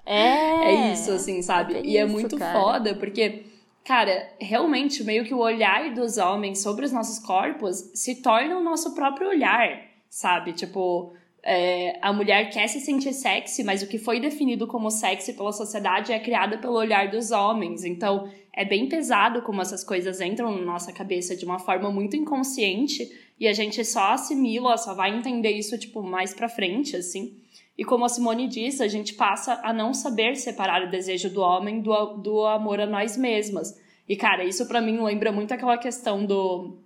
É. 0.06 0.66
É 0.66 0.94
isso, 0.94 1.10
assim, 1.14 1.42
sabe? 1.42 1.76
É 1.76 1.82
e 1.86 1.98
é 1.98 2.06
muito 2.06 2.38
cara. 2.38 2.60
foda, 2.60 2.96
porque. 2.96 3.46
Cara, 3.86 4.30
realmente, 4.40 5.04
meio 5.04 5.26
que 5.26 5.34
o 5.34 5.40
olhar 5.40 5.94
dos 5.94 6.18
homens 6.18 6.62
sobre 6.62 6.86
os 6.86 6.92
nossos 6.92 7.20
corpos 7.20 7.92
se 7.94 8.22
torna 8.22 8.58
o 8.58 8.64
nosso 8.64 8.94
próprio 8.94 9.28
olhar, 9.30 9.82
sabe? 10.10 10.54
Tipo, 10.54 11.14
é, 11.44 12.00
a 12.02 12.14
mulher 12.14 12.50
quer 12.50 12.68
se 12.68 12.80
sentir 12.80 13.12
sexy, 13.12 13.64
mas 13.64 13.84
o 13.84 13.88
que 13.88 13.98
foi 13.98 14.20
definido 14.20 14.66
como 14.66 14.90
sexy 14.90 15.34
pela 15.34 15.52
sociedade 15.52 16.14
é 16.14 16.20
criado 16.20 16.58
pelo 16.60 16.76
olhar 16.76 17.10
dos 17.10 17.32
homens. 17.32 17.84
Então, 17.84 18.30
é 18.54 18.64
bem 18.64 18.88
pesado 18.88 19.42
como 19.42 19.62
essas 19.62 19.84
coisas 19.84 20.22
entram 20.22 20.56
na 20.56 20.66
nossa 20.66 20.94
cabeça 20.94 21.36
de 21.36 21.44
uma 21.44 21.60
forma 21.60 21.92
muito 21.92 22.16
inconsciente 22.16 23.12
e 23.38 23.46
a 23.48 23.52
gente 23.52 23.84
só 23.84 24.14
assimila, 24.14 24.78
só 24.78 24.94
vai 24.94 25.14
entender 25.14 25.52
isso, 25.52 25.78
tipo, 25.78 26.02
mais 26.02 26.34
pra 26.34 26.48
frente, 26.48 26.96
assim. 26.96 27.36
E 27.78 27.84
como 27.84 28.06
a 28.06 28.10
Simone 28.10 28.48
disse, 28.48 28.82
a 28.82 28.88
gente 28.88 29.16
passa 29.16 29.60
a 29.64 29.74
não 29.74 29.94
saber 29.94 30.36
separar 30.38 30.84
o 30.84 30.92
desejo 30.92 31.30
do 31.30 31.42
homem 31.42 31.82
do, 31.82 32.18
do 32.18 32.46
amor 32.46 32.80
a 32.80 32.86
nós 32.86 33.18
mesmas. 33.18 33.78
E, 34.08 34.16
cara, 34.16 34.46
isso 34.46 34.66
para 34.68 34.80
mim 34.80 35.02
lembra 35.02 35.32
muito 35.32 35.54
aquela 35.54 35.78
questão 35.78 36.26
do 36.26 36.78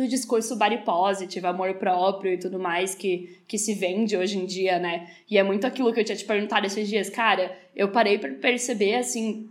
do 0.00 0.08
discurso 0.08 0.56
body 0.56 0.78
positive, 0.78 1.46
amor 1.46 1.74
próprio 1.74 2.32
e 2.32 2.38
tudo 2.38 2.58
mais 2.58 2.94
que, 2.94 3.38
que 3.46 3.58
se 3.58 3.74
vende 3.74 4.16
hoje 4.16 4.38
em 4.38 4.46
dia, 4.46 4.78
né? 4.78 5.10
E 5.30 5.36
é 5.36 5.42
muito 5.42 5.66
aquilo 5.66 5.92
que 5.92 6.00
eu 6.00 6.04
tinha 6.04 6.16
te 6.16 6.24
perguntado 6.24 6.66
esses 6.66 6.88
dias. 6.88 7.10
Cara, 7.10 7.54
eu 7.76 7.90
parei 7.90 8.18
para 8.18 8.32
perceber, 8.32 8.96
assim, 8.96 9.46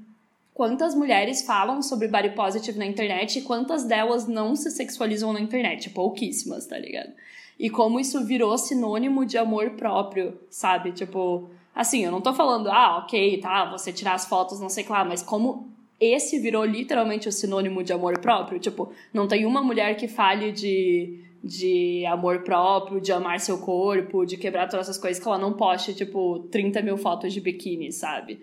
quantas 0.54 0.96
mulheres 0.96 1.44
falam 1.44 1.84
sobre 1.84 2.08
body 2.08 2.32
positive 2.32 2.80
na 2.80 2.86
internet 2.86 3.38
e 3.38 3.42
quantas 3.44 3.84
delas 3.84 4.28
não 4.28 4.56
se 4.56 4.72
sexualizam 4.72 5.32
na 5.32 5.40
internet. 5.40 5.92
Pouquíssimas, 5.92 6.66
tá 6.66 6.80
ligado? 6.80 7.12
E 7.60 7.70
como 7.70 8.00
isso 8.00 8.26
virou 8.26 8.58
sinônimo 8.58 9.26
de 9.26 9.38
amor 9.38 9.72
próprio, 9.72 10.40
sabe? 10.50 10.94
Tipo, 10.94 11.48
assim, 11.76 12.04
eu 12.04 12.12
não 12.12 12.22
tô 12.22 12.34
falando, 12.34 12.72
ah, 12.72 12.98
ok, 12.98 13.40
tá, 13.40 13.70
você 13.70 13.94
tirar 13.94 14.16
as 14.16 14.26
fotos, 14.26 14.60
não 14.60 14.70
sei 14.70 14.86
lá, 14.90 15.06
mas 15.06 15.22
como 15.22 15.70
esse 16.00 16.40
virou 16.40 16.64
literalmente 16.64 17.28
o 17.28 17.32
sinônimo 17.32 17.84
de 17.84 17.92
amor 17.92 18.20
próprio. 18.20 18.60
Tipo, 18.60 18.92
não 19.14 19.28
tem 19.28 19.46
uma 19.46 19.62
mulher 19.62 19.96
que 19.96 20.08
fale 20.08 20.52
de, 20.52 21.24
de 21.44 22.06
amor 22.06 22.44
próprio, 22.44 23.02
de 23.02 23.12
amar 23.12 23.40
seu 23.40 23.58
corpo, 23.60 24.26
de 24.26 24.38
quebrar 24.38 24.68
todas 24.68 24.88
essas 24.88 24.98
coisas 24.98 25.22
que 25.22 25.28
ela 25.28 25.38
não 25.38 25.54
poste, 25.54 25.94
tipo, 25.94 26.48
30 26.52 26.82
mil 26.82 26.98
fotos 26.98 27.34
de 27.34 27.42
biquíni, 27.42 27.92
sabe? 27.92 28.40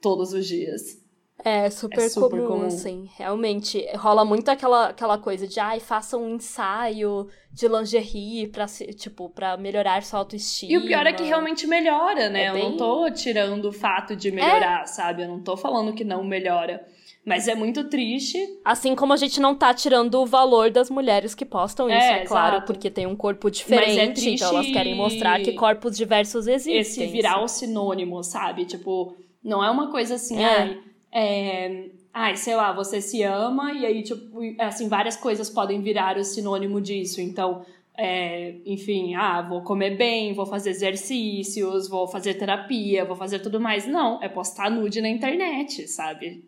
Todos 0.00 0.32
os 0.32 0.46
dias. 0.46 1.08
É 1.44 1.70
super, 1.70 2.00
é 2.00 2.08
super 2.08 2.40
comum, 2.40 2.46
comum, 2.48 2.66
assim. 2.66 3.08
Realmente, 3.16 3.86
rola 3.94 4.24
muito 4.24 4.48
aquela, 4.48 4.88
aquela 4.88 5.16
coisa 5.18 5.46
de, 5.46 5.60
ai, 5.60 5.78
faça 5.78 6.16
um 6.16 6.34
ensaio 6.34 7.28
de 7.52 7.68
lingerie 7.68 8.48
pra, 8.48 8.66
tipo, 8.66 9.30
pra 9.30 9.56
melhorar 9.56 10.02
sua 10.02 10.18
autoestima. 10.18 10.72
E 10.72 10.76
o 10.76 10.84
pior 10.84 11.06
é 11.06 11.12
que 11.12 11.22
realmente 11.22 11.64
melhora, 11.66 12.28
né? 12.28 12.44
É 12.44 12.52
bem... 12.52 12.62
Eu 12.64 12.70
não 12.70 12.76
tô 12.76 13.10
tirando 13.12 13.66
o 13.66 13.72
fato 13.72 14.16
de 14.16 14.32
melhorar, 14.32 14.82
é. 14.82 14.86
sabe? 14.86 15.22
Eu 15.22 15.28
não 15.28 15.40
tô 15.40 15.56
falando 15.56 15.94
que 15.94 16.02
não 16.02 16.24
melhora. 16.24 16.84
Mas 17.28 17.46
é 17.46 17.54
muito 17.54 17.84
triste. 17.90 18.38
Assim 18.64 18.94
como 18.94 19.12
a 19.12 19.16
gente 19.18 19.38
não 19.38 19.54
tá 19.54 19.74
tirando 19.74 20.14
o 20.14 20.24
valor 20.24 20.70
das 20.70 20.88
mulheres 20.88 21.34
que 21.34 21.44
postam 21.44 21.86
isso, 21.90 21.98
é, 21.98 22.22
é 22.22 22.24
claro, 22.24 22.62
porque 22.62 22.90
tem 22.90 23.06
um 23.06 23.14
corpo 23.14 23.50
diferente, 23.50 24.24
Mas 24.24 24.26
é 24.26 24.30
então 24.30 24.48
elas 24.48 24.66
querem 24.68 24.96
mostrar 24.96 25.38
que 25.40 25.52
corpos 25.52 25.94
diversos 25.94 26.46
existem. 26.46 26.78
Esse 26.80 27.06
virar 27.06 27.44
o 27.44 27.46
sinônimo, 27.46 28.24
sabe? 28.24 28.64
Tipo, 28.64 29.14
não 29.44 29.62
é 29.62 29.70
uma 29.70 29.90
coisa 29.90 30.14
assim, 30.14 30.38
é. 30.38 30.44
ai, 30.46 30.80
é, 31.12 31.90
ai, 32.14 32.34
sei 32.34 32.56
lá, 32.56 32.72
você 32.72 32.98
se 33.02 33.22
ama 33.22 33.74
e 33.74 33.84
aí, 33.84 34.02
tipo, 34.02 34.40
assim, 34.58 34.88
várias 34.88 35.16
coisas 35.16 35.50
podem 35.50 35.82
virar 35.82 36.16
o 36.16 36.24
sinônimo 36.24 36.80
disso. 36.80 37.20
Então, 37.20 37.62
é, 37.94 38.54
enfim, 38.64 39.14
ah, 39.16 39.42
vou 39.42 39.60
comer 39.60 39.98
bem, 39.98 40.32
vou 40.32 40.46
fazer 40.46 40.70
exercícios, 40.70 41.90
vou 41.90 42.08
fazer 42.08 42.34
terapia, 42.34 43.04
vou 43.04 43.16
fazer 43.16 43.40
tudo 43.40 43.60
mais. 43.60 43.86
Não, 43.86 44.18
é 44.22 44.30
postar 44.30 44.70
nude 44.70 45.02
na 45.02 45.10
internet, 45.10 45.86
sabe? 45.88 46.42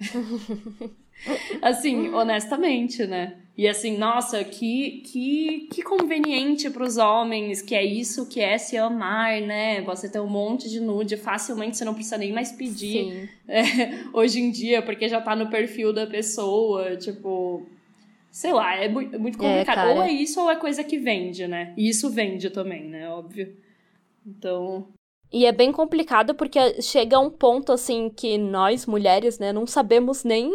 assim, 1.62 2.08
honestamente, 2.10 3.06
né? 3.06 3.36
E 3.56 3.66
assim, 3.66 3.98
nossa, 3.98 4.44
que, 4.44 5.02
que, 5.04 5.68
que 5.72 5.82
conveniente 5.82 6.70
para 6.70 6.84
os 6.84 6.96
homens, 6.96 7.60
que 7.60 7.74
é 7.74 7.84
isso 7.84 8.28
que 8.28 8.40
é 8.40 8.56
se 8.56 8.76
amar, 8.76 9.40
né? 9.40 9.82
Você 9.82 10.08
tem 10.08 10.20
um 10.20 10.28
monte 10.28 10.70
de 10.70 10.78
nude, 10.78 11.16
facilmente 11.16 11.76
você 11.76 11.84
não 11.84 11.94
precisa 11.94 12.16
nem 12.16 12.32
mais 12.32 12.52
pedir 12.52 13.28
é, 13.48 13.62
hoje 14.12 14.40
em 14.40 14.52
dia, 14.52 14.80
porque 14.80 15.08
já 15.08 15.20
tá 15.20 15.34
no 15.34 15.50
perfil 15.50 15.92
da 15.92 16.06
pessoa, 16.06 16.96
tipo. 16.96 17.66
Sei 18.30 18.52
lá, 18.52 18.76
é 18.76 18.88
muito, 18.88 19.16
é 19.16 19.18
muito 19.18 19.38
complicado. 19.38 19.88
É, 19.88 19.94
ou 19.94 20.02
é 20.02 20.12
isso 20.12 20.40
ou 20.40 20.50
é 20.50 20.54
coisa 20.54 20.84
que 20.84 20.98
vende, 20.98 21.48
né? 21.48 21.72
E 21.76 21.88
isso 21.88 22.10
vende 22.10 22.50
também, 22.50 22.84
né? 22.84 23.08
Óbvio. 23.08 23.56
Então. 24.24 24.86
E 25.32 25.44
é 25.44 25.52
bem 25.52 25.70
complicado 25.72 26.34
porque 26.34 26.80
chega 26.80 27.16
a 27.16 27.20
um 27.20 27.30
ponto 27.30 27.72
assim 27.72 28.08
que 28.08 28.38
nós 28.38 28.86
mulheres, 28.86 29.38
né, 29.38 29.52
não 29.52 29.66
sabemos 29.66 30.24
nem 30.24 30.50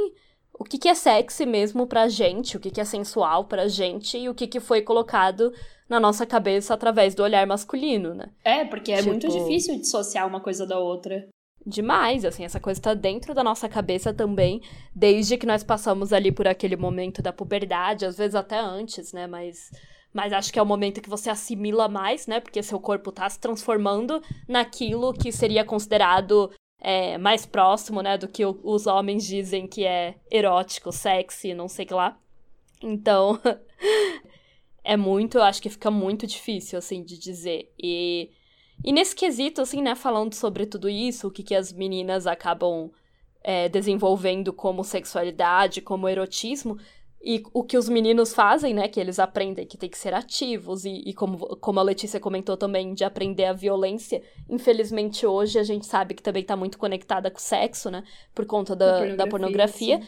o 0.57 0.63
que, 0.63 0.77
que 0.77 0.87
é 0.87 0.95
sexy 0.95 1.45
mesmo 1.45 1.87
pra 1.87 2.07
gente, 2.07 2.57
o 2.57 2.59
que, 2.59 2.71
que 2.71 2.81
é 2.81 2.85
sensual 2.85 3.45
pra 3.45 3.67
gente 3.67 4.17
e 4.17 4.29
o 4.29 4.35
que, 4.35 4.47
que 4.47 4.59
foi 4.59 4.81
colocado 4.81 5.51
na 5.89 5.99
nossa 5.99 6.25
cabeça 6.25 6.73
através 6.73 7.13
do 7.13 7.23
olhar 7.23 7.45
masculino, 7.45 8.13
né? 8.13 8.27
É, 8.43 8.63
porque 8.65 8.91
é 8.91 8.97
tipo... 8.97 9.09
muito 9.09 9.27
difícil 9.27 9.77
dissociar 9.77 10.27
uma 10.27 10.39
coisa 10.39 10.65
da 10.65 10.79
outra. 10.79 11.27
Demais, 11.65 12.25
assim, 12.25 12.43
essa 12.43 12.59
coisa 12.59 12.81
tá 12.81 12.93
dentro 12.93 13.33
da 13.33 13.43
nossa 13.43 13.69
cabeça 13.69 14.13
também, 14.13 14.61
desde 14.93 15.37
que 15.37 15.45
nós 15.45 15.63
passamos 15.63 16.11
ali 16.11 16.31
por 16.31 16.47
aquele 16.47 16.75
momento 16.75 17.21
da 17.21 17.31
puberdade, 17.31 18.05
às 18.05 18.17
vezes 18.17 18.35
até 18.35 18.59
antes, 18.59 19.13
né? 19.13 19.27
Mas 19.27 19.71
mas 20.13 20.31
acho 20.31 20.53
que 20.53 20.59
é 20.59 20.61
o 20.61 20.65
momento 20.65 21.01
que 21.01 21.09
você 21.09 21.29
assimila 21.29 21.87
mais, 21.87 22.27
né? 22.27 22.39
Porque 22.39 22.61
seu 22.61 22.79
corpo 22.79 23.11
tá 23.11 23.27
se 23.29 23.39
transformando 23.39 24.21
naquilo 24.47 25.13
que 25.13 25.31
seria 25.31 25.65
considerado 25.65 26.51
é, 26.79 27.17
mais 27.17 27.45
próximo, 27.45 28.01
né, 28.01 28.17
do 28.17 28.27
que 28.27 28.45
os 28.45 28.85
homens 28.85 29.25
dizem 29.25 29.65
que 29.65 29.85
é 29.85 30.15
erótico, 30.29 30.91
sexy, 30.91 31.53
não 31.53 31.69
sei 31.69 31.85
o 31.85 31.87
que 31.87 31.93
lá. 31.93 32.19
Então, 32.81 33.39
é 34.83 34.97
muito, 34.97 35.37
eu 35.37 35.43
acho 35.43 35.61
que 35.61 35.69
fica 35.69 35.89
muito 35.89 36.27
difícil, 36.27 36.77
assim, 36.77 37.01
de 37.01 37.17
dizer. 37.17 37.71
E, 37.81 38.29
e 38.83 38.91
nesse 38.91 39.15
quesito, 39.15 39.61
assim, 39.61 39.81
né, 39.81 39.95
falando 39.95 40.33
sobre 40.33 40.65
tudo 40.65 40.89
isso, 40.89 41.27
o 41.27 41.31
que, 41.31 41.41
que 41.41 41.55
as 41.55 41.71
meninas 41.71 42.27
acabam 42.27 42.91
é, 43.41 43.69
desenvolvendo 43.69 44.51
como 44.51 44.83
sexualidade, 44.83 45.81
como 45.81 46.09
erotismo, 46.09 46.77
e 47.23 47.41
o 47.53 47.63
que 47.63 47.77
os 47.77 47.87
meninos 47.87 48.33
fazem, 48.33 48.73
né, 48.73 48.89
que 48.89 48.99
eles 48.99 49.17
aprendem 49.17 49.65
que 49.65 49.77
tem 49.77 49.89
que 49.89 49.97
ser 49.97 50.13
ativos, 50.13 50.83
e, 50.83 51.01
e 51.05 51.13
como, 51.13 51.37
como 51.57 51.79
a 51.79 51.83
Letícia 51.83 52.19
comentou 52.19 52.57
também, 52.57 52.93
de 52.93 53.05
aprender 53.05 53.45
a 53.45 53.53
violência, 53.53 54.21
infelizmente 54.49 55.25
hoje 55.25 55.57
a 55.57 55.63
gente 55.63 55.85
sabe 55.85 56.13
que 56.13 56.21
também 56.21 56.43
tá 56.43 56.57
muito 56.57 56.77
conectada 56.77 57.31
com 57.31 57.37
o 57.37 57.41
sexo, 57.41 57.89
né, 57.89 58.03
por 58.35 58.45
conta 58.45 58.75
da 58.75 58.85
pornografia. 58.85 59.15
Da 59.15 59.27
pornografia. 59.27 60.01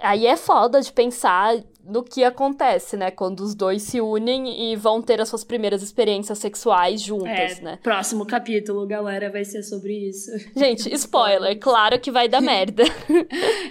Aí 0.00 0.26
é 0.26 0.36
foda 0.36 0.80
de 0.80 0.92
pensar 0.92 1.56
no 1.84 2.02
que 2.02 2.24
acontece, 2.24 2.96
né? 2.96 3.10
Quando 3.10 3.40
os 3.40 3.54
dois 3.54 3.82
se 3.82 4.00
unem 4.00 4.72
e 4.72 4.76
vão 4.76 5.00
ter 5.00 5.20
as 5.20 5.28
suas 5.28 5.44
primeiras 5.44 5.82
experiências 5.82 6.38
sexuais 6.38 7.00
juntas, 7.00 7.58
é, 7.58 7.62
né? 7.62 7.78
Próximo 7.82 8.26
capítulo, 8.26 8.86
galera, 8.86 9.30
vai 9.30 9.44
ser 9.44 9.62
sobre 9.62 10.08
isso. 10.08 10.30
Gente, 10.56 10.92
spoiler, 10.94 11.58
claro 11.58 12.00
que 12.00 12.10
vai 12.10 12.28
dar 12.28 12.40
merda. 12.42 12.84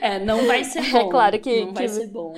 é, 0.01 0.19
não 0.19 0.45
vai 0.45 0.63
ser 0.65 0.79
é 0.79 0.91
bom. 0.91 0.97
É 0.97 1.09
claro 1.09 1.39
que. 1.39 1.65
Não 1.65 1.73
vai 1.73 1.87
ser 1.87 2.07
bom. 2.07 2.33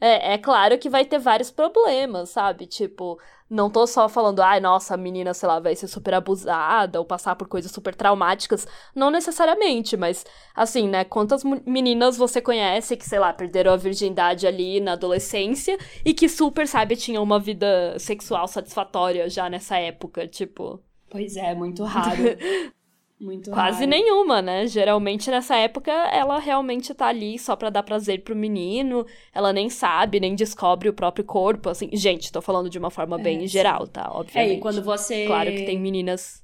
É, 0.00 0.34
é 0.34 0.38
claro 0.38 0.78
que 0.78 0.88
vai 0.88 1.04
ter 1.04 1.18
vários 1.18 1.50
problemas, 1.50 2.30
sabe? 2.30 2.66
Tipo, 2.66 3.18
não 3.52 3.68
tô 3.68 3.86
só 3.86 4.08
falando, 4.08 4.40
ai, 4.40 4.60
nossa, 4.60 4.94
a 4.94 4.96
menina, 4.96 5.34
sei 5.34 5.46
lá, 5.46 5.60
vai 5.60 5.76
ser 5.76 5.86
super 5.86 6.14
abusada 6.14 6.98
ou 6.98 7.04
passar 7.04 7.36
por 7.36 7.46
coisas 7.46 7.70
super 7.70 7.94
traumáticas. 7.94 8.66
Não 8.94 9.10
necessariamente, 9.10 9.94
mas, 9.94 10.24
assim, 10.54 10.88
né? 10.88 11.04
Quantas 11.04 11.44
meninas 11.44 12.16
você 12.16 12.40
conhece 12.40 12.96
que, 12.96 13.04
sei 13.06 13.18
lá, 13.18 13.30
perderam 13.30 13.72
a 13.72 13.76
virgindade 13.76 14.46
ali 14.46 14.80
na 14.80 14.92
adolescência 14.92 15.78
e 16.02 16.14
que 16.14 16.30
super, 16.30 16.66
sabe, 16.66 16.96
tinham 16.96 17.22
uma 17.22 17.38
vida 17.38 17.94
sexual 17.98 18.48
satisfatória 18.48 19.28
já 19.28 19.50
nessa 19.50 19.76
época, 19.76 20.26
tipo. 20.26 20.80
Pois 21.10 21.36
é, 21.36 21.54
muito 21.54 21.84
raro. 21.84 22.22
Muito 23.22 23.52
Quase 23.52 23.78
raro. 23.84 23.90
nenhuma, 23.90 24.42
né? 24.42 24.66
Geralmente 24.66 25.30
nessa 25.30 25.54
época 25.56 25.92
ela 25.92 26.40
realmente 26.40 26.92
tá 26.92 27.06
ali 27.06 27.38
só 27.38 27.54
pra 27.54 27.70
dar 27.70 27.84
prazer 27.84 28.24
pro 28.24 28.34
menino, 28.34 29.06
ela 29.32 29.52
nem 29.52 29.70
sabe, 29.70 30.18
nem 30.18 30.34
descobre 30.34 30.88
o 30.88 30.92
próprio 30.92 31.24
corpo, 31.24 31.68
assim. 31.68 31.88
Gente, 31.92 32.32
tô 32.32 32.42
falando 32.42 32.68
de 32.68 32.80
uma 32.80 32.90
forma 32.90 33.16
bem 33.16 33.44
é, 33.44 33.46
geral, 33.46 33.86
tá? 33.86 34.10
Obviamente. 34.12 34.54
É, 34.54 34.54
e 34.54 34.60
quando 34.60 34.82
você. 34.82 35.24
Claro 35.24 35.52
que 35.52 35.62
tem 35.62 35.78
meninas 35.78 36.42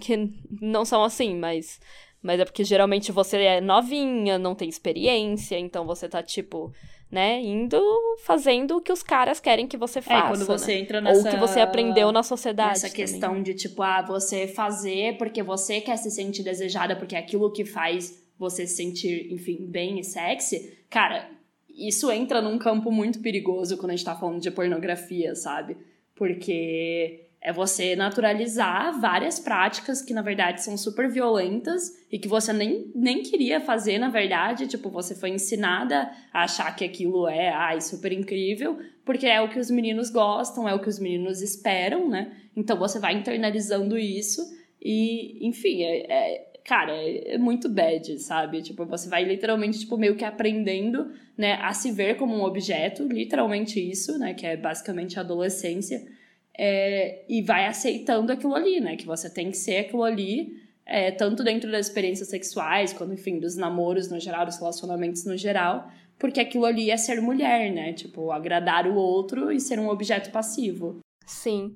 que 0.00 0.32
não 0.60 0.84
são 0.84 1.02
assim, 1.02 1.34
mas. 1.34 1.80
Mas 2.22 2.38
é 2.38 2.44
porque 2.44 2.62
geralmente 2.62 3.10
você 3.10 3.36
é 3.38 3.60
novinha, 3.60 4.38
não 4.38 4.54
tem 4.54 4.68
experiência, 4.68 5.58
então 5.58 5.84
você 5.84 6.08
tá 6.08 6.22
tipo 6.22 6.72
né? 7.10 7.40
Indo 7.40 7.80
fazendo 8.22 8.76
o 8.76 8.80
que 8.80 8.92
os 8.92 9.02
caras 9.02 9.40
querem 9.40 9.66
que 9.66 9.76
você 9.76 10.00
faça. 10.02 10.26
É, 10.26 10.28
quando 10.28 10.46
você 10.46 10.74
né? 10.74 10.80
entra 10.80 11.00
nessa... 11.00 11.26
Ou 11.26 11.34
que 11.34 11.40
você 11.40 11.60
aprendeu 11.60 12.12
na 12.12 12.22
sociedade. 12.22 12.72
Essa 12.72 12.90
questão 12.90 13.30
também. 13.30 13.42
de, 13.42 13.54
tipo, 13.54 13.82
ah, 13.82 14.02
você 14.02 14.46
fazer 14.46 15.16
porque 15.16 15.42
você 15.42 15.80
quer 15.80 15.96
se 15.96 16.10
sentir 16.10 16.42
desejada, 16.42 16.96
porque 16.96 17.16
é 17.16 17.18
aquilo 17.18 17.50
que 17.50 17.64
faz 17.64 18.22
você 18.38 18.66
se 18.66 18.76
sentir, 18.76 19.32
enfim, 19.32 19.66
bem 19.66 19.98
e 19.98 20.04
sexy. 20.04 20.78
Cara, 20.88 21.30
isso 21.68 22.10
entra 22.10 22.42
num 22.42 22.58
campo 22.58 22.90
muito 22.90 23.20
perigoso 23.20 23.76
quando 23.78 23.90
a 23.90 23.96
gente 23.96 24.04
tá 24.04 24.14
falando 24.14 24.40
de 24.40 24.50
pornografia, 24.50 25.34
sabe? 25.34 25.76
Porque 26.14 27.27
é 27.48 27.52
você 27.52 27.96
naturalizar 27.96 29.00
várias 29.00 29.40
práticas 29.40 30.02
que, 30.02 30.12
na 30.12 30.20
verdade, 30.20 30.62
são 30.62 30.76
super 30.76 31.08
violentas 31.08 31.96
e 32.12 32.18
que 32.18 32.28
você 32.28 32.52
nem, 32.52 32.92
nem 32.94 33.22
queria 33.22 33.58
fazer, 33.58 33.98
na 33.98 34.10
verdade. 34.10 34.66
Tipo, 34.66 34.90
você 34.90 35.14
foi 35.14 35.30
ensinada 35.30 36.10
a 36.30 36.42
achar 36.42 36.76
que 36.76 36.84
aquilo 36.84 37.26
é, 37.26 37.48
ai, 37.48 37.80
super 37.80 38.12
incrível, 38.12 38.78
porque 39.02 39.26
é 39.26 39.40
o 39.40 39.48
que 39.48 39.58
os 39.58 39.70
meninos 39.70 40.10
gostam, 40.10 40.68
é 40.68 40.74
o 40.74 40.78
que 40.78 40.90
os 40.90 40.98
meninos 40.98 41.40
esperam, 41.40 42.06
né? 42.10 42.36
Então 42.54 42.78
você 42.78 42.98
vai 42.98 43.14
internalizando 43.14 43.96
isso 43.96 44.42
e, 44.78 45.38
enfim, 45.48 45.84
é, 45.84 46.12
é 46.12 46.48
cara, 46.62 46.92
é 46.92 47.38
muito 47.38 47.66
bad, 47.66 48.18
sabe? 48.18 48.60
Tipo, 48.60 48.84
você 48.84 49.08
vai 49.08 49.24
literalmente, 49.24 49.78
tipo, 49.78 49.96
meio 49.96 50.16
que 50.16 50.24
aprendendo, 50.26 51.10
né, 51.34 51.54
a 51.62 51.72
se 51.72 51.90
ver 51.92 52.18
como 52.18 52.36
um 52.36 52.42
objeto, 52.42 53.04
literalmente 53.04 53.80
isso, 53.80 54.18
né, 54.18 54.34
que 54.34 54.44
é 54.44 54.54
basicamente 54.54 55.18
a 55.18 55.22
adolescência 55.22 56.17
é, 56.58 57.24
e 57.28 57.40
vai 57.40 57.66
aceitando 57.66 58.32
aquilo 58.32 58.54
ali, 58.54 58.80
né? 58.80 58.96
Que 58.96 59.06
você 59.06 59.30
tem 59.30 59.50
que 59.50 59.56
ser 59.56 59.76
aquilo 59.78 60.02
ali, 60.02 60.56
é, 60.84 61.12
tanto 61.12 61.44
dentro 61.44 61.70
das 61.70 61.86
experiências 61.86 62.28
sexuais, 62.28 62.92
quanto, 62.92 63.14
enfim, 63.14 63.38
dos 63.38 63.56
namoros 63.56 64.10
no 64.10 64.18
geral, 64.18 64.44
dos 64.44 64.58
relacionamentos 64.58 65.24
no 65.24 65.36
geral, 65.36 65.88
porque 66.18 66.40
aquilo 66.40 66.64
ali 66.64 66.90
é 66.90 66.96
ser 66.96 67.22
mulher, 67.22 67.72
né? 67.72 67.92
Tipo, 67.92 68.32
agradar 68.32 68.88
o 68.88 68.94
outro 68.96 69.52
e 69.52 69.60
ser 69.60 69.78
um 69.78 69.88
objeto 69.88 70.32
passivo. 70.32 70.98
Sim. 71.24 71.72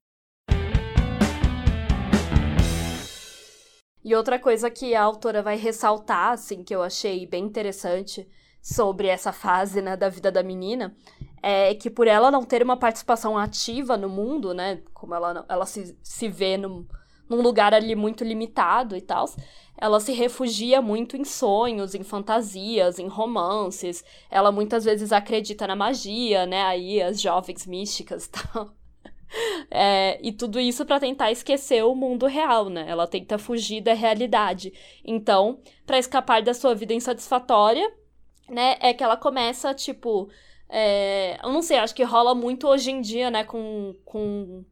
E 4.05 4.17
outra 4.17 4.37
coisa 4.37 4.69
que 4.69 4.97
a 4.97 5.03
autora 5.03 5.43
vai 5.43 5.57
ressaltar, 5.57 6.33
assim, 6.33 6.65
que 6.65 6.75
eu 6.75 6.83
achei 6.83 7.25
bem 7.25 7.45
interessante 7.45 8.27
sobre 8.63 9.09
essa 9.09 9.33
fase, 9.33 9.83
né, 9.83 9.97
da 9.97 10.09
vida 10.09 10.31
da 10.31 10.43
menina, 10.43 10.95
é 11.43 11.75
que 11.75 11.91
por 11.91 12.07
ela 12.07 12.31
não 12.31 12.45
ter 12.45 12.63
uma 12.63 12.77
participação 12.77 13.37
ativa 13.37 13.97
no 13.97 14.09
mundo, 14.09 14.55
né? 14.55 14.81
Como 14.95 15.13
ela, 15.13 15.45
ela 15.49 15.67
se, 15.67 15.99
se 16.01 16.29
vê 16.29 16.57
num, 16.57 16.87
num 17.29 17.43
lugar 17.43 17.75
ali 17.75 17.97
muito 17.97 18.23
limitado 18.23 18.97
e 18.97 19.01
tal, 19.01 19.29
ela 19.77 19.99
se 19.99 20.13
refugia 20.13 20.81
muito 20.81 21.17
em 21.17 21.25
sonhos, 21.25 21.97
em 21.97 22.05
fantasias, 22.05 23.01
em 23.01 23.09
romances. 23.09 24.05
Ela 24.31 24.53
muitas 24.53 24.85
vezes 24.85 25.11
acredita 25.11 25.67
na 25.67 25.75
magia, 25.75 26.47
né? 26.47 26.63
Aí 26.63 27.03
as 27.03 27.21
jovens 27.21 27.67
místicas 27.67 28.27
e 28.27 28.31
tal. 28.31 28.73
É, 29.71 30.21
e 30.23 30.31
tudo 30.31 30.61
isso 30.61 30.85
para 30.87 31.01
tentar 31.01 31.33
esquecer 31.33 31.83
o 31.85 31.95
mundo 31.97 32.27
real, 32.27 32.69
né? 32.69 32.85
Ela 32.87 33.09
tenta 33.09 33.39
fugir 33.39 33.81
da 33.81 33.95
realidade. 33.95 34.73
Então, 35.05 35.59
para 35.85 35.99
escapar 35.99 36.43
da 36.43 36.55
sua 36.55 36.75
vida 36.75 36.95
insatisfatória, 36.95 37.91
né, 38.53 38.77
é 38.81 38.93
que 38.95 39.03
ela 39.03 39.17
começa, 39.17 39.75
tipo, 39.75 40.29
é, 40.69 41.39
eu 41.43 41.53
não 41.53 41.63
sei, 41.63 41.79
acho 41.79 41.95
que 41.95 42.05
rola 42.05 42.35
muito 42.35 42.69
hoje 42.69 42.91
em 42.91 43.01
dia, 43.01 43.31
né, 43.31 43.45
com, 43.45 43.95
com 44.05 44.65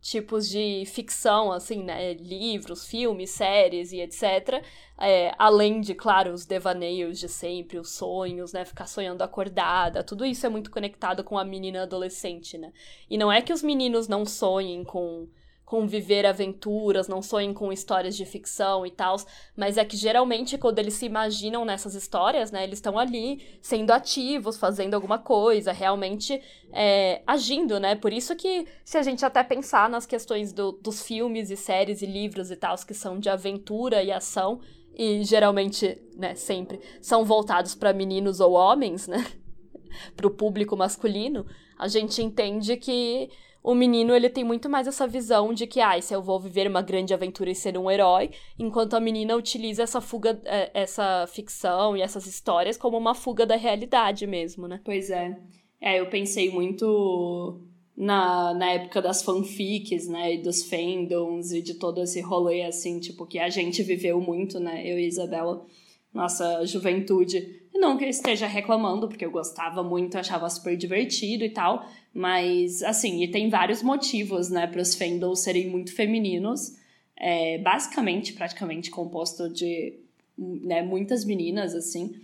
tipos 0.00 0.48
de 0.48 0.84
ficção, 0.86 1.52
assim, 1.52 1.82
né? 1.82 2.14
Livros, 2.14 2.86
filmes, 2.86 3.30
séries 3.30 3.92
e 3.92 4.00
etc. 4.00 4.62
É, 4.98 5.34
além 5.38 5.80
de, 5.80 5.94
claro, 5.94 6.32
os 6.32 6.46
devaneios 6.46 7.18
de 7.18 7.28
sempre, 7.28 7.78
os 7.78 7.90
sonhos, 7.92 8.52
né? 8.52 8.64
Ficar 8.64 8.86
sonhando 8.86 9.22
acordada, 9.22 10.04
tudo 10.04 10.24
isso 10.24 10.46
é 10.46 10.48
muito 10.48 10.70
conectado 10.70 11.24
com 11.24 11.38
a 11.38 11.44
menina 11.44 11.82
adolescente, 11.82 12.56
né? 12.56 12.72
E 13.10 13.18
não 13.18 13.30
é 13.30 13.42
que 13.42 13.52
os 13.52 13.62
meninos 13.62 14.08
não 14.08 14.24
sonhem 14.24 14.84
com 14.84 15.28
com 15.68 15.86
viver 15.86 16.24
aventuras, 16.24 17.08
não 17.08 17.20
sonhem 17.20 17.52
com 17.52 17.70
histórias 17.70 18.16
de 18.16 18.24
ficção 18.24 18.86
e 18.86 18.90
tal, 18.90 19.16
mas 19.54 19.76
é 19.76 19.84
que 19.84 19.98
geralmente 19.98 20.56
quando 20.56 20.78
eles 20.78 20.94
se 20.94 21.04
imaginam 21.04 21.62
nessas 21.62 21.94
histórias, 21.94 22.50
né, 22.50 22.64
eles 22.64 22.78
estão 22.78 22.98
ali 22.98 23.46
sendo 23.60 23.90
ativos, 23.90 24.56
fazendo 24.56 24.94
alguma 24.94 25.18
coisa, 25.18 25.70
realmente 25.70 26.40
é, 26.72 27.20
agindo, 27.26 27.78
né? 27.78 27.94
Por 27.94 28.14
isso 28.14 28.34
que 28.34 28.66
se 28.82 28.96
a 28.96 29.02
gente 29.02 29.22
até 29.26 29.44
pensar 29.44 29.90
nas 29.90 30.06
questões 30.06 30.54
do, 30.54 30.72
dos 30.72 31.02
filmes 31.02 31.50
e 31.50 31.56
séries 31.56 32.00
e 32.00 32.06
livros 32.06 32.50
e 32.50 32.56
tal, 32.56 32.74
que 32.78 32.94
são 32.94 33.20
de 33.20 33.28
aventura 33.28 34.02
e 34.02 34.10
ação, 34.10 34.60
e 34.94 35.22
geralmente, 35.22 36.00
né, 36.16 36.34
sempre 36.34 36.80
são 37.02 37.26
voltados 37.26 37.74
para 37.74 37.92
meninos 37.92 38.40
ou 38.40 38.52
homens, 38.52 39.06
né? 39.06 39.22
para 40.16 40.26
o 40.26 40.30
público 40.30 40.74
masculino, 40.78 41.44
a 41.78 41.88
gente 41.88 42.22
entende 42.22 42.74
que 42.78 43.28
o 43.68 43.74
menino 43.74 44.16
ele 44.16 44.30
tem 44.30 44.42
muito 44.42 44.66
mais 44.66 44.86
essa 44.86 45.06
visão 45.06 45.52
de 45.52 45.66
que, 45.66 45.78
ah, 45.78 46.00
se 46.00 46.14
eu 46.14 46.22
vou 46.22 46.40
viver 46.40 46.66
uma 46.66 46.80
grande 46.80 47.12
aventura 47.12 47.50
e 47.50 47.54
ser 47.54 47.76
um 47.76 47.90
herói, 47.90 48.30
enquanto 48.58 48.94
a 48.94 49.00
menina 49.00 49.36
utiliza 49.36 49.82
essa 49.82 50.00
fuga, 50.00 50.40
é, 50.46 50.70
essa 50.72 51.26
ficção 51.26 51.94
e 51.94 52.00
essas 52.00 52.26
histórias 52.26 52.78
como 52.78 52.96
uma 52.96 53.14
fuga 53.14 53.44
da 53.44 53.56
realidade 53.56 54.26
mesmo, 54.26 54.66
né? 54.66 54.80
Pois 54.82 55.10
é. 55.10 55.38
É, 55.82 56.00
eu 56.00 56.08
pensei 56.08 56.50
muito 56.50 57.60
na, 57.94 58.54
na 58.54 58.70
época 58.70 59.02
das 59.02 59.22
fanfics, 59.22 60.08
né, 60.08 60.36
e 60.36 60.42
dos 60.42 60.62
fandoms 60.62 61.52
e 61.52 61.60
de 61.60 61.74
todo 61.74 62.02
esse 62.02 62.22
rolê, 62.22 62.62
assim, 62.62 62.98
tipo, 62.98 63.26
que 63.26 63.38
a 63.38 63.50
gente 63.50 63.82
viveu 63.82 64.18
muito, 64.18 64.58
né, 64.58 64.82
eu 64.82 64.98
e 64.98 65.06
Isabela, 65.06 65.62
nossa 66.10 66.64
juventude. 66.64 67.68
Não 67.74 67.98
que 67.98 68.04
eu 68.04 68.08
esteja 68.08 68.46
reclamando, 68.46 69.08
porque 69.08 69.26
eu 69.26 69.30
gostava 69.30 69.82
muito, 69.82 70.16
achava 70.16 70.48
super 70.48 70.74
divertido 70.74 71.44
e 71.44 71.50
tal, 71.50 71.84
mas, 72.12 72.82
assim, 72.82 73.22
e 73.22 73.28
tem 73.28 73.48
vários 73.48 73.82
motivos, 73.82 74.50
né, 74.50 74.66
para 74.66 74.80
os 74.80 74.94
fandoms 74.94 75.40
serem 75.40 75.68
muito 75.68 75.94
femininos. 75.94 76.76
É, 77.16 77.58
basicamente, 77.58 78.32
praticamente 78.32 78.90
composto 78.90 79.48
de 79.48 79.98
né, 80.36 80.82
muitas 80.82 81.24
meninas, 81.24 81.74
assim. 81.74 82.14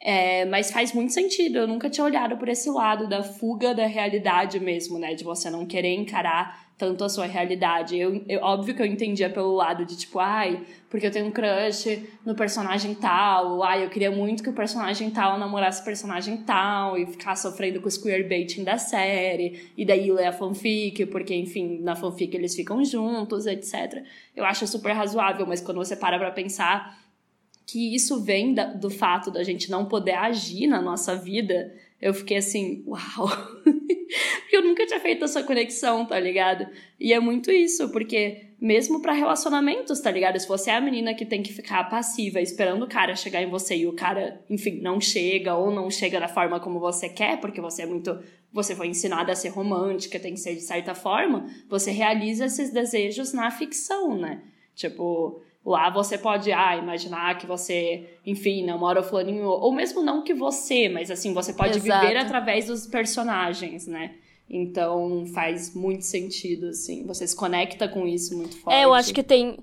É, 0.00 0.44
mas 0.44 0.70
faz 0.70 0.92
muito 0.92 1.12
sentido. 1.12 1.58
Eu 1.58 1.66
nunca 1.66 1.88
tinha 1.88 2.04
olhado 2.04 2.36
por 2.36 2.48
esse 2.48 2.70
lado 2.70 3.08
da 3.08 3.22
fuga 3.22 3.74
da 3.74 3.86
realidade 3.86 4.60
mesmo, 4.60 4.98
né? 4.98 5.14
De 5.14 5.24
você 5.24 5.50
não 5.50 5.66
querer 5.66 5.94
encarar 5.94 6.66
tanto 6.78 7.04
a 7.04 7.08
sua 7.08 7.26
realidade. 7.26 7.96
Eu, 7.96 8.22
eu, 8.28 8.40
óbvio 8.42 8.74
que 8.74 8.82
eu 8.82 8.86
entendia 8.86 9.30
pelo 9.30 9.54
lado 9.54 9.84
de 9.84 9.96
tipo, 9.96 10.18
ai, 10.18 10.62
porque 10.90 11.06
eu 11.06 11.10
tenho 11.10 11.26
um 11.26 11.30
crush 11.30 12.06
no 12.24 12.34
personagem 12.34 12.94
tal, 12.94 13.62
ai, 13.62 13.84
eu 13.84 13.88
queria 13.88 14.10
muito 14.10 14.42
que 14.42 14.50
o 14.50 14.52
personagem 14.52 15.10
tal 15.10 15.38
namorasse 15.38 15.80
o 15.80 15.84
personagem 15.84 16.38
tal 16.38 16.98
e 16.98 17.06
ficar 17.06 17.34
sofrendo 17.34 17.80
com 17.80 17.88
o 17.88 18.02
queerbaiting 18.02 18.62
da 18.62 18.76
série, 18.76 19.70
e 19.76 19.84
daí 19.84 20.10
ler 20.12 20.26
a 20.26 20.32
fanfic, 20.32 21.06
porque, 21.06 21.34
enfim, 21.34 21.80
na 21.80 21.96
fanfic 21.96 22.36
eles 22.36 22.54
ficam 22.54 22.84
juntos, 22.84 23.46
etc. 23.46 24.04
Eu 24.34 24.44
acho 24.44 24.66
super 24.66 24.92
razoável, 24.92 25.46
mas 25.46 25.62
quando 25.62 25.78
você 25.78 25.96
para 25.96 26.18
pra 26.18 26.30
pensar 26.30 27.05
que 27.66 27.94
isso 27.94 28.22
vem 28.22 28.54
da, 28.54 28.66
do 28.66 28.88
fato 28.88 29.30
da 29.30 29.42
gente 29.42 29.70
não 29.70 29.86
poder 29.86 30.14
agir 30.14 30.68
na 30.68 30.80
nossa 30.80 31.16
vida, 31.16 31.74
eu 32.00 32.14
fiquei 32.14 32.36
assim, 32.36 32.84
uau! 32.86 33.28
porque 34.40 34.56
eu 34.56 34.62
nunca 34.62 34.86
tinha 34.86 35.00
feito 35.00 35.24
essa 35.24 35.42
conexão, 35.42 36.06
tá 36.06 36.18
ligado? 36.18 36.66
E 36.98 37.12
é 37.12 37.18
muito 37.18 37.50
isso, 37.50 37.88
porque 37.90 38.46
mesmo 38.60 39.02
para 39.02 39.12
relacionamentos, 39.12 40.00
tá 40.00 40.10
ligado? 40.10 40.38
Se 40.38 40.46
você 40.46 40.70
é 40.70 40.76
a 40.76 40.80
menina 40.80 41.14
que 41.14 41.26
tem 41.26 41.42
que 41.42 41.52
ficar 41.52 41.84
passiva 41.90 42.40
esperando 42.40 42.84
o 42.84 42.88
cara 42.88 43.14
chegar 43.16 43.42
em 43.42 43.50
você 43.50 43.76
e 43.76 43.86
o 43.86 43.92
cara, 43.92 44.40
enfim, 44.48 44.80
não 44.80 45.00
chega 45.00 45.54
ou 45.54 45.70
não 45.70 45.90
chega 45.90 46.20
da 46.20 46.28
forma 46.28 46.60
como 46.60 46.78
você 46.78 47.08
quer, 47.08 47.40
porque 47.40 47.60
você 47.60 47.82
é 47.82 47.86
muito. 47.86 48.18
Você 48.52 48.74
foi 48.74 48.86
ensinada 48.86 49.32
a 49.32 49.36
ser 49.36 49.48
romântica, 49.48 50.18
tem 50.18 50.32
que 50.32 50.40
ser 50.40 50.54
de 50.54 50.62
certa 50.62 50.94
forma, 50.94 51.46
você 51.68 51.90
realiza 51.90 52.46
esses 52.46 52.72
desejos 52.72 53.32
na 53.32 53.50
ficção, 53.50 54.16
né? 54.16 54.40
Tipo, 54.74 55.42
Lá 55.66 55.90
você 55.90 56.16
pode, 56.16 56.52
ah, 56.52 56.76
imaginar 56.76 57.36
que 57.38 57.44
você, 57.44 58.08
enfim, 58.24 58.64
namora 58.64 59.00
o 59.00 59.02
fulaninho, 59.02 59.46
ou 59.48 59.72
mesmo 59.74 60.00
não 60.00 60.22
que 60.22 60.32
você, 60.32 60.88
mas 60.88 61.10
assim, 61.10 61.34
você 61.34 61.52
pode 61.52 61.78
Exato. 61.78 62.06
viver 62.06 62.16
através 62.16 62.66
dos 62.66 62.86
personagens, 62.86 63.84
né? 63.84 64.14
Então 64.48 65.26
faz 65.34 65.74
muito 65.74 66.04
sentido, 66.04 66.68
assim. 66.68 67.04
Você 67.04 67.26
se 67.26 67.34
conecta 67.34 67.88
com 67.88 68.06
isso 68.06 68.36
muito 68.36 68.56
forte. 68.60 68.76
É, 68.76 68.84
eu 68.84 68.94
acho 68.94 69.12
que 69.12 69.24
tem. 69.24 69.58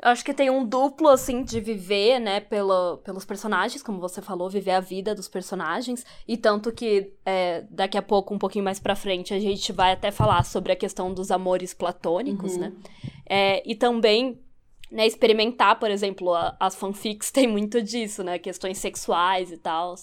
Eu 0.00 0.10
acho 0.10 0.24
que 0.24 0.34
tem 0.34 0.48
um 0.48 0.64
duplo, 0.64 1.08
assim, 1.08 1.44
de 1.44 1.60
viver, 1.60 2.18
né, 2.18 2.40
pelo, 2.40 2.98
pelos 2.98 3.24
personagens, 3.24 3.84
como 3.84 4.00
você 4.00 4.20
falou, 4.20 4.50
viver 4.50 4.72
a 4.72 4.80
vida 4.80 5.14
dos 5.14 5.28
personagens. 5.28 6.04
E 6.26 6.36
tanto 6.36 6.72
que 6.72 7.12
é, 7.24 7.64
daqui 7.70 7.96
a 7.96 8.02
pouco, 8.02 8.34
um 8.34 8.38
pouquinho 8.38 8.64
mais 8.64 8.80
pra 8.80 8.96
frente, 8.96 9.32
a 9.32 9.38
gente 9.38 9.72
vai 9.72 9.92
até 9.92 10.10
falar 10.10 10.44
sobre 10.44 10.72
a 10.72 10.76
questão 10.76 11.14
dos 11.14 11.30
amores 11.30 11.72
platônicos, 11.72 12.54
uhum. 12.54 12.60
né? 12.60 12.72
É, 13.28 13.62
e 13.64 13.76
também 13.76 14.40
né, 14.92 15.06
experimentar, 15.06 15.78
por 15.78 15.90
exemplo, 15.90 16.34
a, 16.34 16.54
as 16.60 16.76
fanfics 16.76 17.30
tem 17.32 17.48
muito 17.48 17.82
disso, 17.82 18.22
né, 18.22 18.38
questões 18.38 18.78
sexuais 18.78 19.50
e 19.50 19.56
tal, 19.56 19.94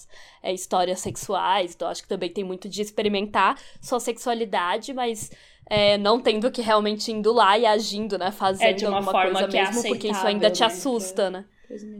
é, 0.42 0.52
histórias 0.52 0.98
sexuais, 1.00 1.74
então 1.74 1.88
acho 1.88 2.02
que 2.02 2.08
também 2.08 2.30
tem 2.30 2.42
muito 2.42 2.68
de 2.68 2.82
experimentar 2.82 3.56
sua 3.80 4.00
sexualidade, 4.00 4.92
mas 4.92 5.30
é, 5.66 5.96
não 5.96 6.20
tendo 6.20 6.50
que 6.50 6.60
realmente 6.60 7.12
indo 7.12 7.32
lá 7.32 7.56
e 7.56 7.64
agindo, 7.64 8.18
né, 8.18 8.32
fazendo 8.32 8.82
é, 8.82 8.86
alguma 8.86 9.12
coisa 9.12 9.44
é 9.44 9.46
mesmo, 9.46 9.82
porque 9.84 10.08
isso 10.08 10.26
ainda 10.26 10.50
te 10.50 10.60
né? 10.60 10.66
assusta, 10.66 11.30
né. 11.30 11.44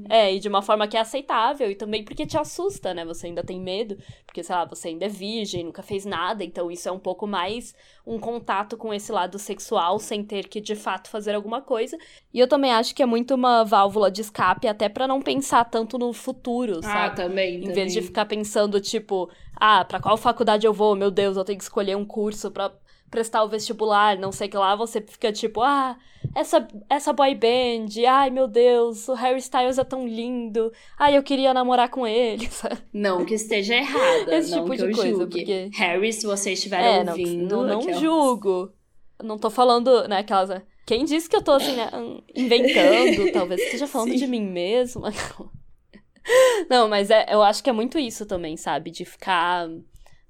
É, 0.09 0.35
e 0.35 0.41
de 0.41 0.49
uma 0.49 0.63
forma 0.63 0.89
que 0.89 0.97
é 0.97 1.01
aceitável, 1.01 1.71
e 1.71 1.75
também 1.75 2.05
porque 2.05 2.27
te 2.27 2.37
assusta, 2.37 2.93
né? 2.93 3.05
Você 3.05 3.29
ainda 3.29 3.45
tem 3.45 3.61
medo, 3.61 3.97
porque, 4.27 4.43
sei 4.43 4.55
lá, 4.55 4.65
você 4.65 4.89
ainda 4.89 5.07
é 5.07 5.09
virgem, 5.09 5.65
nunca 5.65 5.83
fez 5.83 6.05
nada, 6.05 6.43
então 6.43 6.71
isso 6.71 6.89
é 6.89 6.93
um 6.93 6.99
pouco 6.99 7.27
mais 7.27 7.75
um 8.07 8.19
contato 8.19 8.77
com 8.77 8.93
esse 8.93 9.13
lado 9.13 9.39
sexual, 9.39 9.99
sem 9.99 10.25
ter 10.25 10.49
que 10.49 10.61
de 10.61 10.75
fato 10.75 11.09
fazer 11.09 11.35
alguma 11.35 11.61
coisa. 11.61 11.97
E 12.35 12.41
eu 12.41 12.49
também 12.49 12.73
acho 12.73 12.95
que 12.95 13.03
é 13.03 13.07
muito 13.07 13.35
uma 13.35 13.65
válvula 13.65 14.11
de 14.11 14.23
escape, 14.23 14.67
até 14.67 14.89
para 14.89 15.07
não 15.07 15.23
pensar 15.23 15.65
tanto 15.65 15.97
no 15.99 16.13
futuro, 16.13 16.79
ah, 16.79 16.83
sabe? 16.83 17.07
Ah, 17.07 17.11
também. 17.11 17.57
Em 17.57 17.61
também. 17.61 17.75
vez 17.75 17.93
de 17.93 18.03
ficar 18.03 18.27
pensando, 18.27 18.81
tipo, 18.81 19.31
ah, 19.55 19.85
pra 19.85 20.01
qual 20.01 20.17
faculdade 20.17 20.67
eu 20.67 20.73
vou? 20.73 20.97
Meu 20.97 21.11
Deus, 21.11 21.37
eu 21.37 21.45
tenho 21.45 21.59
que 21.59 21.65
escolher 21.65 21.97
um 21.97 22.05
curso 22.05 22.51
pra 22.51 22.73
prestar 23.11 23.43
o 23.43 23.49
vestibular, 23.49 24.17
não 24.17 24.31
sei 24.31 24.47
o 24.47 24.51
que 24.51 24.57
lá, 24.57 24.77
você 24.77 25.01
fica 25.01 25.33
tipo, 25.33 25.61
ah, 25.61 25.99
essa, 26.35 26.67
essa 26.89 27.13
boy 27.13 27.35
band, 27.35 27.89
ai 28.09 28.31
meu 28.31 28.47
Deus, 28.47 29.09
o 29.09 29.15
Harry 29.15 29.41
Styles 29.41 29.79
é 29.79 29.85
tão 29.85 30.07
lindo, 30.07 30.73
ai 30.99 31.17
eu 31.17 31.23
queria 31.23 31.53
namorar 31.53 31.89
com 31.91 32.07
ele. 32.07 32.49
Não 32.93 33.25
que 33.25 33.35
esteja 33.35 33.75
errada, 33.75 34.35
Esse 34.37 34.51
não 34.51 34.63
tipo 34.63 34.77
de 34.77 34.93
coisa, 34.93 35.09
julgue. 35.09 35.39
porque... 35.39 35.71
Harry, 35.75 36.13
se 36.13 36.27
você 36.27 36.53
estiver 36.53 36.83
é, 36.83 36.99
ouvindo... 36.99 37.57
Não, 37.57 37.65
não, 37.65 37.81
não 37.81 38.01
julgo. 38.01 38.73
Não 39.23 39.39
tô 39.39 39.51
falando, 39.51 40.07
né, 40.09 40.19
aquelas... 40.19 40.63
Quem 40.87 41.05
disse 41.05 41.29
que 41.29 41.37
eu 41.37 41.43
tô, 41.43 41.53
assim, 41.53 41.77
né, 41.77 41.89
inventando, 42.35 43.31
talvez 43.33 43.61
esteja 43.61 43.87
falando 43.87 44.11
Sim. 44.11 44.17
de 44.17 44.27
mim 44.27 44.43
mesma. 44.43 45.13
Não, 46.69 46.89
mas 46.89 47.11
é, 47.11 47.27
eu 47.29 47.43
acho 47.43 47.63
que 47.63 47.71
é 47.71 47.73
muito 47.73 47.99
isso 47.99 48.27
também, 48.27 48.57
sabe? 48.57 48.91
De 48.91 49.05
ficar 49.05 49.69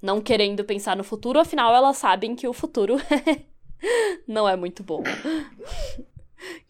não 0.01 0.20
querendo 0.20 0.64
pensar 0.64 0.97
no 0.97 1.05
futuro, 1.05 1.39
afinal 1.39 1.74
elas 1.74 1.97
sabem 1.97 2.35
que 2.35 2.48
o 2.48 2.52
futuro 2.52 2.97
não 4.27 4.48
é 4.48 4.56
muito 4.56 4.82
bom. 4.82 5.02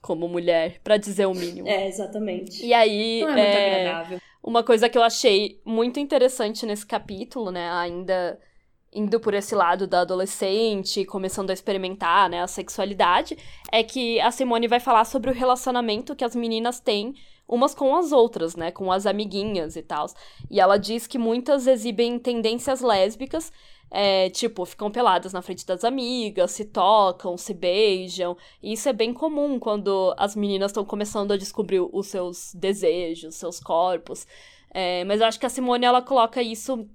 Como 0.00 0.26
mulher, 0.26 0.80
para 0.82 0.96
dizer 0.96 1.26
o 1.26 1.34
mínimo. 1.34 1.68
É, 1.68 1.86
exatamente. 1.86 2.64
E 2.64 2.74
aí. 2.74 3.20
Não 3.20 3.28
é, 3.28 3.32
muito 3.32 3.46
é, 3.46 3.80
agradável. 3.80 4.20
Uma 4.42 4.64
coisa 4.64 4.88
que 4.88 4.98
eu 4.98 5.02
achei 5.02 5.60
muito 5.64 6.00
interessante 6.00 6.66
nesse 6.66 6.84
capítulo, 6.84 7.52
né? 7.52 7.70
Ainda 7.70 8.38
indo 8.92 9.20
por 9.20 9.34
esse 9.34 9.54
lado 9.54 9.86
da 9.86 10.00
adolescente, 10.00 11.04
começando 11.04 11.50
a 11.50 11.52
experimentar, 11.52 12.28
né, 12.28 12.42
a 12.42 12.46
sexualidade, 12.46 13.38
é 13.70 13.82
que 13.84 14.20
a 14.20 14.30
Simone 14.30 14.66
vai 14.66 14.80
falar 14.80 15.04
sobre 15.04 15.30
o 15.30 15.34
relacionamento 15.34 16.16
que 16.16 16.24
as 16.24 16.34
meninas 16.34 16.80
têm 16.80 17.14
umas 17.50 17.74
com 17.74 17.96
as 17.96 18.12
outras, 18.12 18.54
né? 18.54 18.70
Com 18.70 18.92
as 18.92 19.06
amiguinhas 19.06 19.74
e 19.76 19.82
tal. 19.82 20.06
E 20.48 20.60
ela 20.60 20.78
diz 20.78 21.06
que 21.06 21.18
muitas 21.18 21.66
exibem 21.66 22.18
tendências 22.18 22.80
lésbicas, 22.80 23.52
é, 23.90 24.30
tipo, 24.30 24.64
ficam 24.64 24.88
peladas 24.88 25.32
na 25.32 25.42
frente 25.42 25.66
das 25.66 25.84
amigas, 25.84 26.52
se 26.52 26.64
tocam, 26.64 27.36
se 27.36 27.52
beijam. 27.52 28.36
E 28.62 28.72
isso 28.72 28.88
é 28.88 28.92
bem 28.92 29.12
comum 29.12 29.58
quando 29.58 30.14
as 30.16 30.36
meninas 30.36 30.70
estão 30.70 30.84
começando 30.84 31.32
a 31.32 31.36
descobrir 31.36 31.80
os 31.80 32.06
seus 32.06 32.54
desejos, 32.54 33.34
seus 33.34 33.58
corpos. 33.58 34.26
É, 34.72 35.04
mas 35.04 35.20
eu 35.20 35.26
acho 35.26 35.40
que 35.40 35.46
a 35.46 35.50
Simone 35.50 35.84
ela 35.84 36.00
coloca 36.00 36.40
isso 36.40 36.88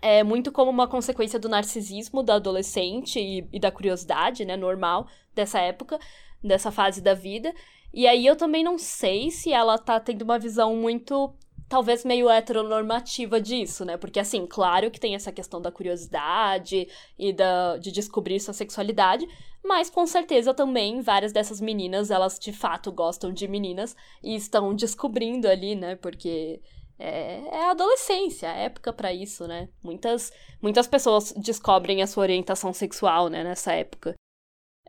é, 0.00 0.22
muito 0.22 0.52
como 0.52 0.70
uma 0.70 0.86
consequência 0.86 1.40
do 1.40 1.48
narcisismo 1.48 2.22
da 2.22 2.34
adolescente 2.34 3.18
e, 3.18 3.48
e 3.52 3.58
da 3.58 3.72
curiosidade, 3.72 4.44
né, 4.44 4.56
normal 4.56 5.08
dessa 5.34 5.58
época, 5.58 5.98
dessa 6.42 6.70
fase 6.70 7.00
da 7.00 7.14
vida. 7.14 7.52
E 7.92 8.06
aí 8.06 8.26
eu 8.26 8.36
também 8.36 8.62
não 8.62 8.78
sei 8.78 9.30
se 9.30 9.52
ela 9.52 9.78
tá 9.78 9.98
tendo 9.98 10.22
uma 10.22 10.38
visão 10.38 10.76
muito 10.76 11.34
talvez 11.68 12.04
meio 12.04 12.30
heteronormativa 12.30 13.40
disso, 13.40 13.84
né? 13.84 13.96
Porque, 13.96 14.18
assim, 14.18 14.46
claro 14.46 14.90
que 14.90 14.98
tem 14.98 15.14
essa 15.14 15.30
questão 15.30 15.60
da 15.60 15.70
curiosidade 15.70 16.88
e 17.18 17.32
da, 17.32 17.76
de 17.76 17.92
descobrir 17.92 18.40
sua 18.40 18.54
sexualidade, 18.54 19.26
mas 19.62 19.90
com 19.90 20.06
certeza 20.06 20.54
também 20.54 21.02
várias 21.02 21.32
dessas 21.32 21.60
meninas, 21.60 22.10
elas 22.10 22.38
de 22.38 22.52
fato 22.52 22.90
gostam 22.90 23.32
de 23.32 23.46
meninas 23.46 23.94
e 24.22 24.34
estão 24.34 24.74
descobrindo 24.74 25.46
ali, 25.46 25.74
né? 25.74 25.94
Porque 25.96 26.60
é, 26.98 27.42
é 27.52 27.64
a 27.66 27.70
adolescência, 27.72 28.46
é 28.46 28.64
época 28.64 28.92
para 28.92 29.12
isso, 29.12 29.46
né? 29.46 29.68
Muitas, 29.82 30.32
muitas 30.62 30.86
pessoas 30.86 31.32
descobrem 31.36 32.02
a 32.02 32.06
sua 32.06 32.22
orientação 32.22 32.72
sexual, 32.72 33.28
né, 33.28 33.44
nessa 33.44 33.72
época. 33.72 34.14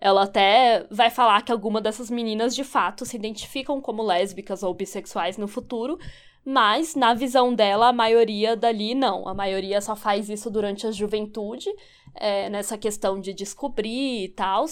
Ela 0.01 0.23
até 0.23 0.85
vai 0.89 1.09
falar 1.09 1.41
que 1.41 1.51
alguma 1.51 1.81
dessas 1.81 2.09
meninas 2.09 2.55
de 2.55 2.63
fato 2.63 3.05
se 3.05 3.15
identificam 3.15 3.81
como 3.81 4.03
lésbicas 4.03 4.63
ou 4.63 4.73
bissexuais 4.73 5.37
no 5.37 5.47
futuro, 5.47 5.99
mas 6.45 6.95
na 6.95 7.13
visão 7.13 7.53
dela, 7.53 7.89
a 7.89 7.93
maioria 7.93 8.55
dali 8.55 8.95
não. 8.95 9.27
A 9.27 9.33
maioria 9.33 9.81
só 9.81 9.95
faz 9.95 10.29
isso 10.29 10.49
durante 10.49 10.87
a 10.87 10.91
juventude, 10.91 11.69
é, 12.15 12.49
nessa 12.49 12.77
questão 12.77 13.19
de 13.19 13.33
descobrir 13.33 14.23
e 14.23 14.29
tal. 14.29 14.65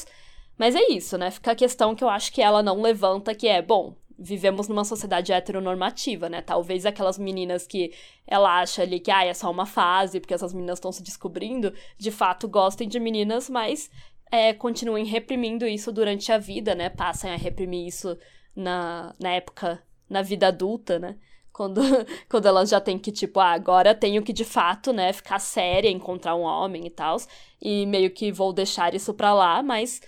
Mas 0.58 0.76
é 0.76 0.92
isso, 0.92 1.18
né? 1.18 1.30
Fica 1.30 1.52
a 1.52 1.56
questão 1.56 1.94
que 1.94 2.04
eu 2.04 2.10
acho 2.10 2.32
que 2.32 2.42
ela 2.42 2.64
não 2.64 2.82
levanta, 2.82 3.36
que 3.36 3.48
é, 3.48 3.62
bom, 3.62 3.96
vivemos 4.18 4.68
numa 4.68 4.84
sociedade 4.84 5.32
heteronormativa, 5.32 6.28
né? 6.28 6.42
Talvez 6.42 6.86
aquelas 6.86 7.20
meninas 7.20 7.68
que 7.68 7.94
ela 8.26 8.60
acha 8.60 8.82
ali 8.82 9.00
que 9.00 9.12
ah, 9.12 9.24
é 9.24 9.34
só 9.34 9.52
uma 9.52 9.66
fase, 9.66 10.20
porque 10.20 10.34
essas 10.34 10.54
meninas 10.54 10.80
estão 10.80 10.92
se 10.92 11.04
descobrindo, 11.04 11.72
de 11.98 12.10
fato 12.10 12.48
gostem 12.48 12.88
de 12.88 13.00
meninas, 13.00 13.50
mas 13.50 13.92
é, 14.32 14.54
continuem 14.54 15.06
reprimindo 15.06 15.66
isso 15.66 15.92
durante 15.92 16.32
a 16.32 16.38
vida, 16.38 16.76
né? 16.76 16.90
Passem 16.90 17.32
a 17.32 17.36
reprimir 17.36 17.88
isso 17.88 18.18
na, 18.56 19.14
na 19.20 19.30
época, 19.32 19.82
na 20.10 20.22
vida 20.22 20.48
adulta, 20.48 21.00
né? 21.00 21.18
Quando, 21.52 21.82
quando 22.30 22.46
elas 22.46 22.70
já 22.70 22.80
têm 22.80 23.00
que, 23.00 23.12
tipo, 23.12 23.40
ah, 23.40 23.52
agora 23.52 23.96
tenho 23.96 24.22
que 24.22 24.34
de 24.34 24.44
fato, 24.44 24.92
né, 24.94 25.12
ficar 25.14 25.40
séria, 25.40 25.90
encontrar 25.90 26.36
um 26.36 26.42
homem 26.42 26.86
e 26.86 26.90
tal, 26.90 27.18
e 27.62 27.86
meio 27.86 28.12
que 28.12 28.32
vou 28.32 28.54
deixar 28.54 28.94
isso 28.94 29.14
pra 29.14 29.34
lá, 29.34 29.64
mas 29.64 30.02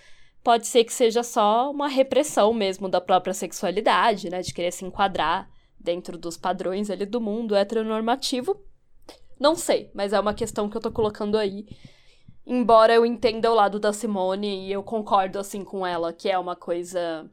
pode 0.43 0.67
ser 0.67 0.83
que 0.83 0.93
seja 0.93 1.23
só 1.23 1.71
uma 1.71 1.87
repressão 1.87 2.53
mesmo 2.53 2.87
da 2.87 3.01
própria 3.01 3.33
sexualidade, 3.33 4.29
né, 4.29 4.41
de 4.41 4.53
querer 4.53 4.71
se 4.71 4.85
enquadrar 4.85 5.49
dentro 5.79 6.17
dos 6.17 6.37
padrões 6.37 6.89
ali 6.89 7.05
do 7.05 7.21
mundo 7.21 7.55
heteronormativo. 7.55 8.59
Não 9.39 9.55
sei, 9.55 9.89
mas 9.93 10.11
é 10.11 10.19
uma 10.19 10.33
questão 10.33 10.69
que 10.69 10.75
eu 10.75 10.81
tô 10.81 10.91
colocando 10.91 11.37
aí 11.37 11.65
Embora 12.51 12.95
eu 12.95 13.05
entenda 13.05 13.51
o 13.51 13.53
lado 13.53 13.79
da 13.79 13.93
Simone 13.93 14.65
e 14.65 14.71
eu 14.71 14.81
concordo 14.81 15.37
assim 15.37 15.63
com 15.63 15.85
ela, 15.85 16.11
que 16.11 16.27
é 16.27 16.35
uma 16.35 16.55
coisa 16.55 17.29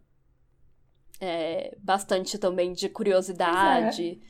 é, 1.18 1.74
bastante 1.82 2.36
também 2.36 2.74
de 2.74 2.86
curiosidade. 2.90 4.20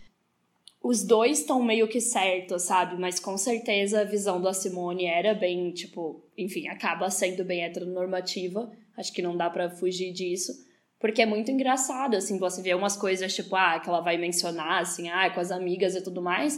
os 0.81 1.03
dois 1.03 1.41
estão 1.41 1.61
meio 1.61 1.89
que 1.89 2.01
certos, 2.01 2.63
sabe? 2.63 3.01
Mas 3.01 3.19
com 3.19 3.37
certeza 3.37 4.03
a 4.03 4.05
visão 4.05 4.41
da 4.41 4.53
Simone 4.53 5.07
era 5.07 5.35
bem, 5.35 5.73
tipo, 5.73 6.25
enfim, 6.39 6.69
acaba 6.69 7.11
sendo 7.11 7.45
bem 7.45 7.65
heteronormativa. 7.65 8.71
Acho 8.97 9.13
que 9.13 9.23
não 9.23 9.37
dá 9.37 9.51
para 9.51 9.69
fugir 9.69 10.13
disso. 10.13 10.53
Porque 11.01 11.21
é 11.21 11.27
muito 11.27 11.51
engraçado, 11.51 12.15
assim, 12.15 12.39
você 12.39 12.63
vê 12.63 12.73
umas 12.73 12.97
coisas, 12.97 13.35
tipo, 13.35 13.57
ah, 13.57 13.81
que 13.81 13.89
ela 13.89 14.03
vai 14.03 14.17
mencionar, 14.17 14.83
assim, 14.83 15.09
ah, 15.09 15.29
com 15.31 15.41
as 15.41 15.51
amigas 15.51 15.97
e 15.97 16.01
tudo 16.01 16.23
mais. 16.23 16.57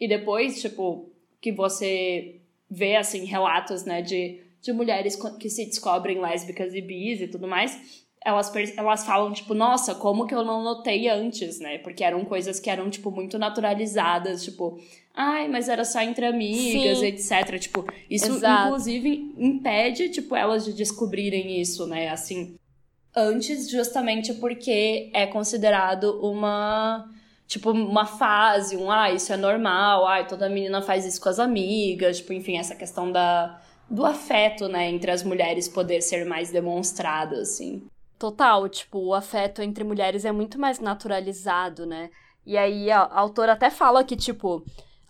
E 0.00 0.08
depois, 0.08 0.60
tipo, 0.60 1.12
que 1.40 1.52
você 1.52 2.40
vê, 2.70 2.96
assim, 2.96 3.24
relatos, 3.24 3.84
né, 3.84 4.02
de, 4.02 4.40
de 4.60 4.72
mulheres 4.72 5.16
que 5.38 5.48
se 5.48 5.64
descobrem 5.66 6.20
lésbicas 6.20 6.74
e 6.74 6.80
bis 6.80 7.20
e 7.20 7.28
tudo 7.28 7.46
mais 7.48 8.06
elas, 8.24 8.52
elas 8.76 9.06
falam, 9.06 9.32
tipo, 9.32 9.54
nossa, 9.54 9.94
como 9.94 10.26
que 10.26 10.34
eu 10.34 10.44
não 10.44 10.62
notei 10.62 11.08
antes, 11.08 11.60
né? 11.60 11.78
Porque 11.78 12.02
eram 12.04 12.24
coisas 12.24 12.58
que 12.58 12.68
eram, 12.68 12.90
tipo, 12.90 13.10
muito 13.10 13.38
naturalizadas, 13.38 14.44
tipo, 14.44 14.78
ai, 15.14 15.48
mas 15.48 15.68
era 15.68 15.84
só 15.84 16.00
entre 16.02 16.26
amigas, 16.26 16.98
Sim. 16.98 17.06
etc. 17.06 17.58
Tipo, 17.58 17.84
isso, 18.10 18.26
Exato. 18.26 18.66
inclusive, 18.66 19.34
impede, 19.38 20.08
tipo, 20.10 20.34
elas 20.34 20.64
de 20.64 20.72
descobrirem 20.72 21.60
isso, 21.60 21.86
né? 21.86 22.08
Assim, 22.08 22.56
antes, 23.14 23.70
justamente 23.70 24.34
porque 24.34 25.10
é 25.14 25.26
considerado 25.26 26.20
uma 26.20 27.08
tipo, 27.48 27.70
uma 27.70 28.04
fase, 28.04 28.76
um, 28.76 28.90
ah, 28.90 29.10
isso 29.10 29.32
é 29.32 29.36
normal, 29.36 30.06
ah, 30.06 30.22
toda 30.22 30.50
menina 30.50 30.82
faz 30.82 31.06
isso 31.06 31.20
com 31.20 31.30
as 31.30 31.38
amigas, 31.38 32.18
tipo, 32.18 32.34
enfim, 32.34 32.58
essa 32.58 32.76
questão 32.76 33.10
da, 33.10 33.58
do 33.88 34.04
afeto, 34.04 34.68
né, 34.68 34.90
entre 34.90 35.10
as 35.10 35.22
mulheres 35.22 35.66
poder 35.66 36.02
ser 36.02 36.26
mais 36.26 36.50
demonstrado, 36.52 37.36
assim. 37.36 37.82
Total, 38.18 38.68
tipo, 38.68 38.98
o 38.98 39.14
afeto 39.14 39.62
entre 39.62 39.82
mulheres 39.82 40.26
é 40.26 40.32
muito 40.32 40.58
mais 40.58 40.78
naturalizado, 40.78 41.86
né? 41.86 42.10
E 42.44 42.58
aí 42.58 42.90
a, 42.90 43.00
a 43.00 43.20
autora 43.20 43.52
até 43.52 43.70
fala 43.70 44.04
que, 44.04 44.16
tipo, 44.16 44.64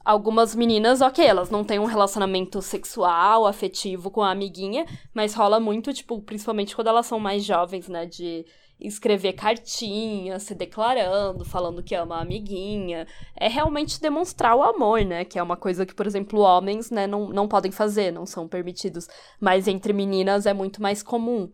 algumas 0.04 0.54
meninas, 0.54 1.00
ok, 1.00 1.24
elas 1.24 1.50
não 1.50 1.64
têm 1.64 1.78
um 1.78 1.86
relacionamento 1.86 2.62
sexual, 2.62 3.46
afetivo 3.46 4.10
com 4.10 4.22
a 4.22 4.30
amiguinha, 4.30 4.86
mas 5.12 5.34
rola 5.34 5.58
muito, 5.58 5.92
tipo, 5.92 6.20
principalmente 6.22 6.76
quando 6.76 6.88
elas 6.88 7.06
são 7.06 7.18
mais 7.18 7.44
jovens, 7.44 7.88
né? 7.88 8.06
De 8.06 8.44
escrever 8.80 9.32
cartinhas, 9.32 10.44
se 10.44 10.54
declarando, 10.54 11.44
falando 11.44 11.82
que 11.82 11.94
ama 11.94 12.16
a 12.16 12.22
amiguinha. 12.22 13.06
É 13.36 13.48
realmente 13.48 14.00
demonstrar 14.00 14.54
o 14.56 14.62
amor, 14.62 15.04
né? 15.04 15.24
Que 15.24 15.38
é 15.38 15.42
uma 15.42 15.56
coisa 15.56 15.84
que, 15.84 15.94
por 15.94 16.06
exemplo, 16.06 16.40
homens, 16.40 16.90
né, 16.90 17.06
não, 17.06 17.28
não 17.28 17.48
podem 17.48 17.72
fazer, 17.72 18.12
não 18.12 18.26
são 18.26 18.48
permitidos. 18.48 19.08
Mas 19.40 19.66
entre 19.68 19.92
meninas 19.92 20.46
é 20.46 20.52
muito 20.52 20.80
mais 20.80 21.02
comum. 21.02 21.50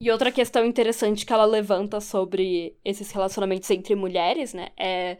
E 0.00 0.10
outra 0.12 0.30
questão 0.30 0.64
interessante 0.64 1.26
que 1.26 1.32
ela 1.32 1.44
levanta 1.44 2.00
sobre 2.00 2.78
esses 2.84 3.10
relacionamentos 3.10 3.68
entre 3.70 3.96
mulheres, 3.96 4.54
né, 4.54 4.68
é, 4.78 5.18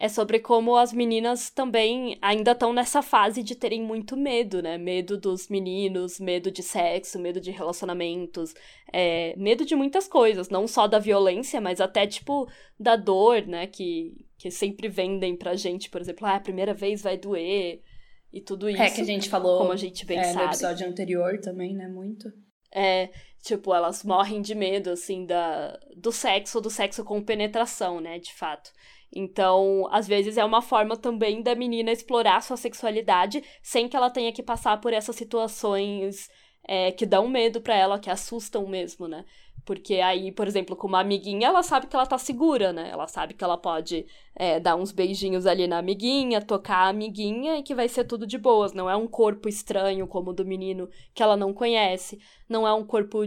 é 0.00 0.08
sobre 0.08 0.38
como 0.38 0.76
as 0.76 0.92
meninas 0.92 1.50
também 1.50 2.16
ainda 2.22 2.52
estão 2.52 2.72
nessa 2.72 3.02
fase 3.02 3.42
de 3.42 3.56
terem 3.56 3.82
muito 3.82 4.16
medo, 4.16 4.62
né? 4.62 4.78
Medo 4.78 5.18
dos 5.18 5.48
meninos, 5.48 6.20
medo 6.20 6.52
de 6.52 6.62
sexo, 6.62 7.18
medo 7.18 7.40
de 7.40 7.50
relacionamentos, 7.50 8.54
é, 8.92 9.34
medo 9.36 9.64
de 9.64 9.74
muitas 9.74 10.06
coisas, 10.06 10.48
não 10.48 10.68
só 10.68 10.86
da 10.86 11.00
violência, 11.00 11.60
mas 11.60 11.80
até, 11.80 12.06
tipo, 12.06 12.48
da 12.78 12.94
dor, 12.94 13.44
né? 13.44 13.66
Que, 13.66 14.24
que 14.38 14.52
sempre 14.52 14.88
vendem 14.88 15.36
pra 15.36 15.56
gente, 15.56 15.90
por 15.90 16.00
exemplo, 16.00 16.26
ah, 16.26 16.36
a 16.36 16.40
primeira 16.40 16.72
vez 16.72 17.02
vai 17.02 17.16
doer 17.16 17.82
e 18.32 18.40
tudo 18.40 18.70
isso. 18.70 18.80
É 18.80 18.90
que 18.90 19.00
a 19.00 19.04
gente 19.04 19.28
falou 19.28 19.58
como 19.58 19.72
a 19.72 19.76
gente 19.76 20.06
bem 20.06 20.20
é, 20.20 20.32
no 20.32 20.42
episódio 20.42 20.86
anterior 20.86 21.40
também, 21.40 21.74
né? 21.74 21.88
Muito. 21.88 22.32
É, 22.72 23.10
tipo, 23.42 23.74
elas 23.74 24.04
morrem 24.04 24.42
de 24.42 24.54
medo, 24.54 24.90
assim, 24.90 25.26
da, 25.26 25.76
do 25.96 26.12
sexo, 26.12 26.60
do 26.60 26.70
sexo 26.70 27.02
com 27.02 27.20
penetração, 27.20 28.00
né, 28.00 28.18
de 28.18 28.32
fato. 28.32 28.70
Então, 29.12 29.88
às 29.90 30.06
vezes 30.06 30.36
é 30.36 30.44
uma 30.44 30.62
forma 30.62 30.96
também 30.96 31.42
da 31.42 31.54
menina 31.54 31.90
explorar 31.90 32.42
sua 32.42 32.56
sexualidade 32.56 33.42
sem 33.62 33.88
que 33.88 33.96
ela 33.96 34.10
tenha 34.10 34.32
que 34.32 34.42
passar 34.42 34.80
por 34.80 34.92
essas 34.92 35.16
situações 35.16 36.28
é, 36.64 36.92
que 36.92 37.06
dão 37.06 37.26
medo 37.28 37.60
para 37.60 37.74
ela, 37.74 37.98
que 37.98 38.10
assustam 38.10 38.66
mesmo, 38.66 39.08
né? 39.08 39.24
Porque 39.64 39.96
aí, 39.96 40.32
por 40.32 40.46
exemplo, 40.46 40.74
com 40.74 40.86
uma 40.86 41.00
amiguinha, 41.00 41.48
ela 41.48 41.62
sabe 41.62 41.86
que 41.86 41.94
ela 41.94 42.06
tá 42.06 42.16
segura, 42.16 42.72
né? 42.72 42.88
Ela 42.90 43.06
sabe 43.06 43.34
que 43.34 43.44
ela 43.44 43.58
pode 43.58 44.06
é, 44.34 44.58
dar 44.58 44.76
uns 44.76 44.92
beijinhos 44.92 45.46
ali 45.46 45.66
na 45.66 45.78
amiguinha, 45.78 46.40
tocar 46.40 46.86
a 46.86 46.88
amiguinha 46.88 47.58
e 47.58 47.62
que 47.62 47.74
vai 47.74 47.86
ser 47.86 48.04
tudo 48.04 48.26
de 48.26 48.38
boas. 48.38 48.72
Não 48.72 48.88
é 48.88 48.96
um 48.96 49.06
corpo 49.06 49.46
estranho 49.46 50.06
como 50.06 50.30
o 50.30 50.32
do 50.32 50.44
menino 50.44 50.88
que 51.14 51.22
ela 51.22 51.36
não 51.36 51.52
conhece. 51.52 52.18
Não 52.48 52.66
é 52.66 52.72
um 52.72 52.82
corpo 52.82 53.26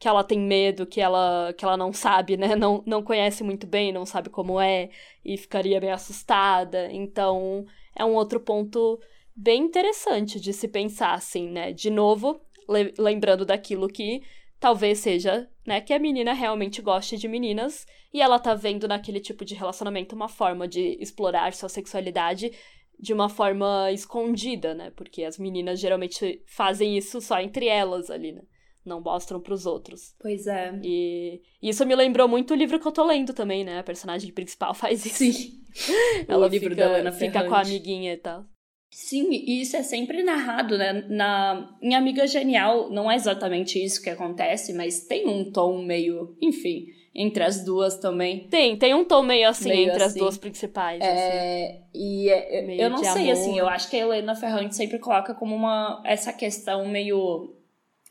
que 0.00 0.08
ela 0.08 0.24
tem 0.24 0.40
medo, 0.40 0.86
que 0.86 0.98
ela, 1.00 1.52
que 1.56 1.62
ela 1.64 1.76
não 1.76 1.92
sabe, 1.92 2.36
né? 2.36 2.56
Não, 2.56 2.82
não 2.86 3.02
conhece 3.02 3.44
muito 3.44 3.66
bem, 3.66 3.92
não 3.92 4.06
sabe 4.06 4.30
como 4.30 4.58
é 4.58 4.88
e 5.22 5.36
ficaria 5.36 5.78
bem 5.78 5.92
assustada. 5.92 6.90
Então, 6.90 7.66
é 7.94 8.02
um 8.04 8.14
outro 8.14 8.40
ponto 8.40 8.98
bem 9.36 9.62
interessante 9.62 10.40
de 10.40 10.54
se 10.54 10.66
pensar, 10.68 11.12
assim, 11.14 11.50
né? 11.50 11.72
De 11.72 11.90
novo, 11.90 12.40
le 12.68 12.94
lembrando 12.98 13.44
daquilo 13.44 13.88
que 13.88 14.22
talvez 14.58 14.98
seja, 15.00 15.48
né, 15.66 15.80
que 15.80 15.92
a 15.92 15.98
menina 15.98 16.34
realmente 16.34 16.82
goste 16.82 17.16
de 17.16 17.26
meninas 17.26 17.86
e 18.12 18.20
ela 18.20 18.38
tá 18.38 18.54
vendo 18.54 18.86
naquele 18.86 19.18
tipo 19.18 19.42
de 19.44 19.54
relacionamento 19.54 20.14
uma 20.14 20.28
forma 20.28 20.68
de 20.68 20.98
explorar 21.00 21.54
sua 21.54 21.68
sexualidade 21.68 22.52
de 22.98 23.14
uma 23.14 23.28
forma 23.30 23.90
escondida, 23.92 24.74
né? 24.74 24.90
Porque 24.96 25.24
as 25.24 25.38
meninas 25.38 25.80
geralmente 25.80 26.42
fazem 26.46 26.96
isso 26.98 27.20
só 27.20 27.40
entre 27.40 27.66
elas 27.66 28.10
ali, 28.10 28.32
né? 28.32 28.42
Não 28.84 29.00
mostram 29.00 29.40
para 29.40 29.54
os 29.54 29.66
outros. 29.66 30.14
Pois 30.18 30.46
é. 30.46 30.78
E 30.82 31.42
isso 31.62 31.84
me 31.84 31.94
lembrou 31.94 32.26
muito 32.26 32.54
o 32.54 32.56
livro 32.56 32.80
que 32.80 32.86
eu 32.86 32.92
tô 32.92 33.04
lendo 33.04 33.34
também, 33.34 33.64
né? 33.64 33.78
A 33.78 33.84
personagem 33.84 34.32
principal 34.32 34.72
faz 34.74 35.04
isso. 35.04 35.18
Sim. 35.18 35.60
Ela 36.26 36.46
o 36.46 36.48
livro 36.48 36.70
fica, 36.70 36.88
da 36.88 36.96
Ana 36.96 37.12
fica 37.12 37.44
com 37.44 37.54
a 37.54 37.60
amiguinha 37.60 38.12
e 38.14 38.16
tal. 38.16 38.44
Sim, 38.90 39.30
e 39.30 39.60
isso 39.60 39.76
é 39.76 39.84
sempre 39.84 40.22
narrado, 40.22 40.76
né? 40.76 41.04
Na, 41.08 41.76
em 41.80 41.94
Amiga 41.94 42.26
Genial, 42.26 42.90
não 42.90 43.08
é 43.08 43.14
exatamente 43.14 43.82
isso 43.82 44.02
que 44.02 44.10
acontece, 44.10 44.72
mas 44.72 45.06
tem 45.06 45.28
um 45.28 45.52
tom 45.52 45.80
meio, 45.80 46.36
enfim, 46.42 46.86
entre 47.14 47.44
as 47.44 47.64
duas 47.64 47.96
também. 47.98 48.48
Tem, 48.48 48.76
tem 48.76 48.92
um 48.92 49.04
tom 49.04 49.22
meio 49.22 49.48
assim 49.48 49.68
meio 49.68 49.90
entre 49.90 50.02
assim. 50.02 50.04
as 50.06 50.14
duas 50.14 50.38
principais. 50.38 51.00
É, 51.00 51.66
assim. 51.66 51.84
E 51.94 52.28
é, 52.30 52.84
eu 52.84 52.90
não 52.90 52.98
sei, 52.98 53.30
amor. 53.30 53.32
assim, 53.32 53.58
eu 53.58 53.68
acho 53.68 53.88
que 53.88 53.96
a 53.96 54.00
Helena 54.00 54.34
Ferrante 54.34 54.74
sempre 54.74 54.98
coloca 54.98 55.34
como 55.34 55.54
uma 55.54 56.02
essa 56.04 56.32
questão 56.32 56.88
meio. 56.88 57.56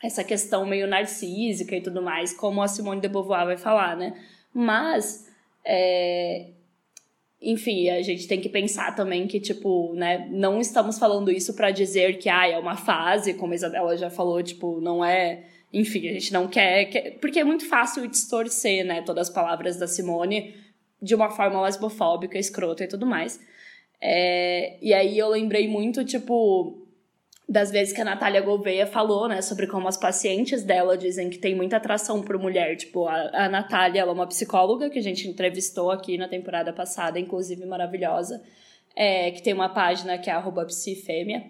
Essa 0.02 0.24
questão 0.24 0.66
meio 0.66 0.88
narcísica 0.88 1.76
e 1.76 1.82
tudo 1.82 2.02
mais, 2.02 2.34
como 2.34 2.62
a 2.62 2.68
Simone 2.68 3.02
de 3.02 3.10
Beauvoir 3.10 3.46
vai 3.46 3.58
falar, 3.58 3.98
né? 3.98 4.14
Mas. 4.54 5.28
É, 5.66 6.48
enfim, 7.42 7.90
a 7.90 8.02
gente 8.02 8.28
tem 8.28 8.42
que 8.42 8.50
pensar 8.50 8.96
também 8.96 9.26
que, 9.26 9.40
tipo, 9.40 9.94
né, 9.94 10.28
não 10.30 10.60
estamos 10.60 11.00
falando 11.00 11.32
isso 11.32 11.54
para 11.54 11.72
dizer 11.72 12.18
que, 12.18 12.28
ah, 12.28 12.48
é 12.48 12.58
uma 12.58 12.76
fase, 12.76 13.34
como 13.34 13.54
a 13.54 13.56
Isabela 13.56 13.96
já 13.96 14.10
falou, 14.10 14.44
tipo, 14.44 14.82
não 14.82 15.04
é. 15.04 15.44
Enfim, 15.72 16.10
a 16.10 16.14
gente 16.14 16.34
não 16.34 16.48
quer, 16.48 16.86
quer. 16.86 17.18
Porque 17.20 17.40
é 17.40 17.44
muito 17.44 17.68
fácil 17.68 18.08
distorcer, 18.08 18.86
né, 18.86 19.02
todas 19.02 19.30
as 19.30 19.34
palavras 19.34 19.78
da 19.78 19.88
Simone 19.88 20.54
de 21.02 21.16
uma 21.16 21.30
forma 21.30 21.62
lesbofóbica, 21.62 22.38
escrota 22.38 22.84
e 22.84 22.88
tudo 22.88 23.06
mais. 23.06 23.40
É, 24.02 24.78
e 24.82 24.94
aí 24.94 25.18
eu 25.18 25.30
lembrei 25.30 25.68
muito, 25.68 26.04
tipo, 26.04 26.88
das 27.50 27.72
vezes 27.72 27.92
que 27.92 28.00
a 28.00 28.06
Natália 28.06 28.42
Gouveia 28.42 28.86
falou, 28.86 29.28
né, 29.28 29.42
sobre 29.42 29.66
como 29.66 29.88
as 29.88 29.98
pacientes 29.98 30.64
dela 30.64 30.96
dizem 30.96 31.32
que 31.32 31.40
tem 31.40 31.56
muita 31.56 31.78
atração 31.78 32.22
por 32.22 32.38
mulher. 32.38 32.76
Tipo, 32.76 33.08
a, 33.08 33.46
a 33.46 33.50
Natália, 33.50 34.02
ela 34.02 34.12
é 34.12 34.14
uma 34.14 34.28
psicóloga 34.28 34.88
que 34.88 35.00
a 35.00 35.02
gente 35.02 35.28
entrevistou 35.28 35.90
aqui 35.90 36.16
na 36.16 36.28
temporada 36.28 36.72
passada, 36.72 37.20
inclusive 37.20 37.66
maravilhosa, 37.66 38.40
é, 38.96 39.32
que 39.32 39.42
tem 39.42 39.54
uma 39.54 39.68
página 39.68 40.20
que 40.20 40.30
é 40.30 40.34
arroba 40.34 40.64
psifêmea. 40.66 41.44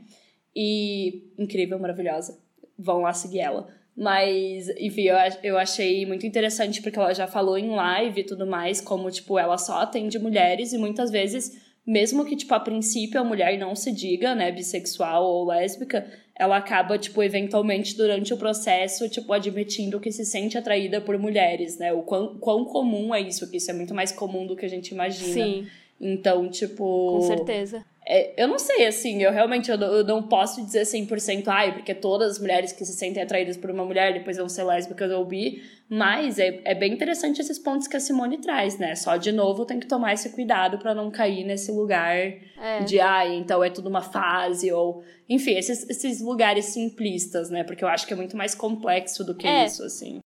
E 0.55 1.33
incrível, 1.37 1.77
maravilhosa. 1.77 2.39
Vão 2.77 3.01
lá 3.01 3.11
seguir 3.11 3.41
ela. 3.41 3.67
Mas, 3.95 4.69
enfim, 4.77 5.01
eu, 5.01 5.17
eu 5.43 5.57
achei 5.57 6.05
muito 6.05 6.25
interessante 6.25 6.81
porque 6.81 6.97
ela 6.97 7.13
já 7.13 7.27
falou 7.27 7.57
em 7.57 7.71
live 7.71 8.21
e 8.21 8.23
tudo 8.23 8.47
mais, 8.47 8.79
como, 8.79 9.11
tipo, 9.11 9.37
ela 9.37 9.57
só 9.57 9.81
atende 9.81 10.17
mulheres 10.17 10.71
e 10.71 10.77
muitas 10.77 11.11
vezes 11.11 11.68
mesmo 11.89 12.23
que, 12.23 12.35
tipo, 12.35 12.53
a 12.53 12.59
princípio 12.59 13.19
a 13.19 13.23
mulher 13.23 13.57
não 13.57 13.75
se 13.75 13.91
diga, 13.91 14.35
né, 14.35 14.51
bissexual 14.51 15.25
ou 15.25 15.47
lésbica, 15.47 16.05
ela 16.35 16.55
acaba, 16.57 16.99
tipo, 16.99 17.23
eventualmente 17.23 17.97
durante 17.97 18.31
o 18.31 18.37
processo, 18.37 19.09
tipo, 19.09 19.33
admitindo 19.33 19.99
que 19.99 20.11
se 20.11 20.23
sente 20.23 20.55
atraída 20.55 21.01
por 21.01 21.17
mulheres, 21.17 21.79
né? 21.79 21.91
O 21.91 22.03
quão, 22.03 22.37
quão 22.37 22.63
comum 22.63 23.13
é 23.13 23.19
isso, 23.19 23.49
que 23.49 23.57
isso 23.57 23.71
é 23.71 23.73
muito 23.73 23.95
mais 23.95 24.11
comum 24.11 24.45
do 24.45 24.55
que 24.55 24.65
a 24.65 24.69
gente 24.69 24.89
imagina. 24.91 25.33
Sim. 25.33 25.67
Então, 25.99 26.47
tipo. 26.47 27.17
Com 27.17 27.21
certeza. 27.21 27.83
É, 28.11 28.33
eu 28.41 28.47
não 28.47 28.57
sei, 28.57 28.87
assim, 28.87 29.21
eu 29.21 29.31
realmente 29.31 29.69
eu 29.69 29.77
não, 29.77 29.87
eu 29.93 30.03
não 30.03 30.23
posso 30.23 30.65
dizer 30.65 30.81
100%, 30.81 31.43
ai, 31.47 31.73
porque 31.73 31.93
todas 31.93 32.31
as 32.31 32.39
mulheres 32.39 32.71
que 32.71 32.83
se 32.83 32.93
sentem 32.93 33.21
atraídas 33.21 33.55
por 33.55 33.69
uma 33.69 33.85
mulher 33.85 34.11
depois 34.13 34.35
vão 34.35 34.49
ser 34.49 34.63
lésbicas 34.63 35.11
ou 35.11 35.23
bi, 35.23 35.61
mas 35.87 36.39
é, 36.39 36.59
é 36.65 36.73
bem 36.73 36.91
interessante 36.91 37.39
esses 37.39 37.59
pontos 37.59 37.87
que 37.87 37.95
a 37.95 37.99
Simone 37.99 38.39
traz, 38.39 38.79
né? 38.79 38.95
Só, 38.95 39.15
de 39.15 39.31
novo, 39.31 39.63
tem 39.63 39.79
que 39.79 39.85
tomar 39.85 40.13
esse 40.13 40.31
cuidado 40.31 40.79
para 40.79 40.95
não 40.95 41.11
cair 41.11 41.43
nesse 41.43 41.71
lugar 41.71 42.15
é. 42.15 42.79
de, 42.83 42.99
ai, 42.99 43.35
então 43.35 43.63
é 43.63 43.69
tudo 43.69 43.89
uma 43.89 44.01
fase, 44.01 44.71
ou... 44.71 45.03
Enfim, 45.29 45.51
esses, 45.51 45.87
esses 45.87 46.19
lugares 46.19 46.65
simplistas, 46.65 47.51
né? 47.51 47.63
Porque 47.63 47.83
eu 47.83 47.87
acho 47.87 48.07
que 48.07 48.13
é 48.13 48.15
muito 48.15 48.35
mais 48.35 48.55
complexo 48.55 49.23
do 49.23 49.35
que 49.35 49.45
é. 49.45 49.65
isso, 49.65 49.83
assim. 49.83 50.19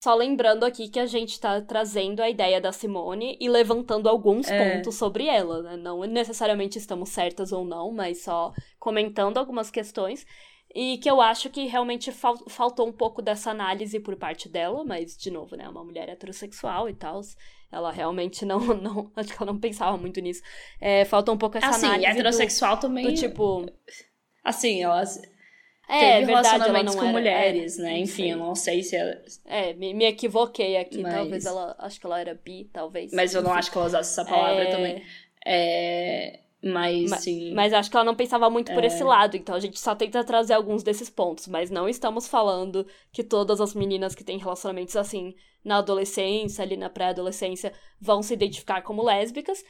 Só 0.00 0.14
lembrando 0.14 0.64
aqui 0.64 0.88
que 0.88 1.00
a 1.00 1.06
gente 1.06 1.40
tá 1.40 1.60
trazendo 1.60 2.22
a 2.22 2.30
ideia 2.30 2.60
da 2.60 2.70
Simone 2.70 3.36
e 3.40 3.48
levantando 3.48 4.08
alguns 4.08 4.48
é. 4.48 4.76
pontos 4.76 4.94
sobre 4.94 5.26
ela, 5.26 5.62
né? 5.62 5.76
Não 5.76 6.00
necessariamente 6.04 6.78
estamos 6.78 7.08
certas 7.08 7.50
ou 7.50 7.64
não, 7.64 7.90
mas 7.90 8.22
só 8.22 8.52
comentando 8.78 9.38
algumas 9.38 9.70
questões. 9.70 10.24
E 10.72 10.98
que 10.98 11.10
eu 11.10 11.20
acho 11.20 11.50
que 11.50 11.66
realmente 11.66 12.12
fal 12.12 12.36
faltou 12.48 12.86
um 12.86 12.92
pouco 12.92 13.22
dessa 13.22 13.50
análise 13.50 13.98
por 13.98 14.14
parte 14.16 14.48
dela, 14.48 14.84
mas, 14.84 15.16
de 15.16 15.30
novo, 15.30 15.56
né? 15.56 15.68
Uma 15.68 15.82
mulher 15.82 16.08
heterossexual 16.08 16.88
e 16.88 16.94
tal. 16.94 17.20
Ela 17.72 17.90
realmente 17.90 18.44
não, 18.44 18.60
não. 18.76 19.10
Acho 19.16 19.36
que 19.36 19.42
ela 19.42 19.52
não 19.52 19.58
pensava 19.58 19.96
muito 19.96 20.20
nisso. 20.20 20.42
É, 20.80 21.04
falta 21.06 21.32
um 21.32 21.38
pouco 21.38 21.58
essa 21.58 21.70
assim, 21.70 21.86
análise. 21.86 22.06
heterossexual 22.06 22.76
do, 22.76 22.82
também. 22.82 23.04
Do 23.04 23.14
tipo. 23.14 23.66
Assim, 24.44 24.82
ela. 24.82 25.02
É, 25.88 26.16
teve 26.16 26.26
verdade, 26.26 26.48
relacionamentos 26.48 26.94
com 26.94 27.02
era, 27.02 27.12
mulheres, 27.12 27.78
é, 27.78 27.82
né? 27.82 27.98
Enfim, 27.98 28.24
sei. 28.24 28.32
eu 28.32 28.36
não 28.36 28.54
sei 28.54 28.82
se 28.82 28.94
ela. 28.94 29.22
É, 29.46 29.72
me, 29.72 29.94
me 29.94 30.04
equivoquei 30.04 30.76
aqui. 30.76 31.00
Mas... 31.00 31.14
Talvez 31.14 31.46
ela. 31.46 31.74
Acho 31.78 31.98
que 31.98 32.06
ela 32.06 32.20
era 32.20 32.34
bi, 32.34 32.68
talvez. 32.70 33.12
Mas 33.12 33.34
eu 33.34 33.42
não 33.42 33.52
acho 33.52 33.70
que 33.70 33.78
ela 33.78 33.86
usasse 33.86 34.12
essa 34.12 34.30
palavra 34.30 34.64
é... 34.64 34.70
também. 34.70 35.02
É. 35.46 36.40
Mas, 36.62 37.10
mas, 37.10 37.20
sim. 37.22 37.54
Mas 37.54 37.72
acho 37.72 37.88
que 37.88 37.96
ela 37.96 38.04
não 38.04 38.16
pensava 38.16 38.50
muito 38.50 38.72
é. 38.72 38.74
por 38.74 38.82
esse 38.82 39.02
lado, 39.04 39.36
então 39.36 39.54
a 39.54 39.60
gente 39.60 39.78
só 39.78 39.94
tenta 39.94 40.24
trazer 40.24 40.54
alguns 40.54 40.82
desses 40.82 41.08
pontos. 41.08 41.46
Mas 41.46 41.70
não 41.70 41.88
estamos 41.88 42.26
falando 42.26 42.86
que 43.12 43.22
todas 43.22 43.60
as 43.60 43.74
meninas 43.74 44.14
que 44.14 44.24
têm 44.24 44.38
relacionamentos 44.38 44.96
assim 44.96 45.34
na 45.64 45.78
adolescência, 45.78 46.62
ali 46.62 46.76
na 46.76 46.90
pré-adolescência, 46.90 47.72
vão 48.00 48.22
se 48.22 48.34
identificar 48.34 48.82
como 48.82 49.04
lésbicas. 49.04 49.64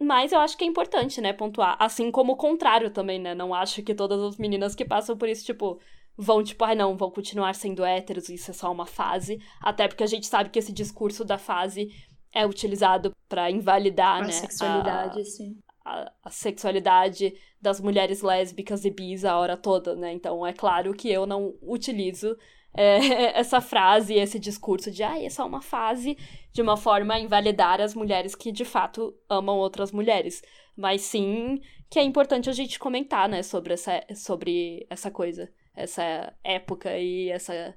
Mas 0.00 0.32
eu 0.32 0.40
acho 0.40 0.56
que 0.56 0.64
é 0.64 0.66
importante, 0.66 1.20
né, 1.20 1.32
pontuar. 1.32 1.76
Assim 1.78 2.10
como 2.10 2.32
o 2.32 2.36
contrário 2.36 2.90
também, 2.90 3.18
né? 3.18 3.34
Não 3.34 3.54
acho 3.54 3.82
que 3.82 3.94
todas 3.94 4.20
as 4.20 4.36
meninas 4.36 4.74
que 4.74 4.84
passam 4.84 5.16
por 5.16 5.28
isso, 5.28 5.44
tipo, 5.44 5.78
vão, 6.16 6.42
tipo, 6.42 6.64
ai 6.64 6.72
ah, 6.72 6.76
não, 6.76 6.96
vão 6.96 7.10
continuar 7.10 7.54
sendo 7.54 7.84
héteros, 7.84 8.28
isso 8.28 8.50
é 8.50 8.54
só 8.54 8.70
uma 8.70 8.86
fase. 8.86 9.40
Até 9.60 9.86
porque 9.86 10.02
a 10.02 10.08
gente 10.08 10.26
sabe 10.26 10.50
que 10.50 10.58
esse 10.58 10.72
discurso 10.72 11.24
da 11.24 11.38
fase 11.38 11.88
é 12.32 12.46
utilizado 12.46 13.12
para 13.28 13.50
invalidar, 13.50 14.22
a 14.22 14.26
né? 14.26 14.32
Sexualidade, 14.32 15.20
a, 15.20 15.24
sim 15.24 15.56
a, 15.84 16.12
a, 16.24 16.30
sexualidade 16.30 17.34
das 17.60 17.80
mulheres 17.80 18.22
lésbicas 18.22 18.84
e 18.84 18.90
bis 18.90 19.24
a 19.24 19.36
hora 19.36 19.56
toda, 19.56 19.94
né? 19.94 20.12
Então 20.12 20.46
é 20.46 20.52
claro 20.52 20.94
que 20.94 21.10
eu 21.10 21.26
não 21.26 21.54
utilizo 21.62 22.36
é, 22.74 23.38
essa 23.38 23.60
frase, 23.60 24.14
esse 24.14 24.38
discurso 24.38 24.90
de 24.90 25.02
ah, 25.02 25.20
essa 25.20 25.42
é 25.42 25.44
uma 25.44 25.62
fase, 25.62 26.16
de 26.52 26.60
uma 26.60 26.76
forma 26.76 27.14
a 27.14 27.20
invalidar 27.20 27.80
as 27.80 27.94
mulheres 27.94 28.34
que 28.34 28.52
de 28.52 28.64
fato 28.64 29.14
amam 29.28 29.56
outras 29.56 29.90
mulheres. 29.90 30.42
Mas 30.76 31.02
sim 31.02 31.60
que 31.88 31.98
é 31.98 32.02
importante 32.02 32.48
a 32.48 32.52
gente 32.52 32.78
comentar, 32.78 33.28
né, 33.28 33.42
sobre 33.42 33.74
essa, 33.74 34.02
sobre 34.14 34.86
essa 34.88 35.10
coisa, 35.10 35.52
essa 35.74 36.32
época 36.42 36.96
e 36.98 37.28
essa 37.28 37.74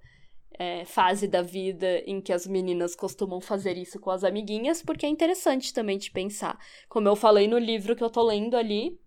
é, 0.57 0.85
fase 0.85 1.27
da 1.27 1.41
vida 1.41 2.01
em 2.05 2.21
que 2.21 2.31
as 2.31 2.47
meninas 2.47 2.95
costumam 2.95 3.41
fazer 3.41 3.77
isso 3.77 3.99
com 3.99 4.09
as 4.09 4.23
amiguinhas, 4.23 4.81
porque 4.81 5.05
é 5.05 5.09
interessante 5.09 5.73
também 5.73 5.97
de 5.97 6.11
pensar. 6.11 6.57
Como 6.87 7.07
eu 7.07 7.15
falei 7.15 7.47
no 7.47 7.57
livro 7.57 7.95
que 7.95 8.03
eu 8.03 8.09
tô 8.09 8.23
lendo 8.23 8.55
ali, 8.55 8.97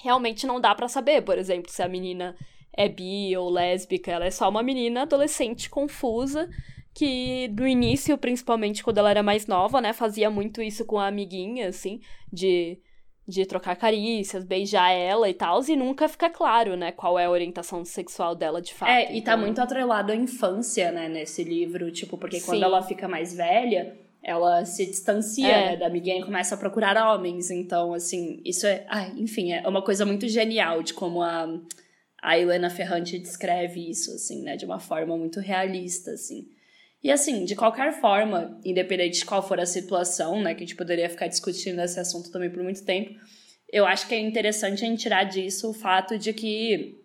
realmente 0.00 0.46
não 0.46 0.60
dá 0.60 0.74
para 0.74 0.88
saber, 0.88 1.22
por 1.22 1.36
exemplo, 1.36 1.70
se 1.70 1.82
a 1.82 1.88
menina 1.88 2.34
é 2.76 2.88
bi 2.88 3.36
ou 3.36 3.50
lésbica, 3.50 4.10
ela 4.10 4.24
é 4.24 4.30
só 4.30 4.48
uma 4.48 4.62
menina 4.62 5.02
adolescente 5.02 5.68
confusa 5.68 6.48
que 6.94 7.48
no 7.48 7.66
início, 7.66 8.16
principalmente 8.16 8.84
quando 8.84 8.98
ela 8.98 9.10
era 9.10 9.22
mais 9.22 9.46
nova, 9.46 9.80
né, 9.80 9.92
fazia 9.92 10.30
muito 10.30 10.62
isso 10.62 10.84
com 10.84 10.98
a 10.98 11.08
amiguinha, 11.08 11.68
assim, 11.68 12.00
de 12.32 12.78
de 13.26 13.46
trocar 13.46 13.74
carícias, 13.74 14.44
beijar 14.44 14.90
ela 14.90 15.28
e 15.28 15.34
tal, 15.34 15.62
e 15.66 15.74
nunca 15.74 16.08
fica 16.08 16.28
claro, 16.28 16.76
né, 16.76 16.92
qual 16.92 17.18
é 17.18 17.24
a 17.24 17.30
orientação 17.30 17.84
sexual 17.84 18.34
dela 18.34 18.60
de 18.60 18.74
fato. 18.74 18.90
É, 18.90 19.16
e 19.16 19.22
tá 19.22 19.36
muito 19.36 19.60
atrelado 19.60 20.12
à 20.12 20.16
infância, 20.16 20.92
né, 20.92 21.08
nesse 21.08 21.42
livro, 21.42 21.90
tipo, 21.90 22.18
porque 22.18 22.38
Sim. 22.38 22.46
quando 22.46 22.62
ela 22.62 22.82
fica 22.82 23.08
mais 23.08 23.34
velha, 23.34 23.96
ela 24.22 24.64
se 24.66 24.84
distancia 24.84 25.48
é. 25.48 25.70
né, 25.70 25.76
da 25.76 25.86
amiguinha 25.86 26.18
e 26.18 26.22
começa 26.22 26.54
a 26.54 26.58
procurar 26.58 27.14
homens, 27.14 27.50
então, 27.50 27.94
assim, 27.94 28.42
isso 28.44 28.66
é, 28.66 28.84
ai, 28.88 29.14
enfim, 29.16 29.52
é 29.52 29.66
uma 29.66 29.82
coisa 29.82 30.04
muito 30.04 30.28
genial 30.28 30.82
de 30.82 30.92
como 30.92 31.22
a, 31.22 31.48
a 32.22 32.38
Helena 32.38 32.68
Ferrante 32.68 33.18
descreve 33.18 33.88
isso, 33.88 34.12
assim, 34.12 34.42
né, 34.42 34.54
de 34.56 34.66
uma 34.66 34.78
forma 34.78 35.16
muito 35.16 35.40
realista, 35.40 36.10
assim. 36.10 36.46
E 37.04 37.10
assim, 37.10 37.44
de 37.44 37.54
qualquer 37.54 38.00
forma, 38.00 38.58
independente 38.64 39.18
de 39.18 39.26
qual 39.26 39.46
for 39.46 39.60
a 39.60 39.66
situação, 39.66 40.40
né, 40.40 40.54
que 40.54 40.64
a 40.64 40.66
gente 40.66 40.74
poderia 40.74 41.10
ficar 41.10 41.26
discutindo 41.26 41.78
esse 41.82 42.00
assunto 42.00 42.32
também 42.32 42.48
por 42.48 42.62
muito 42.62 42.82
tempo, 42.82 43.20
eu 43.70 43.84
acho 43.84 44.08
que 44.08 44.14
é 44.14 44.18
interessante 44.18 44.82
a 44.82 44.88
gente 44.88 45.02
tirar 45.02 45.24
disso 45.24 45.68
o 45.68 45.74
fato 45.74 46.18
de 46.18 46.32
que, 46.32 46.98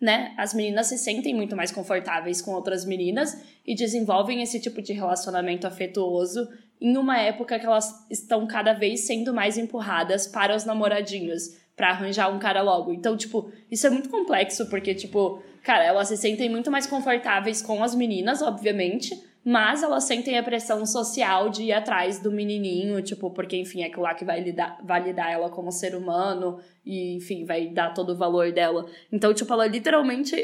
né, 0.00 0.32
as 0.38 0.54
meninas 0.54 0.86
se 0.86 0.96
sentem 0.96 1.34
muito 1.34 1.56
mais 1.56 1.72
confortáveis 1.72 2.40
com 2.40 2.52
outras 2.52 2.84
meninas 2.84 3.42
e 3.66 3.74
desenvolvem 3.74 4.40
esse 4.40 4.60
tipo 4.60 4.80
de 4.80 4.92
relacionamento 4.92 5.66
afetuoso 5.66 6.48
em 6.80 6.96
uma 6.96 7.18
época 7.18 7.58
que 7.58 7.66
elas 7.66 8.06
estão 8.08 8.46
cada 8.46 8.72
vez 8.72 9.00
sendo 9.00 9.34
mais 9.34 9.58
empurradas 9.58 10.28
para 10.28 10.54
os 10.54 10.64
namoradinhos, 10.64 11.56
para 11.74 11.90
arranjar 11.90 12.32
um 12.32 12.38
cara 12.38 12.62
logo. 12.62 12.92
Então, 12.92 13.16
tipo, 13.16 13.50
isso 13.68 13.84
é 13.84 13.90
muito 13.90 14.10
complexo 14.10 14.70
porque, 14.70 14.94
tipo, 14.94 15.42
cara, 15.64 15.82
elas 15.82 16.06
se 16.06 16.16
sentem 16.16 16.48
muito 16.48 16.70
mais 16.70 16.86
confortáveis 16.86 17.60
com 17.60 17.82
as 17.82 17.96
meninas, 17.96 18.42
obviamente, 18.42 19.28
mas 19.44 19.82
elas 19.82 20.04
sentem 20.04 20.38
a 20.38 20.42
pressão 20.42 20.84
social 20.84 21.48
de 21.48 21.64
ir 21.64 21.72
atrás 21.72 22.18
do 22.18 22.30
menininho, 22.30 23.00
tipo, 23.02 23.30
porque, 23.30 23.56
enfim, 23.56 23.82
é 23.82 23.86
aquilo 23.86 24.02
lá 24.02 24.14
que 24.14 24.24
vai 24.24 24.40
lidar, 24.40 24.78
validar 24.84 25.30
ela 25.32 25.48
como 25.48 25.72
ser 25.72 25.94
humano 25.94 26.60
e, 26.84 27.16
enfim, 27.16 27.44
vai 27.44 27.68
dar 27.68 27.94
todo 27.94 28.12
o 28.12 28.16
valor 28.16 28.52
dela. 28.52 28.86
Então, 29.10 29.32
tipo, 29.32 29.52
ela 29.52 29.66
literalmente 29.66 30.34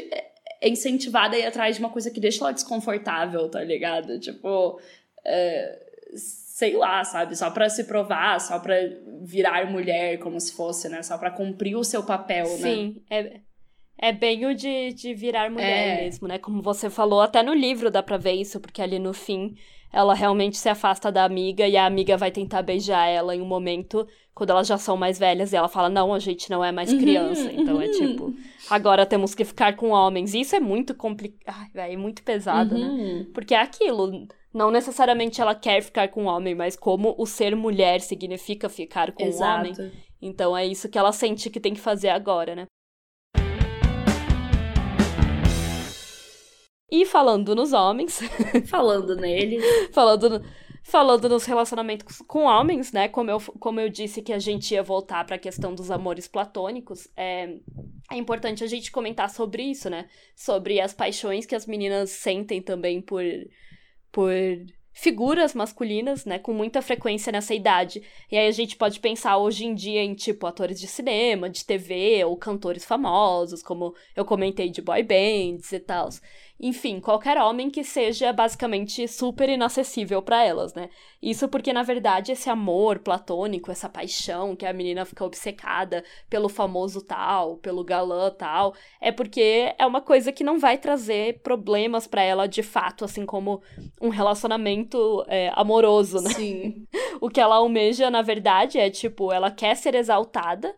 é 0.61 0.67
incentivada 0.67 1.35
a 1.35 1.39
ir 1.39 1.45
atrás 1.45 1.75
de 1.75 1.81
uma 1.81 1.91
coisa 1.91 2.09
que 2.09 2.19
deixa 2.19 2.43
ela 2.43 2.51
desconfortável, 2.51 3.47
tá 3.49 3.63
ligado? 3.63 4.19
Tipo, 4.19 4.79
é, 5.23 5.79
sei 6.15 6.75
lá, 6.75 7.03
sabe? 7.03 7.35
Só 7.35 7.51
pra 7.51 7.69
se 7.69 7.83
provar, 7.83 8.41
só 8.41 8.57
pra 8.57 8.75
virar 9.21 9.69
mulher, 9.69 10.17
como 10.17 10.39
se 10.39 10.53
fosse, 10.53 10.89
né? 10.89 11.03
Só 11.03 11.17
pra 11.17 11.29
cumprir 11.29 11.75
o 11.75 11.83
seu 11.83 12.03
papel, 12.03 12.47
Sim, 12.47 12.61
né? 12.61 12.69
Sim, 12.69 13.03
é 13.11 13.46
é 13.97 14.11
bem 14.11 14.45
o 14.45 14.53
de, 14.53 14.93
de 14.93 15.13
virar 15.13 15.49
mulher 15.49 15.99
é. 15.99 16.03
mesmo, 16.03 16.27
né? 16.27 16.37
Como 16.37 16.61
você 16.61 16.89
falou, 16.89 17.21
até 17.21 17.41
no 17.41 17.53
livro 17.53 17.89
dá 17.89 18.03
pra 18.03 18.17
ver 18.17 18.33
isso, 18.33 18.59
porque 18.59 18.81
ali 18.81 18.99
no 18.99 19.13
fim 19.13 19.55
ela 19.91 20.13
realmente 20.13 20.57
se 20.57 20.69
afasta 20.69 21.11
da 21.11 21.23
amiga 21.23 21.67
e 21.67 21.77
a 21.77 21.85
amiga 21.85 22.17
vai 22.17 22.29
tentar 22.29 22.61
beijar 22.61 23.07
ela 23.07 23.35
em 23.35 23.41
um 23.41 23.45
momento 23.45 24.07
quando 24.33 24.51
elas 24.51 24.67
já 24.67 24.77
são 24.77 24.95
mais 24.97 25.17
velhas 25.17 25.51
e 25.51 25.55
ela 25.55 25.67
fala: 25.67 25.89
Não, 25.89 26.13
a 26.13 26.19
gente 26.19 26.49
não 26.49 26.63
é 26.63 26.71
mais 26.71 26.91
uhum, 26.91 26.99
criança. 26.99 27.41
Uhum, 27.41 27.61
então 27.61 27.75
uhum. 27.75 27.81
é 27.81 27.89
tipo, 27.89 28.33
agora 28.69 29.05
temos 29.05 29.33
que 29.33 29.43
ficar 29.43 29.75
com 29.75 29.89
homens. 29.89 30.33
E 30.33 30.41
isso 30.41 30.55
é 30.55 30.59
muito 30.59 30.93
complicado, 30.93 31.75
é 31.75 31.95
muito 31.97 32.21
pesado, 32.21 32.77
né? 32.77 32.85
uhum. 32.85 33.19
né? 33.19 33.25
Porque 33.33 33.55
é 33.55 33.61
aquilo. 33.61 34.27
Não 34.53 34.71
necessariamente 34.71 35.41
ela 35.41 35.53
quer 35.53 35.81
ficar 35.81 36.07
com 36.09 36.23
um 36.23 36.27
homem, 36.27 36.55
mas 36.55 36.75
como 36.75 37.15
o 37.17 37.25
ser 37.25 37.55
mulher 37.55 38.01
significa 38.01 38.69
ficar 38.69 39.11
com 39.11 39.23
Exato. 39.23 39.59
homem. 39.59 39.91
Então 40.21 40.57
é 40.57 40.65
isso 40.65 40.89
que 40.89 40.97
ela 40.97 41.11
sente 41.11 41.49
que 41.49 41.59
tem 41.59 41.73
que 41.73 41.79
fazer 41.79 42.09
agora, 42.09 42.55
né? 42.55 42.65
E 46.89 47.05
falando 47.05 47.53
nos 47.53 47.73
homens. 47.73 48.19
falando 48.67 49.15
neles. 49.15 49.63
falando, 49.91 50.43
falando 50.83 51.27
nos 51.27 51.45
relacionamentos 51.45 52.19
com 52.27 52.43
homens, 52.43 52.91
né? 52.91 53.09
Como 53.09 53.29
eu, 53.29 53.39
como 53.59 53.79
eu 53.79 53.89
disse 53.89 54.21
que 54.21 54.31
a 54.31 54.39
gente 54.39 54.73
ia 54.73 54.81
voltar 54.81 55.25
para 55.25 55.35
a 55.35 55.39
questão 55.39 55.75
dos 55.75 55.91
amores 55.91 56.27
platônicos, 56.27 57.07
é, 57.15 57.57
é 58.09 58.17
importante 58.17 58.63
a 58.63 58.67
gente 58.67 58.91
comentar 58.91 59.29
sobre 59.29 59.63
isso, 59.63 59.89
né? 59.89 60.07
Sobre 60.35 60.79
as 60.79 60.93
paixões 60.93 61.45
que 61.45 61.55
as 61.55 61.65
meninas 61.65 62.11
sentem 62.11 62.61
também 62.61 63.01
por. 63.01 63.23
por 64.11 64.31
figuras 64.97 65.53
masculinas, 65.53 66.25
né, 66.25 66.39
com 66.39 66.51
muita 66.51 66.81
frequência 66.81 67.31
nessa 67.31 67.53
idade. 67.53 68.01
E 68.31 68.35
aí 68.35 68.47
a 68.47 68.51
gente 68.51 68.75
pode 68.75 68.99
pensar 68.99 69.37
hoje 69.37 69.63
em 69.63 69.75
dia 69.75 70.01
em 70.03 70.15
tipo 70.15 70.47
atores 70.47 70.79
de 70.79 70.87
cinema, 70.87 71.47
de 71.51 71.63
TV 71.63 72.25
ou 72.25 72.35
cantores 72.35 72.83
famosos, 72.83 73.61
como 73.61 73.93
eu 74.15 74.25
comentei 74.25 74.71
de 74.71 74.81
boy 74.81 75.03
bands 75.03 75.71
e 75.71 75.79
tal. 75.79 76.09
Enfim, 76.59 76.99
qualquer 76.99 77.37
homem 77.37 77.69
que 77.69 77.83
seja 77.83 78.33
basicamente 78.33 79.07
super 79.07 79.47
inacessível 79.47 80.23
para 80.23 80.43
elas, 80.43 80.73
né? 80.73 80.89
Isso 81.21 81.47
porque, 81.47 81.71
na 81.71 81.83
verdade, 81.83 82.31
esse 82.31 82.49
amor 82.49 82.99
platônico, 82.99 83.71
essa 83.71 83.87
paixão 83.87 84.55
que 84.55 84.65
a 84.65 84.73
menina 84.73 85.05
fica 85.05 85.23
obcecada 85.23 86.03
pelo 86.27 86.49
famoso 86.49 87.01
tal, 87.01 87.57
pelo 87.57 87.83
galã 87.83 88.31
tal, 88.31 88.73
é 88.99 89.11
porque 89.11 89.75
é 89.77 89.85
uma 89.85 90.01
coisa 90.01 90.31
que 90.31 90.43
não 90.43 90.57
vai 90.57 90.79
trazer 90.79 91.41
problemas 91.41 92.07
para 92.07 92.23
ela 92.23 92.47
de 92.47 92.63
fato, 92.63 93.05
assim 93.05 93.25
como 93.25 93.61
um 94.01 94.09
relacionamento 94.09 95.23
é, 95.27 95.51
amoroso, 95.53 96.21
né? 96.21 96.31
Sim. 96.31 96.87
o 97.21 97.29
que 97.29 97.39
ela 97.39 97.57
almeja, 97.57 98.09
na 98.09 98.23
verdade, 98.23 98.79
é 98.79 98.89
tipo, 98.89 99.31
ela 99.31 99.51
quer 99.51 99.75
ser 99.75 99.93
exaltada 99.93 100.73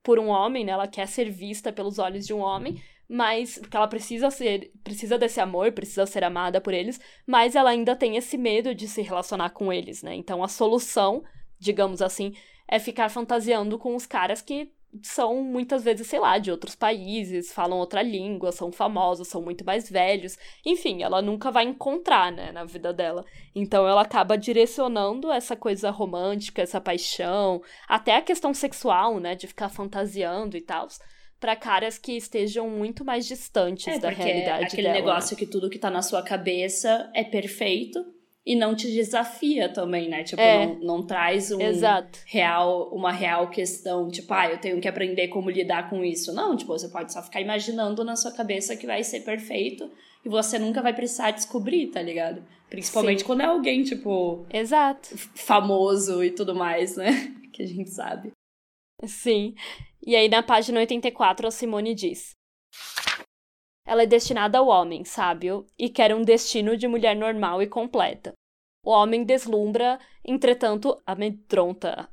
por 0.00 0.18
um 0.18 0.28
homem, 0.28 0.64
né? 0.64 0.72
Ela 0.72 0.86
quer 0.86 1.08
ser 1.08 1.30
vista 1.30 1.72
pelos 1.72 1.98
olhos 1.98 2.26
de 2.26 2.34
um 2.34 2.40
homem, 2.40 2.80
mas 3.14 3.58
porque 3.58 3.76
ela 3.76 3.86
precisa 3.86 4.28
ser, 4.28 4.72
precisa 4.82 5.16
desse 5.16 5.40
amor, 5.40 5.70
precisa 5.70 6.04
ser 6.04 6.24
amada 6.24 6.60
por 6.60 6.74
eles, 6.74 7.00
mas 7.24 7.54
ela 7.54 7.70
ainda 7.70 7.94
tem 7.94 8.16
esse 8.16 8.36
medo 8.36 8.74
de 8.74 8.88
se 8.88 9.02
relacionar 9.02 9.50
com 9.50 9.72
eles, 9.72 10.02
né? 10.02 10.16
Então 10.16 10.42
a 10.42 10.48
solução, 10.48 11.22
digamos 11.56 12.02
assim, 12.02 12.34
é 12.66 12.80
ficar 12.80 13.08
fantasiando 13.08 13.78
com 13.78 13.94
os 13.94 14.04
caras 14.04 14.42
que 14.42 14.72
são 15.00 15.44
muitas 15.44 15.84
vezes, 15.84 16.08
sei 16.08 16.18
lá, 16.18 16.38
de 16.38 16.50
outros 16.50 16.74
países, 16.74 17.52
falam 17.52 17.78
outra 17.78 18.02
língua, 18.02 18.50
são 18.50 18.72
famosos, 18.72 19.28
são 19.28 19.40
muito 19.40 19.64
mais 19.64 19.88
velhos. 19.88 20.36
Enfim, 20.66 21.04
ela 21.04 21.22
nunca 21.22 21.52
vai 21.52 21.62
encontrar, 21.64 22.32
né, 22.32 22.50
na 22.50 22.64
vida 22.64 22.92
dela. 22.92 23.24
Então 23.54 23.86
ela 23.86 24.02
acaba 24.02 24.36
direcionando 24.36 25.30
essa 25.30 25.54
coisa 25.54 25.88
romântica, 25.90 26.62
essa 26.62 26.80
paixão, 26.80 27.62
até 27.88 28.16
a 28.16 28.22
questão 28.22 28.52
sexual, 28.52 29.20
né, 29.20 29.36
de 29.36 29.46
ficar 29.46 29.68
fantasiando 29.68 30.56
e 30.56 30.60
tal, 30.60 30.88
para 31.44 31.54
caras 31.54 31.98
que 31.98 32.12
estejam 32.12 32.70
muito 32.70 33.04
mais 33.04 33.26
distantes 33.26 33.86
é, 33.86 33.98
da 33.98 34.08
realidade 34.08 34.64
aquele 34.64 34.84
dela. 34.84 34.94
negócio 34.94 35.36
que 35.36 35.44
tudo 35.44 35.68
que 35.68 35.78
tá 35.78 35.90
na 35.90 36.00
sua 36.00 36.22
cabeça 36.22 37.10
é 37.12 37.22
perfeito 37.22 38.02
e 38.46 38.56
não 38.56 38.74
te 38.74 38.90
desafia 38.90 39.68
também, 39.68 40.08
né? 40.08 40.24
Tipo, 40.24 40.40
é, 40.40 40.66
não, 40.66 40.80
não 40.80 41.06
traz 41.06 41.52
um 41.52 41.60
exato. 41.60 42.18
real, 42.24 42.88
uma 42.94 43.12
real 43.12 43.50
questão, 43.50 44.08
tipo, 44.08 44.32
ah, 44.32 44.48
eu 44.52 44.56
tenho 44.56 44.80
que 44.80 44.88
aprender 44.88 45.28
como 45.28 45.50
lidar 45.50 45.90
com 45.90 46.02
isso. 46.02 46.32
Não, 46.32 46.56
tipo, 46.56 46.72
você 46.72 46.88
pode 46.88 47.12
só 47.12 47.22
ficar 47.22 47.42
imaginando 47.42 48.02
na 48.02 48.16
sua 48.16 48.32
cabeça 48.32 48.74
que 48.74 48.86
vai 48.86 49.04
ser 49.04 49.20
perfeito 49.20 49.90
e 50.24 50.30
você 50.30 50.58
nunca 50.58 50.80
vai 50.80 50.94
precisar 50.94 51.32
descobrir, 51.32 51.88
tá 51.88 52.00
ligado? 52.00 52.42
Principalmente 52.70 53.18
Sim. 53.18 53.26
quando 53.26 53.42
é 53.42 53.44
alguém, 53.44 53.82
tipo. 53.82 54.46
Exato. 54.50 55.10
Famoso 55.34 56.24
e 56.24 56.30
tudo 56.30 56.54
mais, 56.54 56.96
né? 56.96 57.34
Que 57.52 57.62
a 57.62 57.66
gente 57.66 57.90
sabe. 57.90 58.32
Sim. 59.06 59.54
E 60.06 60.14
aí, 60.14 60.28
na 60.28 60.42
página 60.42 60.80
84, 60.80 61.48
a 61.48 61.50
Simone 61.50 61.94
diz. 61.94 62.36
Ela 63.86 64.02
é 64.02 64.06
destinada 64.06 64.58
ao 64.58 64.68
homem, 64.68 65.02
sábio, 65.02 65.66
e 65.78 65.88
quer 65.88 66.14
um 66.14 66.22
destino 66.22 66.76
de 66.76 66.86
mulher 66.86 67.16
normal 67.16 67.62
e 67.62 67.66
completa. 67.66 68.34
O 68.84 68.90
homem 68.90 69.24
deslumbra, 69.24 69.98
entretanto, 70.22 71.02
amedronta. 71.06 72.10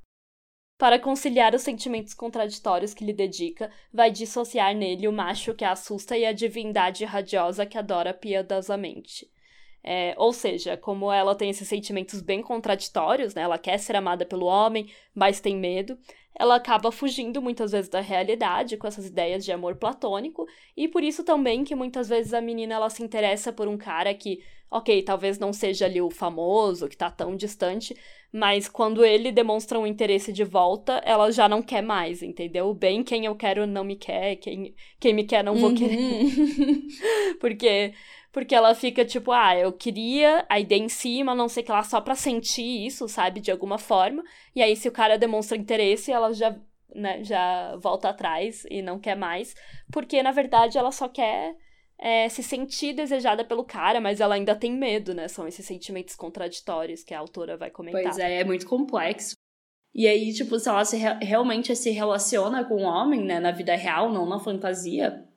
Para 0.78 0.98
conciliar 0.98 1.54
os 1.54 1.64
sentimentos 1.64 2.14
contraditórios 2.14 2.94
que 2.94 3.04
lhe 3.04 3.14
dedica, 3.14 3.70
vai 3.92 4.10
dissociar 4.10 4.74
nele 4.74 5.06
o 5.06 5.12
macho 5.12 5.54
que 5.54 5.66
a 5.66 5.74
assusta 5.74 6.18
e 6.18 6.26
a 6.26 6.32
divindade 6.32 7.04
radiosa 7.04 7.66
que 7.66 7.78
adora 7.78 8.14
piedosamente. 8.14 9.30
É, 9.84 10.14
ou 10.18 10.32
seja, 10.32 10.78
como 10.78 11.12
ela 11.12 11.34
tem 11.34 11.50
esses 11.50 11.68
sentimentos 11.68 12.22
bem 12.22 12.42
contraditórios, 12.42 13.34
né? 13.34 13.42
Ela 13.42 13.58
quer 13.58 13.78
ser 13.80 13.96
amada 13.96 14.26
pelo 14.26 14.46
homem, 14.46 14.92
mas 15.16 15.40
tem 15.40 15.56
medo 15.56 15.98
ela 16.38 16.56
acaba 16.56 16.92
fugindo 16.92 17.42
muitas 17.42 17.72
vezes 17.72 17.90
da 17.90 18.00
realidade 18.00 18.78
com 18.78 18.88
essas 18.88 19.06
ideias 19.06 19.44
de 19.44 19.52
amor 19.52 19.76
platônico, 19.76 20.48
e 20.76 20.88
por 20.88 21.04
isso 21.04 21.24
também 21.24 21.64
que 21.64 21.76
muitas 21.76 22.10
vezes 22.10 22.34
a 22.34 22.42
menina 22.42 22.76
ela 22.76 22.90
se 22.90 23.04
interessa 23.04 23.52
por 23.52 23.68
um 23.68 23.78
cara 23.78 24.14
que, 24.14 24.42
ok, 24.70 25.04
talvez 25.04 25.38
não 25.38 25.52
seja 25.52 25.86
ali 25.86 26.02
o 26.02 26.10
famoso, 26.10 26.88
que 26.88 26.98
tá 26.98 27.12
tão 27.12 27.36
distante, 27.36 27.96
mas 28.32 28.70
quando 28.70 29.04
ele 29.04 29.32
demonstra 29.32 29.78
um 29.78 29.86
interesse 29.86 30.32
de 30.32 30.44
volta, 30.46 31.02
ela 31.06 31.30
já 31.32 31.50
não 31.50 31.62
quer 31.62 31.82
mais, 31.84 32.24
entendeu? 32.24 32.74
Bem, 32.74 33.04
quem 33.04 33.26
eu 33.26 33.36
quero 33.36 33.68
não 33.68 33.84
me 33.84 33.98
quer, 33.98 34.38
quem, 34.38 34.74
quem 35.00 35.14
me 35.14 35.26
quer 35.26 35.44
não 35.44 35.56
vou 35.56 35.70
uhum. 35.70 35.76
querer. 35.76 36.26
Porque 37.42 37.94
porque 38.32 38.56
ela 38.56 38.74
fica 38.74 39.04
tipo, 39.04 39.32
ah, 39.32 39.56
eu 39.56 39.74
queria 39.74 40.46
a 40.50 40.60
ideia 40.60 40.80
em 40.80 40.90
cima, 40.90 41.36
não 41.36 41.50
sei 41.50 41.64
que 41.64 41.72
lá, 41.72 41.84
só 41.84 42.00
pra 42.00 42.16
sentir 42.16 42.86
isso, 42.86 43.08
sabe, 43.08 43.42
de 43.42 43.52
alguma 43.52 43.78
forma. 43.78 44.24
E 44.56 44.62
aí, 44.62 44.76
se 44.76 44.88
o 44.88 44.92
cara 44.92 45.18
demonstra 45.18 45.58
interesse, 45.58 46.12
ela 46.12 46.34
já, 46.34 46.58
né, 46.96 47.24
já 47.24 47.76
volta 47.78 48.10
atrás 48.10 48.64
e 48.70 48.82
não 48.82 49.00
quer 49.00 49.16
mais. 49.16 49.54
Porque, 49.92 50.24
na 50.24 50.32
verdade, 50.32 50.78
ela 50.78 50.92
só 50.92 51.10
quer 51.10 51.56
é, 52.00 52.30
se 52.30 52.42
sentir 52.42 52.94
desejada 52.94 53.44
pelo 53.44 53.66
cara, 53.66 54.00
mas 54.00 54.22
ela 54.22 54.36
ainda 54.36 54.56
tem 54.56 54.72
medo, 54.72 55.14
né? 55.14 55.28
São 55.28 55.46
esses 55.48 55.66
sentimentos 55.66 56.16
contraditórios 56.16 57.04
que 57.04 57.14
a 57.14 57.20
autora 57.20 57.58
vai 57.58 57.70
comentar. 57.70 58.02
Pois 58.02 58.18
é, 58.18 58.40
é 58.40 58.44
muito 58.46 58.66
complexo. 58.66 59.36
E 59.94 60.08
aí, 60.08 60.34
tipo, 60.34 60.58
se 60.58 60.70
ela 60.70 60.86
se 60.86 60.96
re 60.96 61.14
realmente 61.22 61.76
se 61.76 61.92
relaciona 61.92 62.64
com 62.64 62.76
o 62.76 62.88
homem, 62.88 63.22
né, 63.26 63.42
na 63.42 63.52
vida 63.52 63.76
real, 63.76 64.10
não 64.10 64.26
na 64.26 64.40
fantasia, 64.40 65.28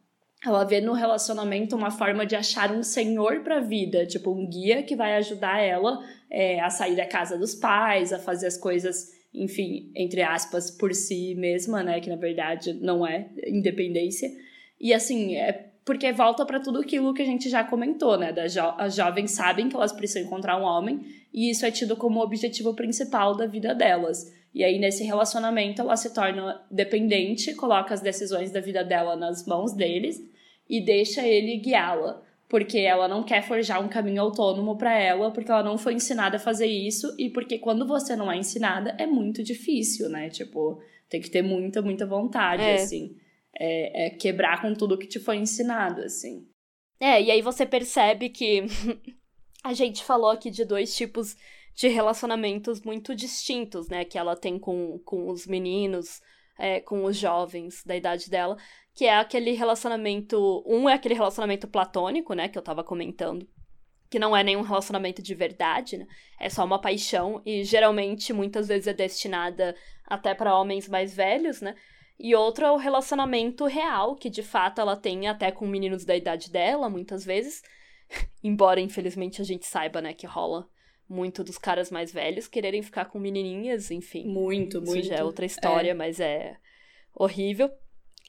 ela 0.44 0.64
vê 0.64 0.80
no 0.80 0.92
relacionamento 0.92 1.74
uma 1.74 1.90
forma 1.90 2.26
de 2.26 2.36
achar 2.36 2.70
um 2.70 2.82
senhor 2.82 3.40
para 3.40 3.58
a 3.58 3.60
vida, 3.60 4.04
tipo 4.04 4.30
um 4.30 4.46
guia 4.46 4.82
que 4.82 4.94
vai 4.94 5.16
ajudar 5.16 5.60
ela 5.60 6.04
é, 6.30 6.60
a 6.60 6.68
sair 6.68 6.94
da 6.94 7.06
casa 7.06 7.38
dos 7.38 7.54
pais, 7.54 8.12
a 8.12 8.18
fazer 8.18 8.46
as 8.46 8.56
coisas, 8.56 9.12
enfim, 9.32 9.90
entre 9.94 10.20
aspas, 10.22 10.70
por 10.70 10.94
si 10.94 11.34
mesma, 11.34 11.82
né? 11.82 11.98
Que 12.00 12.10
na 12.10 12.16
verdade 12.16 12.74
não 12.74 13.06
é 13.06 13.28
independência. 13.46 14.30
E 14.78 14.92
assim, 14.92 15.34
é 15.36 15.70
porque 15.82 16.12
volta 16.12 16.44
para 16.44 16.60
tudo 16.60 16.80
aquilo 16.80 17.14
que 17.14 17.22
a 17.22 17.26
gente 17.26 17.48
já 17.48 17.64
comentou, 17.64 18.18
né? 18.18 18.30
Das 18.30 18.52
jo 18.52 18.74
as 18.76 18.94
jovens 18.94 19.30
sabem 19.30 19.68
que 19.68 19.76
elas 19.76 19.92
precisam 19.92 20.26
encontrar 20.26 20.60
um 20.60 20.64
homem 20.64 21.00
e 21.32 21.50
isso 21.50 21.64
é 21.64 21.70
tido 21.70 21.96
como 21.96 22.20
o 22.20 22.22
objetivo 22.22 22.74
principal 22.74 23.34
da 23.34 23.46
vida 23.46 23.74
delas. 23.74 24.30
E 24.54 24.62
aí, 24.62 24.78
nesse 24.78 25.02
relacionamento, 25.02 25.80
ela 25.80 25.96
se 25.96 26.14
torna 26.14 26.62
dependente, 26.70 27.54
coloca 27.54 27.92
as 27.92 28.00
decisões 28.00 28.52
da 28.52 28.60
vida 28.60 28.84
dela 28.84 29.16
nas 29.16 29.44
mãos 29.46 29.72
deles 29.72 30.33
e 30.68 30.80
deixa 30.80 31.26
ele 31.26 31.56
guiá-la, 31.58 32.22
porque 32.48 32.78
ela 32.78 33.08
não 33.08 33.22
quer 33.22 33.42
forjar 33.42 33.82
um 33.84 33.88
caminho 33.88 34.22
autônomo 34.22 34.76
para 34.76 34.98
ela, 34.98 35.30
porque 35.30 35.50
ela 35.50 35.62
não 35.62 35.76
foi 35.76 35.94
ensinada 35.94 36.36
a 36.36 36.40
fazer 36.40 36.66
isso 36.66 37.14
e 37.18 37.30
porque 37.30 37.58
quando 37.58 37.86
você 37.86 38.16
não 38.16 38.30
é 38.30 38.36
ensinada 38.36 38.94
é 38.98 39.06
muito 39.06 39.42
difícil, 39.42 40.08
né? 40.08 40.30
Tipo, 40.30 40.80
tem 41.08 41.20
que 41.20 41.30
ter 41.30 41.42
muita, 41.42 41.82
muita 41.82 42.06
vontade, 42.06 42.62
é. 42.62 42.74
assim. 42.74 43.16
É, 43.56 44.06
é 44.06 44.10
quebrar 44.10 44.60
com 44.60 44.74
tudo 44.74 44.98
que 44.98 45.06
te 45.06 45.20
foi 45.20 45.36
ensinado, 45.36 46.00
assim. 46.02 46.46
É, 46.98 47.22
e 47.22 47.30
aí 47.30 47.42
você 47.42 47.64
percebe 47.66 48.28
que 48.28 48.64
a 49.62 49.72
gente 49.72 50.02
falou 50.02 50.30
aqui 50.30 50.50
de 50.50 50.64
dois 50.64 50.94
tipos 50.96 51.36
de 51.74 51.88
relacionamentos 51.88 52.80
muito 52.82 53.14
distintos, 53.14 53.88
né? 53.88 54.04
Que 54.04 54.18
ela 54.18 54.36
tem 54.36 54.58
com, 54.58 54.98
com 55.04 55.28
os 55.28 55.46
meninos, 55.46 56.20
é, 56.58 56.80
com 56.80 57.04
os 57.04 57.16
jovens 57.16 57.82
da 57.84 57.96
idade 57.96 58.30
dela 58.30 58.56
que 58.94 59.06
é 59.06 59.16
aquele 59.16 59.52
relacionamento. 59.52 60.62
Um 60.66 60.88
é 60.88 60.94
aquele 60.94 61.14
relacionamento 61.14 61.66
platônico, 61.66 62.32
né, 62.34 62.48
que 62.48 62.56
eu 62.56 62.62
tava 62.62 62.84
comentando. 62.84 63.46
Que 64.08 64.18
não 64.18 64.36
é 64.36 64.44
nenhum 64.44 64.62
relacionamento 64.62 65.20
de 65.20 65.34
verdade, 65.34 65.98
né? 65.98 66.06
É 66.38 66.48
só 66.48 66.64
uma 66.64 66.80
paixão 66.80 67.42
e 67.44 67.64
geralmente 67.64 68.32
muitas 68.32 68.68
vezes 68.68 68.86
é 68.86 68.92
destinada 68.92 69.74
até 70.06 70.34
para 70.34 70.56
homens 70.56 70.88
mais 70.88 71.14
velhos, 71.14 71.60
né? 71.60 71.74
E 72.18 72.32
outro 72.34 72.64
é 72.64 72.70
o 72.70 72.76
relacionamento 72.76 73.66
real, 73.66 74.14
que 74.14 74.30
de 74.30 74.42
fato 74.42 74.80
ela 74.80 74.96
tem 74.96 75.26
até 75.26 75.50
com 75.50 75.66
meninos 75.66 76.04
da 76.04 76.14
idade 76.14 76.48
dela, 76.50 76.88
muitas 76.88 77.24
vezes. 77.24 77.62
Embora, 78.42 78.80
infelizmente, 78.80 79.42
a 79.42 79.44
gente 79.44 79.66
saiba, 79.66 80.00
né, 80.00 80.12
que 80.12 80.26
rola 80.26 80.68
muito 81.08 81.42
dos 81.42 81.58
caras 81.58 81.90
mais 81.90 82.12
velhos 82.12 82.46
quererem 82.46 82.82
ficar 82.82 83.06
com 83.06 83.18
menininhas, 83.18 83.90
enfim. 83.90 84.26
Muito, 84.26 84.80
muito. 84.80 85.00
Isso 85.00 85.08
já 85.08 85.16
é 85.16 85.24
outra 85.24 85.44
história, 85.44 85.90
é. 85.90 85.94
mas 85.94 86.20
é 86.20 86.56
horrível. 87.14 87.70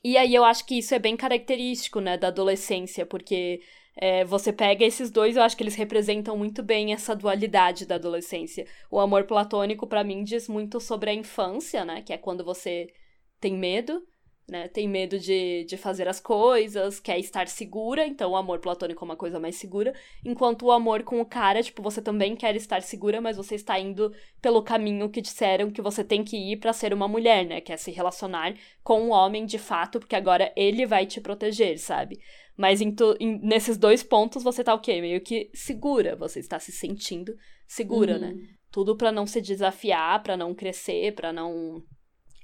E 0.08 0.18
aí 0.18 0.36
eu 0.36 0.46
acho 0.46 0.64
que 0.68 0.78
isso 0.78 0.94
é 0.94 1.00
bem 1.00 1.18
característico, 1.18 2.00
né, 2.00 2.16
da 2.16 2.28
adolescência, 2.28 3.08
porque 3.08 3.60
é, 3.96 4.24
você 4.24 4.54
pega 4.54 4.86
esses 4.86 5.10
dois, 5.10 5.36
eu 5.36 5.42
acho 5.42 5.58
que 5.58 5.64
eles 5.64 5.74
representam 5.74 6.38
muito 6.38 6.62
bem 6.62 6.94
essa 6.94 7.16
dualidade 7.16 7.88
da 7.88 7.96
adolescência. 7.96 8.68
O 8.92 9.00
amor 9.00 9.24
platônico, 9.24 9.88
para 9.88 10.04
mim, 10.04 10.24
diz 10.24 10.48
muito 10.48 10.80
sobre 10.80 11.10
a 11.10 11.14
infância, 11.16 11.84
né, 11.84 12.04
que 12.04 12.14
é 12.14 12.20
quando 12.20 12.46
você 12.46 12.94
tem 13.40 13.56
medo, 13.58 14.00
né? 14.48 14.68
Tem 14.68 14.88
medo 14.88 15.18
de, 15.18 15.64
de 15.66 15.76
fazer 15.76 16.08
as 16.08 16.20
coisas, 16.20 17.00
quer 17.00 17.18
estar 17.18 17.48
segura, 17.48 18.06
então 18.06 18.32
o 18.32 18.36
amor 18.36 18.60
platônico 18.60 19.04
é 19.04 19.08
uma 19.08 19.16
coisa 19.16 19.40
mais 19.40 19.56
segura. 19.56 19.94
Enquanto 20.24 20.66
o 20.66 20.72
amor 20.72 21.04
com 21.04 21.20
o 21.20 21.26
cara, 21.26 21.64
tipo, 21.64 21.82
você 21.82 22.02
também 22.02 22.36
quer 22.36 22.56
estar 22.56 22.82
segura, 22.84 23.20
mas 23.20 23.38
você 23.38 23.56
está 23.56 23.80
indo 23.80 24.14
pelo 24.42 24.62
caminho 24.62 25.10
que 25.10 25.22
disseram 25.22 25.72
que 25.72 25.82
você 25.82 26.04
tem 26.04 26.24
que 26.24 26.38
ir 26.38 26.58
para 26.58 26.74
ser 26.74 26.94
uma 26.94 27.08
mulher, 27.08 27.46
né? 27.46 27.60
Quer 27.60 27.78
se 27.78 27.90
relacionar 27.92 28.54
com 28.84 29.02
um 29.02 29.12
homem 29.12 29.46
de 29.46 29.58
fato, 29.58 30.00
porque 30.00 30.16
agora 30.16 30.54
ele 30.56 30.86
vai 30.86 31.08
te 31.08 31.20
proteger, 31.20 31.80
sabe? 31.80 32.20
Mas 32.56 32.82
em 32.82 32.92
tu, 32.92 33.18
em, 33.20 33.40
nesses 33.40 33.78
dois 33.78 34.04
pontos 34.04 34.44
você 34.44 34.64
tá 34.64 34.74
o 34.74 34.80
quê? 34.80 35.02
Meio 35.02 35.22
que 35.22 35.50
segura, 35.54 36.16
você 36.16 36.40
está 36.40 36.60
se 36.60 36.72
sentindo 36.72 37.36
segura, 37.68 38.20
né? 38.20 38.28
uhum. 38.28 38.36
né? 38.36 38.48
Tudo 38.72 38.96
para 38.96 39.12
não 39.12 39.26
se 39.26 39.42
desafiar, 39.42 40.22
para 40.22 40.38
não 40.38 40.54
crescer, 40.54 41.16
para 41.16 41.34
não 41.34 41.82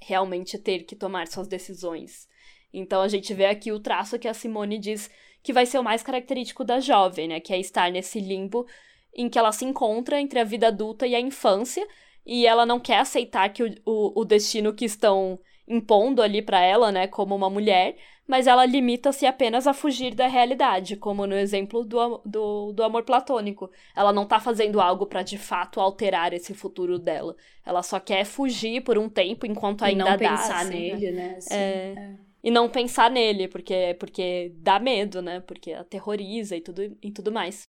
realmente 0.06 0.58
ter 0.58 0.84
que 0.84 0.96
tomar 0.96 1.26
suas 1.26 1.48
decisões. 1.48 2.28
Então 2.72 3.02
a 3.02 3.08
gente 3.08 3.34
vê 3.34 3.46
aqui 3.46 3.70
o 3.70 3.80
traço 3.80 4.18
que 4.18 4.28
a 4.28 4.34
Simone 4.34 4.78
diz 4.78 5.10
que 5.42 5.52
vai 5.52 5.66
ser 5.66 5.78
o 5.78 5.84
mais 5.84 6.02
característico 6.02 6.64
da 6.64 6.80
jovem, 6.80 7.28
né? 7.28 7.40
Que 7.40 7.52
é 7.52 7.58
estar 7.58 7.90
nesse 7.90 8.20
limbo 8.20 8.66
em 9.14 9.28
que 9.28 9.38
ela 9.38 9.52
se 9.52 9.64
encontra 9.64 10.20
entre 10.20 10.38
a 10.38 10.44
vida 10.44 10.68
adulta 10.68 11.06
e 11.06 11.14
a 11.14 11.20
infância, 11.20 11.86
e 12.24 12.46
ela 12.46 12.64
não 12.64 12.80
quer 12.80 12.98
aceitar 12.98 13.52
que 13.52 13.62
o, 13.62 13.74
o, 13.84 14.20
o 14.20 14.24
destino 14.24 14.72
que 14.72 14.84
estão 14.84 15.38
impondo 15.68 16.22
ali 16.22 16.40
para 16.40 16.60
ela, 16.62 16.90
né, 16.90 17.06
como 17.06 17.34
uma 17.34 17.50
mulher, 17.50 17.96
mas 18.26 18.46
ela 18.46 18.64
limita-se 18.64 19.26
apenas 19.26 19.66
a 19.66 19.74
fugir 19.74 20.14
da 20.14 20.26
realidade, 20.26 20.96
como 20.96 21.26
no 21.26 21.34
exemplo 21.34 21.84
do, 21.84 22.22
do, 22.24 22.72
do 22.72 22.82
amor 22.82 23.02
platônico. 23.02 23.70
Ela 23.94 24.12
não 24.12 24.24
tá 24.26 24.38
fazendo 24.38 24.80
algo 24.80 25.06
para 25.06 25.22
de 25.22 25.36
fato 25.36 25.80
alterar 25.80 26.32
esse 26.32 26.54
futuro 26.54 26.98
dela. 26.98 27.36
Ela 27.64 27.82
só 27.82 27.98
quer 27.98 28.24
fugir 28.24 28.82
por 28.82 28.96
um 28.96 29.08
tempo 29.08 29.44
enquanto 29.44 29.84
ainda 29.84 30.04
dá. 30.04 30.10
E 30.10 30.12
não 30.12 30.18
pensar 30.18 30.60
assim, 30.60 30.70
né? 30.70 30.94
nele, 30.94 31.12
né? 31.12 31.34
Assim, 31.36 31.54
é... 31.54 31.94
é. 31.96 32.18
E 32.44 32.50
não 32.50 32.68
pensar 32.68 33.08
nele, 33.08 33.46
porque, 33.46 33.96
porque 34.00 34.52
dá 34.56 34.80
medo, 34.80 35.22
né? 35.22 35.40
Porque 35.40 35.72
aterroriza 35.72 36.56
e 36.56 36.60
tudo, 36.60 36.82
e 37.00 37.12
tudo 37.12 37.30
mais. 37.30 37.68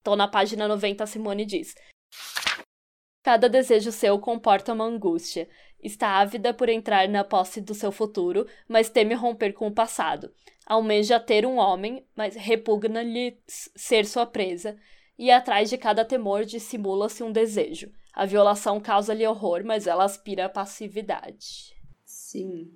Então, 0.00 0.16
na 0.16 0.26
página 0.26 0.66
90, 0.66 1.04
a 1.04 1.06
Simone 1.06 1.44
diz: 1.44 1.74
Cada 3.22 3.48
desejo 3.48 3.92
seu 3.92 4.18
comporta 4.18 4.72
uma 4.72 4.84
angústia, 4.84 5.48
Está 5.82 6.20
ávida 6.20 6.54
por 6.54 6.68
entrar 6.68 7.08
na 7.08 7.24
posse 7.24 7.60
do 7.60 7.74
seu 7.74 7.90
futuro, 7.90 8.46
mas 8.68 8.88
teme 8.88 9.14
romper 9.14 9.52
com 9.52 9.66
o 9.66 9.74
passado. 9.74 10.32
Almeja 10.64 11.18
ter 11.18 11.44
um 11.44 11.56
homem, 11.56 12.06
mas 12.14 12.36
repugna-lhe 12.36 13.36
ser 13.46 14.06
sua 14.06 14.24
presa, 14.24 14.76
e 15.18 15.30
atrás 15.30 15.68
de 15.68 15.76
cada 15.76 16.04
temor 16.04 16.44
dissimula-se 16.44 17.22
um 17.22 17.32
desejo. 17.32 17.90
A 18.14 18.24
violação 18.26 18.80
causa-lhe 18.80 19.26
horror, 19.26 19.62
mas 19.64 19.86
ela 19.86 20.04
aspira 20.04 20.46
à 20.46 20.48
passividade. 20.48 21.74
Sim. 22.04 22.70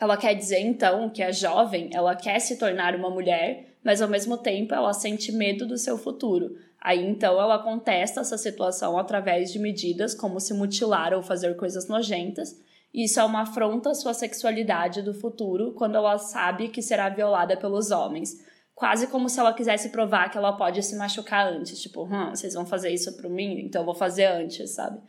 Ela 0.00 0.16
quer 0.16 0.34
dizer, 0.34 0.60
então, 0.60 1.10
que 1.10 1.22
a 1.22 1.32
jovem, 1.32 1.90
ela 1.92 2.14
quer 2.14 2.38
se 2.38 2.56
tornar 2.56 2.94
uma 2.94 3.10
mulher, 3.10 3.76
mas 3.82 4.00
ao 4.00 4.08
mesmo 4.08 4.38
tempo 4.38 4.74
ela 4.74 4.92
sente 4.92 5.32
medo 5.32 5.66
do 5.66 5.76
seu 5.76 5.98
futuro. 5.98 6.54
Aí 6.80 7.04
então 7.04 7.40
ela 7.40 7.58
contesta 7.58 8.20
essa 8.20 8.38
situação 8.38 8.96
através 8.98 9.52
de 9.52 9.58
medidas 9.58 10.14
como 10.14 10.40
se 10.40 10.54
mutilar 10.54 11.12
ou 11.12 11.22
fazer 11.22 11.56
coisas 11.56 11.88
nojentas. 11.88 12.56
Isso 12.94 13.20
é 13.20 13.24
uma 13.24 13.42
afronta 13.42 13.90
à 13.90 13.94
sua 13.94 14.14
sexualidade 14.14 15.02
do 15.02 15.12
futuro 15.12 15.72
quando 15.72 15.96
ela 15.96 16.16
sabe 16.18 16.68
que 16.68 16.80
será 16.80 17.08
violada 17.08 17.56
pelos 17.56 17.90
homens. 17.90 18.46
Quase 18.74 19.08
como 19.08 19.28
se 19.28 19.40
ela 19.40 19.52
quisesse 19.52 19.90
provar 19.90 20.30
que 20.30 20.38
ela 20.38 20.52
pode 20.52 20.82
se 20.82 20.96
machucar 20.96 21.52
antes. 21.52 21.82
Tipo, 21.82 22.04
hum, 22.04 22.30
vocês 22.30 22.54
vão 22.54 22.64
fazer 22.64 22.90
isso 22.90 23.16
por 23.16 23.28
mim? 23.28 23.60
Então 23.60 23.82
eu 23.82 23.86
vou 23.86 23.94
fazer 23.94 24.26
antes, 24.26 24.70
sabe? 24.70 25.00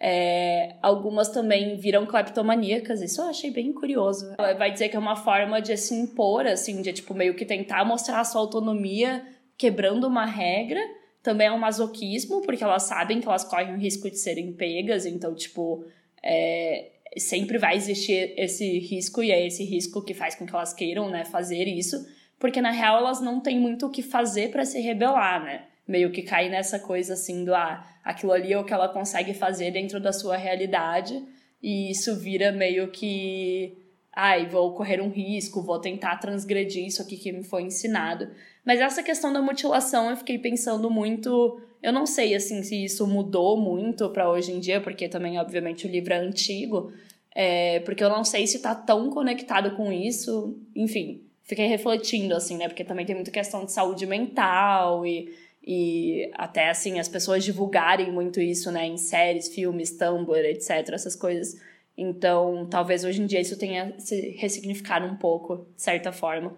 É, 0.00 0.74
algumas 0.82 1.28
também 1.28 1.76
viram 1.76 2.04
cleptomaníacas, 2.04 3.00
isso 3.00 3.20
eu 3.20 3.28
achei 3.28 3.50
bem 3.50 3.72
curioso. 3.72 4.34
Ela 4.36 4.54
vai 4.54 4.72
dizer 4.72 4.88
que 4.88 4.96
é 4.96 4.98
uma 4.98 5.14
forma 5.14 5.62
de 5.62 5.76
se 5.76 5.94
impor, 5.94 6.46
assim, 6.46 6.82
de 6.82 6.92
tipo 6.92 7.14
meio 7.14 7.34
que 7.34 7.44
tentar 7.44 7.84
mostrar 7.84 8.20
a 8.20 8.24
sua 8.24 8.40
autonomia 8.40 9.24
quebrando 9.56 10.06
uma 10.06 10.24
regra. 10.24 10.80
Também 11.24 11.48
é 11.48 11.52
um 11.52 11.58
masoquismo, 11.58 12.40
porque 12.42 12.62
elas 12.62 12.84
sabem 12.84 13.20
que 13.20 13.26
elas 13.26 13.42
correm 13.42 13.74
o 13.74 13.78
risco 13.78 14.08
de 14.08 14.16
serem 14.16 14.52
pegas, 14.52 15.06
então, 15.06 15.34
tipo, 15.34 15.84
é, 16.22 16.92
sempre 17.18 17.58
vai 17.58 17.76
existir 17.76 18.32
esse 18.36 18.78
risco, 18.78 19.24
e 19.24 19.32
é 19.32 19.44
esse 19.44 19.64
risco 19.64 20.02
que 20.02 20.14
faz 20.14 20.36
com 20.36 20.46
que 20.46 20.54
elas 20.54 20.72
queiram, 20.72 21.10
né, 21.10 21.24
fazer 21.24 21.66
isso, 21.66 22.06
porque 22.38 22.60
na 22.60 22.70
real 22.70 22.98
elas 22.98 23.20
não 23.20 23.40
têm 23.40 23.58
muito 23.58 23.86
o 23.86 23.90
que 23.90 24.02
fazer 24.02 24.52
para 24.52 24.64
se 24.64 24.78
rebelar, 24.80 25.42
né? 25.42 25.64
meio 25.86 26.10
que 26.10 26.22
cai 26.22 26.48
nessa 26.48 26.78
coisa 26.78 27.12
assim 27.14 27.44
do 27.44 27.54
ah, 27.54 27.86
aquilo 28.02 28.32
ali 28.32 28.52
é 28.52 28.58
o 28.58 28.64
que 28.64 28.72
ela 28.72 28.88
consegue 28.88 29.34
fazer 29.34 29.70
dentro 29.70 30.00
da 30.00 30.12
sua 30.12 30.36
realidade 30.36 31.22
e 31.62 31.90
isso 31.90 32.16
vira 32.16 32.50
meio 32.50 32.88
que 32.88 33.76
ai, 34.12 34.46
vou 34.46 34.74
correr 34.74 35.00
um 35.00 35.10
risco, 35.10 35.62
vou 35.62 35.78
tentar 35.80 36.16
transgredir 36.16 36.86
isso 36.86 37.02
aqui 37.02 37.16
que 37.16 37.32
me 37.32 37.42
foi 37.42 37.62
ensinado. 37.62 38.30
Mas 38.64 38.80
essa 38.80 39.02
questão 39.02 39.32
da 39.32 39.42
mutilação 39.42 40.10
eu 40.10 40.16
fiquei 40.16 40.38
pensando 40.38 40.90
muito, 40.90 41.60
eu 41.82 41.92
não 41.92 42.06
sei 42.06 42.34
assim 42.34 42.62
se 42.62 42.84
isso 42.84 43.06
mudou 43.06 43.56
muito 43.56 44.08
para 44.10 44.30
hoje 44.30 44.52
em 44.52 44.60
dia, 44.60 44.80
porque 44.80 45.08
também 45.08 45.38
obviamente 45.38 45.86
o 45.86 45.90
livro 45.90 46.14
é 46.14 46.18
antigo, 46.18 46.92
é, 47.34 47.80
porque 47.80 48.02
eu 48.02 48.08
não 48.08 48.24
sei 48.24 48.46
se 48.46 48.60
tá 48.60 48.74
tão 48.74 49.10
conectado 49.10 49.76
com 49.76 49.92
isso, 49.92 50.56
enfim, 50.74 51.22
fiquei 51.42 51.66
refletindo 51.66 52.34
assim, 52.34 52.56
né? 52.56 52.68
Porque 52.68 52.84
também 52.84 53.04
tem 53.04 53.14
muita 53.14 53.30
questão 53.30 53.64
de 53.64 53.72
saúde 53.72 54.06
mental 54.06 55.06
e 55.06 55.44
e 55.66 56.30
até 56.34 56.68
assim 56.68 56.98
as 56.98 57.08
pessoas 57.08 57.42
divulgarem 57.42 58.12
muito 58.12 58.40
isso, 58.40 58.70
né, 58.70 58.86
em 58.86 58.98
séries, 58.98 59.48
filmes, 59.48 59.96
Tumblr, 59.96 60.44
etc, 60.44 60.90
essas 60.92 61.16
coisas. 61.16 61.58
Então, 61.96 62.66
talvez 62.68 63.04
hoje 63.04 63.22
em 63.22 63.26
dia 63.26 63.40
isso 63.40 63.56
tenha 63.58 63.94
se 63.98 64.30
ressignificado 64.36 65.06
um 65.06 65.16
pouco, 65.16 65.66
de 65.74 65.82
certa 65.82 66.12
forma. 66.12 66.54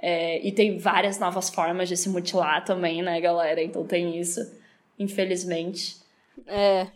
É, 0.00 0.46
e 0.46 0.52
tem 0.52 0.78
várias 0.78 1.18
novas 1.18 1.50
formas 1.50 1.88
de 1.88 1.96
se 1.96 2.08
mutilar 2.08 2.64
também, 2.64 3.02
né, 3.02 3.20
galera? 3.20 3.62
Então 3.62 3.84
tem 3.86 4.18
isso, 4.18 4.40
infelizmente. 4.98 5.96
É. 6.46 6.88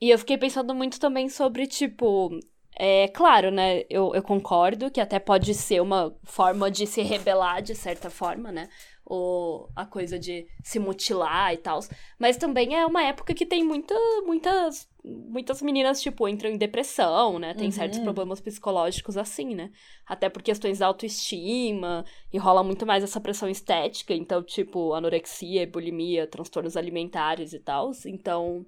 E 0.00 0.10
eu 0.10 0.18
fiquei 0.18 0.36
pensando 0.36 0.74
muito 0.74 1.00
também 1.00 1.28
sobre, 1.28 1.66
tipo, 1.66 2.38
é 2.76 3.08
claro, 3.08 3.50
né? 3.50 3.84
Eu, 3.88 4.14
eu 4.14 4.22
concordo 4.22 4.90
que 4.90 5.00
até 5.00 5.18
pode 5.18 5.54
ser 5.54 5.80
uma 5.80 6.14
forma 6.24 6.70
de 6.70 6.86
se 6.86 7.00
rebelar 7.00 7.62
de 7.62 7.74
certa 7.74 8.10
forma, 8.10 8.52
né? 8.52 8.68
ou 9.04 9.68
a 9.76 9.84
coisa 9.84 10.18
de 10.18 10.46
se 10.62 10.78
mutilar 10.78 11.52
e 11.52 11.58
tal. 11.58 11.80
Mas 12.18 12.36
também 12.36 12.74
é 12.74 12.86
uma 12.86 13.02
época 13.02 13.34
que 13.34 13.44
tem 13.44 13.62
muita, 13.62 13.94
muitas, 14.24 14.88
muitas 15.04 15.60
meninas, 15.60 16.00
tipo, 16.00 16.26
entram 16.26 16.50
em 16.50 16.56
depressão, 16.56 17.38
né? 17.38 17.52
Tem 17.52 17.66
uhum. 17.66 17.72
certos 17.72 17.98
problemas 17.98 18.40
psicológicos 18.40 19.18
assim, 19.18 19.54
né? 19.54 19.70
Até 20.06 20.30
por 20.30 20.42
questões 20.42 20.78
da 20.78 20.86
autoestima, 20.86 22.04
e 22.32 22.38
rola 22.38 22.62
muito 22.64 22.86
mais 22.86 23.04
essa 23.04 23.20
pressão 23.20 23.48
estética, 23.48 24.14
então, 24.14 24.42
tipo, 24.42 24.94
anorexia, 24.94 25.66
bulimia, 25.66 26.26
transtornos 26.26 26.76
alimentares 26.76 27.52
e 27.52 27.58
tal. 27.58 27.90
Então, 28.06 28.64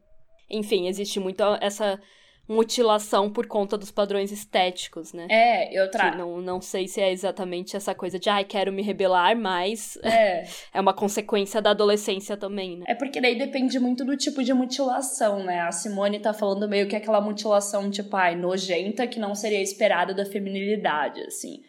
enfim, 0.51 0.89
existe 0.89 1.19
muito 1.19 1.43
essa 1.61 2.01
mutilação 2.49 3.31
por 3.31 3.47
conta 3.47 3.77
dos 3.77 3.91
padrões 3.91 4.31
estéticos, 4.31 5.13
né? 5.13 5.27
É, 5.29 5.79
eu 5.79 5.91
trago. 5.91 6.17
Não, 6.17 6.41
não 6.41 6.61
sei 6.61 6.87
se 6.87 7.01
é 7.01 7.11
exatamente 7.11 7.77
essa 7.77 7.95
coisa 7.95 8.19
de, 8.19 8.31
ai, 8.31 8.45
quero 8.45 8.73
me 8.73 8.83
rebelar, 8.83 9.37
mas 9.37 9.99
é. 10.03 10.45
é 10.73 10.81
uma 10.81 10.95
consequência 10.95 11.61
da 11.61 11.71
adolescência 11.71 12.37
também, 12.37 12.79
né? 12.79 12.85
É 12.89 12.95
porque 12.95 13.21
daí 13.21 13.37
depende 13.37 13.79
muito 13.81 14.05
do 14.05 14.17
tipo 14.17 14.43
de 14.45 14.53
mutilação, 14.53 15.43
né? 15.43 15.61
A 15.61 15.73
Simone 15.73 16.21
tá 16.21 16.33
falando 16.33 16.69
meio 16.69 16.87
que 16.87 16.97
aquela 16.97 17.21
mutilação, 17.21 17.91
tipo, 17.91 18.15
ai, 18.17 18.37
nojenta 18.37 19.07
que 19.07 19.19
não 19.19 19.35
seria 19.35 19.61
esperada 19.61 20.15
da 20.15 20.25
feminilidade, 20.25 21.21
assim. 21.23 21.63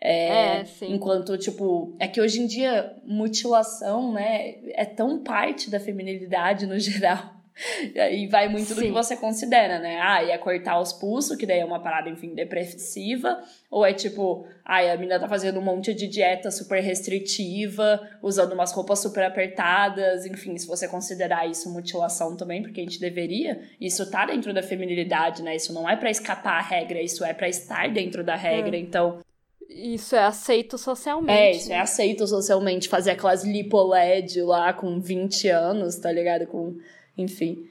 É, 0.00 0.60
é, 0.60 0.64
enquanto, 0.82 1.36
tipo, 1.36 1.96
é 1.98 2.06
que 2.06 2.20
hoje 2.20 2.40
em 2.40 2.46
dia 2.46 2.94
mutilação, 3.04 4.12
né, 4.12 4.54
é 4.74 4.84
tão 4.84 5.24
parte 5.24 5.68
da 5.68 5.80
feminilidade 5.80 6.66
no 6.66 6.78
geral 6.78 7.37
e 8.12 8.26
vai 8.28 8.48
muito 8.48 8.68
Sim. 8.68 8.74
do 8.74 8.82
que 8.82 8.90
você 8.90 9.16
considera, 9.16 9.78
né? 9.78 9.98
Ah, 10.00 10.22
é 10.22 10.36
cortar 10.38 10.80
os 10.80 10.92
pulsos, 10.92 11.36
que 11.36 11.46
daí 11.46 11.60
é 11.60 11.64
uma 11.64 11.80
parada, 11.80 12.08
enfim, 12.08 12.34
depressiva. 12.34 13.42
Ou 13.70 13.84
é 13.84 13.92
tipo, 13.92 14.46
ah, 14.64 14.80
a 14.80 14.96
menina 14.96 15.18
tá 15.18 15.28
fazendo 15.28 15.58
um 15.58 15.62
monte 15.62 15.92
de 15.92 16.06
dieta 16.06 16.50
super 16.50 16.80
restritiva, 16.80 18.00
usando 18.22 18.52
umas 18.52 18.72
roupas 18.72 19.00
super 19.00 19.24
apertadas. 19.24 20.24
Enfim, 20.24 20.56
se 20.56 20.66
você 20.66 20.88
considerar 20.88 21.48
isso 21.48 21.72
mutilação 21.72 22.36
também, 22.36 22.62
porque 22.62 22.80
a 22.80 22.84
gente 22.84 23.00
deveria, 23.00 23.60
isso 23.80 24.08
tá 24.10 24.26
dentro 24.26 24.54
da 24.54 24.62
feminilidade, 24.62 25.42
né? 25.42 25.56
Isso 25.56 25.72
não 25.72 25.88
é 25.88 25.96
para 25.96 26.10
escapar 26.10 26.58
a 26.58 26.62
regra, 26.62 27.02
isso 27.02 27.24
é 27.24 27.34
para 27.34 27.48
estar 27.48 27.88
dentro 27.92 28.22
da 28.22 28.36
regra. 28.36 28.76
É. 28.76 28.80
Então, 28.80 29.20
isso 29.68 30.16
é 30.16 30.24
aceito 30.24 30.78
socialmente. 30.78 31.38
É, 31.38 31.50
isso 31.50 31.72
é 31.72 31.78
aceito 31.78 32.26
socialmente. 32.26 32.88
Fazer 32.88 33.10
aquelas 33.10 33.44
lipoled 33.44 34.40
lá 34.42 34.72
com 34.72 34.98
20 34.98 35.48
anos, 35.48 35.96
tá 35.96 36.10
ligado? 36.10 36.46
Com 36.46 36.78
enfim, 37.18 37.66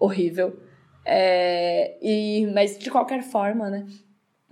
horrível. 0.00 0.56
É, 1.04 1.96
e, 2.00 2.46
mas 2.54 2.78
de 2.78 2.90
qualquer 2.90 3.22
forma, 3.22 3.68
né? 3.68 3.86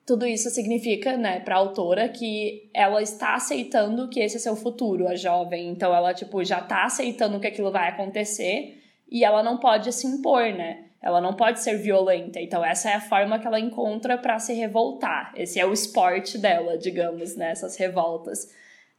Tudo 0.07 0.27
isso 0.27 0.51
significa, 0.51 1.17
né, 1.17 1.39
pra 1.41 1.57
autora 1.57 2.09
que 2.09 2.69
ela 2.75 3.01
está 3.01 3.35
aceitando 3.35 4.09
que 4.09 4.19
esse 4.19 4.37
é 4.37 4.41
seu 4.41 4.57
futuro, 4.57 5.07
a 5.07 5.15
jovem. 5.15 5.69
Então 5.69 5.95
ela, 5.95 6.13
tipo, 6.13 6.43
já 6.43 6.61
tá 6.61 6.85
aceitando 6.85 7.39
que 7.39 7.47
aquilo 7.47 7.71
vai 7.71 7.89
acontecer 7.89 8.83
e 9.09 9.25
ela 9.25 9.43
não 9.43 9.59
pode 9.59 9.93
se 9.93 10.07
impor, 10.07 10.53
né? 10.53 10.87
Ela 11.01 11.21
não 11.21 11.35
pode 11.35 11.61
ser 11.61 11.79
violenta. 11.79 12.41
Então 12.41 12.65
essa 12.65 12.91
é 12.91 12.95
a 12.95 13.01
forma 13.01 13.39
que 13.39 13.47
ela 13.47 13.61
encontra 13.61 14.19
para 14.19 14.39
se 14.39 14.53
revoltar. 14.53 15.33
Esse 15.37 15.61
é 15.61 15.65
o 15.65 15.73
esporte 15.73 16.37
dela, 16.37 16.77
digamos, 16.77 17.37
né? 17.37 17.53
Essas 17.53 17.77
revoltas. 17.77 18.49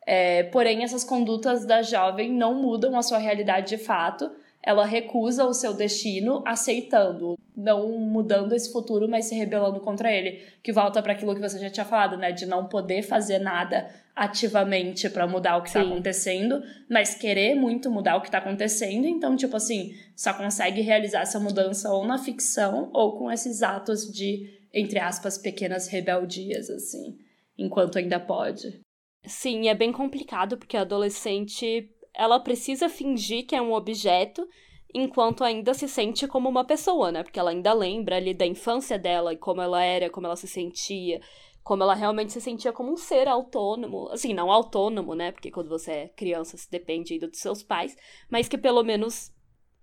É, 0.08 0.44
porém, 0.44 0.84
essas 0.84 1.04
condutas 1.04 1.66
da 1.66 1.82
jovem 1.82 2.32
não 2.32 2.56
mudam 2.56 2.98
a 2.98 3.04
sua 3.04 3.18
realidade 3.18 3.76
de 3.76 3.84
fato 3.84 4.32
ela 4.64 4.86
recusa 4.86 5.46
o 5.46 5.54
seu 5.54 5.74
destino, 5.74 6.44
aceitando, 6.46 7.38
não 7.56 7.90
mudando 8.00 8.54
esse 8.54 8.72
futuro, 8.72 9.10
mas 9.10 9.26
se 9.26 9.36
rebelando 9.36 9.80
contra 9.80 10.12
ele. 10.12 10.44
Que 10.62 10.72
volta 10.72 11.02
para 11.02 11.14
aquilo 11.14 11.34
que 11.34 11.42
você 11.42 11.58
já 11.60 11.70
tinha 11.70 11.86
falado, 11.86 12.16
né? 12.16 12.32
De 12.32 12.46
não 12.46 12.68
poder 12.68 13.02
fazer 13.02 13.40
nada 13.40 13.90
ativamente 14.16 15.10
para 15.10 15.26
mudar 15.26 15.58
o 15.58 15.64
que 15.64 15.70
está 15.70 15.82
acontecendo, 15.82 16.62
mas 16.90 17.16
querer 17.16 17.56
muito 17.56 17.90
mudar 17.90 18.18
o 18.18 18.22
que 18.22 18.28
está 18.28 18.38
acontecendo. 18.38 19.08
Então, 19.08 19.36
tipo 19.36 19.56
assim, 19.56 19.96
só 20.16 20.34
consegue 20.34 20.82
realizar 20.82 21.22
essa 21.22 21.40
mudança 21.40 21.92
ou 21.92 22.06
na 22.06 22.20
ficção 22.20 22.92
ou 22.94 23.18
com 23.18 23.32
esses 23.32 23.64
atos 23.64 24.12
de, 24.12 24.60
entre 24.74 25.00
aspas, 25.00 25.38
pequenas 25.38 25.88
rebeldias, 25.88 26.70
assim, 26.70 27.18
enquanto 27.58 27.98
ainda 27.98 28.20
pode. 28.20 28.80
Sim, 29.26 29.70
é 29.70 29.74
bem 29.74 29.92
complicado 29.92 30.58
porque 30.58 30.78
a 30.78 30.82
adolescente 30.82 31.90
ela 32.14 32.40
precisa 32.40 32.90
fingir 32.90 33.46
que 33.46 33.56
é 33.56 33.62
um 33.62 33.74
objeto 33.74 34.48
enquanto 34.94 35.44
ainda 35.44 35.74
se 35.74 35.88
sente 35.88 36.28
como 36.28 36.50
uma 36.50 36.66
pessoa, 36.66 37.12
né? 37.12 37.24
Porque 37.24 37.40
ela 37.40 37.52
ainda 37.52 37.74
lembra 37.74 38.18
ali 38.18 38.34
da 38.34 38.46
infância 38.46 39.00
dela 39.00 39.34
e 39.34 39.38
como 39.38 39.62
ela 39.62 39.82
era, 39.84 40.10
como 40.10 40.28
ela 40.28 40.36
se 40.36 40.48
sentia, 40.48 41.22
como 41.64 41.84
ela 41.84 41.94
realmente 41.94 42.34
se 42.34 42.42
sentia 42.42 42.74
como 42.74 42.92
um 42.92 42.98
ser 42.98 43.28
autônomo, 43.28 44.10
assim, 44.10 44.34
não 44.34 44.52
autônomo, 44.52 45.16
né? 45.16 45.32
Porque 45.32 45.52
quando 45.52 45.70
você 45.70 45.92
é 45.92 46.08
criança, 46.10 46.58
se 46.58 46.70
depende 46.70 47.14
ainda 47.14 47.28
dos 47.28 47.40
seus 47.40 47.64
pais, 47.64 47.96
mas 48.30 48.48
que 48.48 48.58
pelo 48.58 48.84
menos 48.84 49.32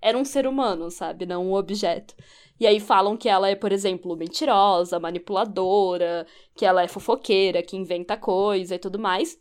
era 0.01 0.17
um 0.17 0.25
ser 0.25 0.47
humano, 0.47 0.91
sabe? 0.91 1.27
Não 1.27 1.47
um 1.47 1.55
objeto. 1.55 2.15
E 2.61 2.67
aí 2.67 2.81
falam 2.81 3.17
que 3.17 3.29
ela 3.29 3.49
é, 3.49 3.55
por 3.55 3.73
exemplo, 3.73 4.17
mentirosa, 4.17 4.99
manipuladora, 5.01 6.27
que 6.57 6.65
ela 6.65 6.83
é 6.83 6.89
fofoqueira, 6.89 7.63
que 7.63 7.77
inventa 7.77 8.17
coisa 8.17 8.75
e 8.75 8.79
tudo 8.79 8.99
mais. 8.99 9.39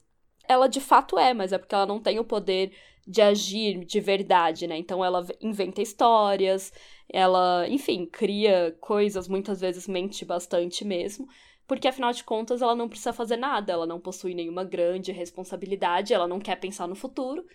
Ela 0.47 0.67
de 0.67 0.81
fato 0.81 1.17
é, 1.17 1.33
mas 1.33 1.51
é 1.53 1.57
porque 1.57 1.75
ela 1.75 1.85
não 1.85 1.99
tem 1.99 2.19
o 2.19 2.23
poder 2.23 2.71
de 3.07 3.21
agir 3.21 3.85
de 3.85 3.99
verdade, 3.99 4.67
né? 4.67 4.77
Então 4.77 5.03
ela 5.03 5.25
inventa 5.41 5.81
histórias, 5.81 6.73
ela, 7.09 7.65
enfim, 7.69 8.05
cria 8.05 8.75
coisas, 8.81 9.27
muitas 9.27 9.61
vezes 9.61 9.87
mente 9.87 10.25
bastante 10.25 10.83
mesmo, 10.83 11.27
porque 11.65 11.87
afinal 11.87 12.11
de 12.11 12.23
contas 12.23 12.61
ela 12.61 12.75
não 12.75 12.89
precisa 12.89 13.13
fazer 13.13 13.37
nada, 13.37 13.71
ela 13.73 13.85
não 13.85 13.99
possui 13.99 14.33
nenhuma 14.33 14.63
grande 14.63 15.11
responsabilidade, 15.11 16.13
ela 16.13 16.27
não 16.27 16.39
quer 16.39 16.57
pensar 16.57 16.87
no 16.87 16.95
futuro. 16.95 17.45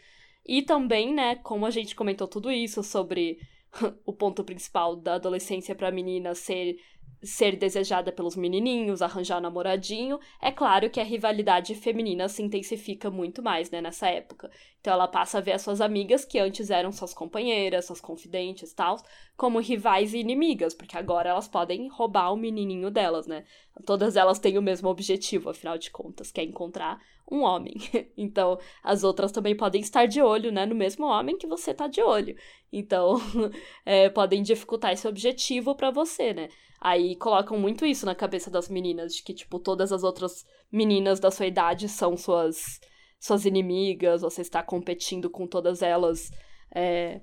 E 0.44 0.62
também, 0.62 1.12
né, 1.14 1.36
como 1.36 1.66
a 1.66 1.70
gente 1.70 1.94
comentou 1.94 2.26
tudo 2.26 2.50
isso 2.50 2.82
sobre 2.82 3.38
o 4.06 4.12
ponto 4.12 4.44
principal 4.44 4.96
da 4.96 5.14
adolescência 5.14 5.74
para 5.74 5.90
menina 5.90 6.34
ser 6.34 6.78
ser 7.22 7.56
desejada 7.56 8.10
pelos 8.10 8.34
menininhos, 8.34 9.00
arranjar 9.00 9.38
um 9.38 9.40
namoradinho, 9.40 10.18
é 10.40 10.50
claro 10.50 10.90
que 10.90 10.98
a 10.98 11.04
rivalidade 11.04 11.74
feminina 11.74 12.28
se 12.28 12.42
intensifica 12.42 13.10
muito 13.10 13.42
mais, 13.42 13.70
né, 13.70 13.80
nessa 13.80 14.08
época. 14.08 14.50
Então 14.80 14.92
ela 14.92 15.06
passa 15.06 15.38
a 15.38 15.40
ver 15.40 15.52
as 15.52 15.62
suas 15.62 15.80
amigas, 15.80 16.24
que 16.24 16.38
antes 16.38 16.68
eram 16.68 16.90
suas 16.90 17.14
companheiras, 17.14 17.86
suas 17.86 18.00
confidentes 18.00 18.72
e 18.72 18.74
tal, 18.74 18.96
como 19.36 19.60
rivais 19.60 20.12
e 20.14 20.18
inimigas, 20.18 20.74
porque 20.74 20.98
agora 20.98 21.30
elas 21.30 21.46
podem 21.46 21.88
roubar 21.88 22.32
o 22.32 22.36
menininho 22.36 22.90
delas, 22.90 23.26
né? 23.26 23.44
Todas 23.86 24.16
elas 24.16 24.40
têm 24.40 24.58
o 24.58 24.62
mesmo 24.62 24.88
objetivo, 24.88 25.50
afinal 25.50 25.78
de 25.78 25.90
contas, 25.90 26.32
que 26.32 26.40
é 26.40 26.44
encontrar 26.44 27.00
um 27.30 27.42
homem. 27.42 27.74
então, 28.16 28.58
as 28.82 29.04
outras 29.04 29.30
também 29.30 29.56
podem 29.56 29.80
estar 29.80 30.06
de 30.06 30.20
olho, 30.20 30.50
né, 30.50 30.66
no 30.66 30.74
mesmo 30.74 31.06
homem 31.06 31.38
que 31.38 31.46
você 31.46 31.72
tá 31.72 31.86
de 31.86 32.02
olho. 32.02 32.36
Então, 32.72 33.20
é, 33.86 34.08
podem 34.08 34.42
dificultar 34.42 34.92
esse 34.92 35.06
objetivo 35.06 35.74
para 35.76 35.90
você, 35.90 36.34
né? 36.34 36.48
Aí 36.84 37.14
colocam 37.14 37.56
muito 37.56 37.86
isso 37.86 38.04
na 38.04 38.12
cabeça 38.12 38.50
das 38.50 38.68
meninas, 38.68 39.14
de 39.14 39.22
que, 39.22 39.32
tipo, 39.32 39.60
todas 39.60 39.92
as 39.92 40.02
outras 40.02 40.44
meninas 40.70 41.20
da 41.20 41.30
sua 41.30 41.46
idade 41.46 41.88
são 41.88 42.16
suas, 42.16 42.80
suas 43.20 43.46
inimigas, 43.46 44.22
você 44.22 44.40
está 44.40 44.64
competindo 44.64 45.30
com 45.30 45.46
todas 45.46 45.80
elas 45.80 46.28
é, 46.74 47.20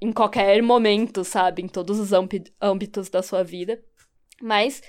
em 0.00 0.12
qualquer 0.12 0.62
momento, 0.62 1.24
sabe? 1.24 1.62
Em 1.62 1.68
todos 1.68 1.98
os 1.98 2.10
âmbitos 2.60 3.10
da 3.10 3.22
sua 3.22 3.42
vida. 3.42 3.82
Mas 4.40 4.80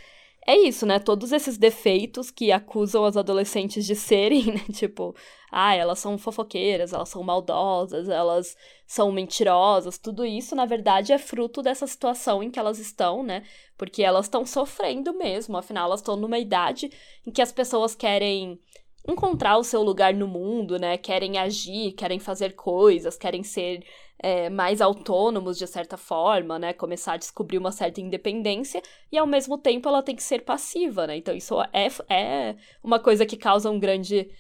é 0.45 0.57
isso, 0.57 0.85
né? 0.85 0.99
Todos 0.99 1.31
esses 1.31 1.57
defeitos 1.57 2.29
que 2.29 2.51
acusam 2.51 3.05
as 3.05 3.15
adolescentes 3.15 3.85
de 3.85 3.95
serem, 3.95 4.45
né? 4.53 4.61
Tipo, 4.73 5.15
ah, 5.51 5.73
elas 5.73 5.99
são 5.99 6.17
fofoqueiras, 6.17 6.91
elas 6.93 7.09
são 7.09 7.23
maldosas, 7.23 8.09
elas 8.09 8.57
são 8.85 9.11
mentirosas, 9.11 9.97
tudo 9.97 10.25
isso, 10.25 10.55
na 10.55 10.65
verdade, 10.65 11.13
é 11.13 11.17
fruto 11.17 11.61
dessa 11.61 11.87
situação 11.87 12.43
em 12.43 12.51
que 12.51 12.59
elas 12.59 12.77
estão, 12.79 13.23
né? 13.23 13.43
Porque 13.77 14.03
elas 14.03 14.25
estão 14.25 14.45
sofrendo 14.45 15.13
mesmo, 15.13 15.57
afinal, 15.57 15.85
elas 15.85 16.01
estão 16.01 16.15
numa 16.15 16.39
idade 16.39 16.91
em 17.25 17.31
que 17.31 17.41
as 17.41 17.51
pessoas 17.51 17.95
querem 17.95 18.59
encontrar 19.07 19.57
o 19.57 19.63
seu 19.63 19.81
lugar 19.83 20.13
no 20.13 20.27
mundo, 20.27 20.77
né? 20.77 20.97
Querem 20.97 21.37
agir, 21.37 21.93
querem 21.93 22.19
fazer 22.19 22.53
coisas, 22.53 23.17
querem 23.17 23.43
ser 23.43 23.83
é, 24.23 24.49
mais 24.49 24.79
autônomos 24.79 25.57
de 25.57 25.67
certa 25.67 25.97
forma, 25.97 26.57
né? 26.57 26.71
Começar 26.71 27.13
a 27.13 27.17
descobrir 27.17 27.57
uma 27.57 27.73
certa 27.73 27.99
independência 27.99 28.81
e 29.11 29.17
ao 29.17 29.27
mesmo 29.27 29.57
tempo 29.57 29.89
ela 29.89 30.01
tem 30.01 30.15
que 30.15 30.23
ser 30.23 30.43
passiva, 30.45 31.05
né? 31.05 31.17
Então 31.17 31.35
isso 31.35 31.61
é, 31.73 31.87
é 32.09 32.55
uma 32.81 32.99
coisa 32.99 33.25
que 33.25 33.35
causa 33.35 33.69
um 33.69 33.77
grande 33.77 34.31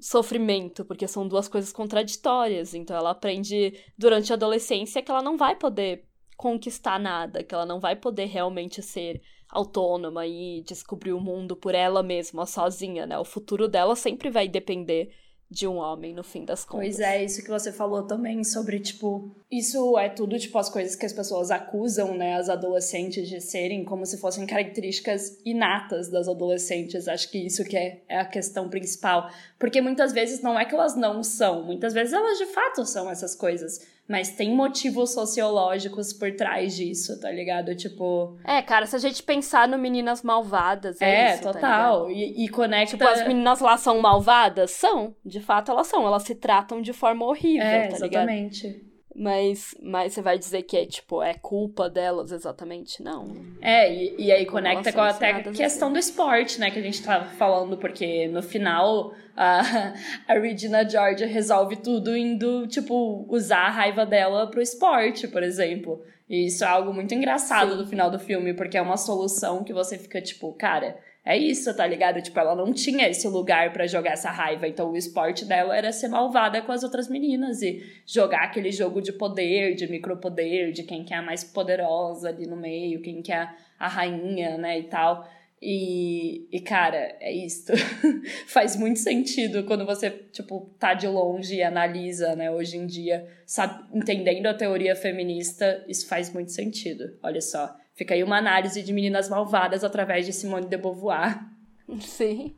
sofrimento, 0.00 0.84
porque 0.84 1.06
são 1.06 1.28
duas 1.28 1.46
coisas 1.46 1.72
contraditórias. 1.72 2.74
Então 2.74 2.96
ela 2.96 3.10
aprende 3.10 3.72
durante 3.96 4.32
a 4.32 4.34
adolescência 4.34 5.00
que 5.00 5.10
ela 5.10 5.22
não 5.22 5.36
vai 5.36 5.54
poder 5.54 6.04
conquistar 6.36 6.98
nada, 6.98 7.44
que 7.44 7.54
ela 7.54 7.64
não 7.64 7.78
vai 7.78 7.94
poder 7.94 8.24
realmente 8.24 8.82
ser 8.82 9.22
autônoma 9.48 10.26
e 10.26 10.62
descobrir 10.62 11.12
o 11.12 11.20
mundo 11.20 11.54
por 11.54 11.76
ela 11.76 12.02
mesma, 12.02 12.44
sozinha, 12.44 13.06
né? 13.06 13.16
O 13.20 13.24
futuro 13.24 13.68
dela 13.68 13.94
sempre 13.94 14.30
vai 14.30 14.48
depender 14.48 15.14
de 15.52 15.68
um 15.68 15.76
homem, 15.76 16.14
no 16.14 16.24
fim 16.24 16.44
das 16.44 16.64
contas. 16.64 16.86
Pois 16.86 17.00
é, 17.00 17.22
isso 17.22 17.42
que 17.42 17.50
você 17.50 17.70
falou 17.70 18.04
também 18.04 18.42
sobre, 18.42 18.80
tipo, 18.80 19.30
isso 19.50 19.98
é 19.98 20.08
tudo, 20.08 20.38
tipo, 20.38 20.56
as 20.58 20.70
coisas 20.70 20.96
que 20.96 21.04
as 21.04 21.12
pessoas 21.12 21.50
acusam, 21.50 22.16
né, 22.16 22.36
as 22.36 22.48
adolescentes 22.48 23.28
de 23.28 23.38
serem 23.38 23.84
como 23.84 24.06
se 24.06 24.16
fossem 24.16 24.46
características 24.46 25.38
inatas 25.44 26.08
das 26.08 26.26
adolescentes. 26.26 27.06
Acho 27.06 27.30
que 27.30 27.38
isso 27.38 27.64
que 27.64 27.76
é, 27.76 28.00
é 28.08 28.18
a 28.18 28.24
questão 28.24 28.70
principal. 28.70 29.30
Porque 29.58 29.82
muitas 29.82 30.12
vezes 30.12 30.40
não 30.40 30.58
é 30.58 30.64
que 30.64 30.74
elas 30.74 30.96
não 30.96 31.22
são, 31.22 31.62
muitas 31.62 31.92
vezes 31.92 32.14
elas 32.14 32.38
de 32.38 32.46
fato 32.46 32.86
são 32.86 33.10
essas 33.10 33.34
coisas 33.34 33.86
mas 34.12 34.28
tem 34.28 34.54
motivos 34.54 35.14
sociológicos 35.14 36.12
por 36.12 36.30
trás 36.36 36.76
disso, 36.76 37.18
tá 37.18 37.30
ligado? 37.30 37.74
Tipo. 37.74 38.36
É, 38.44 38.60
cara, 38.60 38.84
se 38.84 38.94
a 38.94 38.98
gente 38.98 39.22
pensar 39.22 39.66
no 39.66 39.78
Meninas 39.78 40.22
Malvadas. 40.22 41.00
É, 41.00 41.30
é 41.30 41.32
isso, 41.32 41.44
tá 41.44 41.52
total. 41.54 42.04
Tá 42.04 42.12
e, 42.12 42.44
e 42.44 42.48
conecta. 42.50 42.94
Tipo, 42.94 43.08
as 43.08 43.26
meninas 43.26 43.60
lá 43.60 43.78
são 43.78 43.98
malvadas? 44.02 44.70
São. 44.72 45.16
De 45.24 45.40
fato, 45.40 45.70
elas 45.72 45.86
são. 45.86 46.06
Elas 46.06 46.24
se 46.24 46.34
tratam 46.34 46.82
de 46.82 46.92
forma 46.92 47.24
horrível, 47.24 47.66
é, 47.66 47.88
tá 47.88 47.96
exatamente. 47.96 48.66
ligado? 48.66 48.91
Mas, 49.14 49.74
mas 49.82 50.14
você 50.14 50.22
vai 50.22 50.38
dizer 50.38 50.62
que 50.62 50.76
é, 50.76 50.86
tipo, 50.86 51.22
é 51.22 51.34
culpa 51.34 51.88
delas 51.90 52.32
exatamente? 52.32 53.02
Não. 53.02 53.34
É, 53.60 53.92
e, 53.92 54.14
e 54.18 54.32
aí 54.32 54.46
conecta 54.46 54.92
com 54.92 55.00
até 55.00 55.30
a 55.32 55.42
questão 55.42 55.92
do 55.92 55.98
esporte, 55.98 56.58
né? 56.58 56.70
Que 56.70 56.78
a 56.78 56.82
gente 56.82 57.02
tava 57.02 57.26
falando, 57.26 57.76
porque 57.76 58.26
no 58.28 58.42
final 58.42 59.12
a, 59.36 59.92
a 60.26 60.34
Regina 60.34 60.88
Georgia 60.88 61.26
resolve 61.26 61.76
tudo 61.76 62.16
indo, 62.16 62.66
tipo, 62.66 63.26
usar 63.28 63.66
a 63.66 63.70
raiva 63.70 64.06
dela 64.06 64.50
pro 64.50 64.62
esporte, 64.62 65.28
por 65.28 65.42
exemplo. 65.42 66.02
E 66.28 66.46
isso 66.46 66.64
é 66.64 66.68
algo 66.68 66.94
muito 66.94 67.14
engraçado 67.14 67.72
Sim. 67.72 67.78
no 67.78 67.86
final 67.86 68.10
do 68.10 68.18
filme, 68.18 68.54
porque 68.54 68.78
é 68.78 68.82
uma 68.82 68.96
solução 68.96 69.62
que 69.62 69.72
você 69.72 69.98
fica, 69.98 70.20
tipo, 70.22 70.52
cara 70.54 70.96
é 71.24 71.38
isso, 71.38 71.72
tá 71.76 71.86
ligado? 71.86 72.20
Tipo, 72.20 72.40
ela 72.40 72.56
não 72.56 72.72
tinha 72.72 73.08
esse 73.08 73.28
lugar 73.28 73.72
para 73.72 73.86
jogar 73.86 74.12
essa 74.12 74.30
raiva. 74.30 74.66
Então, 74.66 74.90
o 74.90 74.96
esporte 74.96 75.44
dela 75.44 75.76
era 75.76 75.92
ser 75.92 76.08
malvada 76.08 76.60
com 76.62 76.72
as 76.72 76.82
outras 76.82 77.08
meninas 77.08 77.62
e 77.62 77.80
jogar 78.04 78.42
aquele 78.42 78.72
jogo 78.72 79.00
de 79.00 79.12
poder, 79.12 79.74
de 79.76 79.86
micropoder, 79.88 80.72
de 80.72 80.82
quem 80.82 81.04
que 81.04 81.14
é 81.14 81.18
a 81.18 81.22
mais 81.22 81.44
poderosa 81.44 82.28
ali 82.28 82.46
no 82.46 82.56
meio, 82.56 83.00
quem 83.00 83.22
que 83.22 83.32
é 83.32 83.48
a 83.78 83.86
rainha, 83.86 84.58
né, 84.58 84.80
e 84.80 84.84
tal. 84.84 85.24
E, 85.64 86.48
e 86.50 86.58
cara, 86.60 87.16
é 87.20 87.32
isso. 87.32 87.70
Faz 88.48 88.74
muito 88.74 88.98
sentido 88.98 89.62
quando 89.62 89.86
você, 89.86 90.10
tipo, 90.10 90.74
tá 90.76 90.92
de 90.92 91.06
longe 91.06 91.54
e 91.54 91.62
analisa, 91.62 92.34
né, 92.34 92.50
hoje 92.50 92.76
em 92.76 92.84
dia, 92.84 93.28
sabe, 93.46 93.84
entendendo 93.96 94.46
a 94.46 94.54
teoria 94.54 94.96
feminista, 94.96 95.84
isso 95.86 96.08
faz 96.08 96.32
muito 96.32 96.50
sentido. 96.50 97.16
Olha 97.22 97.40
só. 97.40 97.76
Fica 97.94 98.14
aí 98.14 98.24
uma 98.24 98.38
análise 98.38 98.82
de 98.82 98.92
Meninas 98.92 99.28
Malvadas 99.28 99.84
através 99.84 100.24
de 100.24 100.32
Simone 100.32 100.66
de 100.66 100.76
Beauvoir. 100.78 101.40
Sim. 102.00 102.56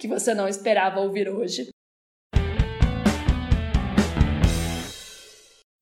Que 0.00 0.08
você 0.08 0.32
não 0.32 0.48
esperava 0.48 1.00
ouvir 1.00 1.28
hoje. 1.28 1.68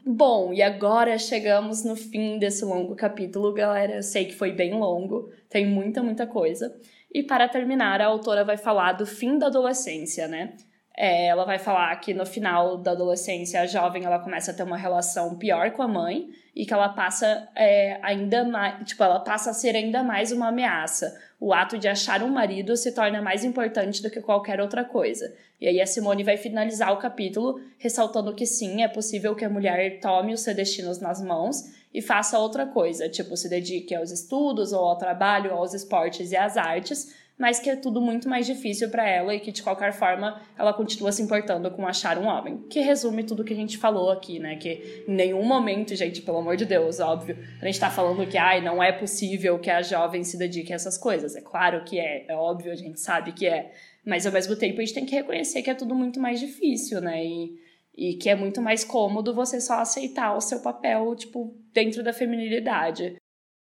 Bom, 0.04 0.52
e 0.52 0.60
agora 0.60 1.16
chegamos 1.18 1.84
no 1.84 1.94
fim 1.94 2.38
desse 2.38 2.64
longo 2.64 2.96
capítulo, 2.96 3.52
galera. 3.54 3.96
Eu 3.96 4.02
sei 4.02 4.24
que 4.24 4.34
foi 4.34 4.50
bem 4.50 4.74
longo, 4.74 5.30
tem 5.48 5.64
muita, 5.64 6.02
muita 6.02 6.26
coisa. 6.26 6.76
E 7.12 7.22
para 7.22 7.48
terminar, 7.48 8.00
a 8.00 8.06
autora 8.06 8.44
vai 8.44 8.56
falar 8.56 8.94
do 8.94 9.06
fim 9.06 9.38
da 9.38 9.46
adolescência, 9.46 10.26
né? 10.26 10.56
É, 11.00 11.26
ela 11.26 11.44
vai 11.44 11.60
falar 11.60 11.94
que 12.00 12.12
no 12.12 12.26
final 12.26 12.76
da 12.76 12.90
adolescência, 12.90 13.60
a 13.60 13.66
jovem 13.66 14.04
ela 14.04 14.18
começa 14.18 14.50
a 14.50 14.54
ter 14.54 14.64
uma 14.64 14.76
relação 14.76 15.38
pior 15.38 15.70
com 15.70 15.80
a 15.80 15.86
mãe 15.86 16.28
e 16.56 16.66
que 16.66 16.74
ela 16.74 16.88
passa 16.88 17.48
é, 17.54 18.00
ainda 18.02 18.42
mais, 18.42 18.84
tipo, 18.84 19.04
ela 19.04 19.20
passa 19.20 19.50
a 19.50 19.54
ser 19.54 19.76
ainda 19.76 20.02
mais 20.02 20.32
uma 20.32 20.48
ameaça. 20.48 21.16
O 21.38 21.54
ato 21.54 21.78
de 21.78 21.86
achar 21.86 22.20
um 22.24 22.28
marido 22.28 22.76
se 22.76 22.90
torna 22.90 23.22
mais 23.22 23.44
importante 23.44 24.02
do 24.02 24.10
que 24.10 24.20
qualquer 24.20 24.60
outra 24.60 24.84
coisa. 24.84 25.32
E 25.60 25.68
aí 25.68 25.80
a 25.80 25.86
Simone 25.86 26.24
vai 26.24 26.36
finalizar 26.36 26.92
o 26.92 26.96
capítulo 26.96 27.60
ressaltando 27.78 28.34
que 28.34 28.44
sim, 28.44 28.82
é 28.82 28.88
possível 28.88 29.36
que 29.36 29.44
a 29.44 29.48
mulher 29.48 30.00
tome 30.00 30.34
os 30.34 30.40
seus 30.40 30.56
destinos 30.56 30.98
nas 30.98 31.22
mãos 31.22 31.62
e 31.94 32.02
faça 32.02 32.40
outra 32.40 32.66
coisa, 32.66 33.08
tipo, 33.08 33.36
se 33.36 33.48
dedique 33.48 33.94
aos 33.94 34.10
estudos 34.10 34.72
ou 34.72 34.84
ao 34.84 34.98
trabalho, 34.98 35.52
aos 35.52 35.74
esportes 35.74 36.32
e 36.32 36.36
às 36.36 36.56
artes, 36.56 37.14
mas 37.38 37.60
que 37.60 37.70
é 37.70 37.76
tudo 37.76 38.00
muito 38.00 38.28
mais 38.28 38.44
difícil 38.44 38.90
para 38.90 39.08
ela 39.08 39.32
e 39.32 39.38
que 39.38 39.52
de 39.52 39.62
qualquer 39.62 39.92
forma 39.92 40.42
ela 40.58 40.74
continua 40.74 41.12
se 41.12 41.22
importando 41.22 41.70
com 41.70 41.86
achar 41.86 42.18
um 42.18 42.26
homem. 42.26 42.58
Que 42.68 42.80
resume 42.80 43.22
tudo 43.22 43.44
que 43.44 43.52
a 43.52 43.56
gente 43.56 43.78
falou 43.78 44.10
aqui, 44.10 44.40
né? 44.40 44.56
Que 44.56 45.04
em 45.06 45.14
nenhum 45.14 45.44
momento, 45.44 45.94
gente, 45.94 46.20
pelo 46.20 46.38
amor 46.38 46.56
de 46.56 46.66
Deus, 46.66 46.98
óbvio, 46.98 47.38
a 47.62 47.64
gente 47.64 47.78
tá 47.78 47.88
falando 47.88 48.26
que 48.26 48.36
ai, 48.36 48.60
não 48.60 48.82
é 48.82 48.90
possível 48.90 49.56
que 49.60 49.70
a 49.70 49.82
jovem 49.82 50.24
se 50.24 50.36
dedique 50.36 50.72
a 50.72 50.76
essas 50.76 50.98
coisas. 50.98 51.36
É 51.36 51.40
claro 51.40 51.84
que 51.84 52.00
é, 52.00 52.26
é 52.26 52.34
óbvio, 52.34 52.72
a 52.72 52.76
gente 52.76 52.98
sabe 52.98 53.30
que 53.30 53.46
é. 53.46 53.72
Mas 54.04 54.26
ao 54.26 54.32
mesmo 54.32 54.56
tempo 54.56 54.80
a 54.80 54.84
gente 54.84 54.94
tem 54.94 55.06
que 55.06 55.14
reconhecer 55.14 55.62
que 55.62 55.70
é 55.70 55.74
tudo 55.74 55.94
muito 55.94 56.18
mais 56.18 56.40
difícil, 56.40 57.00
né? 57.00 57.24
E, 57.24 57.54
e 57.96 58.14
que 58.14 58.28
é 58.28 58.34
muito 58.34 58.60
mais 58.60 58.82
cômodo 58.82 59.32
você 59.32 59.60
só 59.60 59.74
aceitar 59.74 60.36
o 60.36 60.40
seu 60.40 60.60
papel, 60.60 61.14
tipo, 61.14 61.56
dentro 61.72 62.02
da 62.02 62.12
feminilidade. 62.12 63.14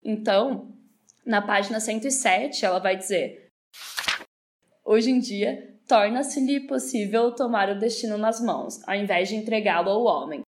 Então, 0.04 0.74
na 1.24 1.40
página 1.40 1.78
107, 1.78 2.64
ela 2.64 2.80
vai 2.80 2.96
dizer: 2.96 3.51
Hoje 4.84 5.10
em 5.10 5.20
dia, 5.20 5.76
torna-se-lhe 5.86 6.66
possível 6.66 7.30
tomar 7.30 7.70
o 7.70 7.78
destino 7.78 8.18
nas 8.18 8.40
mãos, 8.40 8.80
ao 8.86 8.96
invés 8.96 9.28
de 9.28 9.36
entregá-lo 9.36 9.88
ao 9.88 10.04
homem. 10.04 10.40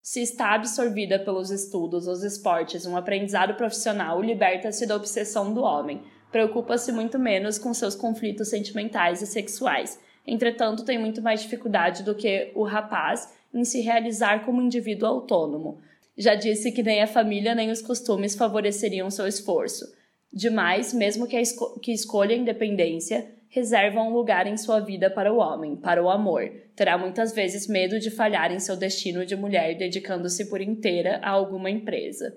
Se 0.00 0.22
está 0.22 0.54
absorvida 0.54 1.18
pelos 1.18 1.50
estudos, 1.50 2.06
os 2.06 2.22
esportes, 2.22 2.86
um 2.86 2.96
aprendizado 2.96 3.54
profissional, 3.54 4.22
liberta-se 4.22 4.86
da 4.86 4.94
obsessão 4.94 5.52
do 5.52 5.62
homem, 5.62 6.02
preocupa-se 6.30 6.92
muito 6.92 7.18
menos 7.18 7.58
com 7.58 7.74
seus 7.74 7.96
conflitos 7.96 8.48
sentimentais 8.48 9.20
e 9.22 9.26
sexuais, 9.26 9.98
entretanto, 10.24 10.84
tem 10.84 10.98
muito 10.98 11.20
mais 11.20 11.42
dificuldade 11.42 12.04
do 12.04 12.14
que 12.14 12.52
o 12.54 12.62
rapaz 12.62 13.34
em 13.52 13.64
se 13.64 13.80
realizar 13.80 14.44
como 14.44 14.62
indivíduo 14.62 15.08
autônomo. 15.08 15.80
Já 16.16 16.36
disse 16.36 16.70
que 16.70 16.82
nem 16.82 17.02
a 17.02 17.08
família 17.08 17.56
nem 17.56 17.72
os 17.72 17.82
costumes 17.82 18.36
favoreceriam 18.36 19.10
seu 19.10 19.26
esforço. 19.26 19.84
Demais, 20.32 20.92
mesmo 20.92 21.26
que, 21.26 21.36
esco 21.36 21.78
que 21.80 21.92
escolha 21.92 22.34
a 22.34 22.38
independência, 22.38 23.34
reserva 23.54 24.00
um 24.00 24.12
lugar 24.12 24.48
em 24.48 24.56
sua 24.56 24.80
vida 24.80 25.08
para 25.08 25.32
o 25.32 25.36
homem, 25.36 25.76
para 25.76 26.02
o 26.02 26.10
amor. 26.10 26.42
Terá 26.74 26.98
muitas 26.98 27.32
vezes 27.32 27.68
medo 27.68 28.00
de 28.00 28.10
falhar 28.10 28.50
em 28.50 28.58
seu 28.58 28.76
destino 28.76 29.24
de 29.24 29.36
mulher, 29.36 29.78
dedicando-se 29.78 30.50
por 30.50 30.60
inteira 30.60 31.20
a 31.22 31.30
alguma 31.30 31.70
empresa. 31.70 32.36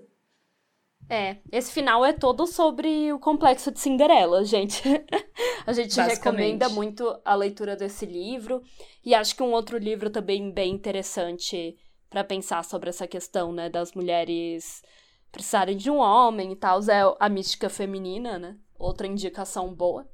É, 1.10 1.38
esse 1.52 1.72
final 1.72 2.06
é 2.06 2.14
todo 2.14 2.46
sobre 2.46 3.12
o 3.12 3.18
complexo 3.18 3.72
de 3.72 3.80
Cinderela, 3.80 4.46
gente. 4.46 4.84
a 5.66 5.74
gente 5.74 6.00
recomenda 6.00 6.70
muito 6.70 7.20
a 7.26 7.34
leitura 7.34 7.76
desse 7.76 8.06
livro. 8.06 8.62
E 9.04 9.16
acho 9.16 9.36
que 9.36 9.42
um 9.42 9.54
outro 9.54 9.80
livro 9.80 10.12
também 10.12 10.52
bem 10.52 10.72
interessante 10.72 11.76
para 12.12 12.24
pensar 12.24 12.64
sobre 12.64 12.90
essa 12.90 13.08
questão, 13.08 13.52
né, 13.52 13.70
das 13.72 13.92
mulheres 13.94 14.84
precisarem 15.32 15.76
de 15.76 15.90
um 15.90 15.98
homem 15.98 16.52
e 16.52 16.56
tal, 16.56 16.80
é 16.82 17.16
A 17.20 17.28
Mística 17.28 17.70
Feminina, 17.70 18.38
né? 18.38 18.56
Outra 18.78 19.08
indicação 19.08 19.74
boa 19.74 20.08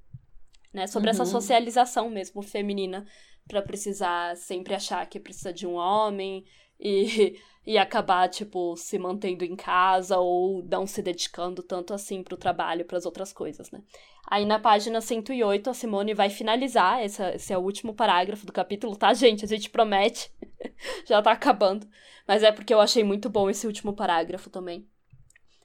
né? 0.74 0.88
Sobre 0.88 1.10
uhum. 1.10 1.12
essa 1.12 1.26
socialização 1.26 2.10
mesmo 2.10 2.42
feminina 2.42 3.06
para 3.48 3.62
precisar 3.62 4.36
sempre 4.36 4.74
achar 4.74 5.06
que 5.06 5.20
precisa 5.20 5.54
de 5.54 5.68
um 5.68 5.74
homem 5.76 6.46
e, 6.80 7.38
e 7.66 7.78
acabar, 7.78 8.28
tipo, 8.30 8.76
se 8.76 8.98
mantendo 8.98 9.46
em 9.46 9.56
casa 9.56 10.18
ou 10.18 10.64
não 10.64 10.88
se 10.88 11.02
dedicando 11.02 11.62
tanto 11.62 11.94
assim 11.94 12.24
pro 12.24 12.38
trabalho, 12.38 12.86
para 12.86 12.98
as 12.98 13.06
outras 13.06 13.32
coisas, 13.32 13.70
né? 13.72 13.82
Aí 14.28 14.46
na 14.46 14.58
página 14.58 15.02
108, 15.02 15.70
a 15.70 15.74
Simone 15.74 16.14
vai 16.14 16.30
finalizar, 16.30 17.02
essa, 17.02 17.36
esse 17.36 17.52
é 17.54 17.58
o 17.58 17.62
último 17.62 17.94
parágrafo 17.94 18.46
do 18.46 18.54
capítulo, 18.54 18.96
tá, 18.96 19.14
gente? 19.14 19.44
A 19.44 19.48
gente 19.48 19.70
promete. 19.70 20.32
Já 21.06 21.22
tá 21.22 21.32
acabando. 21.32 21.88
Mas 22.28 22.42
é 22.42 22.52
porque 22.52 22.74
eu 22.74 22.80
achei 22.80 23.04
muito 23.04 23.30
bom 23.30 23.50
esse 23.50 23.68
último 23.68 23.94
parágrafo 23.94 24.50
também. 24.50 24.88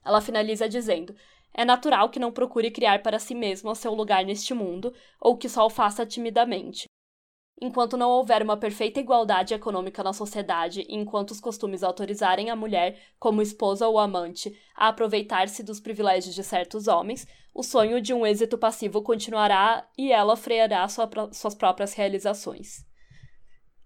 Ela 0.05 0.21
finaliza 0.21 0.69
dizendo: 0.69 1.15
é 1.53 1.65
natural 1.65 2.11
que 2.11 2.19
não 2.19 2.33
procure 2.33 2.71
criar 2.71 3.03
para 3.03 3.19
si 3.19 3.35
mesmo 3.35 3.75
seu 3.75 3.95
lugar 3.95 4.25
neste 4.25 4.55
mundo, 4.55 4.93
ou 5.21 5.37
que 5.37 5.49
só 5.49 5.67
o 5.67 5.71
faça 5.71 6.07
timidamente. 6.07 6.87
Enquanto 7.61 7.97
não 7.97 8.11
houver 8.11 8.41
uma 8.43 8.57
perfeita 8.57 9.01
igualdade 9.01 9.53
econômica 9.53 10.03
na 10.05 10.13
sociedade 10.13 10.87
e 10.89 10.95
enquanto 10.95 11.33
os 11.33 11.41
costumes 11.41 11.83
autorizarem 11.83 12.51
a 12.51 12.57
mulher, 12.57 12.97
como 13.19 13.43
esposa 13.43 13.89
ou 13.89 13.99
amante, 13.99 14.57
a 14.77 14.89
aproveitar-se 14.89 15.65
dos 15.65 15.81
privilégios 15.81 16.37
de 16.37 16.45
certos 16.45 16.87
homens, 16.87 17.27
o 17.53 17.65
sonho 17.65 18.01
de 18.01 18.15
um 18.15 18.25
êxito 18.25 18.57
passivo 18.57 19.03
continuará 19.03 19.89
e 19.99 20.13
ela 20.13 20.37
freará 20.37 20.87
sua, 20.87 21.11
suas 21.33 21.57
próprias 21.57 21.95
realizações. 21.95 22.87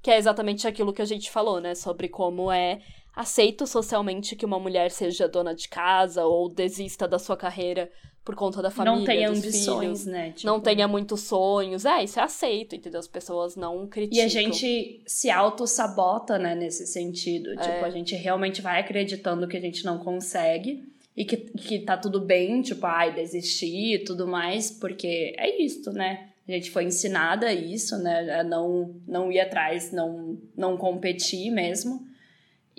Que 0.02 0.10
é 0.10 0.18
exatamente 0.18 0.68
aquilo 0.68 0.92
que 0.92 1.00
a 1.00 1.06
gente 1.06 1.30
falou, 1.30 1.58
né? 1.58 1.74
Sobre 1.74 2.08
como 2.08 2.52
é 2.52 2.82
aceito 3.14 3.66
socialmente 3.66 4.34
que 4.34 4.46
uma 4.46 4.58
mulher 4.58 4.90
seja 4.90 5.28
dona 5.28 5.54
de 5.54 5.68
casa 5.68 6.24
ou 6.24 6.48
desista 6.48 7.06
da 7.06 7.18
sua 7.18 7.36
carreira 7.36 7.90
por 8.24 8.36
conta 8.36 8.62
da 8.62 8.70
família, 8.70 8.98
não 8.98 9.04
tenha 9.04 9.28
ambições, 9.28 9.80
filhos, 9.80 10.06
né? 10.06 10.30
Tipo... 10.30 10.46
Não 10.46 10.60
tenha 10.60 10.86
muitos 10.86 11.22
sonhos. 11.22 11.84
É, 11.84 12.04
isso 12.04 12.20
é 12.20 12.22
aceito, 12.22 12.76
entendeu? 12.76 13.00
As 13.00 13.08
pessoas 13.08 13.56
não 13.56 13.86
criticam. 13.88 14.22
E 14.22 14.24
a 14.24 14.28
gente 14.28 15.02
se 15.04 15.28
auto-sabota, 15.28 16.38
né, 16.38 16.54
nesse 16.54 16.86
sentido. 16.86 17.50
É. 17.52 17.56
Tipo, 17.56 17.84
a 17.84 17.90
gente 17.90 18.14
realmente 18.14 18.62
vai 18.62 18.80
acreditando 18.80 19.48
que 19.48 19.56
a 19.56 19.60
gente 19.60 19.84
não 19.84 19.98
consegue 19.98 20.84
e 21.16 21.24
que, 21.24 21.36
que 21.36 21.80
tá 21.80 21.96
tudo 21.96 22.20
bem, 22.20 22.62
tipo, 22.62 22.86
ai, 22.86 23.12
desistir 23.12 23.94
e 23.94 24.04
tudo 24.04 24.26
mais, 24.26 24.70
porque 24.70 25.34
é 25.36 25.60
isso, 25.60 25.90
né? 25.92 26.28
A 26.48 26.52
gente 26.52 26.70
foi 26.70 26.84
ensinada 26.84 27.46
a 27.46 27.52
isso, 27.52 27.98
né? 27.98 28.40
A 28.40 28.44
não, 28.44 28.94
não 29.06 29.32
ir 29.32 29.40
atrás, 29.40 29.90
não, 29.90 30.38
não 30.56 30.76
competir 30.76 31.50
mesmo 31.50 32.11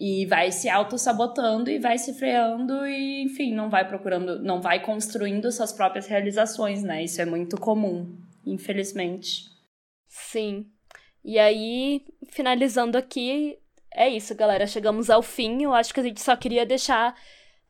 e 0.05 0.25
vai 0.25 0.51
se 0.51 0.67
auto-sabotando 0.67 1.69
e 1.69 1.79
vai 1.79 1.97
se 1.97 2.13
freando 2.13 2.85
e, 2.85 3.23
enfim, 3.23 3.53
não 3.53 3.69
vai 3.69 3.87
procurando, 3.87 4.37
não 4.43 4.61
vai 4.61 4.81
construindo 4.81 5.49
suas 5.49 5.71
próprias 5.71 6.07
realizações, 6.07 6.83
né? 6.83 7.05
Isso 7.05 7.21
é 7.21 7.25
muito 7.25 7.57
comum, 7.57 8.13
infelizmente. 8.45 9.45
Sim. 10.09 10.65
E 11.23 11.39
aí, 11.39 12.05
finalizando 12.27 12.97
aqui, 12.97 13.57
é 13.95 14.09
isso, 14.09 14.35
galera. 14.35 14.67
Chegamos 14.67 15.09
ao 15.09 15.23
fim. 15.23 15.63
Eu 15.63 15.73
acho 15.73 15.93
que 15.93 16.01
a 16.01 16.03
gente 16.03 16.19
só 16.19 16.35
queria 16.35 16.65
deixar 16.65 17.15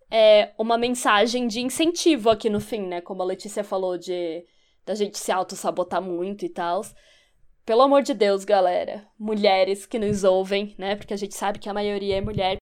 é, 0.09 0.53
uma 0.57 0.75
mensagem 0.75 1.45
de 1.45 1.61
incentivo 1.61 2.31
aqui 2.31 2.49
no 2.49 2.59
fim, 2.59 2.81
né? 2.81 2.99
Como 2.99 3.21
a 3.21 3.25
Letícia 3.25 3.63
falou 3.63 3.95
de 3.95 4.43
da 4.83 4.95
gente 4.95 5.19
se 5.19 5.31
auto-sabotar 5.31 6.01
muito 6.01 6.43
e 6.43 6.49
tal. 6.49 6.81
Pelo 7.65 7.81
amor 7.81 8.01
de 8.01 8.13
Deus, 8.13 8.43
galera, 8.43 9.07
mulheres 9.17 9.85
que 9.85 9.97
nos 9.97 10.25
ouvem, 10.25 10.75
né? 10.77 10.97
Porque 10.97 11.13
a 11.13 11.17
gente 11.17 11.33
sabe 11.33 11.59
que 11.59 11.69
a 11.69 11.73
maioria 11.73 12.17
é 12.17 12.21
mulher. 12.21 12.57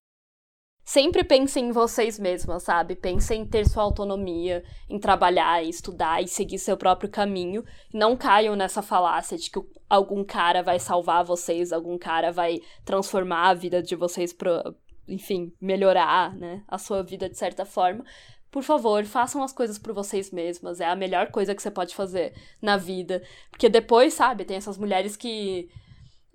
Sempre 0.83 1.23
pensem 1.23 1.69
em 1.69 1.71
vocês 1.71 2.19
mesmas, 2.19 2.61
sabe? 2.61 2.95
Pensem 2.95 3.41
em 3.41 3.45
ter 3.47 3.67
sua 3.67 3.81
autonomia, 3.81 4.63
em 4.87 4.99
trabalhar, 4.99 5.63
em 5.63 5.69
estudar 5.69 6.21
e 6.21 6.27
seguir 6.27 6.59
seu 6.59 6.77
próprio 6.77 7.09
caminho. 7.09 7.63
Não 7.91 8.15
caiam 8.15 8.55
nessa 8.55 8.83
falácia 8.83 9.39
de 9.39 9.49
que 9.49 9.59
algum 9.89 10.23
cara 10.23 10.61
vai 10.61 10.77
salvar 10.77 11.23
vocês, 11.23 11.73
algum 11.73 11.97
cara 11.97 12.31
vai 12.31 12.59
transformar 12.85 13.49
a 13.49 13.53
vida 13.55 13.81
de 13.81 13.95
vocês 13.95 14.31
para, 14.31 14.71
enfim, 15.07 15.51
melhorar, 15.59 16.35
né, 16.35 16.63
a 16.67 16.77
sua 16.77 17.01
vida 17.01 17.27
de 17.27 17.37
certa 17.37 17.65
forma 17.65 18.03
por 18.51 18.63
favor, 18.63 19.05
façam 19.05 19.41
as 19.41 19.53
coisas 19.53 19.79
por 19.79 19.93
vocês 19.93 20.29
mesmas. 20.29 20.81
É 20.81 20.85
a 20.85 20.95
melhor 20.95 21.31
coisa 21.31 21.55
que 21.55 21.61
você 21.61 21.71
pode 21.71 21.95
fazer 21.95 22.33
na 22.61 22.75
vida. 22.75 23.23
Porque 23.49 23.69
depois, 23.69 24.13
sabe, 24.13 24.43
tem 24.43 24.57
essas 24.57 24.77
mulheres 24.77 25.15
que, 25.15 25.69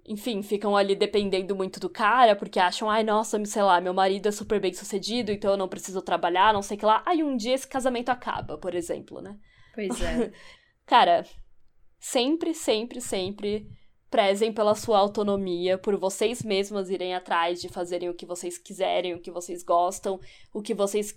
enfim, 0.06 0.42
ficam 0.42 0.74
ali 0.74 0.96
dependendo 0.96 1.54
muito 1.54 1.78
do 1.78 1.90
cara, 1.90 2.34
porque 2.34 2.58
acham, 2.58 2.88
ai, 2.88 3.04
nossa, 3.04 3.44
sei 3.44 3.62
lá, 3.62 3.82
meu 3.82 3.92
marido 3.92 4.28
é 4.28 4.32
super 4.32 4.58
bem 4.58 4.72
sucedido, 4.72 5.30
então 5.30 5.50
eu 5.50 5.56
não 5.58 5.68
preciso 5.68 6.00
trabalhar, 6.00 6.54
não 6.54 6.62
sei 6.62 6.78
o 6.78 6.80
que 6.80 6.86
lá. 6.86 7.02
Aí 7.04 7.22
um 7.22 7.36
dia 7.36 7.54
esse 7.54 7.68
casamento 7.68 8.08
acaba, 8.08 8.56
por 8.56 8.74
exemplo, 8.74 9.20
né? 9.20 9.36
Pois 9.74 10.00
é. 10.00 10.32
cara, 10.86 11.26
sempre, 12.00 12.54
sempre, 12.54 12.98
sempre 12.98 13.68
prezem 14.10 14.54
pela 14.54 14.74
sua 14.74 14.98
autonomia, 14.98 15.76
por 15.76 15.98
vocês 15.98 16.42
mesmas 16.42 16.88
irem 16.88 17.14
atrás 17.14 17.60
de 17.60 17.68
fazerem 17.68 18.08
o 18.08 18.14
que 18.14 18.24
vocês 18.24 18.56
quiserem, 18.56 19.12
o 19.12 19.20
que 19.20 19.30
vocês 19.30 19.62
gostam, 19.62 20.18
o 20.54 20.62
que 20.62 20.72
vocês 20.72 21.14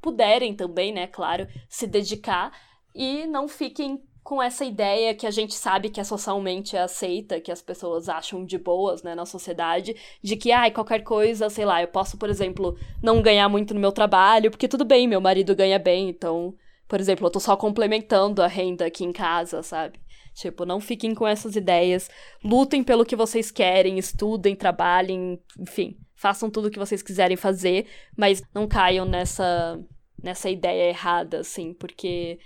puderem 0.00 0.54
também, 0.54 0.92
né, 0.92 1.06
claro, 1.06 1.46
se 1.68 1.86
dedicar 1.86 2.52
e 2.94 3.26
não 3.26 3.48
fiquem 3.48 4.02
com 4.28 4.42
essa 4.42 4.62
ideia 4.62 5.14
que 5.14 5.26
a 5.26 5.30
gente 5.30 5.54
sabe 5.54 5.88
que 5.88 5.98
é 5.98 6.04
socialmente 6.04 6.76
aceita, 6.76 7.40
que 7.40 7.50
as 7.50 7.62
pessoas 7.62 8.10
acham 8.10 8.44
de 8.44 8.58
boas, 8.58 9.02
né, 9.02 9.14
na 9.14 9.24
sociedade, 9.24 9.96
de 10.22 10.36
que, 10.36 10.52
ai, 10.52 10.70
qualquer 10.70 11.02
coisa, 11.02 11.48
sei 11.48 11.64
lá, 11.64 11.80
eu 11.80 11.88
posso, 11.88 12.18
por 12.18 12.28
exemplo, 12.28 12.76
não 13.02 13.22
ganhar 13.22 13.48
muito 13.48 13.72
no 13.72 13.80
meu 13.80 13.90
trabalho, 13.90 14.50
porque 14.50 14.68
tudo 14.68 14.84
bem, 14.84 15.08
meu 15.08 15.18
marido 15.18 15.56
ganha 15.56 15.78
bem, 15.78 16.10
então, 16.10 16.54
por 16.86 17.00
exemplo, 17.00 17.26
eu 17.26 17.30
tô 17.30 17.40
só 17.40 17.56
complementando 17.56 18.42
a 18.42 18.46
renda 18.46 18.84
aqui 18.84 19.02
em 19.02 19.12
casa, 19.12 19.62
sabe? 19.62 19.98
Tipo, 20.34 20.66
não 20.66 20.78
fiquem 20.78 21.14
com 21.14 21.26
essas 21.26 21.56
ideias, 21.56 22.10
lutem 22.44 22.84
pelo 22.84 23.06
que 23.06 23.16
vocês 23.16 23.50
querem, 23.50 23.98
estudem, 23.98 24.54
trabalhem, 24.54 25.40
enfim, 25.58 25.96
façam 26.18 26.50
tudo 26.50 26.66
o 26.66 26.70
que 26.70 26.78
vocês 26.78 27.00
quiserem 27.00 27.36
fazer, 27.36 27.86
mas 28.16 28.42
não 28.52 28.66
caiam 28.66 29.06
nessa 29.06 29.80
nessa 30.20 30.50
ideia 30.50 30.88
errada, 30.88 31.38
assim, 31.40 31.72
porque 31.72 32.40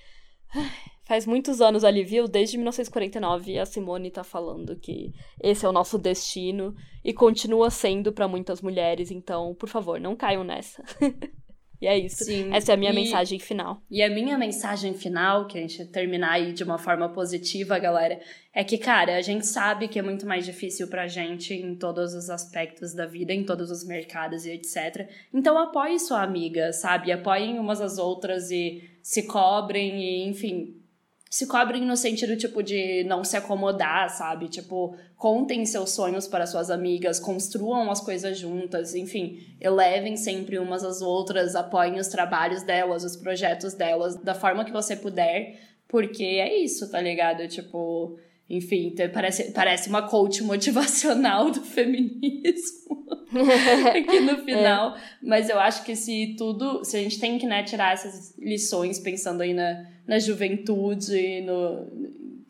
faz 1.04 1.26
muitos 1.26 1.62
anos 1.62 1.82
ali, 1.82 2.04
viu? 2.04 2.28
Desde 2.28 2.58
1949 2.58 3.58
a 3.58 3.64
Simone 3.64 4.10
tá 4.10 4.22
falando 4.22 4.76
que 4.76 5.10
esse 5.42 5.64
é 5.64 5.68
o 5.68 5.72
nosso 5.72 5.98
destino 5.98 6.76
e 7.02 7.14
continua 7.14 7.70
sendo 7.70 8.12
para 8.12 8.28
muitas 8.28 8.60
mulheres, 8.60 9.10
então, 9.10 9.54
por 9.54 9.70
favor, 9.70 9.98
não 9.98 10.14
caiam 10.14 10.44
nessa. 10.44 10.84
E 11.82 11.86
é 11.88 11.98
isso. 11.98 12.24
Sim. 12.24 12.54
Essa 12.54 12.70
é 12.70 12.74
a 12.74 12.76
minha 12.76 12.92
e, 12.92 12.94
mensagem 12.94 13.40
final. 13.40 13.82
E 13.90 14.00
a 14.04 14.08
minha 14.08 14.38
mensagem 14.38 14.94
final, 14.94 15.48
que 15.48 15.58
a 15.58 15.60
gente 15.62 15.84
terminar 15.86 16.34
aí 16.34 16.52
de 16.52 16.62
uma 16.62 16.78
forma 16.78 17.08
positiva, 17.08 17.76
galera, 17.76 18.20
é 18.54 18.62
que, 18.62 18.78
cara, 18.78 19.16
a 19.16 19.20
gente 19.20 19.44
sabe 19.44 19.88
que 19.88 19.98
é 19.98 20.02
muito 20.02 20.24
mais 20.24 20.44
difícil 20.44 20.86
pra 20.86 21.08
gente 21.08 21.52
em 21.52 21.74
todos 21.74 22.14
os 22.14 22.30
aspectos 22.30 22.94
da 22.94 23.04
vida, 23.04 23.32
em 23.32 23.42
todos 23.42 23.68
os 23.68 23.84
mercados 23.84 24.46
e 24.46 24.52
etc. 24.52 25.08
Então 25.34 25.58
apoie 25.58 25.98
sua 25.98 26.22
amiga, 26.22 26.72
sabe? 26.72 27.10
Apoiem 27.10 27.58
umas 27.58 27.80
às 27.80 27.98
outras 27.98 28.52
e 28.52 28.88
se 29.02 29.26
cobrem 29.26 30.04
e, 30.04 30.28
enfim, 30.28 30.80
se 31.32 31.46
cobrem 31.46 31.86
no 31.86 31.96
sentido, 31.96 32.36
tipo, 32.36 32.62
de 32.62 33.04
não 33.04 33.24
se 33.24 33.38
acomodar, 33.38 34.10
sabe? 34.10 34.50
Tipo, 34.50 34.94
contem 35.16 35.64
seus 35.64 35.92
sonhos 35.92 36.28
para 36.28 36.46
suas 36.46 36.70
amigas, 36.70 37.18
construam 37.18 37.90
as 37.90 38.02
coisas 38.02 38.38
juntas, 38.38 38.94
enfim, 38.94 39.40
elevem 39.58 40.14
sempre 40.14 40.58
umas 40.58 40.84
às 40.84 41.00
outras, 41.00 41.56
apoiem 41.56 41.98
os 41.98 42.08
trabalhos 42.08 42.62
delas, 42.64 43.02
os 43.02 43.16
projetos 43.16 43.72
delas, 43.72 44.14
da 44.16 44.34
forma 44.34 44.62
que 44.62 44.70
você 44.70 44.94
puder, 44.94 45.58
porque 45.88 46.22
é 46.22 46.54
isso, 46.54 46.90
tá 46.90 47.00
ligado? 47.00 47.48
Tipo, 47.48 48.18
enfim, 48.48 48.94
parece, 49.12 49.52
parece 49.52 49.88
uma 49.88 50.02
coach 50.02 50.42
motivacional 50.44 51.50
do 51.50 51.62
feminismo 51.62 53.06
aqui 53.94 54.20
no 54.20 54.38
final. 54.44 54.96
É. 54.96 55.00
Mas 55.22 55.48
eu 55.48 55.58
acho 55.58 55.84
que 55.84 55.96
se 55.96 56.34
tudo, 56.36 56.84
se 56.84 56.96
a 56.96 57.00
gente 57.00 57.18
tem 57.18 57.38
que 57.38 57.46
né, 57.46 57.62
tirar 57.62 57.94
essas 57.94 58.36
lições 58.38 58.98
pensando 58.98 59.40
aí 59.40 59.54
na, 59.54 59.86
na 60.06 60.18
juventude, 60.18 61.40
no 61.42 61.86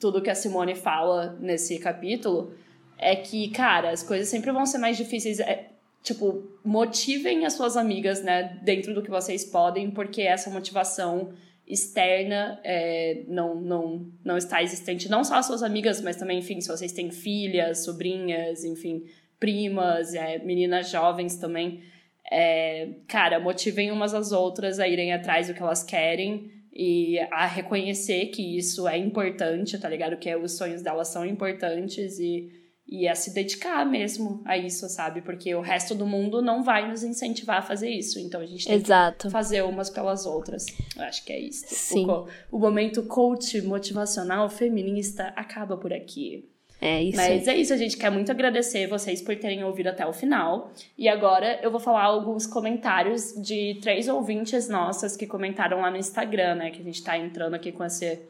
tudo 0.01 0.21
que 0.21 0.31
a 0.31 0.35
Simone 0.35 0.75
fala 0.75 1.39
nesse 1.41 1.79
capítulo 1.79 2.53
é 2.99 3.15
que, 3.15 3.49
cara, 3.51 3.91
as 3.91 4.03
coisas 4.03 4.29
sempre 4.29 4.51
vão 4.51 4.67
ser 4.67 4.79
mais 4.79 4.97
difíceis. 4.97 5.39
É, 5.39 5.69
tipo, 6.03 6.43
motivem 6.65 7.47
as 7.47 7.53
suas 7.53 7.77
amigas, 7.77 8.23
né, 8.23 8.59
dentro 8.63 8.93
do 8.95 9.03
que 9.03 9.11
vocês 9.11 9.45
podem, 9.45 9.91
porque 9.91 10.23
essa 10.23 10.51
motivação 10.51 11.33
externa 11.67 12.61
é, 12.65 13.25
não, 13.29 13.55
não, 13.55 14.07
não 14.25 14.37
está 14.37 14.63
existente. 14.63 15.09
Não 15.09 15.25
só 15.25 15.37
as 15.37 15.47
suas 15.47 15.63
amigas, 15.63 16.01
mas 16.01 16.17
também, 16.17 16.39
enfim, 16.39 16.61
se 16.61 16.69
vocês 16.69 16.93
têm 16.93 17.11
filhas, 17.11 17.85
sobrinhas, 17.85 18.65
enfim, 18.65 19.05
primas, 19.39 20.15
é, 20.15 20.39
meninas 20.39 20.91
jovens 20.91 21.37
também. 21.37 21.83
É, 22.31 22.89
cara, 23.09 23.41
motivem 23.41 23.91
umas 23.91 24.15
às 24.15 24.33
outras 24.33 24.79
a 24.79 24.89
irem 24.89 25.13
atrás 25.13 25.49
do 25.49 25.55
que 25.55 25.63
elas 25.63 25.83
querem 25.83 26.51
e 26.73 27.19
a 27.31 27.47
reconhecer 27.47 28.27
que 28.27 28.57
isso 28.57 28.89
é 28.89 28.97
importante, 28.97 29.79
tá 29.79 29.89
ligado? 29.89 30.17
Que 30.17 30.35
os 30.35 30.53
sonhos 30.53 30.83
delas 30.83 31.09
são 31.09 31.27
importantes 31.27 32.19
e 32.19 32.51
e 32.93 33.09
a 33.09 33.15
se 33.15 33.33
dedicar 33.33 33.87
mesmo 33.87 34.43
a 34.45 34.59
isso, 34.59 34.87
sabe? 34.87 35.23
Porque 35.23 35.55
o 35.55 35.63
resto 35.63 35.95
do 35.95 36.05
mundo 36.05 36.43
não 36.43 36.63
vai 36.63 36.87
nos 36.87 37.03
incentivar 37.03 37.57
a 37.57 37.63
fazer 37.63 37.89
isso. 37.89 38.19
Então 38.19 38.39
a 38.39 38.45
gente 38.45 38.67
tem 38.67 38.77
Exato. 38.77 39.29
que 39.29 39.33
fazer 39.33 39.65
umas 39.65 39.89
pelas 39.89 40.27
outras. 40.27 40.67
Eu 40.95 41.03
acho 41.05 41.25
que 41.25 41.33
é 41.33 41.41
isso. 41.41 41.65
Sim. 41.69 42.07
O, 42.07 42.27
o 42.51 42.59
momento 42.59 43.03
coach 43.05 43.63
motivacional 43.63 44.47
feminista 44.51 45.33
acaba 45.35 45.75
por 45.75 45.91
aqui. 45.91 46.47
É 46.83 47.03
isso. 47.03 47.17
Mas 47.17 47.49
é 47.49 47.57
isso, 47.57 47.73
a 47.73 47.79
gente 47.79 47.97
quer 47.97 48.11
muito 48.11 48.31
agradecer 48.31 48.87
vocês 48.89 49.23
por 49.23 49.35
terem 49.37 49.65
ouvido 49.65 49.87
até 49.87 50.05
o 50.05 50.13
final. 50.13 50.71
E 50.99 51.09
agora 51.09 51.61
eu 51.63 51.71
vou 51.71 51.81
falar 51.81 52.03
alguns 52.03 52.47
comentários 52.47 53.33
de 53.41 53.79
três 53.81 54.07
ouvintes 54.07 54.69
nossas 54.69 55.17
que 55.17 55.27
comentaram 55.27 55.81
lá 55.81 55.91
no 55.91 55.97
Instagram, 55.97 56.57
né? 56.57 56.71
Que 56.71 56.83
a 56.83 56.85
gente 56.85 57.03
tá 57.03 57.17
entrando 57.17 57.55
aqui 57.55 57.73
com 57.73 57.85
esse 57.85 58.21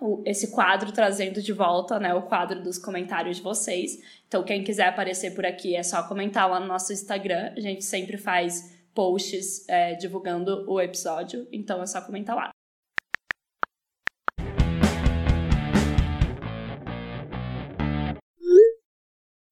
o, 0.00 0.22
esse 0.26 0.50
quadro 0.50 0.92
trazendo 0.92 1.40
de 1.40 1.52
volta, 1.52 1.98
né, 1.98 2.14
o 2.14 2.22
quadro 2.22 2.62
dos 2.62 2.78
comentários 2.78 3.38
de 3.38 3.42
vocês. 3.42 3.98
Então, 4.28 4.42
quem 4.42 4.62
quiser 4.62 4.88
aparecer 4.88 5.34
por 5.34 5.46
aqui 5.46 5.74
é 5.74 5.82
só 5.82 6.02
comentar 6.02 6.48
lá 6.48 6.60
no 6.60 6.66
nosso 6.66 6.92
Instagram. 6.92 7.52
A 7.56 7.60
gente 7.60 7.84
sempre 7.84 8.18
faz 8.18 8.74
posts 8.94 9.68
é, 9.68 9.94
divulgando 9.94 10.64
o 10.70 10.80
episódio, 10.80 11.46
então 11.52 11.82
é 11.82 11.86
só 11.86 12.00
comentar 12.00 12.34
lá. 12.34 12.50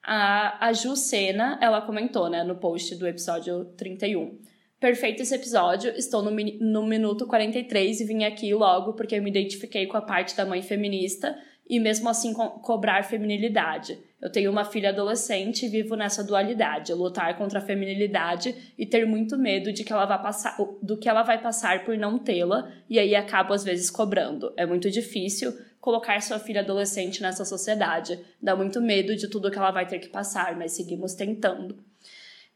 A, 0.07 0.67
a 0.67 0.73
Ju 0.75 0.95
Sena, 0.97 1.59
ela 1.63 1.81
comentou, 1.81 2.29
né, 2.29 2.43
no 2.43 2.57
post 2.57 2.95
do 2.97 3.07
episódio 3.07 3.65
31. 3.77 4.39
Perfeito 4.85 5.23
esse 5.23 5.35
episódio. 5.35 5.95
Estou 5.97 6.23
no, 6.23 6.31
no 6.31 6.87
minuto 6.87 7.27
43 7.27 8.03
e 8.03 8.05
vim 8.05 8.25
aqui 8.25 8.53
logo 8.53 8.93
porque 8.93 9.15
eu 9.15 9.23
me 9.23 9.31
identifiquei 9.31 9.87
com 9.87 9.97
a 9.97 10.03
parte 10.03 10.37
da 10.37 10.45
mãe 10.45 10.61
feminista 10.61 11.35
e 11.67 11.81
mesmo 11.81 12.07
assim 12.07 12.35
co 12.35 12.61
cobrar 12.61 13.03
feminilidade. 13.03 13.99
Eu 14.21 14.31
tenho 14.31 14.51
uma 14.51 14.63
filha 14.63 14.91
adolescente 14.91 15.65
e 15.65 15.71
vivo 15.71 15.97
nessa 15.97 16.23
dualidade, 16.23 16.93
lutar 16.93 17.35
contra 17.39 17.61
a 17.61 17.63
feminilidade 17.63 18.75
e 18.77 18.85
ter 18.85 19.07
muito 19.07 19.39
medo 19.39 19.73
de 19.73 19.85
que 19.85 19.91
ela 19.91 20.05
vá 20.05 20.19
passar, 20.19 20.55
do 20.83 20.99
que 20.99 21.09
ela 21.09 21.23
vai 21.23 21.41
passar 21.41 21.83
por 21.87 21.97
não 21.97 22.19
tê-la, 22.19 22.71
e 22.87 22.99
aí 22.99 23.15
acabo 23.15 23.55
às 23.55 23.65
vezes 23.65 23.89
cobrando. 23.89 24.53
É 24.55 24.67
muito 24.67 24.91
difícil 24.91 25.51
colocar 25.81 26.21
sua 26.21 26.39
filha 26.39 26.61
adolescente 26.61 27.23
nessa 27.23 27.47
sociedade. 27.47 28.21
Dá 28.39 28.55
muito 28.55 28.83
medo 28.83 29.17
de 29.17 29.31
tudo 29.31 29.51
que 29.51 29.57
ela 29.57 29.71
vai 29.71 29.87
ter 29.87 29.99
que 29.99 30.11
passar, 30.11 30.55
mas 30.59 30.73
seguimos 30.73 31.15
tentando. 31.15 31.94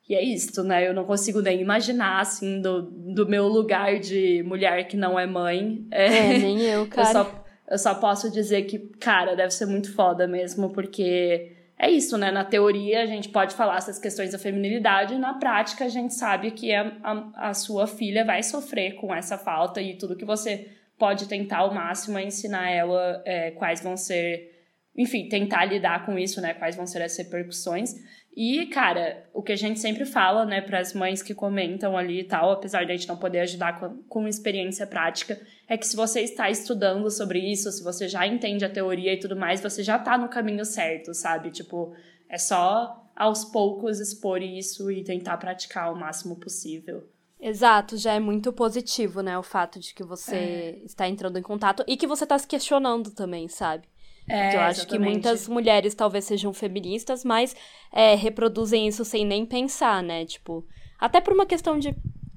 E 0.09 0.15
é 0.15 0.23
isso, 0.23 0.65
né? 0.65 0.89
Eu 0.89 0.95
não 0.95 1.05
consigo 1.05 1.43
nem 1.43 1.61
imaginar, 1.61 2.21
assim, 2.21 2.61
do, 2.61 2.83
do 2.83 3.29
meu 3.29 3.47
lugar 3.47 3.99
de 3.99 4.43
mulher 4.43 4.89
que 4.89 4.97
não 4.97 5.19
é 5.19 5.27
mãe. 5.27 5.87
É, 5.91 6.35
é 6.35 6.39
nem 6.39 6.63
eu, 6.63 6.87
cara. 6.87 7.09
Eu 7.09 7.13
só, 7.13 7.45
eu 7.71 7.79
só 7.79 7.95
posso 7.97 8.31
dizer 8.31 8.63
que, 8.63 8.79
cara, 8.79 9.37
deve 9.37 9.51
ser 9.51 9.67
muito 9.67 9.95
foda 9.95 10.27
mesmo, 10.27 10.71
porque 10.71 11.53
é 11.79 11.91
isso, 11.91 12.17
né? 12.17 12.31
Na 12.31 12.45
teoria 12.45 13.03
a 13.03 13.07
gente 13.07 13.29
pode 13.29 13.55
falar 13.55 13.77
essas 13.77 13.99
questões 13.99 14.33
da 14.33 14.39
feminilidade, 14.39 15.17
na 15.17 15.35
prática 15.35 15.85
a 15.85 15.89
gente 15.89 16.15
sabe 16.15 16.51
que 16.51 16.73
a, 16.73 16.97
a, 17.03 17.51
a 17.51 17.55
sua 17.55 17.87
filha 17.87 18.25
vai 18.25 18.43
sofrer 18.43 18.95
com 18.95 19.15
essa 19.15 19.37
falta 19.37 19.81
e 19.83 19.97
tudo 19.97 20.17
que 20.17 20.25
você 20.25 20.71
pode 20.99 21.29
tentar 21.29 21.59
ao 21.59 21.73
máximo 21.73 22.19
é 22.19 22.25
ensinar 22.25 22.69
ela 22.71 23.23
é, 23.25 23.53
quais 23.53 23.81
vão 23.81 23.97
ser. 23.97 24.57
Enfim, 24.97 25.29
tentar 25.29 25.67
lidar 25.67 26.05
com 26.05 26.19
isso, 26.19 26.41
né? 26.41 26.55
Quais 26.55 26.75
vão 26.75 26.87
ser 26.87 27.03
as 27.03 27.17
repercussões. 27.17 27.95
E, 28.41 28.67
cara, 28.67 29.29
o 29.35 29.43
que 29.43 29.51
a 29.51 29.57
gente 29.57 29.81
sempre 29.81 30.05
fala, 30.05 30.45
né, 30.45 30.61
para 30.61 30.79
as 30.79 30.95
mães 30.95 31.21
que 31.21 31.35
comentam 31.35 31.99
ali 31.99 32.21
e 32.21 32.25
tal, 32.25 32.53
apesar 32.53 32.85
de 32.85 32.93
a 32.93 32.97
gente 32.97 33.09
não 33.09 33.17
poder 33.17 33.41
ajudar 33.41 33.81
com, 33.81 34.01
com 34.05 34.29
experiência 34.29 34.87
prática, 34.87 35.45
é 35.67 35.77
que 35.77 35.85
se 35.85 35.97
você 35.97 36.21
está 36.21 36.49
estudando 36.49 37.11
sobre 37.11 37.41
isso, 37.41 37.69
se 37.73 37.83
você 37.83 38.07
já 38.07 38.25
entende 38.29 38.65
a 38.65 38.71
teoria 38.71 39.13
e 39.13 39.19
tudo 39.19 39.35
mais, 39.35 39.61
você 39.61 39.83
já 39.83 39.99
tá 39.99 40.17
no 40.17 40.29
caminho 40.29 40.65
certo, 40.65 41.13
sabe? 41.15 41.51
Tipo, 41.51 41.93
é 42.29 42.39
só 42.39 43.11
aos 43.17 43.45
poucos 43.45 43.99
expor 43.99 44.41
isso 44.41 44.89
e 44.89 45.03
tentar 45.03 45.37
praticar 45.39 45.93
o 45.93 45.99
máximo 45.99 46.37
possível. 46.37 47.09
Exato, 47.41 47.97
já 47.97 48.13
é 48.13 48.21
muito 48.21 48.53
positivo, 48.53 49.21
né, 49.21 49.37
o 49.37 49.43
fato 49.43 49.81
de 49.81 49.93
que 49.93 50.05
você 50.05 50.37
é. 50.37 50.79
está 50.85 51.09
entrando 51.09 51.41
em 51.41 51.43
contato 51.43 51.83
e 51.89 51.97
que 51.97 52.07
você 52.07 52.23
está 52.23 52.39
se 52.39 52.47
questionando 52.47 53.11
também, 53.11 53.49
sabe? 53.49 53.89
É, 54.29 54.57
eu 54.57 54.61
acho 54.61 54.87
que 54.87 54.99
muitas 54.99 55.49
mulheres 55.49 55.95
talvez 55.95 56.25
sejam 56.25 56.53
feministas, 56.53 57.25
mas 57.25 57.57
é, 57.93 58.15
reproduzem 58.15 58.87
isso 58.87 59.05
sem 59.05 59.25
nem 59.25 59.47
pensar, 59.47 60.03
né? 60.03 60.25
Tipo, 60.27 60.67
até 60.99 61.21
por 61.21 61.33
uma 61.33 61.47
questão 61.47 61.79
de 61.79 61.95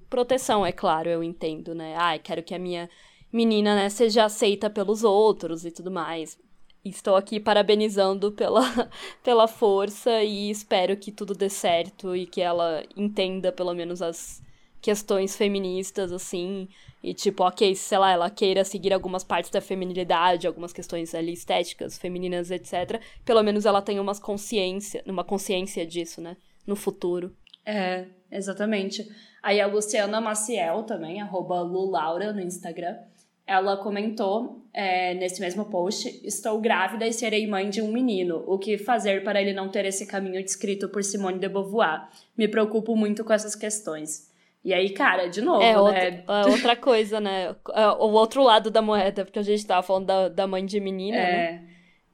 proteção, 0.10 0.66
é 0.66 0.72
claro, 0.72 1.10
eu 1.10 1.24
entendo, 1.24 1.76
né? 1.76 1.96
Ai, 1.98 2.20
quero 2.20 2.44
que 2.44 2.56
a 2.56 2.60
minha 2.60 2.90
menina, 3.32 3.76
né, 3.76 3.90
seja 3.90 4.26
aceita 4.26 4.70
pelos 4.70 5.04
outros 5.04 5.66
e 5.66 5.72
tudo 5.72 5.90
mais. 5.90 6.38
Estou 6.84 7.16
aqui 7.16 7.40
parabenizando 7.40 8.32
pela, 8.32 8.62
pela 9.24 9.48
força 9.48 10.24
e 10.24 10.50
espero 10.50 10.98
que 10.98 11.12
tudo 11.12 11.34
dê 11.34 11.50
certo 11.50 12.16
e 12.16 12.26
que 12.26 12.42
ela 12.42 12.84
entenda 12.98 13.52
pelo 13.52 13.74
menos 13.74 14.02
as 14.02 14.42
questões 14.82 15.36
feministas, 15.36 16.12
assim, 16.12 16.68
e 17.04 17.14
tipo, 17.14 17.44
ok, 17.44 17.76
sei 17.76 17.98
lá, 17.98 18.12
ela 18.12 18.30
queira 18.30 18.64
seguir 18.64 18.94
algumas 18.94 19.24
partes 19.24 19.52
da 19.52 19.62
feminilidade, 19.62 20.48
algumas 20.48 20.74
questões 20.74 21.14
ali 21.14 21.34
estéticas, 21.34 21.98
femininas, 21.98 22.52
etc. 22.52 23.02
Pelo 23.24 23.44
menos 23.44 23.66
ela 23.66 23.82
tem 23.82 24.00
umas 24.00 24.20
consciência, 24.20 25.04
uma 25.06 25.24
consciência 25.24 25.86
disso, 25.86 26.22
né? 26.22 26.36
No 26.66 26.76
futuro. 26.76 27.36
É, 27.66 28.06
exatamente. 28.32 29.08
Aí 29.42 29.60
a 29.62 29.68
Luciana 29.68 30.22
Maciel 30.22 30.84
também, 30.84 31.22
arroba 31.22 31.62
Lulaura 31.62 32.34
no 32.34 32.42
Instagram, 32.42 32.98
ela 33.46 33.78
comentou 33.78 34.64
é, 34.74 35.14
nesse 35.16 35.42
mesmo 35.42 35.66
post: 35.66 36.22
Estou 36.26 36.60
grávida 36.62 37.06
e 37.06 37.14
serei 37.14 37.48
mãe 37.48 37.70
de 37.70 37.82
um 37.82 37.92
menino. 37.92 38.44
O 38.48 38.58
que 38.58 38.78
fazer 38.78 39.24
para 39.24 39.42
ele 39.42 39.54
não 39.54 39.70
ter 39.70 39.86
esse 39.86 40.06
caminho 40.06 40.44
descrito 40.44 40.88
por 40.88 41.04
Simone 41.04 41.40
de 41.40 41.50
Beauvoir? 41.50 42.08
Me 42.38 42.48
preocupo 42.48 42.96
muito 42.96 43.24
com 43.24 43.34
essas 43.34 43.56
questões. 43.56 44.31
E 44.64 44.74
aí, 44.74 44.92
cara, 44.92 45.28
de 45.28 45.42
novo, 45.42 45.62
é, 45.62 45.74
né? 45.74 45.80
Outra, 45.80 46.24
é 46.28 46.46
outra 46.46 46.76
coisa, 46.76 47.20
né? 47.20 47.56
É, 47.74 47.88
o 47.88 48.12
outro 48.12 48.44
lado 48.44 48.70
da 48.70 48.82
moeda, 48.82 49.26
porque 49.26 49.40
a 49.40 49.44
gente 49.44 49.66
tava 49.66 49.82
falando 49.82 50.06
da, 50.06 50.30
da 50.30 50.48
mãe 50.48 50.66
de 50.66 50.80
menina, 50.80 51.18
é. 51.18 51.32
né? 51.32 51.64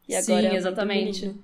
E 0.07 0.15
agora 0.15 0.41
Sim, 0.41 0.47
é 0.47 0.55
exatamente. 0.55 1.35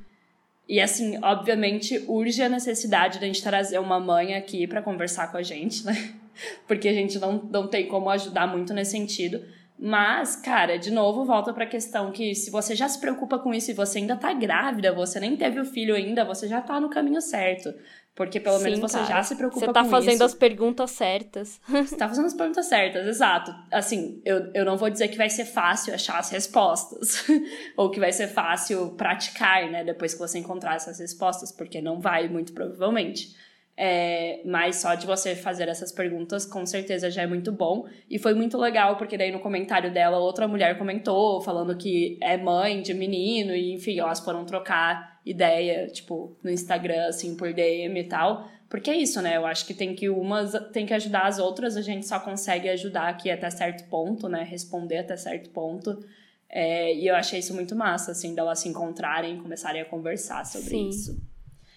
E 0.68 0.80
assim, 0.80 1.20
obviamente, 1.22 2.06
urge 2.08 2.42
a 2.42 2.48
necessidade 2.48 3.20
de 3.20 3.26
a 3.26 3.28
gente 3.28 3.44
trazer 3.44 3.80
uma 3.80 4.00
mãe 4.00 4.34
aqui 4.36 4.66
para 4.66 4.82
conversar 4.82 5.30
com 5.30 5.38
a 5.38 5.44
gente, 5.44 5.86
né? 5.86 5.94
Porque 6.66 6.88
a 6.88 6.94
gente 6.94 7.20
não, 7.20 7.34
não 7.52 7.68
tem 7.68 7.86
como 7.88 8.10
ajudar 8.10 8.48
muito 8.48 8.74
nesse 8.74 8.92
sentido. 8.92 9.44
Mas, 9.78 10.38
cara, 10.38 10.78
de 10.78 10.90
novo, 10.90 11.26
volta 11.26 11.52
para 11.52 11.66
a 11.66 11.68
questão 11.68 12.12
que 12.12 12.34
se 12.34 12.50
você 12.50 12.74
já 12.76 12.88
se 12.88 13.00
preocupa 13.00 13.38
com 13.38 13.54
isso 13.54 13.72
e 13.72 13.74
você 13.74 13.98
ainda 13.98 14.16
tá 14.16 14.32
grávida, 14.32 14.94
você 14.94 15.20
nem 15.20 15.36
teve 15.36 15.60
o 15.60 15.66
filho 15.66 15.94
ainda, 15.94 16.24
você 16.24 16.48
já 16.48 16.62
tá 16.62 16.80
no 16.80 16.90
caminho 16.90 17.20
certo. 17.20 17.74
Porque 18.16 18.40
pelo 18.40 18.58
Sim, 18.58 18.66
menos 18.66 18.80
você 18.80 18.98
cara. 19.00 19.08
já 19.10 19.24
se 19.24 19.36
preocupa 19.36 19.60
com 19.60 19.72
isso. 19.72 19.74
Você 19.74 19.84
tá 19.84 19.90
fazendo 19.90 20.22
as 20.22 20.34
perguntas 20.36 20.92
certas. 20.92 21.60
Você 21.68 21.96
tá 21.96 22.08
fazendo 22.08 22.28
as 22.28 22.34
perguntas 22.36 22.66
certas, 22.68 23.08
exato. 23.08 23.52
Assim, 23.72 24.22
eu, 24.24 24.52
eu 24.54 24.64
não 24.64 24.78
vou 24.78 24.90
dizer 24.90 25.08
que 25.08 25.18
vai 25.18 25.30
ser 25.30 25.46
fácil 25.46 25.94
achar 25.94 26.20
as 26.20 26.30
respostas. 26.30 27.26
ou 27.76 27.90
que 27.90 28.00
vai 28.00 28.12
ser 28.12 28.28
fácil 28.28 28.92
praticar, 28.92 29.68
né? 29.72 29.84
Depois 29.84 30.14
que 30.14 30.20
você 30.20 30.38
encontrar 30.38 30.76
essas 30.76 31.00
respostas, 31.00 31.52
porque 31.52 31.82
não 31.82 32.00
vai, 32.00 32.28
muito 32.28 32.54
provavelmente. 32.54 33.36
É, 33.76 34.42
mas 34.46 34.76
só 34.76 34.94
de 34.94 35.08
você 35.08 35.36
fazer 35.36 35.68
essas 35.68 35.92
perguntas, 35.92 36.46
com 36.46 36.64
certeza 36.68 37.10
já 37.10 37.24
é 37.24 37.28
muito 37.28 37.52
bom. 37.52 37.88
E 38.08 38.20
foi 38.20 38.36
muito 38.36 38.58
legal, 38.60 38.96
porque 38.96 39.18
daí 39.18 39.32
no 39.32 39.40
comentário 39.40 39.92
dela, 39.92 40.20
outra 40.20 40.48
mulher 40.48 40.78
comentou, 40.78 41.42
falando 41.42 41.76
que 41.76 42.20
é 42.22 42.38
mãe 42.38 42.82
de 42.84 42.94
menino, 42.94 43.56
e 43.56 43.74
enfim, 43.74 44.00
elas 44.00 44.20
foram 44.20 44.46
trocar 44.46 45.13
ideia, 45.26 45.88
tipo, 45.88 46.36
no 46.44 46.50
Instagram, 46.50 47.08
assim, 47.08 47.36
por 47.36 47.54
DM 47.54 48.00
e 48.00 48.04
tal. 48.04 48.48
Porque 48.70 48.90
é 48.90 48.98
isso, 48.98 49.22
né? 49.22 49.38
Eu 49.38 49.46
acho 49.46 49.66
que 49.66 49.74
tem 49.74 49.96
que 49.96 50.10
umas 50.10 50.52
tem 50.72 50.86
que 50.86 50.94
ajudar 50.94 51.28
as 51.28 51.40
outras, 51.40 51.78
a 51.78 51.82
gente 51.82 52.08
só 52.08 52.20
consegue 52.20 52.68
ajudar 52.70 53.08
aqui 53.08 53.30
até 53.30 53.50
certo 53.50 53.88
ponto, 53.90 54.28
né? 54.28 54.44
Responder 54.44 54.98
até 54.98 55.16
certo 55.16 55.50
ponto. 55.52 56.04
É, 56.50 56.94
e 56.94 57.08
eu 57.08 57.16
achei 57.16 57.40
isso 57.40 57.54
muito 57.54 57.76
massa, 57.76 58.12
assim, 58.12 58.36
delas 58.36 58.60
se 58.60 58.70
encontrarem 58.70 59.38
e 59.38 59.42
começarem 59.42 59.82
a 59.82 59.86
conversar 59.86 60.46
sobre 60.46 60.70
Sim. 60.70 60.90
isso. 60.90 61.22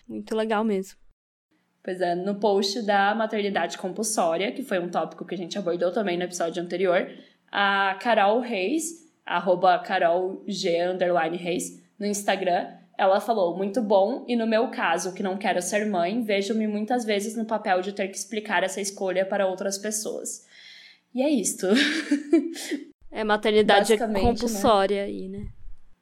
Muito 0.09 0.35
legal 0.35 0.65
mesmo. 0.65 0.99
Pois 1.83 2.01
é, 2.01 2.15
no 2.15 2.35
post 2.35 2.83
da 2.83 3.15
maternidade 3.15 3.79
compulsória, 3.79 4.53
que 4.53 4.63
foi 4.63 4.79
um 4.79 4.89
tópico 4.89 5.25
que 5.25 5.35
a 5.35 5.39
gente 5.39 5.57
abordou 5.57 5.93
também 5.93 6.17
no 6.17 6.25
episódio 6.25 6.63
anterior, 6.63 7.09
a 7.51 7.97
Carol 8.01 8.41
Reis 8.41 9.07
arroba 9.27 9.79
Carol 9.81 10.45
G 10.47 10.79
Reis, 11.33 11.83
no 11.99 12.07
Instagram. 12.07 12.69
Ela 12.99 13.21
falou, 13.21 13.57
muito 13.57 13.83
bom, 13.83 14.25
e 14.27 14.35
no 14.35 14.47
meu 14.47 14.69
caso, 14.69 15.13
que 15.13 15.23
não 15.23 15.37
quero 15.37 15.61
ser 15.61 15.87
mãe, 15.87 16.23
vejo-me 16.23 16.67
muitas 16.67 17.05
vezes 17.05 17.37
no 17.37 17.45
papel 17.45 17.83
de 17.83 17.93
ter 17.93 18.09
que 18.09 18.17
explicar 18.17 18.63
essa 18.63 18.81
escolha 18.81 19.27
para 19.27 19.47
outras 19.47 19.77
pessoas. 19.77 20.47
E 21.15 21.23
é 21.23 21.29
isto. 21.29 21.67
É 23.11 23.25
maternidade 23.25 23.97
né? 23.97 24.21
compulsória 24.21 25.03
né? 25.03 25.05
aí, 25.05 25.29
né? 25.29 25.47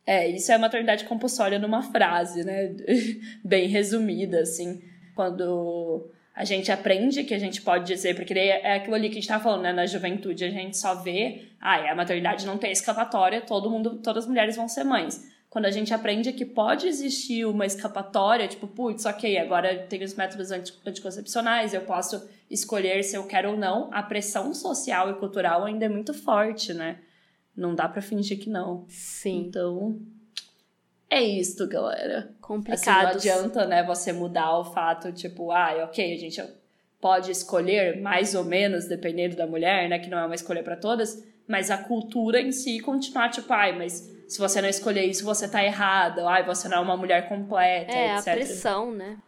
É, 0.04 0.28
isso 0.28 0.50
é 0.50 0.58
maternidade 0.58 1.04
compulsória 1.04 1.58
numa 1.60 1.80
frase, 1.80 2.42
né? 2.42 2.74
Bem 3.44 3.68
resumida, 3.68 4.40
assim. 4.40 4.82
Quando 5.14 6.10
a 6.34 6.44
gente 6.44 6.72
aprende 6.72 7.22
que 7.22 7.32
a 7.32 7.38
gente 7.38 7.62
pode 7.62 7.86
dizer, 7.86 8.16
porque 8.16 8.34
é 8.34 8.74
aquilo 8.74 8.96
ali 8.96 9.08
que 9.08 9.18
a 9.18 9.20
gente 9.20 9.28
tá 9.28 9.38
falando, 9.38 9.62
né? 9.62 9.72
Na 9.72 9.86
juventude, 9.86 10.44
a 10.44 10.50
gente 10.50 10.76
só 10.76 10.96
vê, 10.96 11.48
ah, 11.60 11.92
a 11.92 11.94
maternidade 11.94 12.44
não 12.44 12.58
tem 12.58 12.72
escapatória, 12.72 13.40
todo 13.40 13.70
mundo, 13.70 13.98
todas 14.02 14.24
as 14.24 14.28
mulheres 14.28 14.56
vão 14.56 14.68
ser 14.68 14.82
mães. 14.82 15.24
Quando 15.54 15.66
a 15.66 15.70
gente 15.70 15.94
aprende 15.94 16.32
que 16.32 16.44
pode 16.44 16.88
existir 16.88 17.44
uma 17.44 17.64
escapatória, 17.64 18.48
tipo, 18.48 18.66
putz, 18.66 19.04
ok, 19.04 19.38
agora 19.38 19.86
tem 19.88 20.02
os 20.02 20.12
métodos 20.14 20.50
anticoncepcionais, 20.50 21.72
eu 21.72 21.82
posso 21.82 22.28
escolher 22.50 23.04
se 23.04 23.16
eu 23.16 23.24
quero 23.24 23.52
ou 23.52 23.56
não, 23.56 23.88
a 23.92 24.02
pressão 24.02 24.52
social 24.52 25.10
e 25.10 25.14
cultural 25.14 25.64
ainda 25.64 25.84
é 25.84 25.88
muito 25.88 26.12
forte, 26.12 26.74
né? 26.74 26.98
Não 27.56 27.72
dá 27.72 27.88
para 27.88 28.02
fingir 28.02 28.40
que 28.40 28.50
não. 28.50 28.84
Sim. 28.88 29.46
Então, 29.46 29.96
é 31.08 31.22
isso, 31.22 31.64
galera. 31.68 32.34
Complicado. 32.40 33.06
Assim, 33.16 33.28
não 33.28 33.36
adianta, 33.38 33.64
né, 33.64 33.84
você 33.84 34.12
mudar 34.12 34.58
o 34.58 34.64
fato, 34.64 35.12
tipo, 35.12 35.52
ah, 35.52 35.84
ok, 35.84 36.14
a 36.14 36.18
gente 36.18 36.42
pode 37.00 37.30
escolher 37.30 38.00
mais 38.00 38.34
ou 38.34 38.42
menos, 38.42 38.86
dependendo 38.88 39.36
da 39.36 39.46
mulher, 39.46 39.88
né, 39.88 40.00
que 40.00 40.10
não 40.10 40.18
é 40.18 40.26
uma 40.26 40.34
escolha 40.34 40.64
para 40.64 40.74
todas, 40.74 41.24
mas 41.46 41.70
a 41.70 41.78
cultura 41.78 42.40
em 42.40 42.50
si 42.50 42.80
continuar, 42.80 43.30
tipo, 43.30 43.52
ai, 43.52 43.78
mas 43.78 44.12
se 44.28 44.38
você 44.38 44.60
não 44.60 44.68
escolher 44.68 45.04
isso, 45.04 45.24
você 45.24 45.48
tá 45.48 45.62
errada, 45.64 46.26
ai, 46.28 46.44
você 46.44 46.68
não 46.68 46.78
é 46.78 46.80
uma 46.80 46.96
mulher 46.96 47.28
completa, 47.28 47.92
é, 47.92 48.14
etc. 48.16 48.26
É, 48.26 48.30
a 48.32 48.34
pressão, 48.34 48.92
né? 48.92 49.18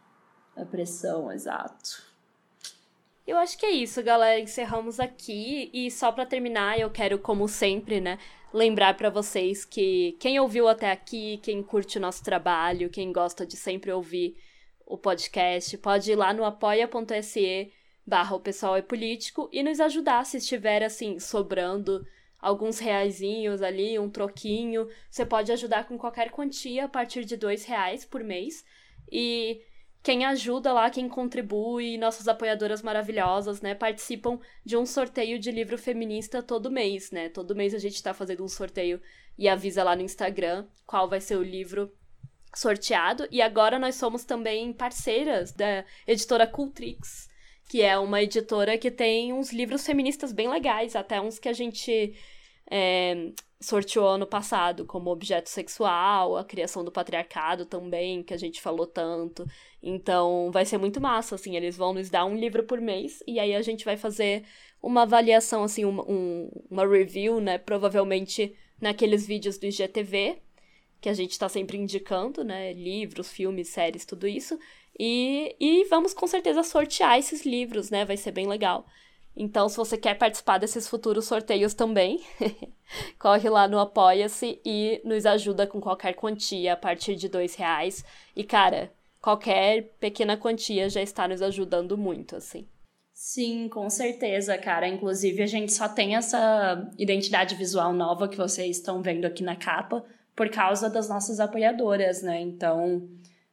A 0.57 0.65
pressão, 0.65 1.33
exato. 1.33 2.03
Eu 3.27 3.37
acho 3.39 3.59
que 3.59 3.67
é 3.67 3.71
isso, 3.71 4.03
galera. 4.03 4.39
Encerramos 4.39 5.01
aqui. 5.01 5.69
E 5.73 5.91
só 5.91 6.13
para 6.13 6.25
terminar, 6.25 6.79
eu 6.79 6.89
quero, 6.89 7.19
como 7.19 7.49
sempre, 7.49 8.01
né, 8.01 8.19
lembrar 8.53 8.97
para 8.97 9.11
vocês 9.11 9.65
que 9.65 10.17
quem 10.21 10.39
ouviu 10.39 10.69
até 10.69 10.93
aqui, 10.93 11.39
quem 11.43 11.63
curte 11.63 11.99
o 11.99 12.01
nosso 12.01 12.23
trabalho, 12.23 12.89
quem 12.89 13.13
gosta 13.13 13.45
de 13.45 13.57
sempre 13.57 13.91
ouvir 13.91 14.37
o 14.87 14.97
podcast, 14.97 15.77
pode 15.79 16.13
ir 16.13 16.15
lá 16.15 16.33
no 16.33 16.45
apoia.se 16.45 17.73
barra 18.07 18.37
o 18.37 18.41
pessoal 18.41 18.77
é 18.77 18.83
político 18.83 19.51
e 19.53 19.65
nos 19.65 19.81
ajudar 19.81 20.25
se 20.25 20.37
estiver 20.37 20.85
assim 20.85 21.19
sobrando 21.19 22.07
alguns 22.47 22.79
reaisinhos 22.79 23.61
ali, 23.61 23.99
um 23.99 24.09
troquinho. 24.09 24.89
Você 25.11 25.27
pode 25.27 25.51
ajudar 25.51 25.89
com 25.89 25.99
qualquer 25.99 26.31
quantia 26.31 26.85
a 26.85 26.89
partir 26.89 27.25
de 27.25 27.37
dois 27.37 27.65
reais 27.65 28.05
por 28.05 28.23
mês. 28.23 28.65
E 29.11 29.61
quem 30.01 30.25
ajuda 30.25 30.73
lá, 30.73 30.89
quem 30.89 31.09
contribui, 31.09 31.99
nossas 31.99 32.29
apoiadoras 32.29 32.83
maravilhosas, 32.83 33.61
né, 33.61 33.75
participam 33.75 34.39
de 34.65 34.77
um 34.77 34.87
sorteio 34.87 35.41
de 35.41 35.51
livro 35.51 35.77
feminista 35.77 36.41
todo 36.41 36.71
mês, 36.71 37.11
né? 37.11 37.29
Todo 37.29 37.57
mês 37.57 37.75
a 37.75 37.79
gente 37.81 38.01
tá 38.01 38.15
fazendo 38.15 38.45
um 38.45 38.49
sorteio 38.49 39.03
e 39.37 39.49
avisa 39.49 39.83
lá 39.83 39.97
no 39.97 40.03
Instagram 40.03 40.65
qual 40.87 41.09
vai 41.09 41.21
ser 41.21 41.35
o 41.35 41.43
livro 41.43 41.93
sorteado. 42.55 43.27
E 43.29 43.43
agora 43.43 43.77
nós 43.77 43.97
somos 43.97 44.25
também 44.25 44.73
parceiras 44.73 45.51
da 45.51 45.85
editora 46.07 46.47
Cultrix, 46.47 47.29
que 47.69 47.83
é 47.83 47.99
uma 47.99 48.23
editora 48.23 48.79
que 48.79 48.93
tem 48.93 49.33
uns 49.33 49.53
livros 49.53 49.85
feministas 49.85 50.33
bem 50.33 50.49
legais, 50.49 50.95
até 50.95 51.21
uns 51.21 51.41
que 51.41 51.49
a 51.49 51.53
gente 51.53 52.15
é, 52.71 53.33
sorteou 53.61 54.07
ano 54.09 54.27
passado, 54.27 54.85
como 54.85 55.11
objeto 55.11 55.49
sexual, 55.49 56.37
a 56.37 56.45
criação 56.45 56.85
do 56.85 56.93
patriarcado 56.93 57.65
também, 57.65 58.23
que 58.23 58.35
a 58.35 58.37
gente 58.37 58.61
falou 58.61 58.87
tanto. 58.87 59.47
Então, 59.83 60.51
vai 60.53 60.65
ser 60.65 60.79
muito 60.79 61.01
massa, 61.01 61.35
assim, 61.35 61.57
eles 61.57 61.77
vão 61.77 61.95
nos 61.95 62.11
dar 62.11 62.25
um 62.25 62.37
livro 62.37 62.65
por 62.65 62.81
mês, 62.81 63.23
e 63.27 63.39
aí 63.41 63.55
a 63.55 63.63
gente 63.63 63.85
vai 63.85 63.97
fazer 63.97 64.45
uma 64.83 65.03
avaliação, 65.03 65.65
assim, 65.65 65.85
um, 65.85 66.01
um, 66.01 66.51
uma 66.71 66.87
review, 66.87 67.41
né, 67.41 67.59
provavelmente 67.59 68.55
naqueles 68.81 69.27
vídeos 69.27 69.59
do 69.59 69.67
IGTV, 69.67 70.39
que 71.01 71.09
a 71.09 71.15
gente 71.15 71.39
tá 71.39 71.49
sempre 71.49 71.79
indicando, 71.79 72.45
né, 72.45 72.73
livros, 72.73 73.31
filmes, 73.31 73.69
séries, 73.69 74.05
tudo 74.05 74.27
isso, 74.29 74.59
e, 74.99 75.55
e 75.61 75.85
vamos 75.85 76.13
com 76.15 76.27
certeza 76.27 76.63
sortear 76.63 77.19
esses 77.19 77.45
livros, 77.45 77.91
né, 77.91 78.05
vai 78.05 78.17
ser 78.17 78.33
bem 78.33 78.47
legal. 78.47 78.87
Então, 79.37 79.69
se 79.69 79.77
você 79.77 79.99
quer 79.99 80.15
participar 80.15 80.57
desses 80.57 80.89
futuros 80.89 81.27
sorteios 81.27 81.75
também, 81.75 82.25
corre 83.21 83.51
lá 83.51 83.69
no 83.69 83.79
Apoia-se 83.79 84.61
e 84.65 85.03
nos 85.05 85.27
ajuda 85.27 85.67
com 85.67 85.79
qualquer 85.79 86.15
quantia 86.15 86.73
a 86.73 86.77
partir 86.77 87.17
de 87.17 87.29
dois 87.29 87.55
reais. 87.55 88.03
E, 88.35 88.43
cara, 88.43 88.91
qualquer 89.21 89.95
pequena 90.01 90.39
quantia 90.39 90.89
já 90.89 91.03
está 91.03 91.29
nos 91.29 91.43
ajudando 91.43 91.99
muito, 91.99 92.35
assim. 92.35 92.67
Sim, 93.13 93.69
com 93.69 93.91
certeza, 93.91 94.57
cara. 94.57 94.89
Inclusive, 94.89 95.43
a 95.43 95.47
gente 95.47 95.73
só 95.73 95.89
tem 95.89 96.17
essa 96.17 96.91
identidade 96.99 97.55
visual 97.55 97.93
nova 97.93 98.29
que 98.29 98.37
vocês 98.37 98.79
estão 98.79 99.03
vendo 99.03 99.27
aqui 99.27 99.43
na 99.43 99.57
capa 99.57 100.05
por 100.35 100.51
causa 100.51 100.89
das 100.89 101.09
nossas 101.09 101.41
apoiadoras, 101.41 102.23
né? 102.23 102.41
Então, 102.41 103.09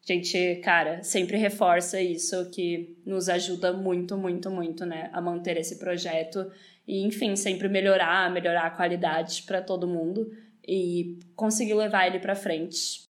a 0.08 0.14
gente, 0.14 0.56
cara, 0.58 1.02
sempre 1.02 1.38
reforça 1.38 2.02
isso 2.02 2.50
que 2.50 2.98
nos 3.06 3.30
ajuda 3.30 3.72
muito, 3.72 4.18
muito, 4.18 4.52
muito, 4.52 4.86
né, 4.86 5.10
a 5.14 5.22
manter 5.22 5.56
esse 5.56 5.80
projeto 5.80 6.52
e, 6.86 7.06
enfim, 7.06 7.38
sempre 7.38 7.70
melhorar, 7.70 8.30
melhorar 8.30 8.66
a 8.66 8.72
qualidade 8.72 9.44
para 9.44 9.62
todo 9.62 9.88
mundo 9.88 10.30
e 10.68 11.20
conseguir 11.36 11.76
levar 11.76 12.08
ele 12.08 12.20
para 12.20 12.36
frente. 12.36 13.04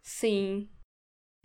Sim. 0.00 0.68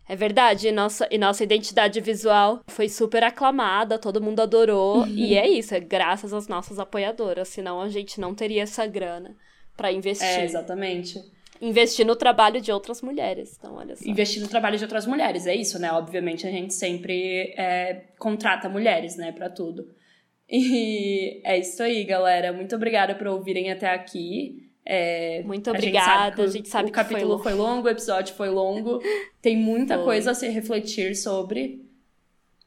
É 0.08 0.16
verdade, 0.16 0.68
e 0.68 0.72
nossa, 0.72 1.08
e 1.10 1.18
nossa 1.18 1.44
identidade 1.44 2.00
visual 2.00 2.62
foi 2.68 2.88
super 2.88 3.24
aclamada, 3.24 3.98
todo 3.98 4.22
mundo 4.22 4.42
adorou, 4.42 5.00
uhum. 5.00 5.08
e 5.08 5.36
é 5.36 5.48
isso, 5.48 5.74
é 5.74 5.80
graças 5.80 6.34
às 6.34 6.48
nossas 6.48 6.78
apoiadoras, 6.78 7.48
senão 7.48 7.82
a 7.82 7.88
gente 7.90 8.20
não 8.20 8.36
teria 8.36 8.64
essa 8.64 8.86
grana 8.86 9.36
para 9.76 9.92
investir. 9.92 10.28
É, 10.28 10.44
exatamente 10.44 11.20
investir 11.64 12.06
no 12.06 12.16
trabalho 12.16 12.60
de 12.60 12.72
outras 12.72 13.02
mulheres. 13.02 13.56
Então, 13.58 13.76
olha 13.76 13.96
só. 13.96 14.04
Investir 14.08 14.42
no 14.42 14.50
trabalho 14.50 14.78
de 14.78 14.84
outras 14.84 15.08
mulheres, 15.08 15.48
é 15.48 15.56
isso, 15.56 15.80
né? 15.80 15.92
Obviamente 15.94 16.46
a 16.46 16.52
gente 16.52 16.74
sempre 16.74 17.54
é, 17.58 18.04
contrata 18.20 18.68
mulheres, 18.68 19.16
né, 19.16 19.32
para 19.32 19.50
tudo. 19.50 19.88
E 20.50 21.42
é 21.48 21.58
isso 21.58 21.82
aí, 21.82 22.04
galera. 22.04 22.52
Muito 22.52 22.76
obrigada 22.76 23.16
por 23.16 23.28
ouvirem 23.28 23.72
até 23.72 23.90
aqui. 23.90 24.70
É, 24.86 25.42
Muito 25.44 25.70
obrigada. 25.70 26.44
A 26.44 26.48
gente 26.48 26.68
sabe, 26.68 26.86
que, 26.86 26.92
o 26.92 26.94
capítulo 26.94 27.40
foi 27.40 27.54
longo. 27.54 27.66
foi 27.66 27.76
longo, 27.76 27.88
o 27.88 27.92
episódio 27.92 28.36
foi 28.36 28.50
longo. 28.50 29.00
Tem 29.42 29.56
muita 29.56 29.96
foi. 29.96 30.04
coisa 30.04 30.32
a 30.32 30.36
se 30.36 30.50
refletir 30.50 31.16
sobre. 31.16 31.82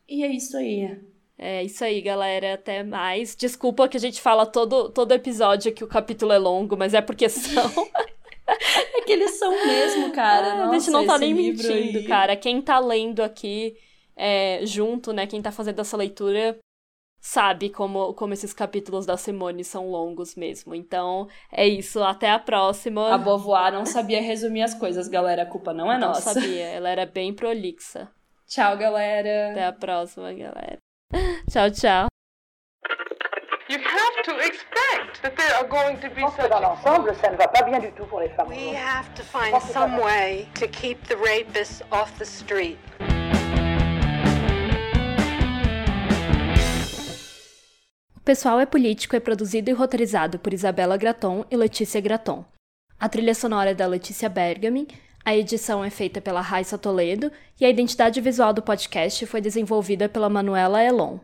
E 0.09 0.25
é 0.25 0.29
isso 0.29 0.57
aí. 0.57 0.99
É 1.37 1.63
isso 1.63 1.85
aí, 1.85 2.01
galera. 2.01 2.55
Até 2.55 2.83
mais. 2.83 3.37
Desculpa 3.37 3.87
que 3.87 3.99
a 3.99 4.01
gente 4.01 4.23
fala 4.23 4.47
todo, 4.47 4.89
todo 4.89 5.13
episódio 5.13 5.73
que 5.73 5.85
o 5.85 5.87
capítulo 5.87 6.33
é 6.33 6.39
longo, 6.39 6.75
mas 6.75 6.95
é 6.95 7.03
porque 7.03 7.29
são. 7.29 7.71
é 8.49 9.01
que 9.03 9.13
eles 9.13 9.33
são 9.39 9.51
mesmo, 9.51 10.13
cara. 10.13 10.53
Ah, 10.53 10.57
Nossa, 10.57 10.77
a 10.77 10.79
gente 10.79 10.91
não 10.91 11.07
tá 11.07 11.19
nem 11.19 11.35
mentindo, 11.35 11.99
aí. 11.99 12.05
cara. 12.05 12.37
Quem 12.37 12.61
tá 12.63 12.79
lendo 12.79 13.23
aqui 13.23 13.77
é, 14.17 14.61
junto, 14.65 15.13
né? 15.13 15.27
Quem 15.27 15.43
tá 15.43 15.51
fazendo 15.53 15.81
essa 15.81 15.97
leitura 15.97 16.59
sabe 17.21 17.71
como, 17.71 18.15
como 18.15 18.33
esses 18.33 18.53
capítulos 18.53 19.05
da 19.05 19.17
Simone 19.17 19.65
são 19.65 19.91
longos 19.91 20.37
mesmo. 20.37 20.75
Então, 20.75 21.29
é 21.51 21.67
isso. 21.67 22.03
Até 22.03 22.31
a 22.31 22.39
próxima. 22.39 23.13
A 23.13 23.19
Beauvoir 23.19 23.73
não 23.73 23.85
sabia 23.85 24.23
resumir 24.23 24.63
as 24.63 24.75
coisas, 24.75 25.09
galera. 25.09 25.43
A 25.43 25.47
culpa 25.47 25.73
não 25.73 25.91
é 25.91 25.99
não 25.99 26.09
nossa. 26.09 26.35
Não 26.35 26.41
sabia. 26.41 26.65
Ela 26.65 26.89
era 26.89 27.05
bem 27.07 27.35
prolixa. 27.35 28.09
Tchau, 28.47 28.77
galera. 28.77 29.51
Até 29.51 29.65
a 29.65 29.73
próxima, 29.73 30.33
galera. 30.33 30.79
Tchau, 31.51 31.71
tchau. 31.71 32.07
You 33.77 33.83
have 33.83 34.23
to 34.25 34.39
expect 34.39 35.21
that 35.21 35.37
there 35.37 35.55
are 35.55 35.69
going 35.69 35.99
to 35.99 36.09
be 36.09 36.23
such 36.35 36.49
dans 36.49 36.61
l'ensemble, 36.63 37.15
ça 37.21 37.31
ne 37.31 37.37
va 37.37 37.47
pas 37.47 37.63
bien 37.63 37.79
du 37.79 37.93
tout 37.93 38.07
pour 38.07 38.21
les 38.21 38.31
femmes. 38.31 38.49
We 38.49 38.75
have 38.75 39.13
to 39.17 39.23
find 39.23 39.61
some 39.61 39.99
way 40.01 40.49
to 40.55 40.67
keep 40.67 41.07
the 41.09 41.17
rapists 41.17 41.83
off 41.91 42.11
the 42.19 42.25
street. 42.25 42.79
O 48.17 48.21
Pessoal 48.25 48.61
é 48.61 48.65
Político 48.65 49.15
é 49.15 49.21
produzido 49.21 49.69
e 49.69 49.75
roteirizado 49.75 50.39
por 50.39 50.55
Isabela 50.55 50.97
Graton 50.97 51.45
e 51.51 51.57
Letícia 51.57 52.01
Graton. 52.01 52.47
A 52.99 53.11
trilha 53.11 53.35
sonora 53.35 53.73
é 53.73 53.75
da 53.75 53.87
Letícia 53.87 54.31
Bergamin, 54.31 54.87
a 55.23 55.37
edição 55.37 55.85
é 55.85 55.91
feita 55.91 56.23
pela 56.23 56.41
Raissa 56.41 56.79
Toledo 56.79 57.31
e 57.61 57.67
a 57.67 57.69
identidade 57.69 58.23
visual 58.23 58.55
do 58.55 58.63
podcast 58.63 59.27
foi 59.27 59.43
desenvolvida 59.43 60.09
pela 60.09 60.31
Manuela 60.31 60.83
Elon. 60.83 61.19